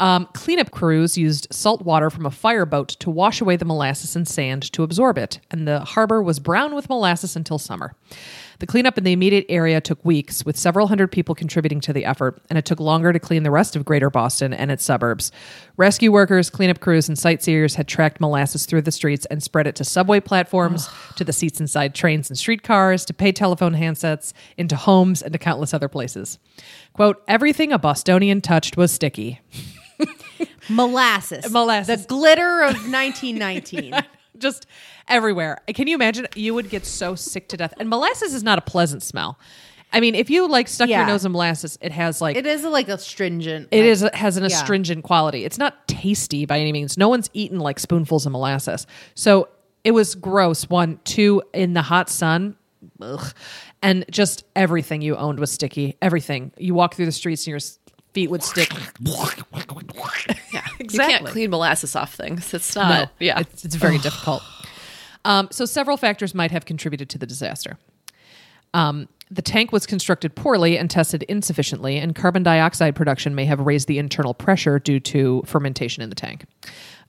Um, 0.00 0.28
cleanup 0.32 0.70
crews 0.70 1.18
used 1.18 1.46
salt 1.50 1.82
water 1.82 2.08
from 2.08 2.24
a 2.24 2.30
fireboat 2.30 2.88
to 3.00 3.10
wash 3.10 3.42
away 3.42 3.56
the 3.56 3.66
molasses 3.66 4.16
and 4.16 4.26
sand 4.26 4.72
to 4.72 4.82
absorb 4.82 5.18
it, 5.18 5.40
and 5.50 5.68
the 5.68 5.80
harbor 5.80 6.22
was 6.22 6.40
brown 6.40 6.74
with 6.74 6.88
molasses 6.88 7.36
until 7.36 7.58
summer. 7.58 7.94
The 8.60 8.66
cleanup 8.66 8.98
in 8.98 9.04
the 9.04 9.12
immediate 9.12 9.46
area 9.48 9.80
took 9.80 10.02
weeks, 10.04 10.44
with 10.44 10.56
several 10.56 10.86
hundred 10.86 11.12
people 11.12 11.34
contributing 11.34 11.80
to 11.80 11.92
the 11.92 12.04
effort, 12.06 12.42
and 12.48 12.58
it 12.58 12.64
took 12.64 12.80
longer 12.80 13.12
to 13.12 13.18
clean 13.18 13.42
the 13.42 13.50
rest 13.50 13.76
of 13.76 13.84
greater 13.84 14.10
Boston 14.10 14.52
and 14.52 14.70
its 14.70 14.84
suburbs. 14.84 15.32
Rescue 15.76 16.12
workers, 16.12 16.50
cleanup 16.50 16.80
crews, 16.80 17.08
and 17.08 17.18
sightseers 17.18 17.74
had 17.74 17.86
tracked 17.86 18.20
molasses 18.20 18.66
through 18.66 18.82
the 18.82 18.92
streets 18.92 19.26
and 19.26 19.42
spread 19.42 19.66
it 19.66 19.76
to 19.76 19.84
subway 19.84 20.20
platforms, 20.20 20.88
to 21.16 21.24
the 21.24 21.32
seats 21.32 21.60
inside 21.60 21.94
trains 21.94 22.28
and 22.30 22.38
streetcars, 22.38 23.04
to 23.04 23.14
pay 23.14 23.32
telephone 23.32 23.74
handsets, 23.74 24.32
into 24.56 24.76
homes, 24.76 25.22
and 25.22 25.32
to 25.32 25.38
countless 25.38 25.72
other 25.72 25.88
places. 25.88 26.38
Quote, 26.92 27.22
everything 27.28 27.72
a 27.72 27.78
Bostonian 27.78 28.40
touched 28.40 28.76
was 28.76 28.90
sticky. 28.92 29.40
Molasses. 30.68 31.50
Molasses. 31.50 32.02
The 32.02 32.08
glitter 32.08 32.62
of 32.62 32.74
1919. 32.74 33.94
just 34.38 34.66
everywhere. 35.08 35.58
Can 35.74 35.86
you 35.86 35.94
imagine? 35.94 36.26
You 36.34 36.54
would 36.54 36.70
get 36.70 36.86
so 36.86 37.14
sick 37.14 37.48
to 37.48 37.56
death. 37.56 37.74
And 37.78 37.88
molasses 37.88 38.34
is 38.34 38.42
not 38.42 38.58
a 38.58 38.62
pleasant 38.62 39.02
smell. 39.02 39.38
I 39.92 40.00
mean, 40.00 40.14
if 40.14 40.30
you 40.30 40.46
like 40.48 40.68
stuck 40.68 40.88
your 40.88 41.04
nose 41.04 41.24
in 41.24 41.32
molasses, 41.32 41.76
it 41.80 41.90
has 41.90 42.20
like 42.20 42.36
it 42.36 42.46
is 42.46 42.62
like 42.62 42.88
astringent. 42.88 43.68
stringent. 43.68 43.68
it 43.72 43.78
like- 43.78 44.12
is 44.14 44.18
has 44.20 44.36
an 44.36 44.44
yeah. 44.44 44.56
astringent 44.56 45.02
quality. 45.04 45.44
It's 45.44 45.58
not 45.58 45.86
tasty 45.88 46.46
by 46.46 46.60
any 46.60 46.72
means. 46.72 46.96
No 46.96 47.08
one's 47.08 47.28
eaten 47.32 47.58
like 47.58 47.78
spoonfuls 47.80 48.24
of 48.24 48.32
molasses. 48.32 48.86
So 49.14 49.48
it 49.82 49.90
was 49.90 50.14
gross. 50.14 50.68
One, 50.70 51.00
two, 51.04 51.42
in 51.52 51.72
the 51.72 51.82
hot 51.82 52.08
sun. 52.08 52.56
Ugh. 53.00 53.34
And 53.82 54.04
just 54.10 54.44
everything 54.54 55.00
you 55.02 55.16
owned 55.16 55.38
was 55.40 55.50
sticky. 55.50 55.96
Everything. 56.02 56.52
You 56.58 56.74
walk 56.74 56.94
through 56.94 57.06
the 57.06 57.12
streets 57.12 57.42
and 57.42 57.48
your 57.48 57.56
s- 57.56 57.78
feet 58.12 58.28
would 58.30 58.42
stick. 58.42 58.70
Yeah. 60.52 60.62
exactly. 60.78 60.82
You 60.82 60.98
can't 61.18 61.26
clean 61.26 61.50
molasses 61.50 61.96
off 61.96 62.14
things. 62.14 62.52
It's 62.52 62.74
not. 62.74 62.88
No, 62.90 63.10
Yeah. 63.18 63.40
it's, 63.40 63.64
it's 63.64 63.74
very 63.76 63.98
difficult. 63.98 64.42
Um, 65.24 65.48
so 65.50 65.64
several 65.64 65.96
factors 65.96 66.34
might 66.34 66.50
have 66.50 66.64
contributed 66.64 67.08
to 67.10 67.18
the 67.18 67.26
disaster. 67.26 67.78
Um, 68.74 69.08
the 69.30 69.42
tank 69.42 69.70
was 69.72 69.86
constructed 69.86 70.34
poorly 70.34 70.76
and 70.76 70.90
tested 70.90 71.22
insufficiently, 71.24 71.98
and 71.98 72.14
carbon 72.14 72.42
dioxide 72.42 72.96
production 72.96 73.34
may 73.34 73.44
have 73.44 73.60
raised 73.60 73.86
the 73.88 73.98
internal 73.98 74.34
pressure 74.34 74.78
due 74.78 74.98
to 75.00 75.42
fermentation 75.46 76.02
in 76.02 76.08
the 76.08 76.16
tank. 76.16 76.44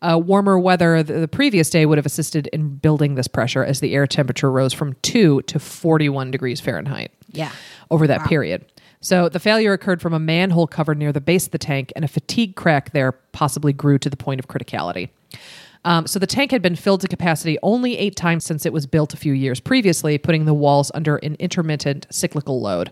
Uh, 0.02 0.18
warmer 0.18 0.58
weather 0.58 1.04
the, 1.04 1.14
the 1.14 1.28
previous 1.28 1.70
day 1.70 1.86
would 1.86 1.97
have 1.97 2.06
assisted 2.06 2.47
in 2.47 2.76
building 2.78 3.16
this 3.16 3.28
pressure 3.28 3.64
as 3.64 3.80
the 3.82 3.93
air 3.93 4.08
temperature 4.08 4.52
rose 4.52 4.74
from 4.74 4.93
2 5.04 5.43
to 5.43 5.60
41 5.60 6.32
degrees 6.32 6.60
Fahrenheit 6.60 7.12
Yeah. 7.32 7.52
over 7.91 8.08
that 8.08 8.26
period. 8.26 8.66
So 8.99 9.30
the 9.30 9.39
failure 9.39 9.74
occurred 9.74 10.02
from 10.02 10.14
a 10.14 10.20
manhole 10.20 10.68
cover 10.68 10.93
near 10.95 11.12
the 11.12 11.22
base 11.22 11.45
of 11.45 11.52
the 11.52 11.58
tank, 11.58 11.91
and 11.95 12.06
a 12.06 12.08
fatigue 12.08 12.56
crack 12.56 12.91
there 12.93 13.12
possibly 13.12 13.74
grew 13.74 13.97
to 13.97 14.10
the 14.10 14.18
point 14.18 14.39
of 14.39 14.47
criticality. 14.47 15.10
Um, 15.84 16.06
so 16.06 16.20
the 16.20 16.28
tank 16.28 16.52
had 16.52 16.62
been 16.62 16.76
filled 16.76 17.02
to 17.02 17.08
capacity 17.08 17.58
only 17.64 17.98
eight 17.98 18.16
times 18.16 18.46
since 18.46 18.66
it 18.66 18.74
was 18.74 18.86
built 18.86 19.14
a 19.14 19.18
few 19.18 19.34
years 19.34 19.60
previously, 19.60 20.18
putting 20.18 20.46
the 20.46 20.54
walls 20.54 20.92
under 20.94 21.18
an 21.18 21.36
intermittent 21.40 22.08
cyclical 22.12 22.62
load. 22.62 22.92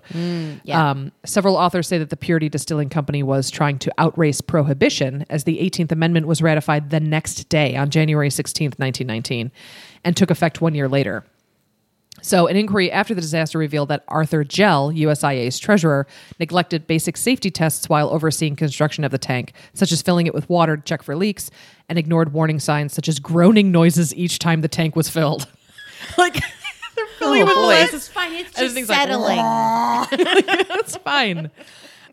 yeah. 0.64 0.90
Um, 0.90 1.12
several 1.26 1.56
authors 1.56 1.88
say 1.88 1.98
that 1.98 2.10
the 2.10 2.18
Purity 2.18 2.50
Distilling 2.50 2.90
Company 2.90 3.22
was 3.22 3.50
trying 3.52 3.78
to 3.80 3.92
outrace 3.98 4.42
prohibition 4.42 5.26
as 5.30 5.44
the 5.44 5.60
18th 5.60 5.92
Amendment 5.92 6.28
was 6.28 6.42
ratified 6.42 6.90
the 6.90 7.00
next 7.00 7.50
day 7.50 7.76
on 7.76 7.90
January 7.90 8.30
16th, 8.30 8.80
1919, 8.80 9.52
and 10.04 10.18
took 10.18 10.32
effect 10.32 10.62
one 10.62 10.74
year 10.74 10.88
later. 10.88 11.24
So, 12.22 12.48
an 12.48 12.56
inquiry 12.56 12.92
after 12.92 13.14
the 13.14 13.22
disaster 13.22 13.58
revealed 13.58 13.90
that 13.90 14.04
Arthur 14.08 14.44
Jell, 14.44 14.92
USIA's 14.92 15.60
treasurer, 15.60 16.08
neglected 16.40 16.88
basic 16.88 17.18
safety 17.18 17.52
tests 17.52 17.90
while 17.90 18.10
overseeing 18.10 18.56
construction 18.56 19.04
of 19.04 19.12
the 19.12 19.18
tank, 19.18 19.54
such 19.74 19.92
as 19.92 20.02
filling 20.02 20.28
it 20.28 20.34
with 20.34 20.50
water 20.50 20.78
to 20.78 20.84
check 20.84 21.04
for 21.04 21.16
leaks, 21.16 21.50
and 21.88 21.98
ignored 21.98 22.34
warning 22.34 22.60
signs 22.60 22.94
such 22.94 23.08
as 23.08 23.20
groaning 23.20 23.72
noises 23.72 24.14
each 24.16 24.40
time 24.40 24.62
the 24.62 24.68
tank 24.68 24.96
was 24.96 25.10
filled. 25.10 25.48
like, 26.18 26.34
they're 26.96 27.06
filling 27.18 27.42
it 27.42 27.46
with 27.46 27.56
boy. 27.56 27.76
It's 27.76 28.08
fine. 28.08 28.34
It's 28.34 28.58
just 28.58 28.74
things 28.74 28.90
like, 28.90 29.00
settling. 29.00 29.38
That's 30.68 30.98
fine. 30.98 31.52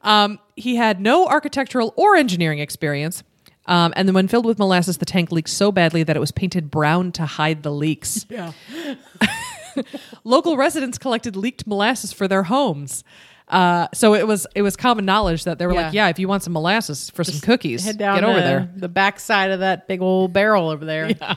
Um, 0.02 0.38
he 0.54 0.76
had 0.76 1.00
no 1.00 1.26
architectural 1.26 1.92
or 1.96 2.16
engineering 2.16 2.61
experience. 2.61 3.22
Um, 3.66 3.92
and 3.96 4.08
then, 4.08 4.14
when 4.14 4.28
filled 4.28 4.46
with 4.46 4.58
molasses, 4.58 4.98
the 4.98 5.04
tank 5.04 5.32
leaked 5.32 5.48
so 5.48 5.72
badly 5.72 6.02
that 6.02 6.16
it 6.16 6.20
was 6.20 6.30
painted 6.32 6.70
brown 6.70 7.12
to 7.12 7.26
hide 7.26 7.62
the 7.62 7.72
leaks. 7.72 8.26
yeah. 8.28 8.52
Local 10.24 10.56
residents 10.56 10.98
collected 10.98 11.36
leaked 11.36 11.66
molasses 11.66 12.12
for 12.12 12.26
their 12.26 12.44
homes. 12.44 13.04
Uh, 13.49 13.86
so 13.94 14.14
it 14.14 14.26
was 14.26 14.47
it 14.57 14.62
was 14.62 14.74
common 14.76 15.05
knowledge 15.05 15.44
that 15.44 15.59
they 15.59 15.66
were 15.66 15.72
like, 15.72 15.92
Yeah. 15.92 16.07
yeah, 16.07 16.09
if 16.09 16.18
you 16.18 16.26
want 16.26 16.42
some 16.42 16.53
molasses 16.53 17.11
for 17.11 17.22
some 17.22 17.40
cookies, 17.40 17.84
Head 17.84 17.97
down 17.97 18.16
get 18.16 18.24
over 18.24 18.34
to 18.38 18.40
there. 18.40 18.70
The 18.74 18.88
backside 18.88 19.53
of 19.53 19.61
that 19.61 19.86
big 19.86 20.03
old 20.03 20.32
barrel 20.32 20.68
over 20.68 20.84
there. 20.84 21.11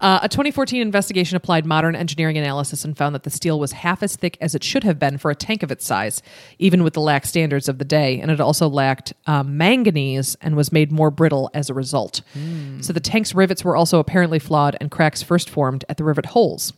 Uh, 0.00 0.18
a 0.22 0.28
2014 0.30 0.80
investigation 0.80 1.36
applied 1.36 1.66
modern 1.66 1.94
engineering 1.94 2.38
analysis 2.38 2.86
and 2.86 2.96
found 2.96 3.14
that 3.14 3.24
the 3.24 3.28
steel 3.28 3.60
was 3.60 3.72
half 3.72 4.02
as 4.02 4.16
thick 4.16 4.38
as 4.40 4.54
it 4.54 4.64
should 4.64 4.82
have 4.82 4.98
been 4.98 5.18
for 5.18 5.30
a 5.30 5.34
tank 5.34 5.62
of 5.62 5.70
its 5.70 5.84
size, 5.84 6.22
even 6.58 6.82
with 6.82 6.94
the 6.94 7.00
lax 7.02 7.28
standards 7.28 7.68
of 7.68 7.76
the 7.76 7.84
day. 7.84 8.18
And 8.18 8.30
it 8.30 8.40
also 8.40 8.66
lacked 8.66 9.12
um, 9.26 9.58
manganese 9.58 10.36
and 10.40 10.56
was 10.56 10.72
made 10.72 10.90
more 10.90 11.10
brittle 11.10 11.50
as 11.52 11.68
a 11.68 11.74
result. 11.74 12.22
So 12.80 12.94
the 12.94 13.00
tank's 13.00 13.34
rivets 13.34 13.62
were 13.62 13.76
also 13.76 13.98
apparently 13.98 14.38
flawed, 14.38 14.74
and 14.80 14.90
cracks 14.90 15.22
first 15.22 15.50
formed 15.50 15.84
at 15.90 15.98
the 15.98 16.04
rivet 16.04 16.24
holes. 16.24 16.72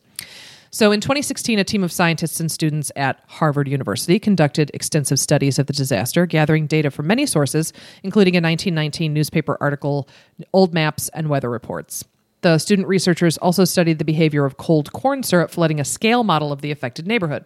So 0.75 0.91
in 0.91 1.03
2016, 1.03 1.59
a 1.59 1.65
team 1.65 1.85
of 1.85 1.93
scientists 1.93 2.41
and 2.41 2.51
students 2.51 2.91
at 2.97 3.21
Harvard 3.27 3.69
University 3.69 4.19
conducted 4.19 4.71
extensive 4.73 5.21
studies 5.21 5.59
of 5.59 5.67
the 5.67 5.75
disaster, 5.75 6.25
gathering 6.25 6.67
data 6.67 6.91
from 6.91 7.07
many 7.07 7.27
sources, 7.27 7.75
including 8.03 8.35
a 8.37 8.41
1919 8.41 9.13
newspaper 9.13 9.59
article, 9.61 10.09
old 10.55 10.73
maps, 10.73 11.11
and 11.11 11.29
weather 11.29 11.51
reports. 11.51 12.07
The 12.41 12.57
student 12.57 12.89
researchers 12.89 13.37
also 13.37 13.67
studied 13.67 13.99
the 13.99 14.05
behavior 14.07 14.47
of 14.47 14.57
cold 14.57 14.95
corn 14.95 15.23
syrup 15.23 15.51
flooding 15.51 15.79
a 15.79 15.85
scale 15.85 16.25
model 16.25 16.53
of 16.53 16.63
the 16.63 16.71
affected 16.71 17.07
neighborhood. 17.07 17.45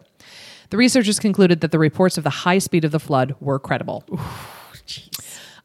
The 0.69 0.77
researchers 0.77 1.19
concluded 1.19 1.59
that 1.59 1.71
the 1.71 1.79
reports 1.79 2.17
of 2.17 2.23
the 2.23 2.29
high 2.29 2.59
speed 2.59 2.85
of 2.85 2.93
the 2.93 2.99
flood 2.99 3.35
were 3.41 3.59
credible. 3.59 4.05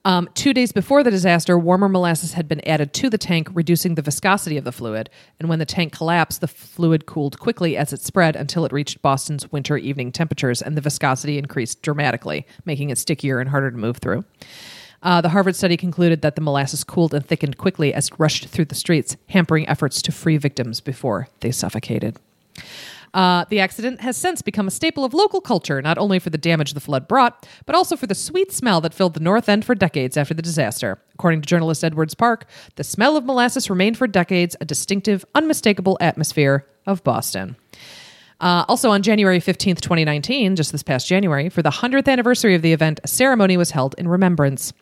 Um, 0.04 0.28
two 0.34 0.52
days 0.52 0.72
before 0.72 1.04
the 1.04 1.12
disaster, 1.12 1.56
warmer 1.56 1.88
molasses 1.88 2.32
had 2.32 2.48
been 2.48 2.66
added 2.68 2.92
to 2.94 3.08
the 3.08 3.18
tank, 3.18 3.48
reducing 3.52 3.94
the 3.94 4.02
viscosity 4.02 4.56
of 4.56 4.64
the 4.64 4.72
fluid. 4.72 5.08
And 5.38 5.48
when 5.48 5.60
the 5.60 5.64
tank 5.64 5.92
collapsed, 5.92 6.40
the 6.40 6.48
fluid 6.48 7.06
cooled 7.06 7.38
quickly 7.38 7.76
as 7.76 7.92
it 7.92 8.00
spread 8.00 8.34
until 8.34 8.64
it 8.64 8.72
reached 8.72 9.00
Boston's 9.00 9.52
winter 9.52 9.76
evening 9.76 10.10
temperatures, 10.10 10.60
and 10.60 10.76
the 10.76 10.80
viscosity 10.80 11.38
increased 11.38 11.82
dramatically, 11.82 12.46
making 12.64 12.90
it 12.90 12.98
stickier 12.98 13.38
and 13.38 13.50
harder 13.50 13.70
to 13.70 13.76
move 13.76 13.98
through. 13.98 14.24
Uh, 15.04 15.20
the 15.20 15.30
Harvard 15.30 15.56
study 15.56 15.76
concluded 15.76 16.22
that 16.22 16.34
the 16.34 16.40
molasses 16.40 16.84
cooled 16.84 17.14
and 17.14 17.26
thickened 17.26 17.56
quickly 17.56 17.94
as 17.94 18.08
it 18.08 18.14
rushed 18.18 18.48
through 18.48 18.64
the 18.64 18.74
streets, 18.74 19.16
hampering 19.28 19.68
efforts 19.68 20.02
to 20.02 20.12
free 20.12 20.36
victims 20.36 20.80
before 20.80 21.28
they 21.40 21.50
suffocated. 21.50 22.18
Uh, 23.14 23.44
the 23.50 23.60
accident 23.60 24.00
has 24.00 24.16
since 24.16 24.40
become 24.40 24.66
a 24.66 24.70
staple 24.70 25.04
of 25.04 25.12
local 25.12 25.40
culture, 25.40 25.82
not 25.82 25.98
only 25.98 26.18
for 26.18 26.30
the 26.30 26.38
damage 26.38 26.72
the 26.72 26.80
flood 26.80 27.06
brought, 27.06 27.46
but 27.66 27.74
also 27.74 27.96
for 27.96 28.06
the 28.06 28.14
sweet 28.14 28.52
smell 28.52 28.80
that 28.80 28.94
filled 28.94 29.14
the 29.14 29.20
North 29.20 29.48
End 29.48 29.64
for 29.64 29.74
decades 29.74 30.16
after 30.16 30.32
the 30.34 30.42
disaster. 30.42 30.98
According 31.14 31.42
to 31.42 31.46
journalist 31.46 31.84
Edwards 31.84 32.14
Park, 32.14 32.46
the 32.76 32.84
smell 32.84 33.16
of 33.16 33.24
molasses 33.24 33.68
remained 33.68 33.98
for 33.98 34.06
decades 34.06 34.56
a 34.60 34.64
distinctive, 34.64 35.24
unmistakable 35.34 35.98
atmosphere 36.00 36.66
of 36.86 37.04
Boston. 37.04 37.56
Uh, 38.40 38.64
also, 38.66 38.90
on 38.90 39.02
January 39.02 39.38
15th, 39.38 39.80
2019, 39.80 40.56
just 40.56 40.72
this 40.72 40.82
past 40.82 41.06
January, 41.06 41.48
for 41.48 41.62
the 41.62 41.70
100th 41.70 42.08
anniversary 42.08 42.56
of 42.56 42.62
the 42.62 42.72
event, 42.72 42.98
a 43.04 43.08
ceremony 43.08 43.56
was 43.56 43.70
held 43.70 43.94
in 43.98 44.08
remembrance. 44.08 44.72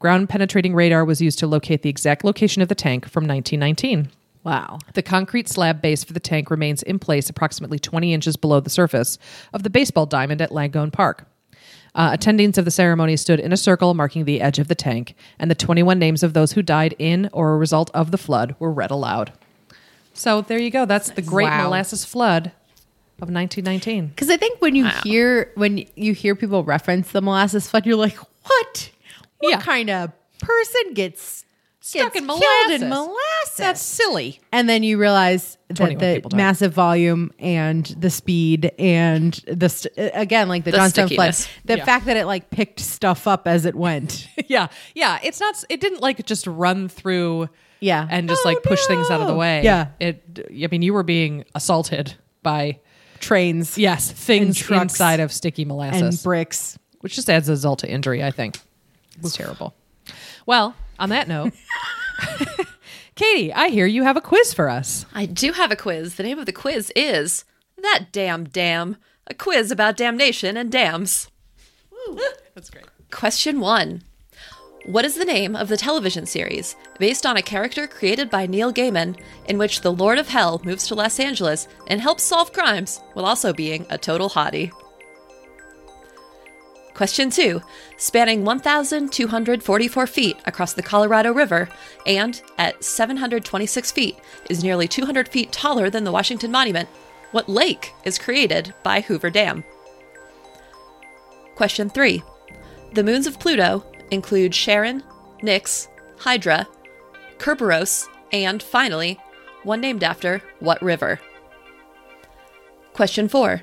Ground 0.00 0.28
penetrating 0.28 0.74
radar 0.74 1.02
was 1.02 1.22
used 1.22 1.38
to 1.38 1.46
locate 1.46 1.80
the 1.80 1.88
exact 1.88 2.24
location 2.24 2.60
of 2.60 2.68
the 2.68 2.74
tank 2.74 3.08
from 3.08 3.26
1919. 3.26 4.10
Wow. 4.46 4.78
The 4.94 5.02
concrete 5.02 5.48
slab 5.48 5.82
base 5.82 6.04
for 6.04 6.12
the 6.12 6.20
tank 6.20 6.50
remains 6.52 6.80
in 6.84 7.00
place 7.00 7.28
approximately 7.28 7.80
20 7.80 8.14
inches 8.14 8.36
below 8.36 8.60
the 8.60 8.70
surface 8.70 9.18
of 9.52 9.64
the 9.64 9.70
baseball 9.70 10.06
diamond 10.06 10.40
at 10.40 10.50
Langone 10.50 10.92
Park. 10.92 11.26
Uh, 11.96 12.12
attendings 12.12 12.56
of 12.56 12.64
the 12.64 12.70
ceremony 12.70 13.16
stood 13.16 13.40
in 13.40 13.52
a 13.52 13.56
circle 13.56 13.92
marking 13.92 14.24
the 14.24 14.40
edge 14.40 14.60
of 14.60 14.68
the 14.68 14.74
tank, 14.76 15.16
and 15.40 15.50
the 15.50 15.54
21 15.56 15.98
names 15.98 16.22
of 16.22 16.32
those 16.32 16.52
who 16.52 16.62
died 16.62 16.94
in 17.00 17.28
or 17.32 17.54
a 17.54 17.56
result 17.56 17.90
of 17.92 18.12
the 18.12 18.18
flood 18.18 18.54
were 18.60 18.70
read 18.70 18.92
aloud. 18.92 19.32
So 20.14 20.42
there 20.42 20.60
you 20.60 20.70
go. 20.70 20.84
That's 20.84 21.10
the 21.10 21.22
Great 21.22 21.46
Wow. 21.46 21.64
Molasses 21.64 22.04
Flood 22.04 22.52
of 23.20 23.28
1919. 23.30 24.08
Because 24.08 24.30
I 24.30 24.36
think 24.36 24.60
when 24.62 24.76
you 24.76 24.86
hear 25.02 25.50
when 25.56 25.84
you 25.96 26.12
hear 26.12 26.36
people 26.36 26.62
reference 26.62 27.10
the 27.10 27.20
molasses 27.20 27.68
flood, 27.68 27.84
you're 27.84 27.96
like, 27.96 28.16
what? 28.44 28.90
What 29.40 29.50
Yeah. 29.50 29.60
kind 29.60 29.90
of 29.90 30.12
person 30.38 30.94
gets 30.94 31.45
Stuck 31.88 32.14
gets 32.14 32.16
in 32.16 32.26
killed 32.26 32.40
molasses. 32.40 32.82
in 32.82 32.88
molasses? 32.88 33.56
That's 33.58 33.80
silly. 33.82 34.40
and 34.52 34.68
then 34.68 34.82
you 34.82 34.98
realize 34.98 35.56
that 35.68 35.76
21 35.76 35.98
the 35.98 36.20
died. 36.22 36.36
massive 36.36 36.72
volume 36.72 37.30
and 37.38 37.86
the 37.86 38.10
speed 38.10 38.72
and 38.78 39.32
the 39.46 39.68
st- 39.68 39.96
uh, 39.98 40.10
again 40.14 40.48
like 40.48 40.64
the, 40.64 40.72
The 40.72 40.78
Johnstown 40.78 41.08
flood, 41.08 41.34
stickiness. 41.34 41.62
the 41.64 41.76
Yeah. 41.78 41.84
fact 41.84 42.06
that 42.06 42.16
it 42.16 42.26
like 42.26 42.50
picked 42.50 42.80
stuff 42.80 43.28
up 43.28 43.46
as 43.46 43.64
it 43.66 43.74
went. 43.76 44.26
yeah, 44.48 44.66
yeah. 44.94 45.18
It's 45.22 45.38
not. 45.40 45.62
It 45.68 45.80
didn't 45.80 46.00
like 46.00 46.24
just 46.26 46.46
run 46.46 46.88
through. 46.88 47.48
Yeah. 47.78 48.06
and 48.10 48.28
just 48.28 48.42
Oh, 48.44 48.48
like 48.48 48.62
push 48.62 48.80
oh, 48.84 48.88
things 48.88 49.10
out 49.10 49.20
of 49.20 49.26
the 49.28 49.34
no. 49.34 49.38
way. 49.38 49.62
Yeah. 49.62 49.88
It. 50.00 50.48
I 50.50 50.66
mean, 50.70 50.82
you 50.82 50.92
were 50.94 51.02
being 51.04 51.44
assaulted 51.54 52.14
by 52.42 52.80
Trains 53.20 53.78
yes 53.78 54.10
things 54.10 54.58
trucks 54.58 54.82
inside 54.94 55.20
of 55.20 55.32
sticky 55.32 55.64
molasses 55.64 56.02
and 56.02 56.22
bricks. 56.22 56.78
which 57.00 57.14
just 57.14 57.30
adds 57.30 57.48
insult 57.48 57.78
to 57.80 57.90
injury. 57.90 58.24
I 58.24 58.30
think 58.30 58.58
it's 59.20 59.36
terrible. 59.36 59.74
Well, 60.46 60.74
on 60.98 61.08
that 61.10 61.28
note, 61.28 61.52
Katie, 63.14 63.52
I 63.52 63.68
hear 63.68 63.86
you 63.86 64.02
have 64.02 64.16
a 64.16 64.20
quiz 64.20 64.52
for 64.52 64.68
us. 64.68 65.06
I 65.14 65.26
do 65.26 65.52
have 65.52 65.70
a 65.70 65.76
quiz. 65.76 66.16
The 66.16 66.22
name 66.22 66.38
of 66.38 66.46
the 66.46 66.52
quiz 66.52 66.92
is 66.94 67.44
That 67.78 68.06
Damn 68.12 68.44
Dam, 68.44 68.96
a 69.26 69.34
quiz 69.34 69.70
about 69.70 69.96
damnation 69.96 70.56
and 70.56 70.70
dams. 70.70 71.30
Woo, 71.90 72.18
that's 72.54 72.70
great. 72.70 72.86
Question 73.10 73.60
one 73.60 74.02
What 74.84 75.04
is 75.04 75.14
the 75.14 75.24
name 75.24 75.56
of 75.56 75.68
the 75.68 75.76
television 75.76 76.26
series 76.26 76.76
based 76.98 77.24
on 77.24 77.36
a 77.36 77.42
character 77.42 77.86
created 77.86 78.30
by 78.30 78.46
Neil 78.46 78.72
Gaiman 78.72 79.18
in 79.46 79.58
which 79.58 79.80
the 79.80 79.92
Lord 79.92 80.18
of 80.18 80.28
Hell 80.28 80.60
moves 80.64 80.86
to 80.88 80.94
Los 80.94 81.18
Angeles 81.18 81.68
and 81.86 82.00
helps 82.00 82.22
solve 82.22 82.52
crimes 82.52 83.00
while 83.14 83.26
also 83.26 83.52
being 83.52 83.86
a 83.90 83.98
total 83.98 84.28
hottie? 84.28 84.70
Question 86.96 87.28
two 87.28 87.60
Spanning 87.98 88.42
1,244 88.42 90.06
feet 90.06 90.38
across 90.46 90.72
the 90.72 90.82
Colorado 90.82 91.30
River 91.30 91.68
and 92.06 92.40
at 92.56 92.82
726 92.82 93.92
feet 93.92 94.16
is 94.48 94.64
nearly 94.64 94.88
200 94.88 95.28
feet 95.28 95.52
taller 95.52 95.90
than 95.90 96.04
the 96.04 96.10
Washington 96.10 96.50
Monument. 96.50 96.88
What 97.32 97.50
lake 97.50 97.92
is 98.04 98.18
created 98.18 98.72
by 98.82 99.02
Hoover 99.02 99.28
Dam? 99.28 99.62
Question 101.54 101.90
3. 101.90 102.22
The 102.94 103.04
moons 103.04 103.26
of 103.26 103.38
Pluto 103.38 103.84
include 104.10 104.54
Charon, 104.54 105.02
Nix, 105.42 105.88
Hydra, 106.16 106.66
Kerberos, 107.36 108.08
and 108.32 108.62
finally, 108.62 109.20
one 109.64 109.82
named 109.82 110.02
after 110.02 110.42
what 110.60 110.80
river? 110.80 111.20
Question 112.94 113.28
4. 113.28 113.62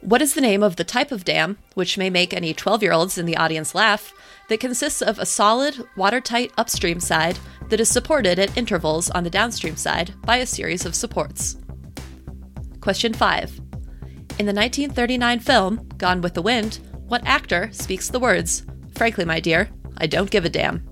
What 0.00 0.22
is 0.22 0.34
the 0.34 0.40
name 0.40 0.62
of 0.62 0.76
the 0.76 0.84
type 0.84 1.10
of 1.10 1.24
dam, 1.24 1.58
which 1.74 1.98
may 1.98 2.08
make 2.08 2.32
any 2.32 2.54
12 2.54 2.82
year 2.82 2.92
olds 2.92 3.18
in 3.18 3.26
the 3.26 3.36
audience 3.36 3.74
laugh, 3.74 4.12
that 4.48 4.60
consists 4.60 5.02
of 5.02 5.18
a 5.18 5.26
solid, 5.26 5.84
watertight 5.96 6.52
upstream 6.56 7.00
side 7.00 7.38
that 7.68 7.80
is 7.80 7.88
supported 7.88 8.38
at 8.38 8.56
intervals 8.56 9.10
on 9.10 9.24
the 9.24 9.30
downstream 9.30 9.76
side 9.76 10.14
by 10.22 10.36
a 10.36 10.46
series 10.46 10.86
of 10.86 10.94
supports? 10.94 11.56
Question 12.80 13.12
5. 13.12 13.58
In 14.38 14.46
the 14.46 14.54
1939 14.54 15.40
film 15.40 15.88
Gone 15.98 16.20
with 16.20 16.34
the 16.34 16.42
Wind, 16.42 16.78
what 17.08 17.26
actor 17.26 17.68
speaks 17.72 18.08
the 18.08 18.20
words, 18.20 18.64
Frankly, 18.94 19.24
my 19.24 19.40
dear, 19.40 19.68
I 19.98 20.06
don't 20.06 20.30
give 20.30 20.44
a 20.44 20.48
damn? 20.48 20.82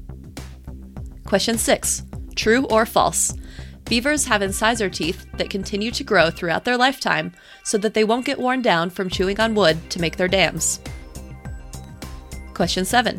Question 1.25 1.59
6. 1.59 2.03
True 2.35 2.67
or 2.67 2.85
false? 2.85 3.33
Beavers 3.87 4.25
have 4.27 4.43
incisor 4.43 4.91
teeth 4.91 5.27
that 5.37 5.49
continue 5.49 5.93
to 5.93 6.03
grow 6.03 6.29
throughout 6.29 6.65
their 6.65 6.77
lifetime 6.77 7.33
so 7.63 7.79
that 7.79 7.95
they 7.95 8.03
won't 8.03 8.27
get 8.27 8.39
worn 8.39 8.61
down 8.61 8.91
from 8.91 9.09
chewing 9.09 9.39
on 9.39 9.55
wood 9.55 9.79
to 9.91 10.01
make 10.01 10.17
their 10.17 10.27
dams. 10.27 10.81
Question 12.53 12.85
7. 12.85 13.17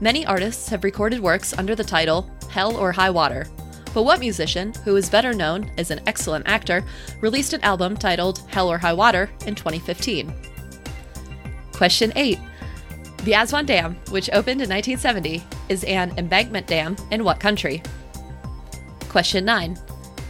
Many 0.00 0.26
artists 0.26 0.68
have 0.68 0.84
recorded 0.84 1.20
works 1.20 1.56
under 1.56 1.74
the 1.74 1.84
title 1.84 2.30
Hell 2.50 2.76
or 2.76 2.92
High 2.92 3.10
Water. 3.10 3.46
But 3.94 4.02
what 4.02 4.20
musician, 4.20 4.74
who 4.84 4.96
is 4.96 5.08
better 5.08 5.32
known 5.32 5.70
as 5.78 5.90
an 5.90 6.00
excellent 6.06 6.46
actor, 6.46 6.84
released 7.22 7.54
an 7.54 7.62
album 7.62 7.96
titled 7.96 8.40
Hell 8.48 8.70
or 8.70 8.76
High 8.76 8.92
Water 8.92 9.30
in 9.46 9.54
2015? 9.54 10.32
Question 11.72 12.12
8. 12.14 12.38
The 13.24 13.32
Aswan 13.32 13.64
Dam, 13.64 13.96
which 14.10 14.28
opened 14.30 14.60
in 14.60 14.68
1970, 14.68 15.42
is 15.70 15.82
an 15.84 16.12
embankment 16.18 16.66
dam 16.66 16.94
in 17.10 17.24
what 17.24 17.40
country? 17.40 17.82
Question 19.08 19.44
9. 19.44 19.78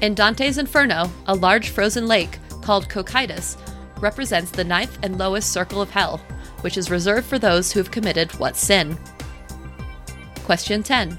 In 0.02 0.14
Dante's 0.14 0.58
Inferno, 0.58 1.10
a 1.26 1.34
large 1.34 1.70
frozen 1.70 2.06
lake 2.06 2.38
called 2.62 2.88
Cocytus 2.88 3.56
represents 4.00 4.50
the 4.50 4.64
ninth 4.64 4.98
and 5.02 5.18
lowest 5.18 5.52
circle 5.52 5.82
of 5.82 5.90
hell, 5.90 6.18
which 6.60 6.76
is 6.76 6.90
reserved 6.90 7.26
for 7.26 7.38
those 7.38 7.72
who 7.72 7.80
have 7.80 7.90
committed 7.90 8.30
what 8.38 8.56
sin? 8.56 8.96
Question 10.44 10.82
10. 10.82 11.18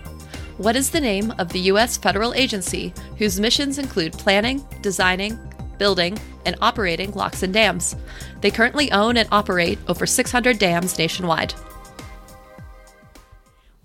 What 0.57 0.75
is 0.75 0.89
the 0.89 1.01
name 1.01 1.33
of 1.37 1.49
the 1.49 1.59
U.S. 1.71 1.97
federal 1.97 2.33
agency 2.33 2.93
whose 3.17 3.39
missions 3.39 3.77
include 3.77 4.13
planning, 4.13 4.65
designing, 4.81 5.37
building, 5.77 6.17
and 6.45 6.55
operating 6.61 7.11
locks 7.11 7.43
and 7.43 7.53
dams? 7.53 7.95
They 8.41 8.51
currently 8.51 8.91
own 8.91 9.17
and 9.17 9.27
operate 9.31 9.79
over 9.87 10.05
600 10.05 10.59
dams 10.59 10.97
nationwide. 10.97 11.53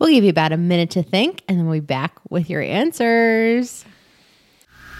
We'll 0.04 0.12
give 0.12 0.24
you 0.24 0.30
about 0.30 0.52
a 0.52 0.58
minute 0.58 0.90
to 0.90 1.02
think, 1.02 1.42
and 1.48 1.58
then 1.58 1.66
we'll 1.66 1.80
be 1.80 1.86
back 1.86 2.20
with 2.28 2.50
your 2.50 2.60
answers. 2.60 3.86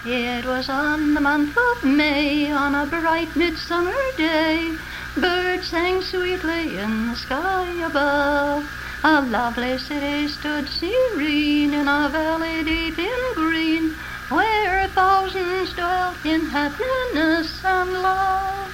It 0.07 0.47
was 0.47 0.71
on 0.71 1.13
the 1.13 1.21
month 1.21 1.55
of 1.59 1.85
May, 1.85 2.51
on 2.51 2.75
a 2.75 2.87
bright 2.87 3.37
midsummer 3.37 3.93
day. 4.17 4.75
Birds 5.15 5.69
sang 5.69 6.01
sweetly 6.01 6.79
in 6.79 7.09
the 7.09 7.17
sky 7.17 7.71
above. 7.85 8.67
A 9.05 9.21
lovely 9.21 9.77
city 9.77 10.27
stood 10.27 10.67
serene 10.71 11.75
in 11.75 11.87
a 11.87 12.09
valley 12.09 12.65
deep 12.65 12.99
in 12.99 13.35
green, 13.35 13.91
where 14.31 14.89
thousands 14.89 15.75
dwelt 15.75 16.17
in 16.25 16.47
happiness 16.47 17.63
and 17.63 17.93
love. 17.93 18.73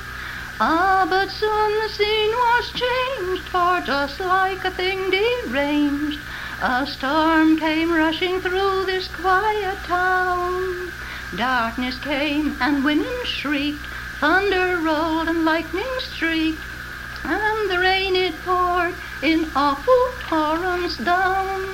Ah, 0.62 1.06
but 1.08 1.30
soon 1.30 1.80
the 1.80 1.88
scene 1.88 2.32
was 2.32 2.70
changed, 2.72 3.48
for 3.48 3.80
just 3.80 4.20
like 4.20 4.62
a 4.62 4.70
thing 4.70 5.10
deranged, 5.10 6.20
a 6.60 6.86
storm 6.86 7.56
came 7.58 7.90
rushing 7.90 8.42
through 8.42 8.84
this 8.84 9.08
quiet 9.08 9.78
town. 9.84 10.92
Darkness 11.34 11.98
came 12.00 12.58
and 12.60 12.84
women 12.84 13.24
shrieked, 13.24 13.86
thunder 14.20 14.76
rolled 14.76 15.28
and 15.28 15.46
lightning 15.46 15.94
streaked, 15.98 16.60
and 17.24 17.70
the 17.70 17.78
rain 17.78 18.14
it 18.14 18.34
poured 18.44 18.94
in 19.22 19.50
awful 19.56 20.04
torrents 20.28 20.98
down. 20.98 21.64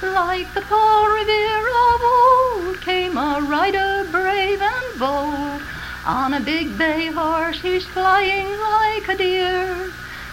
Like 0.00 0.54
the 0.54 0.62
Paul 0.62 1.08
Revere 1.08 1.68
of 1.92 2.00
old 2.16 2.80
came 2.80 3.18
a 3.18 3.42
rider 3.42 4.08
brave 4.10 4.62
and 4.62 4.98
bold. 4.98 5.60
On 6.06 6.32
a 6.32 6.40
big 6.40 6.78
bay 6.78 7.08
horse 7.08 7.60
he's 7.60 7.84
flying 7.86 8.46
like 8.46 9.08
a 9.08 9.16
deer, 9.18 9.90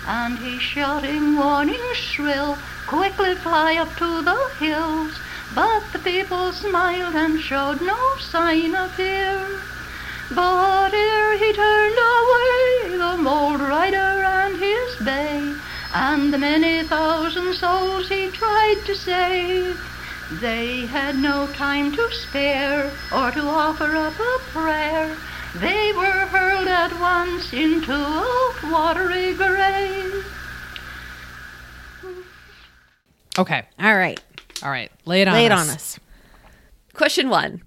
and 0.08 0.38
he's 0.38 0.62
shouting 0.62 1.36
warning 1.36 1.82
shrill, 1.96 2.58
quickly 2.88 3.34
fly 3.36 3.76
up 3.78 3.98
to 3.98 4.22
the 4.22 4.38
hills. 4.60 5.12
But 5.56 5.92
the 5.92 6.00
people 6.00 6.54
smiled 6.54 7.16
and 7.16 7.42
showed 7.42 7.82
no 7.82 7.98
sign 8.20 8.76
of 8.76 8.94
fear. 8.94 9.48
But 10.30 10.94
ere 10.94 11.38
he 11.40 11.54
turned 11.54 11.98
away, 11.98 12.98
the 12.98 13.30
old 13.30 13.62
rider 13.62 14.24
and 14.24 14.56
his 14.58 14.96
bay, 15.04 15.56
and 15.94 16.32
the 16.32 16.38
many 16.38 16.84
thousand 16.88 17.56
souls 17.56 18.08
he 18.08 18.30
tried 18.30 18.82
to 18.86 18.94
save, 18.94 19.78
they 20.40 20.86
had 20.86 21.18
no 21.18 21.48
time 21.54 21.92
to 21.92 22.10
spare 22.12 22.92
or 23.12 23.32
to 23.32 23.42
offer 23.42 23.96
up 23.96 24.14
a 24.20 24.40
prayer. 24.52 25.16
They 25.60 25.94
were 25.94 26.04
hurled 26.04 26.68
at 26.68 27.00
once 27.00 27.54
into 27.54 27.94
a 27.94 28.54
watery 28.72 29.34
grave. 29.34 30.26
Okay. 33.38 33.66
All 33.80 33.96
right, 33.96 34.22
All 34.64 34.70
right. 34.70 34.92
Lay 35.06 35.22
it 35.22 35.28
on 35.28 35.34
lay 35.34 35.46
it 35.46 35.52
us. 35.52 35.68
on 35.70 35.74
us. 35.76 36.00
Question 36.94 37.30
1. 37.30 37.62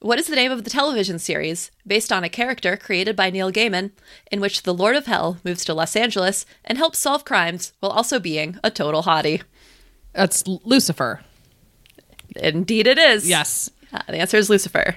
What 0.00 0.18
is 0.18 0.26
the 0.26 0.36
name 0.36 0.52
of 0.52 0.64
the 0.64 0.70
television 0.70 1.18
series 1.18 1.70
based 1.86 2.12
on 2.12 2.24
a 2.24 2.28
character 2.28 2.76
created 2.76 3.16
by 3.16 3.30
Neil 3.30 3.50
Gaiman 3.50 3.92
in 4.30 4.40
which 4.40 4.62
the 4.62 4.74
Lord 4.74 4.96
of 4.96 5.06
Hell 5.06 5.38
moves 5.44 5.64
to 5.64 5.72
Los 5.72 5.96
Angeles 5.96 6.44
and 6.64 6.76
helps 6.76 6.98
solve 6.98 7.24
crimes 7.24 7.72
while 7.80 7.92
also 7.92 8.20
being 8.20 8.58
a 8.62 8.70
total 8.70 9.02
hottie? 9.02 9.42
That's 10.12 10.46
Lucifer. 10.46 11.20
Indeed, 12.36 12.86
it 12.86 12.98
is. 12.98 13.26
Yes. 13.28 13.70
Uh, 13.92 14.00
the 14.08 14.16
answer 14.18 14.36
is 14.36 14.50
Lucifer. 14.50 14.96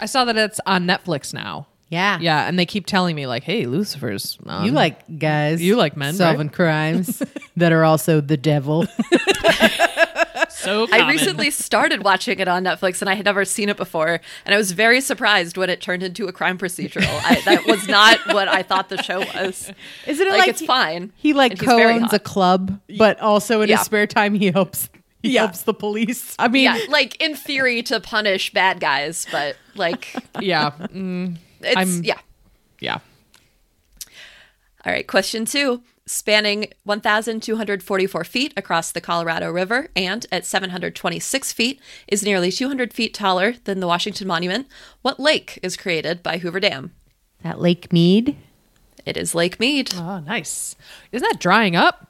I 0.00 0.06
saw 0.06 0.24
that 0.26 0.36
it's 0.36 0.60
on 0.66 0.84
Netflix 0.86 1.32
now. 1.32 1.66
Yeah, 1.88 2.18
Yeah, 2.20 2.48
and 2.48 2.58
they 2.58 2.66
keep 2.66 2.84
telling 2.86 3.14
me 3.14 3.28
like, 3.28 3.44
"Hey, 3.44 3.64
Lucifer's 3.66 4.36
on. 4.44 4.64
You 4.64 4.72
like 4.72 5.18
guys? 5.20 5.62
You 5.62 5.76
like 5.76 5.96
men, 5.96 6.14
solving 6.14 6.48
crimes 6.48 7.22
that 7.56 7.72
are 7.72 7.84
also 7.84 8.20
the 8.20 8.36
devil. 8.36 8.86
so 10.50 10.86
I 10.92 11.08
recently 11.08 11.50
started 11.50 12.02
watching 12.02 12.38
it 12.40 12.48
on 12.48 12.64
Netflix 12.64 13.00
and 13.00 13.08
I 13.08 13.14
had 13.14 13.24
never 13.24 13.44
seen 13.44 13.68
it 13.68 13.76
before. 13.76 14.20
And 14.44 14.54
I 14.54 14.58
was 14.58 14.72
very 14.72 15.00
surprised 15.00 15.56
when 15.56 15.70
it 15.70 15.80
turned 15.80 16.02
into 16.02 16.26
a 16.26 16.32
crime 16.32 16.58
procedural. 16.58 17.06
I, 17.24 17.40
that 17.42 17.66
was 17.66 17.86
not 17.88 18.18
what 18.34 18.48
I 18.48 18.62
thought 18.62 18.88
the 18.88 19.00
show 19.02 19.20
was. 19.20 19.72
Isn't 20.06 20.26
it 20.26 20.30
Like, 20.30 20.40
like, 20.40 20.48
it's 20.48 20.64
fine. 20.64 21.12
He 21.16 21.32
like 21.34 21.52
And 21.52 21.60
he's 21.60 21.68
very 21.68 21.94
co-owns 21.98 22.12
a 22.12 22.18
club, 22.18 22.80
but 22.98 23.20
also 23.20 23.60
in 23.62 23.68
Yeah. 23.68 23.76
his 23.76 23.86
spare 23.86 24.06
time 24.06 24.34
he 24.34 24.50
helps. 24.50 24.88
He 25.26 25.34
Yeah. 25.34 25.42
helps 25.42 25.62
the 25.62 25.74
police. 25.74 26.34
I 26.38 26.48
mean, 26.48 26.64
Yeah, 26.64 26.78
like 26.88 27.20
in 27.22 27.34
theory 27.36 27.82
to 27.84 28.00
punish 28.00 28.52
bad 28.52 28.80
guys, 28.80 29.26
but 29.32 29.56
like 29.74 30.14
yeah, 30.40 30.70
mm, 30.70 31.36
it's 31.60 31.76
I'm- 31.76 32.02
yeah. 32.04 32.18
yeah. 32.80 32.98
All 34.84 34.92
right, 34.92 35.06
question 35.06 35.44
two. 35.44 35.82
Spanning 36.08 36.66
1,244 36.84 38.22
feet 38.22 38.54
across 38.56 38.92
the 38.92 39.00
Colorado 39.00 39.50
River 39.50 39.88
and 39.96 40.24
at 40.30 40.46
726 40.46 41.52
feet 41.52 41.80
is 42.06 42.22
nearly 42.22 42.52
200 42.52 42.94
feet 42.94 43.12
taller 43.12 43.54
than 43.64 43.80
the 43.80 43.88
Washington 43.88 44.28
Monument. 44.28 44.68
What 45.02 45.18
lake 45.18 45.58
is 45.64 45.76
created 45.76 46.22
by 46.22 46.38
Hoover 46.38 46.60
Dam? 46.60 46.92
That 47.42 47.60
Lake 47.60 47.92
Mead. 47.92 48.36
It 49.04 49.16
is 49.16 49.34
Lake 49.34 49.58
Mead. 49.58 49.94
Oh, 49.96 50.20
nice. 50.20 50.76
Isn't 51.10 51.28
that 51.28 51.40
drying 51.40 51.74
up? 51.74 52.06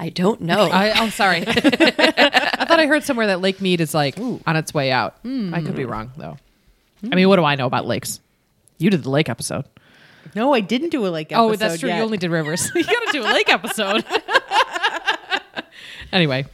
I 0.00 0.08
don't 0.08 0.40
know. 0.40 0.62
I, 0.72 1.04
oh, 1.04 1.10
sorry. 1.10 1.44
I 1.46 2.64
thought 2.66 2.80
I 2.80 2.86
heard 2.86 3.04
somewhere 3.04 3.26
that 3.26 3.42
Lake 3.42 3.60
Mead 3.60 3.82
is 3.82 3.92
like 3.92 4.18
on 4.18 4.56
its 4.56 4.72
way 4.72 4.90
out. 4.90 5.16
I 5.24 5.60
could 5.60 5.76
be 5.76 5.84
wrong 5.84 6.10
though. 6.16 6.38
I 7.04 7.14
mean, 7.14 7.28
what 7.28 7.36
do 7.36 7.44
I 7.44 7.54
know 7.54 7.66
about 7.66 7.86
lakes? 7.86 8.18
You 8.78 8.88
did 8.88 9.02
the 9.02 9.10
lake 9.10 9.28
episode. 9.28 9.66
No, 10.34 10.54
I 10.54 10.60
didn't 10.60 10.88
do 10.88 11.06
a 11.06 11.08
lake 11.08 11.32
episode. 11.32 11.42
oh, 11.52 11.54
that's 11.54 11.80
true. 11.80 11.90
yet. 11.90 11.98
You 11.98 12.02
only 12.02 12.16
did 12.16 12.30
rivers. 12.30 12.70
you 12.74 12.82
got 12.82 12.92
to 12.92 13.12
do 13.12 13.22
a 13.22 13.28
lake 13.30 13.48
episode. 13.52 14.04
anyway, 16.12 16.46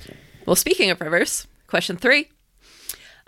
Well, 0.45 0.57
speaking 0.57 0.91
of 0.91 1.01
rivers, 1.01 1.47
question 1.69 1.97
three. 1.97 2.31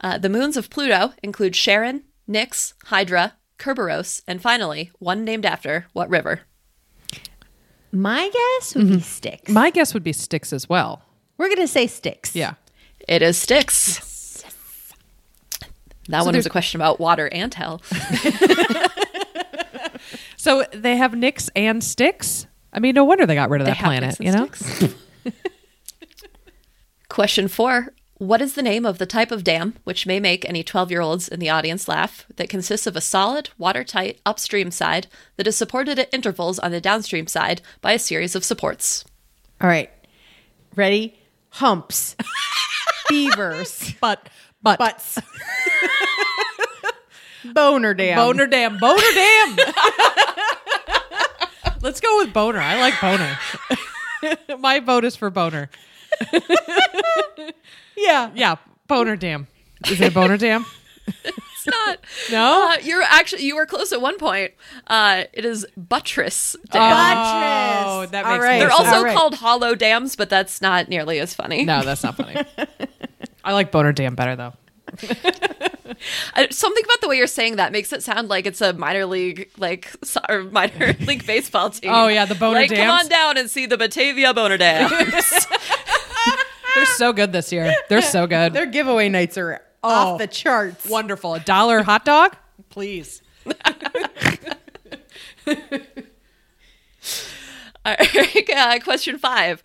Uh, 0.00 0.18
the 0.18 0.28
moons 0.28 0.56
of 0.56 0.68
Pluto 0.70 1.12
include 1.22 1.54
Charon, 1.54 2.02
Nix, 2.26 2.74
Hydra, 2.86 3.34
Kerberos, 3.58 4.22
and 4.26 4.40
finally, 4.42 4.90
one 4.98 5.24
named 5.24 5.46
after 5.46 5.86
what 5.92 6.08
river? 6.10 6.40
My 7.92 8.30
guess 8.30 8.74
would 8.74 8.86
be 8.86 8.92
mm-hmm. 8.94 9.00
Styx. 9.00 9.50
my 9.50 9.70
guess 9.70 9.94
would 9.94 10.04
be 10.04 10.12
Styx 10.12 10.52
as 10.52 10.68
well. 10.68 11.02
We're 11.36 11.48
gonna 11.48 11.66
say 11.66 11.86
Styx. 11.86 12.34
Yeah. 12.34 12.54
It 13.06 13.22
is 13.22 13.38
Styx. 13.38 14.44
That 16.08 16.24
one 16.24 16.34
was 16.34 16.46
a 16.46 16.50
question 16.50 16.80
about 16.80 17.00
water 17.00 17.28
and 17.30 17.52
hell. 17.52 17.82
So 20.38 20.64
they 20.72 20.96
have 20.96 21.12
Nyx 21.12 21.50
and 21.54 21.82
Styx. 21.84 22.46
I 22.72 22.78
mean, 22.78 22.94
no 22.94 23.04
wonder 23.04 23.26
they 23.26 23.34
got 23.34 23.50
rid 23.50 23.60
of 23.60 23.66
They 23.66 23.72
that 23.72 23.80
planet. 23.80 24.16
You 24.20 24.32
know. 24.32 24.48
Styx. 24.54 24.94
Question 27.10 27.48
four. 27.48 27.92
What 28.18 28.42
is 28.42 28.54
the 28.54 28.62
name 28.62 28.84
of 28.84 28.98
the 28.98 29.06
type 29.06 29.30
of 29.30 29.44
dam 29.44 29.74
which 29.84 30.04
may 30.06 30.18
make 30.18 30.44
any 30.48 30.64
12 30.64 30.90
year 30.90 31.00
olds 31.00 31.28
in 31.28 31.38
the 31.38 31.50
audience 31.50 31.86
laugh 31.86 32.26
that 32.34 32.48
consists 32.48 32.86
of 32.88 32.96
a 32.96 33.00
solid, 33.00 33.50
watertight 33.58 34.20
upstream 34.26 34.72
side 34.72 35.06
that 35.36 35.46
is 35.46 35.56
supported 35.56 36.00
at 36.00 36.12
intervals 36.12 36.58
on 36.58 36.72
the 36.72 36.80
downstream 36.80 37.28
side 37.28 37.62
by 37.80 37.92
a 37.92 37.98
series 37.98 38.34
of 38.34 38.44
supports? 38.44 39.04
All 39.60 39.68
right. 39.68 39.90
Ready? 40.74 41.16
Humps. 41.50 42.16
Beavers. 43.08 43.94
But 44.00 44.28
but 44.62 44.80
Butts. 44.80 45.18
Boner 47.54 47.94
dam. 47.94 48.16
boner 48.16 48.46
dam, 48.48 48.78
boner 48.78 49.00
dam. 49.14 49.56
Let's 51.80 52.00
go 52.00 52.18
with 52.18 52.32
boner. 52.32 52.58
I 52.58 52.80
like 52.80 53.00
boner. 53.00 53.38
My 54.58 54.80
vote 54.80 55.04
is 55.04 55.14
for 55.14 55.30
boner. 55.30 55.70
Yeah. 57.96 58.30
Yeah, 58.34 58.56
boner 58.86 59.16
dam. 59.16 59.48
Is 59.88 60.00
it 60.00 60.08
a 60.08 60.10
boner 60.10 60.36
dam? 60.36 60.64
It's 61.60 61.66
not. 61.66 61.98
No. 62.30 62.70
Uh, 62.70 62.76
you're 62.84 63.02
actually 63.02 63.42
you 63.42 63.56
were 63.56 63.66
close 63.66 63.90
at 63.92 64.00
one 64.00 64.16
point. 64.16 64.52
Uh, 64.86 65.24
it 65.32 65.44
is 65.44 65.66
buttress 65.76 66.54
dam. 66.70 66.92
Buttress. 66.92 67.84
Oh, 67.88 68.06
that 68.12 68.24
makes 68.26 68.42
right. 68.44 68.50
more 68.52 68.58
They're 68.60 68.70
sense. 68.70 68.80
also 68.80 68.96
All 68.98 69.04
right. 69.04 69.16
called 69.16 69.34
hollow 69.34 69.74
dams, 69.74 70.14
but 70.14 70.30
that's 70.30 70.62
not 70.62 70.88
nearly 70.88 71.18
as 71.18 71.34
funny. 71.34 71.64
No, 71.64 71.82
that's 71.82 72.04
not 72.04 72.16
funny. 72.16 72.36
I 73.42 73.52
like 73.54 73.72
boner 73.72 73.92
dam 73.92 74.14
better 74.14 74.36
though. 74.36 74.52
I- 76.34 76.48
Something 76.50 76.84
about 76.84 77.00
the 77.00 77.08
way 77.08 77.16
you're 77.16 77.26
saying 77.26 77.56
that 77.56 77.72
makes 77.72 77.92
it 77.92 78.02
sound 78.04 78.28
like 78.28 78.46
it's 78.46 78.60
a 78.60 78.72
minor 78.72 79.04
league, 79.06 79.50
like 79.58 79.90
so- 80.04 80.20
or 80.28 80.44
minor 80.44 80.94
league 81.00 81.26
baseball 81.26 81.70
team. 81.70 81.90
Oh, 81.92 82.06
yeah, 82.08 82.24
the 82.24 82.34
Boner 82.36 82.60
like, 82.60 82.70
Come 82.74 82.88
on 82.88 83.08
down 83.08 83.36
and 83.36 83.50
see 83.50 83.66
the 83.66 83.76
Batavia 83.76 84.32
Boner 84.32 84.56
Dams. 84.58 84.92
They're 86.74 86.86
so 86.96 87.12
good 87.12 87.32
this 87.32 87.52
year. 87.52 87.72
They're 87.88 88.02
so 88.02 88.26
good. 88.26 88.52
Their 88.52 88.66
giveaway 88.66 89.08
nights 89.08 89.38
are 89.38 89.60
Oh. 89.82 90.14
off 90.14 90.18
the 90.18 90.26
charts. 90.26 90.86
wonderful. 90.86 91.34
A 91.34 91.40
dollar 91.40 91.82
hot 91.82 92.04
dog, 92.04 92.36
please. 92.68 93.22
All 93.46 93.54
right, 97.98 98.50
uh, 98.54 98.78
question 98.80 99.18
five. 99.18 99.62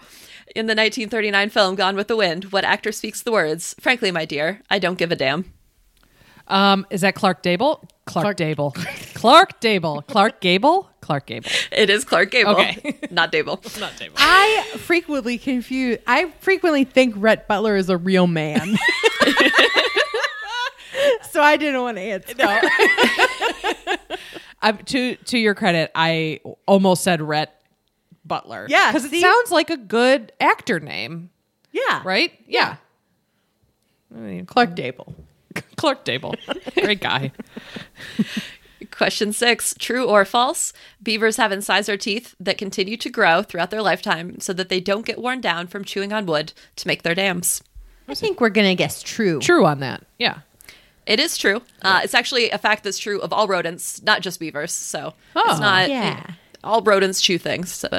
In 0.55 0.67
the 0.67 0.75
1939 0.75 1.49
film 1.49 1.75
Gone 1.75 1.95
with 1.95 2.07
the 2.07 2.15
Wind, 2.15 2.45
what 2.45 2.63
actor 2.63 2.91
speaks 2.91 3.23
the 3.23 3.31
words, 3.31 3.73
Frankly, 3.79 4.11
my 4.11 4.25
dear, 4.25 4.61
I 4.69 4.77
don't 4.79 4.97
give 4.99 5.11
a 5.11 5.15
damn? 5.15 5.51
Um, 6.47 6.85
is 6.91 7.01
that 7.01 7.15
Clark 7.15 7.41
Dable? 7.41 7.83
Clark, 8.05 8.37
Dable. 8.37 8.73
Clark 9.15 9.59
Dable. 9.61 10.05
Clark 10.05 10.41
Gable. 10.41 10.89
Clark 11.03 11.27
Gable. 11.27 11.49
It 11.71 11.89
is 11.89 12.03
Clark 12.05 12.31
Gable, 12.31 12.51
Okay. 12.51 12.97
not 13.11 13.31
Dable. 13.31 13.61
Not 13.79 13.91
Dable. 13.93 14.13
I 14.17 14.63
frequently 14.77 15.37
confuse. 15.37 15.97
I 16.07 16.31
frequently 16.39 16.83
think 16.85 17.13
Rhett 17.17 17.47
Butler 17.47 17.75
is 17.75 17.89
a 17.89 17.97
real 17.97 18.25
man. 18.27 18.75
so 21.31 21.41
I 21.41 21.57
didn't 21.57 21.81
want 21.81 21.97
to 21.97 22.01
answer. 22.01 22.33
Um, 24.61 24.77
to 24.85 25.15
to 25.15 25.37
your 25.37 25.55
credit, 25.55 25.91
I 25.93 26.39
almost 26.65 27.03
said 27.03 27.21
Rhett 27.21 27.53
Butler. 28.25 28.65
Yeah, 28.69 28.91
because 28.91 29.11
it 29.11 29.19
sounds 29.19 29.51
like 29.51 29.69
a 29.69 29.75
good 29.77 30.31
actor 30.39 30.79
name, 30.79 31.29
Yeah, 31.73 32.01
right? 32.05 32.31
Yeah. 32.47 32.77
Clark 34.45 34.75
Dable. 34.75 35.13
Clark 35.75 36.05
Dable, 36.05 36.35
great 36.81 37.01
guy. 37.01 37.31
Question 39.03 39.33
six 39.33 39.75
True 39.79 40.05
or 40.07 40.23
false? 40.23 40.71
Beavers 41.01 41.35
have 41.35 41.51
incisor 41.51 41.97
teeth 41.97 42.35
that 42.39 42.57
continue 42.57 42.95
to 42.95 43.09
grow 43.09 43.43
throughout 43.43 43.69
their 43.69 43.81
lifetime 43.81 44.39
so 44.39 44.53
that 44.53 44.69
they 44.69 44.79
don't 44.79 45.05
get 45.05 45.19
worn 45.19 45.41
down 45.41 45.67
from 45.67 45.83
chewing 45.83 46.13
on 46.13 46.25
wood 46.25 46.53
to 46.77 46.87
make 46.87 47.03
their 47.03 47.13
dams. 47.13 47.61
I 48.07 48.13
think 48.13 48.39
we're 48.39 48.47
gonna 48.47 48.75
guess 48.75 49.03
true. 49.03 49.41
True 49.41 49.65
on 49.65 49.81
that. 49.81 50.05
Yeah. 50.17 50.39
It 51.05 51.19
is 51.19 51.37
true. 51.37 51.61
Uh, 51.81 51.99
it's 52.01 52.13
actually 52.13 52.49
a 52.51 52.57
fact 52.57 52.85
that's 52.85 52.97
true 52.97 53.19
of 53.19 53.33
all 53.33 53.45
rodents, 53.45 54.01
not 54.03 54.21
just 54.21 54.39
beavers. 54.39 54.71
So 54.71 55.13
Oh. 55.35 55.51
it's 55.51 55.59
not. 55.59 55.89
Yeah. 55.89 56.25
all 56.63 56.81
rodents 56.81 57.19
chew 57.19 57.37
things. 57.37 57.73
So, 57.73 57.89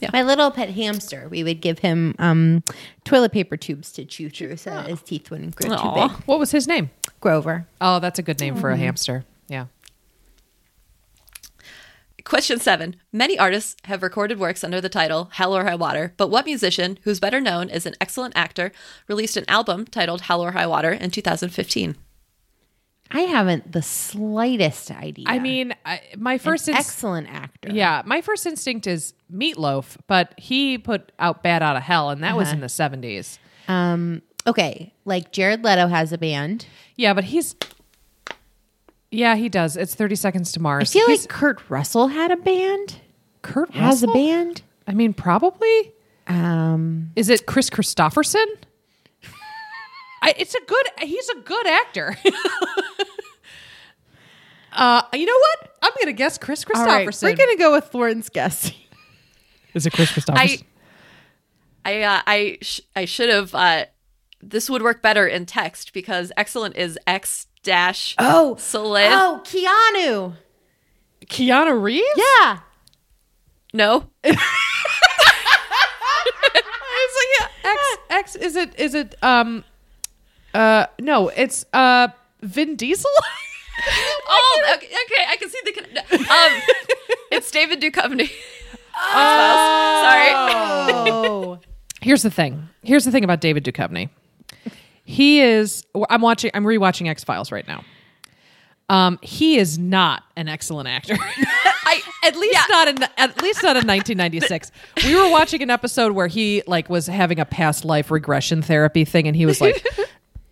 yeah. 0.00 0.10
My 0.12 0.24
little 0.24 0.50
pet 0.50 0.70
hamster, 0.70 1.28
we 1.30 1.44
would 1.44 1.60
give 1.60 1.78
him 1.78 2.16
um, 2.18 2.64
toilet 3.04 3.30
paper 3.30 3.56
tubes 3.56 3.92
to 3.92 4.04
chew 4.04 4.28
through 4.28 4.56
so 4.56 4.70
that 4.70 4.88
his 4.88 5.02
teeth 5.02 5.30
wouldn't 5.30 5.54
grow 5.54 5.76
too 5.76 5.92
big. 5.94 6.10
What 6.26 6.40
was 6.40 6.50
his 6.50 6.66
name? 6.66 6.90
Grover. 7.20 7.68
Oh, 7.80 8.00
that's 8.00 8.18
a 8.18 8.22
good 8.22 8.40
name 8.40 8.56
for 8.56 8.70
a 8.70 8.76
hamster. 8.76 9.24
Yeah. 12.28 12.30
Question 12.30 12.60
seven. 12.60 12.96
Many 13.12 13.38
artists 13.38 13.76
have 13.84 14.02
recorded 14.02 14.38
works 14.38 14.62
under 14.62 14.80
the 14.80 14.88
title 14.90 15.30
Hell 15.32 15.56
or 15.56 15.64
High 15.64 15.74
Water, 15.76 16.12
but 16.16 16.28
what 16.28 16.44
musician, 16.44 16.98
who's 17.02 17.20
better 17.20 17.40
known 17.40 17.70
as 17.70 17.86
an 17.86 17.94
excellent 18.00 18.36
actor, 18.36 18.70
released 19.08 19.36
an 19.36 19.44
album 19.48 19.86
titled 19.86 20.22
Hell 20.22 20.42
or 20.44 20.52
High 20.52 20.66
Water 20.66 20.92
in 20.92 21.10
2015? 21.10 21.96
I 23.10 23.20
haven't 23.20 23.72
the 23.72 23.80
slightest 23.80 24.90
idea. 24.90 25.24
I 25.26 25.38
mean, 25.38 25.74
I, 25.86 26.02
my 26.18 26.36
first 26.36 26.68
An 26.68 26.74
ins- 26.76 26.86
excellent 26.86 27.28
actor. 27.30 27.70
yeah, 27.72 28.02
my 28.04 28.20
first 28.20 28.44
instinct 28.44 28.86
is 28.86 29.14
Meatloaf, 29.32 29.96
but 30.06 30.34
he 30.36 30.76
put 30.76 31.10
out 31.18 31.42
Bat 31.42 31.62
Out 31.62 31.76
of 31.76 31.82
Hell, 31.82 32.10
and 32.10 32.22
that 32.22 32.36
was 32.36 32.52
in 32.52 32.60
the 32.60 32.68
seventies. 32.68 33.38
Um. 33.66 34.20
Okay. 34.46 34.92
Like 35.04 35.32
Jared 35.32 35.62
Leto 35.64 35.88
has 35.88 36.12
a 36.12 36.18
band. 36.18 36.66
Yeah, 36.96 37.12
but 37.14 37.24
he's 37.24 37.54
yeah, 39.10 39.34
he 39.36 39.48
does. 39.48 39.76
It's 39.76 39.94
Thirty 39.94 40.14
Seconds 40.16 40.52
to 40.52 40.60
Mars. 40.60 40.76
I 40.76 40.80
Mars. 40.80 40.92
feel 40.92 41.06
He's- 41.06 41.20
like 41.22 41.28
Kurt 41.30 41.70
Russell 41.70 42.08
had 42.08 42.30
a 42.30 42.36
band. 42.36 42.96
Kurt 43.42 43.70
Has 43.70 44.02
a 44.02 44.08
band. 44.08 44.62
I 44.86 44.92
mean, 44.92 45.12
probably. 45.14 45.92
Um. 46.26 47.10
Is 47.16 47.28
it 47.30 47.46
Kris 47.46 47.70
Kristofferson? 47.70 48.44
I, 50.22 50.34
it's 50.36 50.54
a 50.54 50.60
good. 50.66 50.86
He's 51.00 51.28
a 51.30 51.36
good 51.40 51.66
actor. 51.66 52.16
uh, 54.72 55.02
you 55.14 55.26
know 55.26 55.38
what? 55.38 55.74
I'm 55.82 55.92
gonna 56.00 56.12
guess 56.12 56.38
Kris 56.38 56.64
All 56.74 56.84
right. 56.84 57.06
Kristofferson. 57.08 57.22
We're 57.22 57.36
gonna 57.36 57.56
go 57.56 57.72
with 57.72 57.84
Florence 57.86 58.28
Guess. 58.28 58.72
Is 59.74 59.86
it 59.86 59.92
Kris 59.92 60.10
Kristofferson? 60.10 60.64
I, 61.84 61.90
I, 61.90 62.02
uh, 62.02 62.20
I, 62.26 62.58
sh- 62.62 62.80
I 62.96 63.04
should 63.04 63.28
have. 63.28 63.54
Uh, 63.54 63.84
this 64.40 64.70
would 64.70 64.82
work 64.82 65.02
better 65.02 65.26
in 65.26 65.46
text 65.46 65.92
because 65.92 66.30
excellent 66.36 66.76
is 66.76 66.98
X 67.06 67.47
dash. 67.68 68.14
Oh. 68.18 68.56
Solid. 68.56 69.08
Oh, 69.12 69.40
Keanu. 69.44 70.34
Keanu 71.26 71.80
Reeves? 71.82 72.06
Yeah. 72.16 72.58
No. 73.72 74.08
It's 77.00 77.16
like 77.16 77.50
yeah, 77.64 77.70
X 77.72 77.80
X 78.10 78.36
is 78.36 78.56
it 78.56 78.78
is 78.78 78.94
it 78.94 79.14
um 79.22 79.64
uh 80.54 80.86
no, 81.00 81.28
it's 81.28 81.64
uh 81.72 82.08
Vin 82.42 82.76
Diesel? 82.76 83.10
oh, 84.28 84.72
okay, 84.76 84.86
okay. 84.86 85.24
I 85.28 85.36
can 85.36 85.48
see 85.48 85.60
the. 85.64 85.72
con- 85.72 86.18
Um, 86.20 86.60
it's 87.30 87.50
David 87.50 87.80
Duchovny. 87.80 88.30
Oh, 88.96 90.02
Sorry. 90.02 90.30
Oh. 90.34 91.60
Here's 92.00 92.22
the 92.22 92.30
thing. 92.30 92.68
Here's 92.82 93.04
the 93.04 93.10
thing 93.12 93.24
about 93.24 93.40
David 93.40 93.64
Duchovny. 93.64 94.08
He 95.08 95.40
is 95.40 95.84
I'm 96.10 96.20
watching 96.20 96.50
I'm 96.52 96.64
rewatching 96.64 97.08
X-Files 97.08 97.50
right 97.50 97.66
now. 97.66 97.82
Um 98.90 99.18
he 99.22 99.56
is 99.56 99.78
not 99.78 100.22
an 100.36 100.48
excellent 100.48 100.86
actor. 100.88 101.16
I 101.18 102.02
at 102.26 102.36
least 102.36 102.52
Yeah. 102.52 102.64
not 102.68 102.88
in 102.88 103.02
at 103.16 103.42
least 103.42 103.62
not 103.62 103.76
in 103.76 103.86
1996. 103.86 104.70
we 105.06 105.14
were 105.16 105.30
watching 105.30 105.62
an 105.62 105.70
episode 105.70 106.12
where 106.12 106.26
he 106.26 106.62
like 106.66 106.90
was 106.90 107.06
having 107.06 107.40
a 107.40 107.46
past 107.46 107.86
life 107.86 108.10
regression 108.10 108.60
therapy 108.60 109.06
thing 109.06 109.26
and 109.26 109.34
he 109.34 109.46
was 109.46 109.62
like 109.62 109.82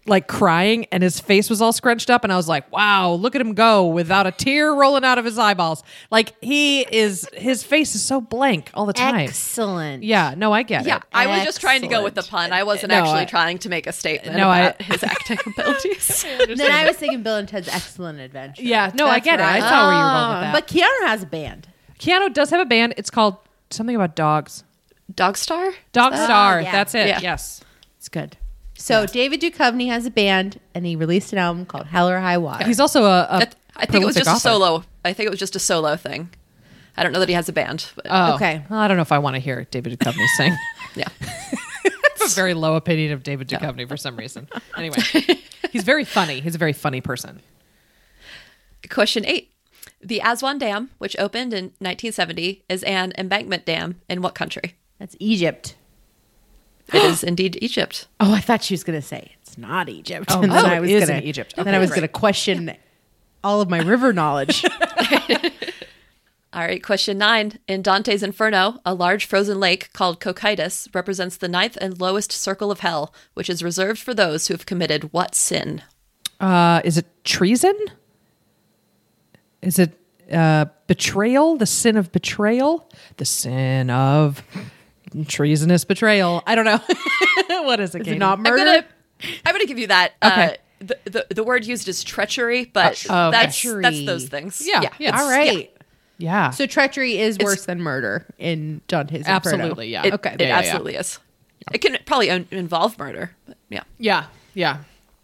like 0.08 0.28
crying 0.28 0.86
and 0.92 1.02
his 1.02 1.18
face 1.20 1.50
was 1.50 1.60
all 1.60 1.72
scrunched 1.72 2.10
up 2.10 2.24
and 2.24 2.32
I 2.32 2.36
was 2.36 2.48
like, 2.48 2.70
"Wow, 2.72 3.12
look 3.12 3.34
at 3.34 3.40
him 3.40 3.54
go 3.54 3.86
without 3.86 4.26
a 4.26 4.30
tear 4.32 4.72
rolling 4.74 5.04
out 5.04 5.18
of 5.18 5.24
his 5.24 5.38
eyeballs." 5.38 5.82
Like 6.10 6.34
he 6.42 6.82
is 6.82 7.28
his 7.32 7.62
face 7.64 7.94
is 7.94 8.02
so 8.02 8.20
blank 8.20 8.70
all 8.74 8.86
the 8.86 8.92
time. 8.92 9.16
Excellent. 9.16 10.02
Yeah, 10.02 10.34
no, 10.36 10.52
I 10.52 10.62
get 10.62 10.82
it. 10.82 10.88
Yeah, 10.88 10.96
it. 10.98 11.02
I 11.12 11.26
was 11.26 11.44
just 11.44 11.60
trying 11.60 11.80
to 11.82 11.88
go 11.88 12.02
with 12.04 12.14
the 12.14 12.22
pun. 12.22 12.52
I 12.52 12.62
wasn't 12.62 12.90
No, 12.90 12.96
actually 12.98 13.20
I- 13.22 13.24
trying 13.26 13.58
to 13.58 13.68
make 13.68 13.86
a 13.86 13.92
statement 13.92 14.36
No, 14.36 14.48
I- 14.48 14.58
about 14.60 14.82
his 14.82 15.02
acting 15.02 15.38
abilities. 15.46 16.24
Then 16.56 16.70
I 16.70 16.86
was 16.86 16.96
thinking 16.96 17.22
Bill 17.22 17.36
and 17.36 17.48
Ted's 17.48 17.68
Excellent 17.68 18.18
Adventure. 18.20 18.62
Yeah, 18.62 18.90
no, 18.94 19.06
I 19.06 19.14
That's 19.20 19.24
get 19.24 19.40
it. 19.40 19.42
I 19.42 19.60
right. 19.60 19.68
saw 19.68 19.86
where 19.88 19.96
you 19.96 20.04
were 20.04 20.10
going 20.10 20.28
with 20.28 20.36
Oh, 20.38 20.40
that. 20.40 20.52
But 20.52 20.66
Keanu 20.68 21.08
has 21.08 21.22
a 21.22 21.26
band. 21.26 21.68
Keanu 21.98 22.32
does 22.32 22.50
have 22.50 22.60
a 22.60 22.64
band. 22.64 22.94
It's 22.96 23.10
called 23.10 23.36
something 23.70 23.96
about 23.96 24.14
dogs. 24.16 24.64
Dogstar? 25.12 25.72
Dog 25.92 26.14
Star. 26.14 26.58
Oh, 26.58 26.62
yeah. 26.62 26.72
That's 26.72 26.94
it. 26.94 27.06
Yeah. 27.08 27.20
Yes. 27.20 27.62
It's 27.98 28.08
good. 28.08 28.36
So 28.76 29.06
David 29.06 29.40
Duchovny 29.40 29.88
has 29.88 30.06
a 30.06 30.10
band, 30.10 30.60
and 30.74 30.86
he 30.86 30.96
released 30.96 31.32
an 31.32 31.38
album 31.38 31.66
called 31.66 31.86
Hell 31.86 32.08
or 32.08 32.20
High 32.20 32.38
Water. 32.38 32.66
He's 32.66 32.80
also 32.80 33.04
a, 33.04 33.26
a 33.30 33.38
That- 33.40 33.54
I 33.78 33.84
think 33.86 34.02
it 34.02 34.06
was 34.06 34.14
prolific 34.14 34.24
just 34.24 34.46
a 34.46 34.48
solo. 34.48 34.84
I 35.04 35.12
think 35.12 35.26
it 35.26 35.30
was 35.30 35.38
just 35.38 35.54
a 35.56 35.58
solo 35.58 35.96
thing. 35.96 36.30
I 36.96 37.02
don't 37.02 37.12
know 37.12 37.18
that 37.20 37.28
he 37.28 37.34
has 37.34 37.48
a 37.48 37.52
band. 37.52 37.90
But 37.94 38.06
Oh, 38.08 38.34
Okay. 38.36 38.64
Well, 38.70 38.78
I 38.78 38.88
don't 38.88 38.96
know 38.96 39.02
if 39.02 39.12
I 39.12 39.18
want 39.18 39.34
to 39.34 39.40
hear 39.40 39.66
David 39.70 39.98
Duchovny 39.98 40.26
sing. 40.36 40.56
yeah. 40.94 41.08
I 41.20 41.90
a 42.24 42.28
very 42.34 42.54
low 42.54 42.74
opinion 42.74 43.12
of 43.12 43.22
David 43.22 43.48
Duchovny 43.48 43.86
for 43.86 43.96
some 43.96 44.16
reason. 44.16 44.48
Anyway, 44.76 44.96
he's 45.70 45.84
very 45.84 46.04
funny. 46.04 46.40
He's 46.40 46.54
a 46.54 46.58
very 46.58 46.72
funny 46.72 47.00
person. 47.00 47.40
Question 48.90 49.24
eight. 49.26 49.52
The 50.02 50.20
Aswan 50.24 50.58
Dam, 50.58 50.90
which 50.98 51.16
opened 51.18 51.52
in 51.54 51.64
1970, 51.78 52.64
is 52.68 52.82
an 52.82 53.12
embankment 53.16 53.64
dam 53.64 54.00
in 54.08 54.22
what 54.22 54.34
country? 54.34 54.74
That's 54.98 55.16
Egypt. 55.18 55.76
It 56.92 56.94
is 57.04 57.24
indeed 57.24 57.58
Egypt. 57.60 58.08
Oh, 58.20 58.32
I 58.32 58.40
thought 58.40 58.62
she 58.62 58.74
was 58.74 58.84
going 58.84 59.00
to 59.00 59.06
say 59.06 59.32
it's 59.42 59.58
not 59.58 59.88
Egypt. 59.88 60.26
Oh, 60.30 60.42
and 60.42 60.52
then 60.52 60.64
oh, 60.64 60.68
I 60.68 60.80
was 60.80 60.90
is 60.90 61.06
gonna, 61.06 61.20
in 61.20 61.24
Egypt. 61.24 61.54
Then 61.56 61.74
I 61.74 61.78
was 61.78 61.90
great. 61.90 62.00
going 62.00 62.08
to 62.08 62.12
question 62.12 62.76
all 63.42 63.60
of 63.60 63.70
my 63.70 63.78
river 63.78 64.12
knowledge. 64.12 64.64
All 66.52 66.62
right, 66.62 66.82
question 66.82 67.18
nine. 67.18 67.58
In 67.68 67.82
Dante's 67.82 68.22
Inferno, 68.22 68.80
a 68.86 68.94
large 68.94 69.26
frozen 69.26 69.60
lake 69.60 69.92
called 69.92 70.20
Cocytus 70.20 70.88
represents 70.94 71.36
the 71.36 71.48
ninth 71.48 71.76
and 71.82 72.00
lowest 72.00 72.32
circle 72.32 72.70
of 72.70 72.80
hell, 72.80 73.12
which 73.34 73.50
is 73.50 73.62
reserved 73.62 74.00
for 74.00 74.14
those 74.14 74.48
who 74.48 74.54
have 74.54 74.64
committed 74.64 75.12
what 75.12 75.34
sin? 75.34 75.82
Uh, 76.40 76.80
is 76.82 76.96
it 76.96 77.04
treason? 77.24 77.76
Is 79.60 79.78
it 79.78 80.00
uh, 80.32 80.64
betrayal? 80.86 81.58
The 81.58 81.66
sin 81.66 81.98
of 81.98 82.10
betrayal? 82.10 82.88
The 83.18 83.26
sin 83.26 83.90
of 83.90 84.42
treasonous 85.24 85.84
betrayal? 85.84 86.42
I 86.46 86.54
don't 86.54 86.64
know. 86.64 86.80
what 87.64 87.80
is 87.80 87.94
it? 87.94 88.02
Is 88.02 88.08
it 88.08 88.18
not 88.18 88.38
I'm 88.38 88.42
murder? 88.44 88.56
gonna, 88.64 88.84
I'm 89.44 89.54
gonna 89.54 89.66
give 89.66 89.78
you 89.78 89.86
that. 89.88 90.12
Okay. 90.22 90.44
Uh, 90.44 90.56
the, 90.78 90.98
the 91.04 91.26
the 91.36 91.44
word 91.44 91.64
used 91.64 91.88
is 91.88 92.04
treachery, 92.04 92.66
but 92.66 93.04
Oh, 93.08 93.28
okay. 93.28 93.38
that's 93.38 93.62
that's 93.62 94.04
those 94.04 94.28
things. 94.28 94.62
Yeah, 94.66 94.82
yeah. 94.98 95.08
it's- 95.08 95.20
all 95.22 95.28
right. 95.30 95.72
Yeah. 96.18 96.50
So 96.50 96.66
treachery 96.66 97.18
is 97.18 97.38
worse 97.38 97.66
than 97.66 97.80
murder 97.80 98.26
in 98.38 98.80
Dante's 98.88 99.26
Inferno. 99.28 99.34
Absolutely, 99.36 99.88
yeah. 99.88 100.06
It, 100.06 100.14
Okay. 100.14 100.32
it 100.34 100.40
Yeah, 100.40 100.46
yeah, 100.46 100.52
yeah. 100.54 100.58
absolutely 100.58 100.94
is. 100.96 101.18
It 101.74 101.78
can 101.78 101.98
probably 102.06 102.30
un- 102.30 102.46
involve 102.50 102.98
murder, 102.98 103.32
but 103.46 103.56
yeah. 103.68 103.82
yeah. 103.98 104.26
Yeah. 104.54 104.78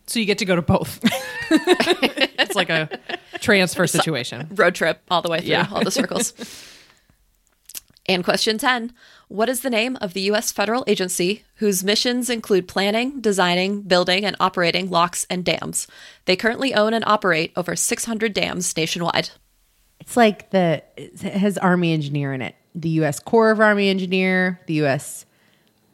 So 0.07 0.21
you 0.21 0.27
get 0.27 0.39
to 0.39 0.45
go 0.45 0.55
to 0.57 0.61
both. 0.63 1.01
it's 1.51 2.55
like 2.55 2.69
a 2.69 2.91
transfer 3.41 3.87
situation. 3.87 4.49
Road 4.55 4.75
trip 4.75 5.01
all 5.11 5.23
the 5.23 5.31
way 5.31 5.41
through 5.41 5.49
Yeah. 5.51 5.69
all 5.71 5.83
the 5.85 5.91
circles. 5.91 6.35
and 8.07 8.25
question 8.25 8.59
10 8.59 8.93
What 9.33 9.49
is 9.49 9.63
the 9.63 9.71
name 9.71 9.97
of 10.03 10.13
the 10.13 10.21
U.S. 10.33 10.53
federal 10.53 10.85
agency 10.87 11.45
whose 11.55 11.83
missions 11.83 12.29
include 12.29 12.69
planning, 12.69 13.23
designing, 13.23 13.81
building, 13.81 14.27
and 14.27 14.37
operating 14.39 14.91
locks 14.91 15.27
and 15.31 15.43
dams? 15.43 15.87
They 16.27 16.37
currently 16.37 16.75
own 16.75 16.93
and 16.93 17.03
operate 17.07 17.51
over 17.57 17.75
600 17.75 18.35
dams 18.35 18.77
nationwide. 18.77 19.31
It's 20.01 20.19
like 20.19 20.51
the 20.51 20.83
it 20.97 21.19
has 21.23 21.57
Army 21.57 21.95
engineer 21.95 22.35
in 22.35 22.43
it. 22.43 22.55
The 22.75 22.91
U.S. 22.91 23.21
Corps 23.21 23.51
of 23.53 23.59
Army 23.61 23.89
Engineer, 23.89 24.61
the 24.67 24.75
U.S. 24.75 25.25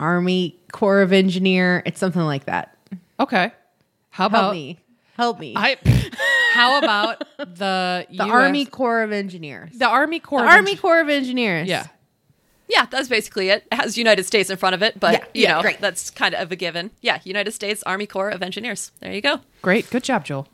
Army 0.01 0.59
Corps 0.73 1.03
of 1.03 1.13
Engineer. 1.13 1.85
It's 1.87 2.01
something 2.01 2.23
like 2.23 2.47
that. 2.47 2.77
Okay. 3.21 3.53
How 4.11 4.25
Help 4.29 4.33
about 4.33 4.53
me. 4.53 4.81
Help 5.17 5.39
me. 5.39 5.55
I 5.57 5.77
how 6.55 6.79
about 6.79 7.21
the 7.39 8.05
the 8.11 8.25
US 8.25 8.31
Army 8.31 8.65
Corps 8.65 9.03
of 9.05 9.13
Engineers. 9.13 9.79
the 9.79 9.87
Army 9.87 10.19
Corps 10.19 10.41
The 10.41 10.47
of 10.47 10.51
Army 10.51 10.73
Eng- 10.73 10.79
Corps 10.79 11.01
of 11.01 11.09
Engineers. 11.09 11.69
Yeah. 11.69 11.87
Yeah, 12.69 12.87
that's 12.91 13.09
basically 13.09 13.49
it. 13.49 13.67
It 13.73 13.77
has 13.77 13.97
United 13.97 14.25
States 14.25 14.51
in 14.51 14.57
front 14.59 14.75
of 14.75 14.83
it, 14.83 15.01
but 15.01 15.13
Yeah, 15.15 15.25
you 15.35 15.43
yeah, 15.45 15.55
know, 15.55 15.63
great. 15.63 15.81
that's 15.81 16.11
kind 16.11 16.35
of 16.35 16.53
a 16.53 16.57
given. 16.57 16.91
Yeah, 17.01 17.19
United 17.25 17.53
States 17.53 17.83
Army 17.85 18.07
Corps 18.07 18.29
of 18.31 18.43
Engineers. 18.43 18.93
There 19.01 19.13
you 19.13 19.21
go. 19.23 19.41
Great. 19.63 19.89
Good 19.91 20.05
job, 20.05 20.25
Joel. 20.25 20.49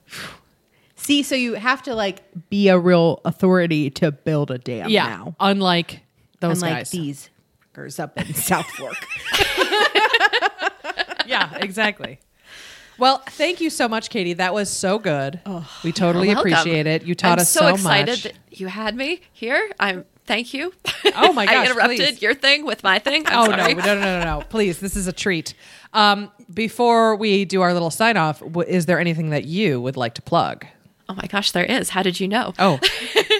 See, 0.96 1.22
so 1.24 1.34
you 1.34 1.54
have 1.54 1.82
to 1.82 1.94
like 1.94 2.22
be 2.50 2.68
a 2.68 2.78
real 2.78 3.20
authority 3.24 3.90
to 3.90 4.12
build 4.12 4.50
a 4.52 4.58
dam 4.58 4.88
Yeah. 4.90 5.06
now. 5.08 5.36
Unlike 5.40 6.00
those 6.40 6.62
Unlike 6.62 6.78
guys. 6.78 6.90
these 6.90 7.30
fuckers 7.74 7.98
up 7.98 8.16
in 8.18 8.32
South 8.34 8.66
Fork. 8.70 8.94
yeah, 11.26 11.56
exactly. 11.56 12.20
Well, 12.96 13.18
thank 13.28 13.60
you 13.60 13.70
so 13.70 13.88
much, 13.88 14.08
Katie. 14.08 14.34
That 14.34 14.54
was 14.54 14.70
so 14.70 14.98
good. 15.00 15.40
Oh, 15.46 15.68
we 15.82 15.90
totally 15.90 16.30
appreciate 16.30 16.86
it. 16.86 17.02
You 17.02 17.16
taught 17.16 17.38
I'm 17.38 17.42
us 17.42 17.50
so, 17.50 17.60
so, 17.62 17.66
excited 17.74 18.10
much. 18.10 18.22
that 18.22 18.34
you 18.50 18.68
had 18.68 18.94
me 18.94 19.20
here. 19.32 19.68
I'm 19.80 20.04
thank 20.26 20.54
you. 20.54 20.72
Oh 21.16 21.32
my 21.32 21.46
gosh, 21.46 21.54
I 21.54 21.64
interrupted 21.70 21.98
please. 21.98 22.22
your 22.22 22.34
thing 22.34 22.64
with 22.66 22.82
my 22.82 22.98
thing. 22.98 23.26
I'm 23.26 23.38
oh 23.38 23.50
no, 23.50 23.56
sorry. 23.58 23.74
no, 23.74 23.82
no, 23.84 24.20
no, 24.20 24.24
no! 24.38 24.44
Please, 24.48 24.80
this 24.80 24.96
is 24.96 25.06
a 25.06 25.12
treat. 25.12 25.54
Um, 25.92 26.30
before 26.52 27.16
we 27.16 27.44
do 27.44 27.62
our 27.62 27.72
little 27.72 27.90
sign 27.90 28.16
off, 28.16 28.40
w- 28.40 28.68
is 28.68 28.86
there 28.86 28.98
anything 28.98 29.30
that 29.30 29.44
you 29.44 29.80
would 29.80 29.96
like 29.96 30.14
to 30.14 30.22
plug? 30.22 30.66
Oh 31.08 31.14
my 31.14 31.26
gosh, 31.28 31.50
there 31.50 31.64
is. 31.64 31.90
How 31.90 32.02
did 32.02 32.18
you 32.18 32.28
know? 32.28 32.54
Oh, 32.58 32.78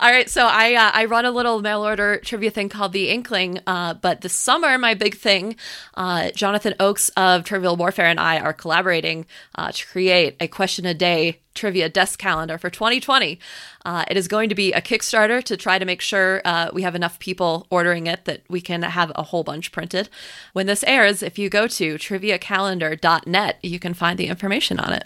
All 0.00 0.10
right, 0.10 0.28
so 0.28 0.46
I 0.46 0.74
uh, 0.74 0.90
I 0.92 1.04
run 1.06 1.24
a 1.24 1.30
little 1.30 1.60
mail 1.60 1.84
order 1.84 2.18
trivia 2.18 2.50
thing 2.50 2.68
called 2.68 2.92
the 2.92 3.08
Inkling. 3.08 3.60
Uh, 3.66 3.94
but 3.94 4.20
this 4.20 4.32
summer, 4.32 4.78
my 4.78 4.94
big 4.94 5.16
thing, 5.16 5.56
uh, 5.94 6.30
Jonathan 6.30 6.74
Oakes 6.80 7.10
of 7.10 7.44
Trivial 7.44 7.76
Warfare 7.76 8.06
and 8.06 8.20
I 8.20 8.38
are 8.38 8.52
collaborating 8.52 9.26
uh, 9.54 9.72
to 9.72 9.86
create 9.86 10.36
a 10.40 10.48
question 10.48 10.86
a 10.86 10.94
day 10.94 11.38
trivia 11.54 11.88
desk 11.88 12.18
calendar 12.18 12.58
for 12.58 12.70
2020. 12.70 13.38
Uh, 13.84 14.04
it 14.08 14.16
is 14.16 14.28
going 14.28 14.48
to 14.48 14.54
be 14.54 14.72
a 14.72 14.80
Kickstarter 14.80 15.42
to 15.44 15.56
try 15.56 15.78
to 15.78 15.84
make 15.84 16.00
sure 16.00 16.40
uh, 16.44 16.70
we 16.72 16.82
have 16.82 16.94
enough 16.94 17.18
people 17.18 17.66
ordering 17.70 18.06
it 18.06 18.24
that 18.24 18.42
we 18.48 18.60
can 18.60 18.82
have 18.82 19.12
a 19.14 19.22
whole 19.22 19.44
bunch 19.44 19.72
printed. 19.72 20.08
When 20.52 20.66
this 20.66 20.84
airs, 20.84 21.22
if 21.22 21.38
you 21.38 21.50
go 21.50 21.66
to 21.66 21.94
triviacalendar.net, 21.96 23.58
you 23.62 23.78
can 23.78 23.94
find 23.94 24.18
the 24.18 24.28
information 24.28 24.80
on 24.80 24.92
it. 24.92 25.04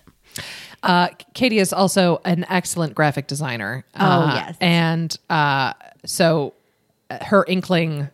Uh, 0.87 1.09
Katie 1.35 1.59
is 1.59 1.73
also 1.73 2.21
an 2.25 2.47
excellent 2.49 2.95
graphic 2.95 3.27
designer. 3.27 3.85
Uh, 3.95 4.33
yes. 4.35 4.57
and 4.61 5.19
uh, 5.29 5.73
so 6.05 6.55
uh, 7.11 7.23
her 7.25 7.45
Inkling 7.49 8.09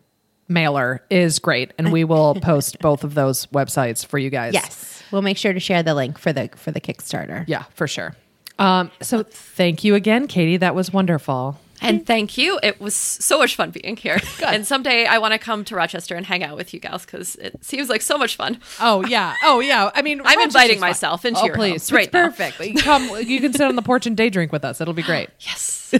mailer 0.47 1.03
is 1.09 1.39
great, 1.39 1.71
and 1.77 1.91
we 1.91 2.03
will 2.03 2.35
post 2.41 2.79
both 2.79 3.03
of 3.03 3.13
those 3.13 3.45
websites 3.47 4.05
for 4.05 4.17
you 4.17 4.29
guys. 4.29 4.53
yes. 4.53 5.03
We'll 5.11 5.21
make 5.21 5.37
sure 5.37 5.53
to 5.53 5.59
share 5.59 5.83
the 5.83 5.93
link 5.93 6.17
for 6.17 6.33
the 6.33 6.49
for 6.55 6.71
the 6.71 6.81
Kickstarter. 6.81 7.45
yeah, 7.47 7.63
for 7.75 7.87
sure. 7.87 8.15
Um, 8.57 8.91
so 9.01 9.23
thank 9.23 9.83
you 9.83 9.93
again, 9.95 10.27
Katie. 10.27 10.57
That 10.57 10.73
was 10.73 10.91
wonderful. 10.91 11.59
And 11.83 12.05
thank 12.05 12.37
you. 12.37 12.59
It 12.63 12.79
was 12.79 12.95
so 12.95 13.37
much 13.37 13.55
fun 13.55 13.71
being 13.71 13.97
here. 13.97 14.19
And 14.43 14.65
someday 14.65 15.05
I 15.05 15.17
want 15.17 15.33
to 15.33 15.39
come 15.39 15.63
to 15.65 15.75
Rochester 15.75 16.15
and 16.15 16.25
hang 16.25 16.43
out 16.43 16.55
with 16.55 16.73
you 16.73 16.79
gals 16.79 17.05
because 17.05 17.35
it 17.35 17.63
seems 17.63 17.89
like 17.89 18.01
so 18.01 18.17
much 18.17 18.35
fun. 18.35 18.59
Oh 18.79 19.05
yeah. 19.05 19.35
Oh 19.43 19.59
yeah. 19.59 19.89
I 19.93 20.01
mean, 20.01 20.19
I'm 20.19 20.25
Rochester's 20.25 20.45
inviting 20.45 20.79
fun. 20.79 20.89
myself 20.89 21.25
into 21.25 21.41
oh, 21.41 21.45
your 21.45 21.55
please. 21.55 21.89
house 21.89 21.91
right 21.91 22.11
perfect. 22.11 22.59
You 22.59 22.75
Come. 22.75 23.09
You 23.21 23.39
can 23.39 23.53
sit 23.53 23.61
on 23.61 23.75
the 23.75 23.81
porch 23.81 24.05
and 24.05 24.15
day 24.17 24.29
drink 24.29 24.51
with 24.51 24.63
us. 24.65 24.79
It'll 24.81 24.93
be 24.93 25.03
great. 25.03 25.29
Yes. 25.39 25.91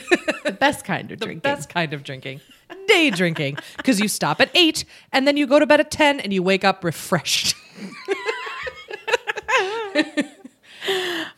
The 0.43 0.57
best 0.60 0.85
kind 0.85 1.11
of 1.11 1.19
drinking. 1.19 1.19
The 1.19 1.26
drinking. 1.26 1.39
best 1.41 1.69
kind 1.69 1.93
of 1.93 2.03
drinking. 2.03 2.41
Day 2.88 3.11
drinking 3.11 3.57
because 3.77 3.99
you 3.99 4.07
stop 4.07 4.41
at 4.41 4.49
eight 4.55 4.85
and 5.11 5.27
then 5.27 5.38
you 5.38 5.45
go 5.45 5.60
to 5.60 5.68
bed 5.68 5.80
at 5.80 5.91
ten 5.91 6.19
and 6.19 6.34
you 6.34 6.41
wake 6.41 6.64
up 6.64 6.84
refreshed. 6.84 7.55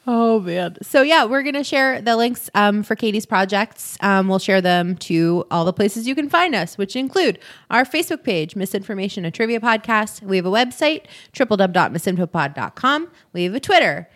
Oh 0.08 0.40
man. 0.40 0.78
So 0.84 1.02
yeah, 1.02 1.26
we're 1.26 1.42
gonna 1.42 1.64
share 1.64 2.00
the 2.02 2.16
links 2.16 2.50
um, 2.54 2.84
for 2.84 2.96
Katie's 2.96 3.26
projects. 3.26 3.98
Um, 4.02 4.28
we'll 4.28 4.40
share 4.40 4.62
them 4.62 4.96
to 4.98 5.46
all 5.50 5.66
the 5.66 5.74
places 5.74 6.08
you 6.08 6.14
can 6.14 6.30
find 6.30 6.54
us, 6.54 6.78
which 6.78 6.96
include 6.96 7.40
our 7.72 7.86
Facebook 7.86 8.24
page, 8.24 8.56
Misinformation 8.56 9.26
and 9.26 9.34
Trivia 9.34 9.60
Podcast. 9.60 10.22
We 10.22 10.38
have 10.38 10.46
a 10.46 10.52
website, 10.52 11.06
www.misinfopod.com. 11.34 13.08
We 13.34 13.44
have 13.46 13.56
a 13.56 13.60
Twitter 13.60 14.08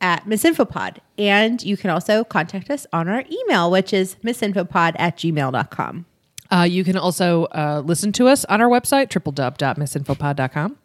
at 0.00 0.26
misinfopod. 0.26 0.98
And 1.18 1.62
you 1.62 1.76
can 1.76 1.90
also 1.90 2.24
contact 2.24 2.70
us 2.70 2.86
on 2.92 3.08
our 3.08 3.24
email, 3.30 3.70
which 3.70 3.92
is 3.92 4.16
misinfopod 4.22 4.94
at 4.98 5.16
gmail.com. 5.16 6.06
Uh, 6.50 6.62
you 6.62 6.84
can 6.84 6.96
also 6.96 7.46
uh, 7.46 7.82
listen 7.84 8.12
to 8.12 8.28
us 8.28 8.44
on 8.44 8.60
our 8.60 8.68
website, 8.68 9.08
www.misinfopod.com. 9.08 10.76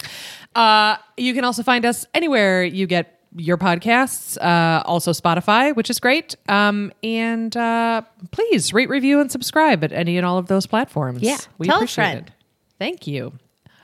Uh, 0.56 0.96
you 1.18 1.34
can 1.34 1.44
also 1.44 1.62
find 1.62 1.86
us 1.86 2.06
anywhere 2.14 2.64
you 2.64 2.88
get 2.88 3.19
your 3.36 3.58
podcasts, 3.58 4.38
uh, 4.42 4.82
also 4.86 5.12
Spotify, 5.12 5.76
which 5.76 5.90
is 5.90 6.00
great. 6.00 6.36
Um, 6.48 6.92
and 7.04 7.56
uh, 7.56 8.02
please 8.32 8.74
rate, 8.74 8.90
review, 8.90 9.20
and 9.20 9.32
subscribe 9.32 9.84
at 9.84 9.92
any 9.92 10.18
and 10.18 10.26
all 10.26 10.38
of 10.38 10.48
those 10.48 10.66
platforms. 10.66 11.22
Yeah. 11.22 11.38
we 11.58 11.68
Tell 11.68 11.78
appreciate 11.78 12.18
it. 12.18 12.32
Thank 12.80 13.08
you. 13.08 13.34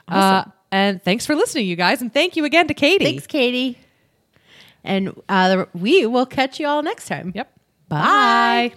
Uh, 0.07 0.45
and 0.71 1.01
thanks 1.01 1.25
for 1.25 1.35
listening, 1.35 1.67
you 1.67 1.75
guys. 1.75 2.01
And 2.01 2.13
thank 2.13 2.35
you 2.35 2.45
again 2.45 2.67
to 2.67 2.73
Katie. 2.73 3.05
Thanks, 3.05 3.27
Katie. 3.27 3.77
And 4.83 5.19
uh, 5.29 5.65
we 5.73 6.05
will 6.05 6.25
catch 6.25 6.59
you 6.59 6.67
all 6.67 6.83
next 6.83 7.07
time. 7.07 7.31
Yep. 7.33 7.51
Bye. 7.87 8.73